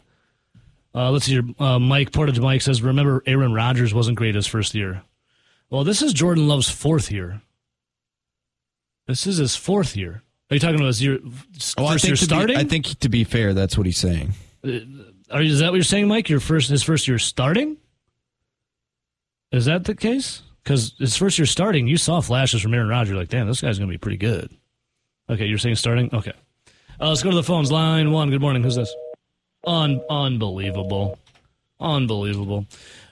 Uh, 0.98 1.12
let's 1.12 1.26
see 1.26 1.34
here. 1.34 1.44
Uh, 1.60 1.78
Mike 1.78 2.12
Portage 2.12 2.40
Mike 2.40 2.64
says, 2.64 2.82
"Remember, 2.82 3.22
Aaron 3.28 3.54
Rodgers 3.54 3.94
wasn't 3.94 4.18
great 4.18 4.34
his 4.34 4.48
first 4.48 4.74
year." 4.74 5.04
Well, 5.70 5.84
this 5.84 6.02
is 6.02 6.12
Jordan 6.12 6.48
Love's 6.48 6.70
fourth 6.70 7.12
year. 7.12 7.42
This 9.06 9.28
is 9.28 9.38
his 9.38 9.56
fourth 9.56 9.96
year. 9.96 10.24
Are 10.50 10.56
you 10.56 10.60
talking 10.60 10.78
about 10.78 10.88
his 10.88 11.04
year? 11.04 11.20
Oh, 11.78 11.86
I 11.86 11.98
think 11.98 12.18
starting. 12.18 12.56
Be, 12.56 12.62
I 12.62 12.64
think 12.64 12.98
to 13.00 13.10
be 13.10 13.24
fair, 13.26 13.54
that's 13.54 13.78
what 13.78 13.86
he's 13.86 14.00
saying. 14.00 14.34
Uh, 14.64 14.80
are, 15.30 15.42
is 15.44 15.60
that 15.60 15.70
what 15.70 15.76
you're 15.76 15.84
saying, 15.84 16.08
Mike? 16.08 16.30
Your 16.30 16.40
first, 16.40 16.70
his 16.70 16.82
first 16.82 17.08
year 17.08 17.20
starting. 17.20 17.78
Is 19.52 19.66
that 19.66 19.84
the 19.84 19.94
case? 19.94 20.42
Because 20.64 20.96
his 20.98 21.16
first 21.16 21.38
year 21.38 21.46
starting, 21.46 21.88
you 21.88 21.98
saw 21.98 22.22
flashes 22.22 22.62
from 22.62 22.74
Aaron 22.74 22.90
Rodgers. 22.90 23.16
Like, 23.16 23.30
damn, 23.30 23.48
this 23.48 23.62
guy's 23.62 23.78
going 23.78 23.88
to 23.88 23.94
be 23.94 24.00
pretty 24.00 24.18
good. 24.18 24.50
Okay, 25.30 25.46
you're 25.46 25.60
saying 25.60 25.76
starting. 25.76 26.10
Okay, 26.12 26.34
uh, 27.00 27.10
let's 27.10 27.22
go 27.22 27.30
to 27.30 27.36
the 27.36 27.44
phones. 27.44 27.72
Line 27.72 28.12
one. 28.12 28.32
Good 28.32 28.42
morning. 28.42 28.64
Who's 28.64 28.76
this? 28.76 28.94
Un- 29.68 30.02
unbelievable. 30.10 31.20
Unbelievable. 31.80 32.66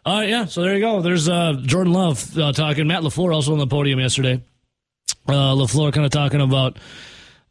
All 0.06 0.20
right, 0.20 0.30
yeah, 0.30 0.45
so 0.45 0.62
there 0.62 0.74
you 0.74 0.80
go. 0.80 1.01
There's 1.01 1.28
uh, 1.28 1.53
Jordan 1.64 1.93
Love 1.93 2.38
uh, 2.38 2.53
talking. 2.53 2.88
Matt 2.88 3.03
LaFleur 3.03 3.34
also 3.34 3.51
on 3.51 3.60
the 3.60 3.68
podium 3.68 3.99
yesterday. 3.99 4.41
Uh, 5.28 5.53
LaFleur 5.53 5.91
kind 5.91 6.06
of 6.06 6.12
talking 6.12 6.41
about 6.41 6.78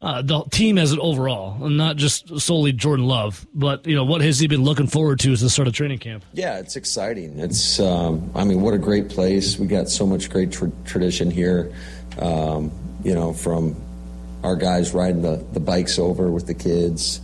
uh, 0.01 0.21
the 0.21 0.43
team 0.45 0.77
as 0.77 0.91
an 0.91 0.99
overall, 0.99 1.69
not 1.69 1.97
just 1.97 2.39
solely 2.39 2.71
Jordan 2.71 3.05
Love, 3.05 3.45
but 3.53 3.85
you 3.85 3.95
know 3.95 4.05
what 4.05 4.21
has 4.21 4.39
he 4.39 4.47
been 4.47 4.63
looking 4.63 4.87
forward 4.87 5.19
to 5.19 5.31
as 5.31 5.41
the 5.41 5.49
start 5.49 5.67
of 5.67 5.73
training 5.73 5.99
camp? 5.99 6.23
Yeah, 6.33 6.59
it's 6.59 6.75
exciting. 6.75 7.39
It's 7.39 7.79
um, 7.79 8.31
I 8.33 8.43
mean, 8.43 8.61
what 8.61 8.73
a 8.73 8.77
great 8.77 9.09
place. 9.09 9.59
We 9.59 9.67
got 9.67 9.89
so 9.89 10.05
much 10.05 10.29
great 10.29 10.51
tra- 10.51 10.71
tradition 10.85 11.29
here. 11.29 11.73
Um, 12.19 12.71
you 13.03 13.13
know, 13.13 13.33
from 13.33 13.75
our 14.43 14.55
guys 14.55 14.93
riding 14.93 15.21
the, 15.21 15.45
the 15.53 15.59
bikes 15.59 15.99
over 15.99 16.29
with 16.31 16.47
the 16.47 16.53
kids 16.53 17.19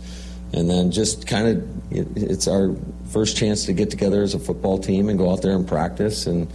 and 0.52 0.68
then 0.68 0.90
just 0.90 1.26
kind 1.26 1.48
of 1.48 1.68
it's 1.90 2.48
our 2.48 2.74
first 3.10 3.36
chance 3.36 3.66
to 3.66 3.72
get 3.72 3.90
together 3.90 4.22
as 4.22 4.34
a 4.34 4.38
football 4.38 4.78
team 4.78 5.08
and 5.08 5.18
go 5.18 5.30
out 5.30 5.42
there 5.42 5.54
and 5.54 5.66
practice 5.66 6.26
and 6.26 6.50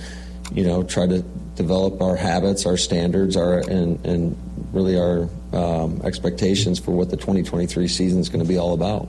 you 0.51 0.63
know 0.63 0.83
try 0.83 1.05
to 1.05 1.21
develop 1.55 2.01
our 2.01 2.15
habits 2.15 2.65
our 2.65 2.77
standards 2.77 3.35
our 3.35 3.59
and 3.69 4.03
and 4.05 4.37
really 4.71 4.97
our 4.99 5.29
um, 5.53 6.01
expectations 6.03 6.79
for 6.79 6.91
what 6.91 7.09
the 7.09 7.17
2023 7.17 7.87
season 7.87 8.19
is 8.19 8.29
going 8.29 8.43
to 8.43 8.47
be 8.47 8.57
all 8.57 8.73
about. 8.73 9.07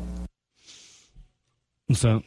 What's 1.86 2.02
that? 2.02 2.22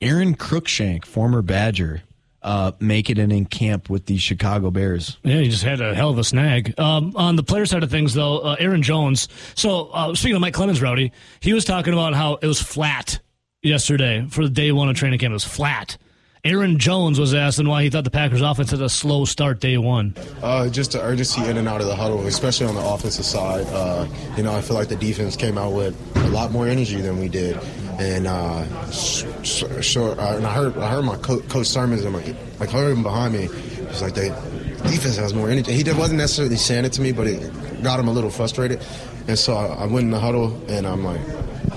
Aron 0.00 0.36
Cruickshank 0.36 1.04
former 1.04 1.42
badger 1.42 2.02
uh, 2.46 2.70
make 2.78 3.10
it 3.10 3.18
in 3.18 3.32
in 3.32 3.44
camp 3.44 3.90
with 3.90 4.06
the 4.06 4.16
Chicago 4.16 4.70
Bears. 4.70 5.18
Yeah, 5.24 5.40
he 5.40 5.50
just 5.50 5.64
had 5.64 5.80
a 5.80 5.94
hell 5.94 6.10
of 6.10 6.18
a 6.18 6.24
snag. 6.24 6.78
Um, 6.78 7.12
on 7.16 7.34
the 7.34 7.42
player 7.42 7.66
side 7.66 7.82
of 7.82 7.90
things, 7.90 8.14
though, 8.14 8.38
uh, 8.38 8.56
Aaron 8.60 8.82
Jones. 8.82 9.28
So 9.56 9.86
uh, 9.88 10.14
speaking 10.14 10.36
of 10.36 10.40
Mike 10.40 10.54
Clemens, 10.54 10.80
Rowdy, 10.80 11.12
he 11.40 11.52
was 11.52 11.64
talking 11.64 11.92
about 11.92 12.14
how 12.14 12.34
it 12.34 12.46
was 12.46 12.62
flat 12.62 13.18
yesterday 13.62 14.26
for 14.30 14.44
the 14.44 14.50
day 14.50 14.70
one 14.70 14.88
of 14.88 14.94
training 14.94 15.18
camp. 15.18 15.32
It 15.32 15.34
was 15.34 15.44
flat. 15.44 15.98
Aaron 16.46 16.78
Jones 16.78 17.18
was 17.18 17.34
asked 17.34 17.64
why 17.66 17.82
he 17.82 17.90
thought 17.90 18.04
the 18.04 18.10
Packers 18.10 18.40
offense 18.40 18.70
had 18.70 18.80
a 18.80 18.88
slow 18.88 19.24
start 19.24 19.58
day 19.58 19.78
one. 19.78 20.14
Uh, 20.42 20.68
just 20.68 20.92
the 20.92 21.02
urgency 21.02 21.44
in 21.44 21.56
and 21.56 21.66
out 21.66 21.80
of 21.80 21.88
the 21.88 21.96
huddle, 21.96 22.24
especially 22.28 22.66
on 22.66 22.76
the 22.76 22.86
offensive 22.86 23.24
side. 23.24 23.66
Uh, 23.70 24.06
you 24.36 24.44
know, 24.44 24.54
I 24.54 24.60
feel 24.60 24.76
like 24.76 24.86
the 24.86 24.94
defense 24.94 25.34
came 25.34 25.58
out 25.58 25.72
with 25.72 25.96
a 26.16 26.28
lot 26.28 26.52
more 26.52 26.68
energy 26.68 27.00
than 27.00 27.18
we 27.18 27.28
did. 27.28 27.58
And 27.98 28.28
uh, 28.28 28.90
sure, 28.92 30.20
uh, 30.20 30.36
and 30.36 30.46
I 30.46 30.52
heard 30.52 30.76
I 30.76 30.88
heard 30.88 31.04
my 31.04 31.16
co- 31.16 31.40
coach 31.40 31.66
Sirmans 31.66 32.04
and 32.04 32.12
my, 32.12 32.22
like 32.60 32.70
heard 32.70 32.96
him 32.96 33.02
behind 33.02 33.32
me. 33.34 33.48
It's 33.88 34.02
like 34.02 34.14
the 34.14 34.28
defense 34.84 35.16
has 35.16 35.34
more 35.34 35.50
energy. 35.50 35.72
He 35.72 35.82
did, 35.82 35.96
wasn't 35.98 36.18
necessarily 36.18 36.56
saying 36.56 36.84
it 36.84 36.92
to 36.92 37.00
me, 37.00 37.10
but 37.10 37.26
it 37.26 37.82
got 37.82 37.98
him 37.98 38.06
a 38.06 38.12
little 38.12 38.30
frustrated. 38.30 38.80
And 39.26 39.36
so 39.36 39.56
I, 39.56 39.66
I 39.66 39.86
went 39.86 40.04
in 40.04 40.10
the 40.12 40.20
huddle 40.20 40.62
and 40.68 40.86
I'm 40.86 41.02
like, 41.02 41.20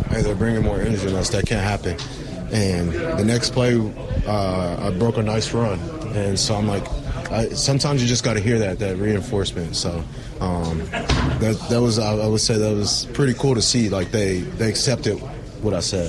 hey, 0.09 0.21
they're 0.21 0.35
bringing 0.35 0.61
more 0.61 0.79
energy 0.79 1.07
on 1.07 1.15
us. 1.15 1.29
That 1.29 1.47
can't 1.47 1.63
happen. 1.63 1.97
And 2.51 2.91
the 2.91 3.23
next 3.23 3.51
play, 3.51 3.75
uh, 4.25 4.87
I 4.87 4.97
broke 4.97 5.17
a 5.17 5.23
nice 5.23 5.53
run, 5.53 5.79
and 6.15 6.39
so 6.39 6.55
I'm 6.55 6.67
like, 6.67 6.83
I, 7.31 7.49
sometimes 7.49 8.01
you 8.01 8.07
just 8.07 8.23
got 8.23 8.33
to 8.33 8.39
hear 8.39 8.57
that 8.59 8.79
that 8.79 8.97
reinforcement. 8.97 9.75
So 9.75 10.03
um, 10.41 10.79
that 11.39 11.57
that 11.69 11.81
was 11.81 11.99
I, 11.99 12.15
I 12.15 12.27
would 12.27 12.41
say 12.41 12.57
that 12.57 12.75
was 12.75 13.05
pretty 13.13 13.33
cool 13.33 13.55
to 13.55 13.61
see. 13.61 13.89
Like 13.89 14.11
they 14.11 14.39
they 14.39 14.69
accepted 14.69 15.17
what 15.61 15.73
I 15.73 15.79
said. 15.79 16.07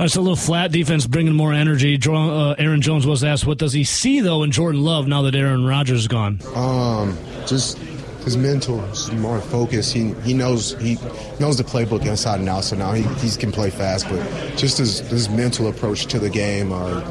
It's 0.00 0.16
a 0.16 0.20
little 0.20 0.36
flat 0.36 0.72
defense, 0.72 1.06
bringing 1.06 1.34
more 1.34 1.52
energy. 1.52 1.98
Uh, 2.02 2.54
Aaron 2.58 2.80
Jones 2.80 3.06
was 3.06 3.22
asked, 3.22 3.46
"What 3.46 3.58
does 3.58 3.72
he 3.72 3.84
see 3.84 4.20
though 4.20 4.42
in 4.42 4.50
Jordan 4.50 4.82
Love 4.82 5.06
now 5.06 5.22
that 5.22 5.34
Aaron 5.34 5.64
Rodgers 5.64 6.00
is 6.00 6.08
gone?" 6.08 6.40
Um, 6.54 7.16
just 7.46 7.78
his 8.24 8.36
mental, 8.36 8.78
more 9.14 9.40
focused. 9.40 9.92
He 9.92 10.12
he 10.22 10.34
knows 10.34 10.74
he 10.80 10.96
knows 11.40 11.56
the 11.56 11.64
playbook 11.64 12.06
inside 12.06 12.40
and 12.40 12.48
out. 12.48 12.64
So 12.64 12.76
now 12.76 12.92
he, 12.92 13.02
he 13.26 13.36
can 13.36 13.52
play 13.52 13.70
fast, 13.70 14.08
but 14.08 14.20
just 14.56 14.78
his 14.78 15.00
his 15.00 15.28
mental 15.28 15.68
approach 15.68 16.06
to 16.06 16.18
the 16.18 16.30
game, 16.30 16.72
uh, 16.72 17.02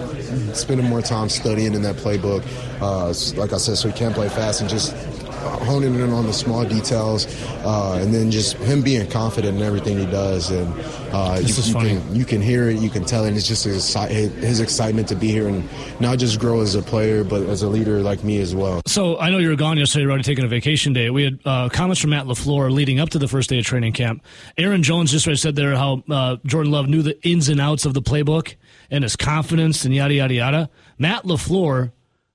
spending 0.54 0.88
more 0.88 1.02
time 1.02 1.30
studying 1.30 1.74
in 1.74 1.82
that 1.82 1.96
playbook. 1.98 2.44
Uh, 2.82 3.08
like 3.40 3.54
I 3.54 3.58
said, 3.58 3.78
so 3.78 3.90
he 3.90 3.94
can 3.94 4.14
play 4.14 4.30
fast 4.30 4.62
and 4.62 4.70
just 4.70 4.96
honing 5.42 5.96
in 5.96 6.12
on 6.12 6.26
the 6.26 6.34
small 6.34 6.66
details, 6.66 7.28
uh, 7.66 8.00
and 8.02 8.14
then 8.14 8.32
just 8.32 8.58
him 8.58 8.82
being 8.82 9.10
confident 9.10 9.58
in 9.58 9.64
everything 9.64 9.98
he 9.98 10.06
does. 10.06 10.52
And 10.52 10.74
uh, 11.14 11.40
you, 11.42 11.54
you 11.54 11.74
can 11.74 12.16
you 12.16 12.26
can 12.26 12.42
hear 12.42 12.70
it, 12.70 12.80
you 12.80 12.90
can 12.90 13.04
tell 13.04 13.26
it. 13.26 13.36
It's 13.36 13.48
just 13.48 13.64
his, 13.66 13.94
his 13.94 14.60
excitement 14.60 15.08
to 15.10 15.16
be 15.16 15.28
here 15.30 15.48
and 15.48 15.68
not 16.00 16.20
just 16.20 16.40
grow 16.40 16.62
as 16.62 16.76
a 16.76 16.82
player, 16.82 17.24
but 17.24 17.44
as 17.44 17.64
a 17.64 17.68
leader 17.70 18.02
like 18.02 18.24
me 18.24 18.40
as 18.40 18.56
well. 18.56 18.82
So 18.88 19.18
I 19.20 19.30
know 19.30 19.38
you 19.38 19.50
were 19.50 19.56
gone 19.56 19.78
yesterday, 19.78 20.06
already 20.06 20.24
taking 20.24 20.46
a 20.46 20.48
vacation 20.48 20.94
day. 20.94 21.10
We 21.10 21.24
had 21.24 21.40
uh, 21.46 21.70
comments 21.70 22.02
from 22.02 22.12
Matt 22.12 22.26
LaFleur 22.26 22.72
leading 22.72 23.00
up 23.00 23.10
to 23.10 23.20
the 23.20 23.28
first 23.28 23.50
day 23.50 23.60
of 23.60 23.66
training 23.66 23.94
camp. 23.94 24.24
Aaron 24.58 24.84
Jones 24.84 25.12
just 25.12 25.42
said 25.42 25.56
there 25.56 25.76
how 25.76 26.04
uh, 26.10 26.38
Jordan 26.46 26.72
Love 26.72 26.88
knew 26.88 27.02
the 27.02 27.22
ins 27.28 27.50
and 27.50 27.60
outs 27.60 27.86
of 27.86 27.94
the 27.94 28.02
playbook 28.02 28.56
and 28.90 29.04
his 29.04 29.16
confidence 29.16 29.86
and 29.86 29.96
yada 29.96 30.14
yada 30.14 30.34
yada. 30.34 30.70
Matt 30.98 31.24
LaFleur, 31.24 31.92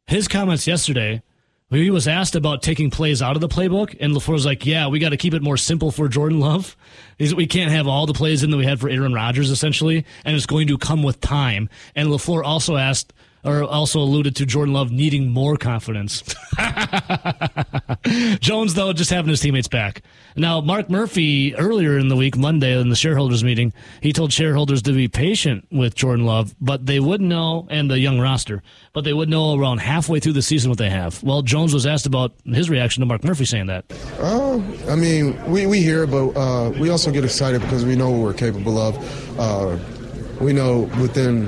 his 0.06 0.28
comments 0.28 0.66
yesterday. 0.66 1.22
He 1.68 1.90
was 1.90 2.06
asked 2.06 2.36
about 2.36 2.62
taking 2.62 2.90
plays 2.90 3.20
out 3.20 3.34
of 3.34 3.40
the 3.40 3.48
playbook, 3.48 3.96
and 3.98 4.12
LaFleur 4.12 4.34
was 4.34 4.46
like, 4.46 4.64
"Yeah, 4.64 4.86
we 4.86 5.00
got 5.00 5.08
to 5.08 5.16
keep 5.16 5.34
it 5.34 5.42
more 5.42 5.56
simple 5.56 5.90
for 5.90 6.06
Jordan 6.06 6.38
Love. 6.38 6.76
We 7.18 7.48
can't 7.48 7.72
have 7.72 7.88
all 7.88 8.06
the 8.06 8.12
plays 8.14 8.44
in 8.44 8.50
that 8.50 8.56
we 8.56 8.64
had 8.64 8.78
for 8.78 8.88
Aaron 8.88 9.12
Rodgers, 9.12 9.50
essentially, 9.50 10.04
and 10.24 10.36
it's 10.36 10.46
going 10.46 10.68
to 10.68 10.78
come 10.78 11.02
with 11.02 11.20
time." 11.20 11.68
And 11.96 12.08
LaFleur 12.08 12.44
also 12.44 12.76
asked, 12.76 13.12
or 13.46 13.62
also 13.62 14.00
alluded 14.00 14.34
to 14.36 14.44
Jordan 14.44 14.74
Love 14.74 14.90
needing 14.90 15.28
more 15.30 15.56
confidence. 15.56 16.22
Jones, 18.40 18.74
though, 18.74 18.92
just 18.92 19.10
having 19.10 19.30
his 19.30 19.40
teammates 19.40 19.68
back. 19.68 20.02
Now, 20.34 20.60
Mark 20.60 20.90
Murphy, 20.90 21.54
earlier 21.54 21.96
in 21.96 22.08
the 22.08 22.16
week, 22.16 22.36
Monday, 22.36 22.78
in 22.78 22.88
the 22.88 22.96
shareholders 22.96 23.44
meeting, 23.44 23.72
he 24.00 24.12
told 24.12 24.32
shareholders 24.32 24.82
to 24.82 24.92
be 24.92 25.06
patient 25.06 25.66
with 25.70 25.94
Jordan 25.94 26.26
Love, 26.26 26.54
but 26.60 26.86
they 26.86 26.98
wouldn't 26.98 27.28
know, 27.28 27.68
and 27.70 27.88
the 27.88 27.98
young 28.00 28.18
roster, 28.18 28.62
but 28.92 29.04
they 29.04 29.12
wouldn't 29.12 29.30
know 29.30 29.58
around 29.58 29.78
halfway 29.78 30.18
through 30.18 30.32
the 30.32 30.42
season 30.42 30.68
what 30.70 30.78
they 30.78 30.90
have. 30.90 31.22
Well, 31.22 31.42
Jones 31.42 31.72
was 31.72 31.86
asked 31.86 32.06
about 32.06 32.32
his 32.44 32.68
reaction 32.68 33.00
to 33.00 33.06
Mark 33.06 33.22
Murphy 33.22 33.44
saying 33.44 33.66
that. 33.66 33.84
Uh, 34.18 34.60
I 34.90 34.96
mean, 34.96 35.40
we, 35.50 35.66
we 35.66 35.80
hear, 35.80 36.06
but 36.06 36.30
uh, 36.30 36.70
we 36.80 36.90
also 36.90 37.12
get 37.12 37.24
excited 37.24 37.60
because 37.60 37.84
we 37.84 37.94
know 37.94 38.10
what 38.10 38.20
we're 38.20 38.34
capable 38.34 38.78
of. 38.78 39.38
Uh, 39.38 39.78
we 40.40 40.52
know 40.52 40.80
within 41.00 41.46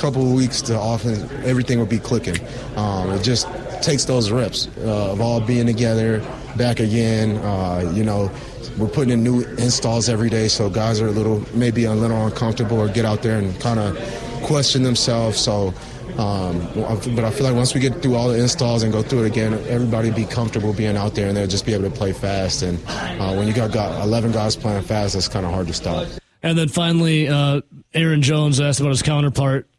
couple 0.00 0.26
of 0.26 0.32
weeks, 0.32 0.62
the 0.62 0.80
offense, 0.80 1.20
everything 1.44 1.78
will 1.78 1.86
be 1.86 1.98
clicking. 1.98 2.38
Um, 2.76 3.10
it 3.10 3.22
just 3.22 3.46
takes 3.82 4.06
those 4.06 4.30
reps 4.30 4.68
uh, 4.78 5.12
of 5.12 5.20
all 5.20 5.40
being 5.40 5.66
together, 5.66 6.24
back 6.56 6.80
again. 6.80 7.36
Uh, 7.36 7.92
you 7.94 8.02
know, 8.02 8.30
we're 8.78 8.88
putting 8.88 9.12
in 9.12 9.22
new 9.22 9.42
installs 9.58 10.08
every 10.08 10.30
day, 10.30 10.48
so 10.48 10.70
guys 10.70 11.00
are 11.00 11.08
a 11.08 11.10
little, 11.10 11.44
maybe 11.54 11.84
a 11.84 11.92
little 11.92 12.26
uncomfortable 12.26 12.78
or 12.78 12.88
get 12.88 13.04
out 13.04 13.22
there 13.22 13.38
and 13.38 13.58
kind 13.60 13.78
of 13.78 13.96
question 14.42 14.82
themselves. 14.82 15.38
So. 15.38 15.74
Um, 16.18 16.58
but 16.74 17.24
I 17.24 17.30
feel 17.30 17.46
like 17.46 17.54
once 17.54 17.72
we 17.72 17.80
get 17.80 18.02
through 18.02 18.16
all 18.16 18.28
the 18.28 18.38
installs 18.38 18.82
and 18.82 18.92
go 18.92 19.00
through 19.00 19.24
it 19.24 19.26
again, 19.28 19.54
everybody 19.68 20.10
be 20.10 20.26
comfortable 20.26 20.74
being 20.74 20.96
out 20.96 21.14
there 21.14 21.28
and 21.28 21.36
they'll 21.36 21.46
just 21.46 21.64
be 21.64 21.72
able 21.72 21.88
to 21.88 21.96
play 21.96 22.12
fast. 22.12 22.62
And 22.62 22.78
uh, 22.88 23.34
when 23.36 23.46
you 23.46 23.54
got, 23.54 23.72
got 23.72 24.02
11 24.04 24.32
guys 24.32 24.54
playing 24.56 24.82
fast, 24.82 25.14
that's 25.14 25.28
kind 25.28 25.46
of 25.46 25.52
hard 25.52 25.68
to 25.68 25.72
stop. 25.72 26.08
And 26.42 26.58
then 26.58 26.68
finally, 26.68 27.28
uh, 27.28 27.60
Aaron 27.94 28.22
Jones 28.22 28.60
asked 28.60 28.80
about 28.80 28.90
his 28.90 29.02
counterpart, 29.02 29.69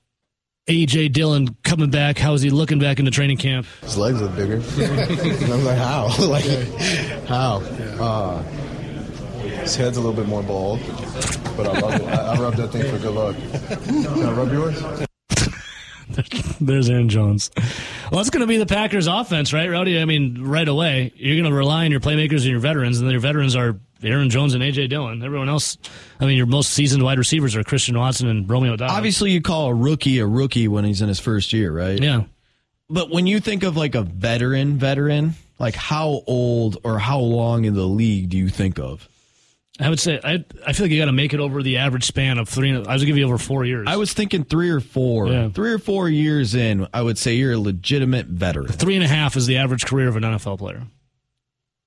A.J. 0.71 1.09
Dillon, 1.09 1.53
coming 1.63 1.89
back. 1.89 2.17
How 2.17 2.33
is 2.33 2.41
he 2.41 2.49
looking 2.49 2.79
back 2.79 2.97
into 2.97 3.11
training 3.11 3.35
camp? 3.35 3.67
His 3.81 3.97
legs 3.97 4.21
look 4.21 4.33
bigger. 4.37 4.55
and 4.79 5.51
I'm 5.51 5.65
like, 5.65 5.77
how? 5.77 6.07
like, 6.29 6.45
how? 7.25 7.57
Uh, 7.99 8.41
his 9.59 9.75
head's 9.75 9.97
a 9.97 9.99
little 9.99 10.15
bit 10.15 10.29
more 10.29 10.41
bald, 10.41 10.79
but 11.57 11.67
I 11.67 11.77
love 11.77 11.95
it. 11.95 12.07
I, 12.07 12.35
I 12.35 12.39
rub 12.39 12.55
that 12.55 12.69
thing 12.69 12.89
for 12.89 12.97
good 12.99 13.13
luck. 13.13 13.35
Can 13.83 14.23
I 14.23 14.31
rub 14.31 14.49
yours? 14.53 14.81
There's 16.61 16.89
Aaron 16.89 17.09
Jones. 17.09 17.51
Well, 18.09 18.19
that's 18.19 18.29
going 18.29 18.39
to 18.39 18.47
be 18.47 18.57
the 18.57 18.65
Packers' 18.65 19.07
offense, 19.07 19.51
right, 19.51 19.69
Rowdy? 19.69 19.99
I 19.99 20.05
mean, 20.05 20.41
right 20.41 20.69
away, 20.69 21.11
you're 21.17 21.35
going 21.35 21.51
to 21.51 21.57
rely 21.57 21.83
on 21.83 21.91
your 21.91 21.99
playmakers 21.99 22.43
and 22.43 22.45
your 22.45 22.59
veterans, 22.61 23.01
and 23.01 23.11
your 23.11 23.19
veterans 23.19 23.57
are 23.57 23.77
Aaron 24.03 24.29
Jones 24.29 24.53
and 24.53 24.63
AJ 24.63 24.89
Dillon. 24.89 25.23
Everyone 25.23 25.49
else, 25.49 25.77
I 26.19 26.25
mean, 26.25 26.37
your 26.37 26.45
most 26.45 26.71
seasoned 26.71 27.03
wide 27.03 27.17
receivers 27.17 27.55
are 27.55 27.63
Christian 27.63 27.97
Watson 27.97 28.27
and 28.27 28.49
Romeo 28.49 28.75
Doubs. 28.75 28.93
Obviously, 28.93 29.31
you 29.31 29.41
call 29.41 29.67
a 29.67 29.73
rookie 29.73 30.19
a 30.19 30.25
rookie 30.25 30.67
when 30.67 30.85
he's 30.85 31.01
in 31.01 31.07
his 31.07 31.19
first 31.19 31.53
year, 31.53 31.71
right? 31.71 31.99
Yeah. 32.01 32.23
But 32.89 33.09
when 33.09 33.27
you 33.27 33.39
think 33.39 33.63
of 33.63 33.77
like 33.77 33.95
a 33.95 34.01
veteran, 34.01 34.77
veteran, 34.77 35.35
like 35.59 35.75
how 35.75 36.23
old 36.27 36.77
or 36.83 36.99
how 36.99 37.19
long 37.19 37.65
in 37.65 37.73
the 37.73 37.85
league 37.87 38.29
do 38.29 38.37
you 38.37 38.49
think 38.49 38.79
of? 38.79 39.07
I 39.79 39.89
would 39.89 39.99
say 39.99 40.19
I 40.23 40.43
I 40.67 40.73
feel 40.73 40.85
like 40.85 40.91
you 40.91 40.99
got 40.99 41.05
to 41.05 41.11
make 41.11 41.33
it 41.33 41.39
over 41.39 41.63
the 41.63 41.77
average 41.77 42.03
span 42.03 42.37
of 42.37 42.49
three. 42.49 42.71
I 42.71 42.77
was 42.77 42.85
gonna 42.85 43.05
give 43.05 43.17
you 43.17 43.25
over 43.25 43.37
four 43.37 43.63
years. 43.65 43.87
I 43.89 43.95
was 43.95 44.13
thinking 44.13 44.43
three 44.43 44.69
or 44.69 44.79
four. 44.79 45.27
Yeah. 45.27 45.49
Three 45.49 45.71
or 45.71 45.79
four 45.79 46.09
years 46.09 46.53
in, 46.53 46.87
I 46.93 47.01
would 47.01 47.17
say 47.17 47.35
you're 47.35 47.53
a 47.53 47.57
legitimate 47.57 48.25
veteran. 48.27 48.67
three 48.67 48.95
and 48.95 49.03
a 49.03 49.07
half 49.07 49.37
is 49.37 49.47
the 49.47 49.57
average 49.57 49.85
career 49.85 50.07
of 50.09 50.17
an 50.17 50.23
NFL 50.23 50.59
player. 50.59 50.83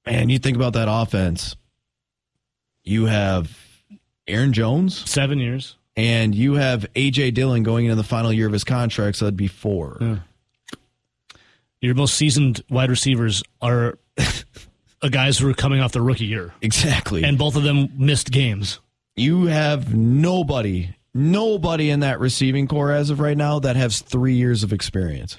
Man, 0.06 0.28
you 0.28 0.38
think 0.38 0.56
about 0.56 0.72
that 0.72 0.88
offense. 0.90 1.56
You 2.84 3.06
have 3.06 3.56
Aaron 4.28 4.52
Jones, 4.52 5.08
seven 5.10 5.38
years, 5.38 5.76
and 5.96 6.34
you 6.34 6.54
have 6.54 6.86
AJ 6.94 7.34
Dillon 7.34 7.62
going 7.62 7.86
into 7.86 7.96
the 7.96 8.02
final 8.04 8.32
year 8.32 8.46
of 8.46 8.52
his 8.52 8.64
contract, 8.64 9.16
so 9.16 9.24
that'd 9.24 9.36
be 9.36 9.48
four. 9.48 10.20
Your 11.80 11.94
most 11.94 12.14
seasoned 12.14 12.62
wide 12.70 12.90
receivers 12.90 13.42
are 13.60 13.98
guys 15.10 15.38
who 15.38 15.48
are 15.50 15.54
coming 15.54 15.80
off 15.80 15.92
the 15.92 16.00
rookie 16.02 16.24
year, 16.26 16.52
Exactly. 16.62 17.22
and 17.24 17.36
both 17.38 17.56
of 17.56 17.62
them 17.62 17.88
missed 17.96 18.30
games. 18.30 18.80
you 19.16 19.46
have 19.46 19.94
nobody, 19.94 20.94
nobody 21.12 21.90
in 21.90 22.00
that 22.00 22.20
receiving 22.20 22.66
corps 22.68 22.90
as 22.92 23.10
of 23.10 23.20
right 23.20 23.36
now 23.36 23.58
that 23.60 23.76
has 23.76 24.00
three 24.00 24.34
years 24.34 24.62
of 24.62 24.72
experience. 24.72 25.36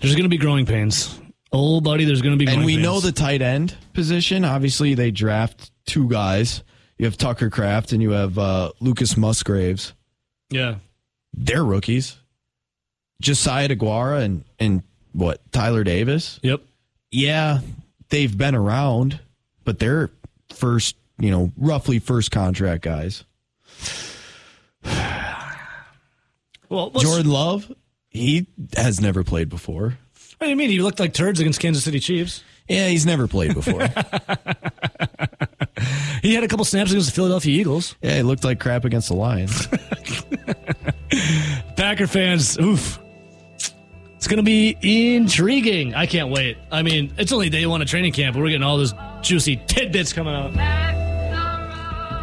There's 0.00 0.14
going 0.14 0.24
to 0.24 0.28
be 0.28 0.38
growing 0.38 0.66
pains. 0.66 1.20
Oh, 1.52 1.80
buddy, 1.80 2.04
there's 2.04 2.22
going 2.22 2.38
to 2.38 2.42
be 2.44 2.50
And 2.50 2.64
we 2.64 2.74
pains. 2.76 2.82
know 2.82 3.00
the 3.00 3.12
tight 3.12 3.42
end 3.42 3.76
position. 3.92 4.44
Obviously, 4.44 4.94
they 4.94 5.10
draft 5.10 5.70
two 5.84 6.08
guys. 6.08 6.62
You 6.98 7.04
have 7.06 7.16
Tucker 7.18 7.50
Kraft 7.50 7.92
and 7.92 8.00
you 8.02 8.10
have 8.12 8.38
uh, 8.38 8.72
Lucas 8.80 9.16
Musgraves. 9.16 9.92
Yeah. 10.50 10.76
They're 11.34 11.64
rookies. 11.64 12.16
Josiah 13.20 13.68
Deguara 13.68 14.22
and 14.22 14.44
and 14.58 14.82
what 15.12 15.40
Tyler 15.52 15.84
Davis. 15.84 16.40
Yep. 16.42 16.62
Yeah, 17.10 17.60
they've 18.08 18.36
been 18.36 18.54
around, 18.54 19.20
but 19.64 19.78
they're 19.78 20.10
first, 20.50 20.96
you 21.18 21.30
know, 21.30 21.52
roughly 21.56 21.98
first 21.98 22.30
contract 22.30 22.82
guys. 22.82 23.24
Well, 26.68 26.88
Jordan 26.90 27.30
Love, 27.30 27.70
he 28.08 28.46
has 28.76 28.98
never 28.98 29.22
played 29.24 29.50
before. 29.50 29.98
What 30.42 30.46
do 30.46 30.50
you 30.50 30.56
mean? 30.56 30.70
He 30.70 30.80
looked 30.80 30.98
like 30.98 31.14
turds 31.14 31.38
against 31.38 31.60
Kansas 31.60 31.84
City 31.84 32.00
Chiefs. 32.00 32.42
Yeah, 32.68 32.88
he's 32.88 33.06
never 33.06 33.28
played 33.28 33.54
before. 33.54 33.86
He 36.20 36.34
had 36.34 36.44
a 36.44 36.48
couple 36.48 36.64
snaps 36.64 36.92
against 36.92 37.08
the 37.08 37.14
Philadelphia 37.14 37.60
Eagles. 37.60 37.96
yeah, 38.00 38.16
he 38.16 38.22
looked 38.22 38.44
like 38.44 38.60
crap 38.60 38.84
against 38.84 39.08
the 39.08 39.14
Lions. 39.14 39.66
Packer 41.76 42.06
fans, 42.06 42.56
oof. 42.60 43.00
It's 44.16 44.28
going 44.28 44.36
to 44.36 44.44
be 44.44 44.76
intriguing. 45.16 45.96
I 45.96 46.06
can't 46.06 46.30
wait. 46.30 46.58
I 46.70 46.82
mean, 46.82 47.12
it's 47.18 47.32
only 47.32 47.50
day 47.50 47.66
one 47.66 47.82
of 47.82 47.88
training 47.88 48.12
camp, 48.12 48.34
but 48.34 48.40
we're 48.40 48.50
getting 48.50 48.62
all 48.62 48.78
this 48.78 48.94
juicy 49.20 49.56
tidbits 49.66 50.12
coming 50.12 50.34
out. 50.34 50.54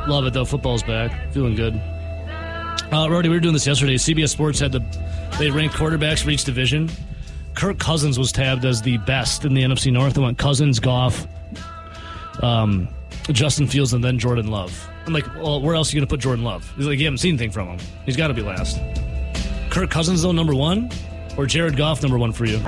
Love 0.08 0.26
it, 0.26 0.34
though. 0.34 0.46
Football's 0.46 0.84
back. 0.84 1.34
Feeling 1.34 1.56
good. 1.56 1.74
Uh, 1.74 3.08
Rowdy, 3.10 3.28
we 3.28 3.36
were 3.36 3.42
doing 3.42 3.54
this 3.54 3.68
yesterday. 3.68 3.96
CBS 3.96 4.30
Sports 4.30 4.60
had 4.60 4.72
the, 4.72 4.80
they 5.40 5.52
ranked 5.52 5.76
quarterbacks 5.76 6.24
for 6.24 6.30
each 6.30 6.46
division. 6.46 6.90
Kirk 7.60 7.78
Cousins 7.78 8.18
was 8.18 8.32
tabbed 8.32 8.64
as 8.64 8.82
the 8.82 8.95
best 8.99 9.43
in 9.43 9.53
the 9.53 9.62
NFC 9.64 9.91
North. 9.91 10.14
They 10.14 10.22
went 10.22 10.38
Cousins, 10.38 10.80
Goff, 10.80 11.28
um, 12.41 12.88
Justin 13.34 13.68
Fields, 13.68 13.91
and 13.91 14.01
then 14.01 14.18
Jordan 14.18 14.47
Love. 14.47 14.89
I'm 15.05 15.12
like, 15.12 15.26
well, 15.36 15.62
where 15.62 15.76
else 15.76 15.91
are 15.91 15.97
you 15.97 15.99
going 15.99 16.07
to 16.07 16.10
put 16.10 16.22
Jordan 16.22 16.45
Love? 16.45 16.74
He's 16.78 16.86
like, 16.86 16.97
you 16.99 17.03
haven't 17.03 17.18
seen 17.18 17.32
anything 17.32 17.51
from 17.51 17.68
him. 17.68 17.80
He's 18.05 18.16
got 18.16 18.30
to 18.30 18.34
be 18.34 18.41
last. 18.41 18.80
Kirk 19.72 19.89
Cousins, 19.89 20.22
though, 20.22 20.32
number 20.32 20.55
one? 20.55 20.89
Or 21.36 21.45
Jared 21.45 21.76
Goff, 21.76 22.01
number 22.01 22.18
one 22.18 22.32
for 22.32 22.45
you? 22.45 22.62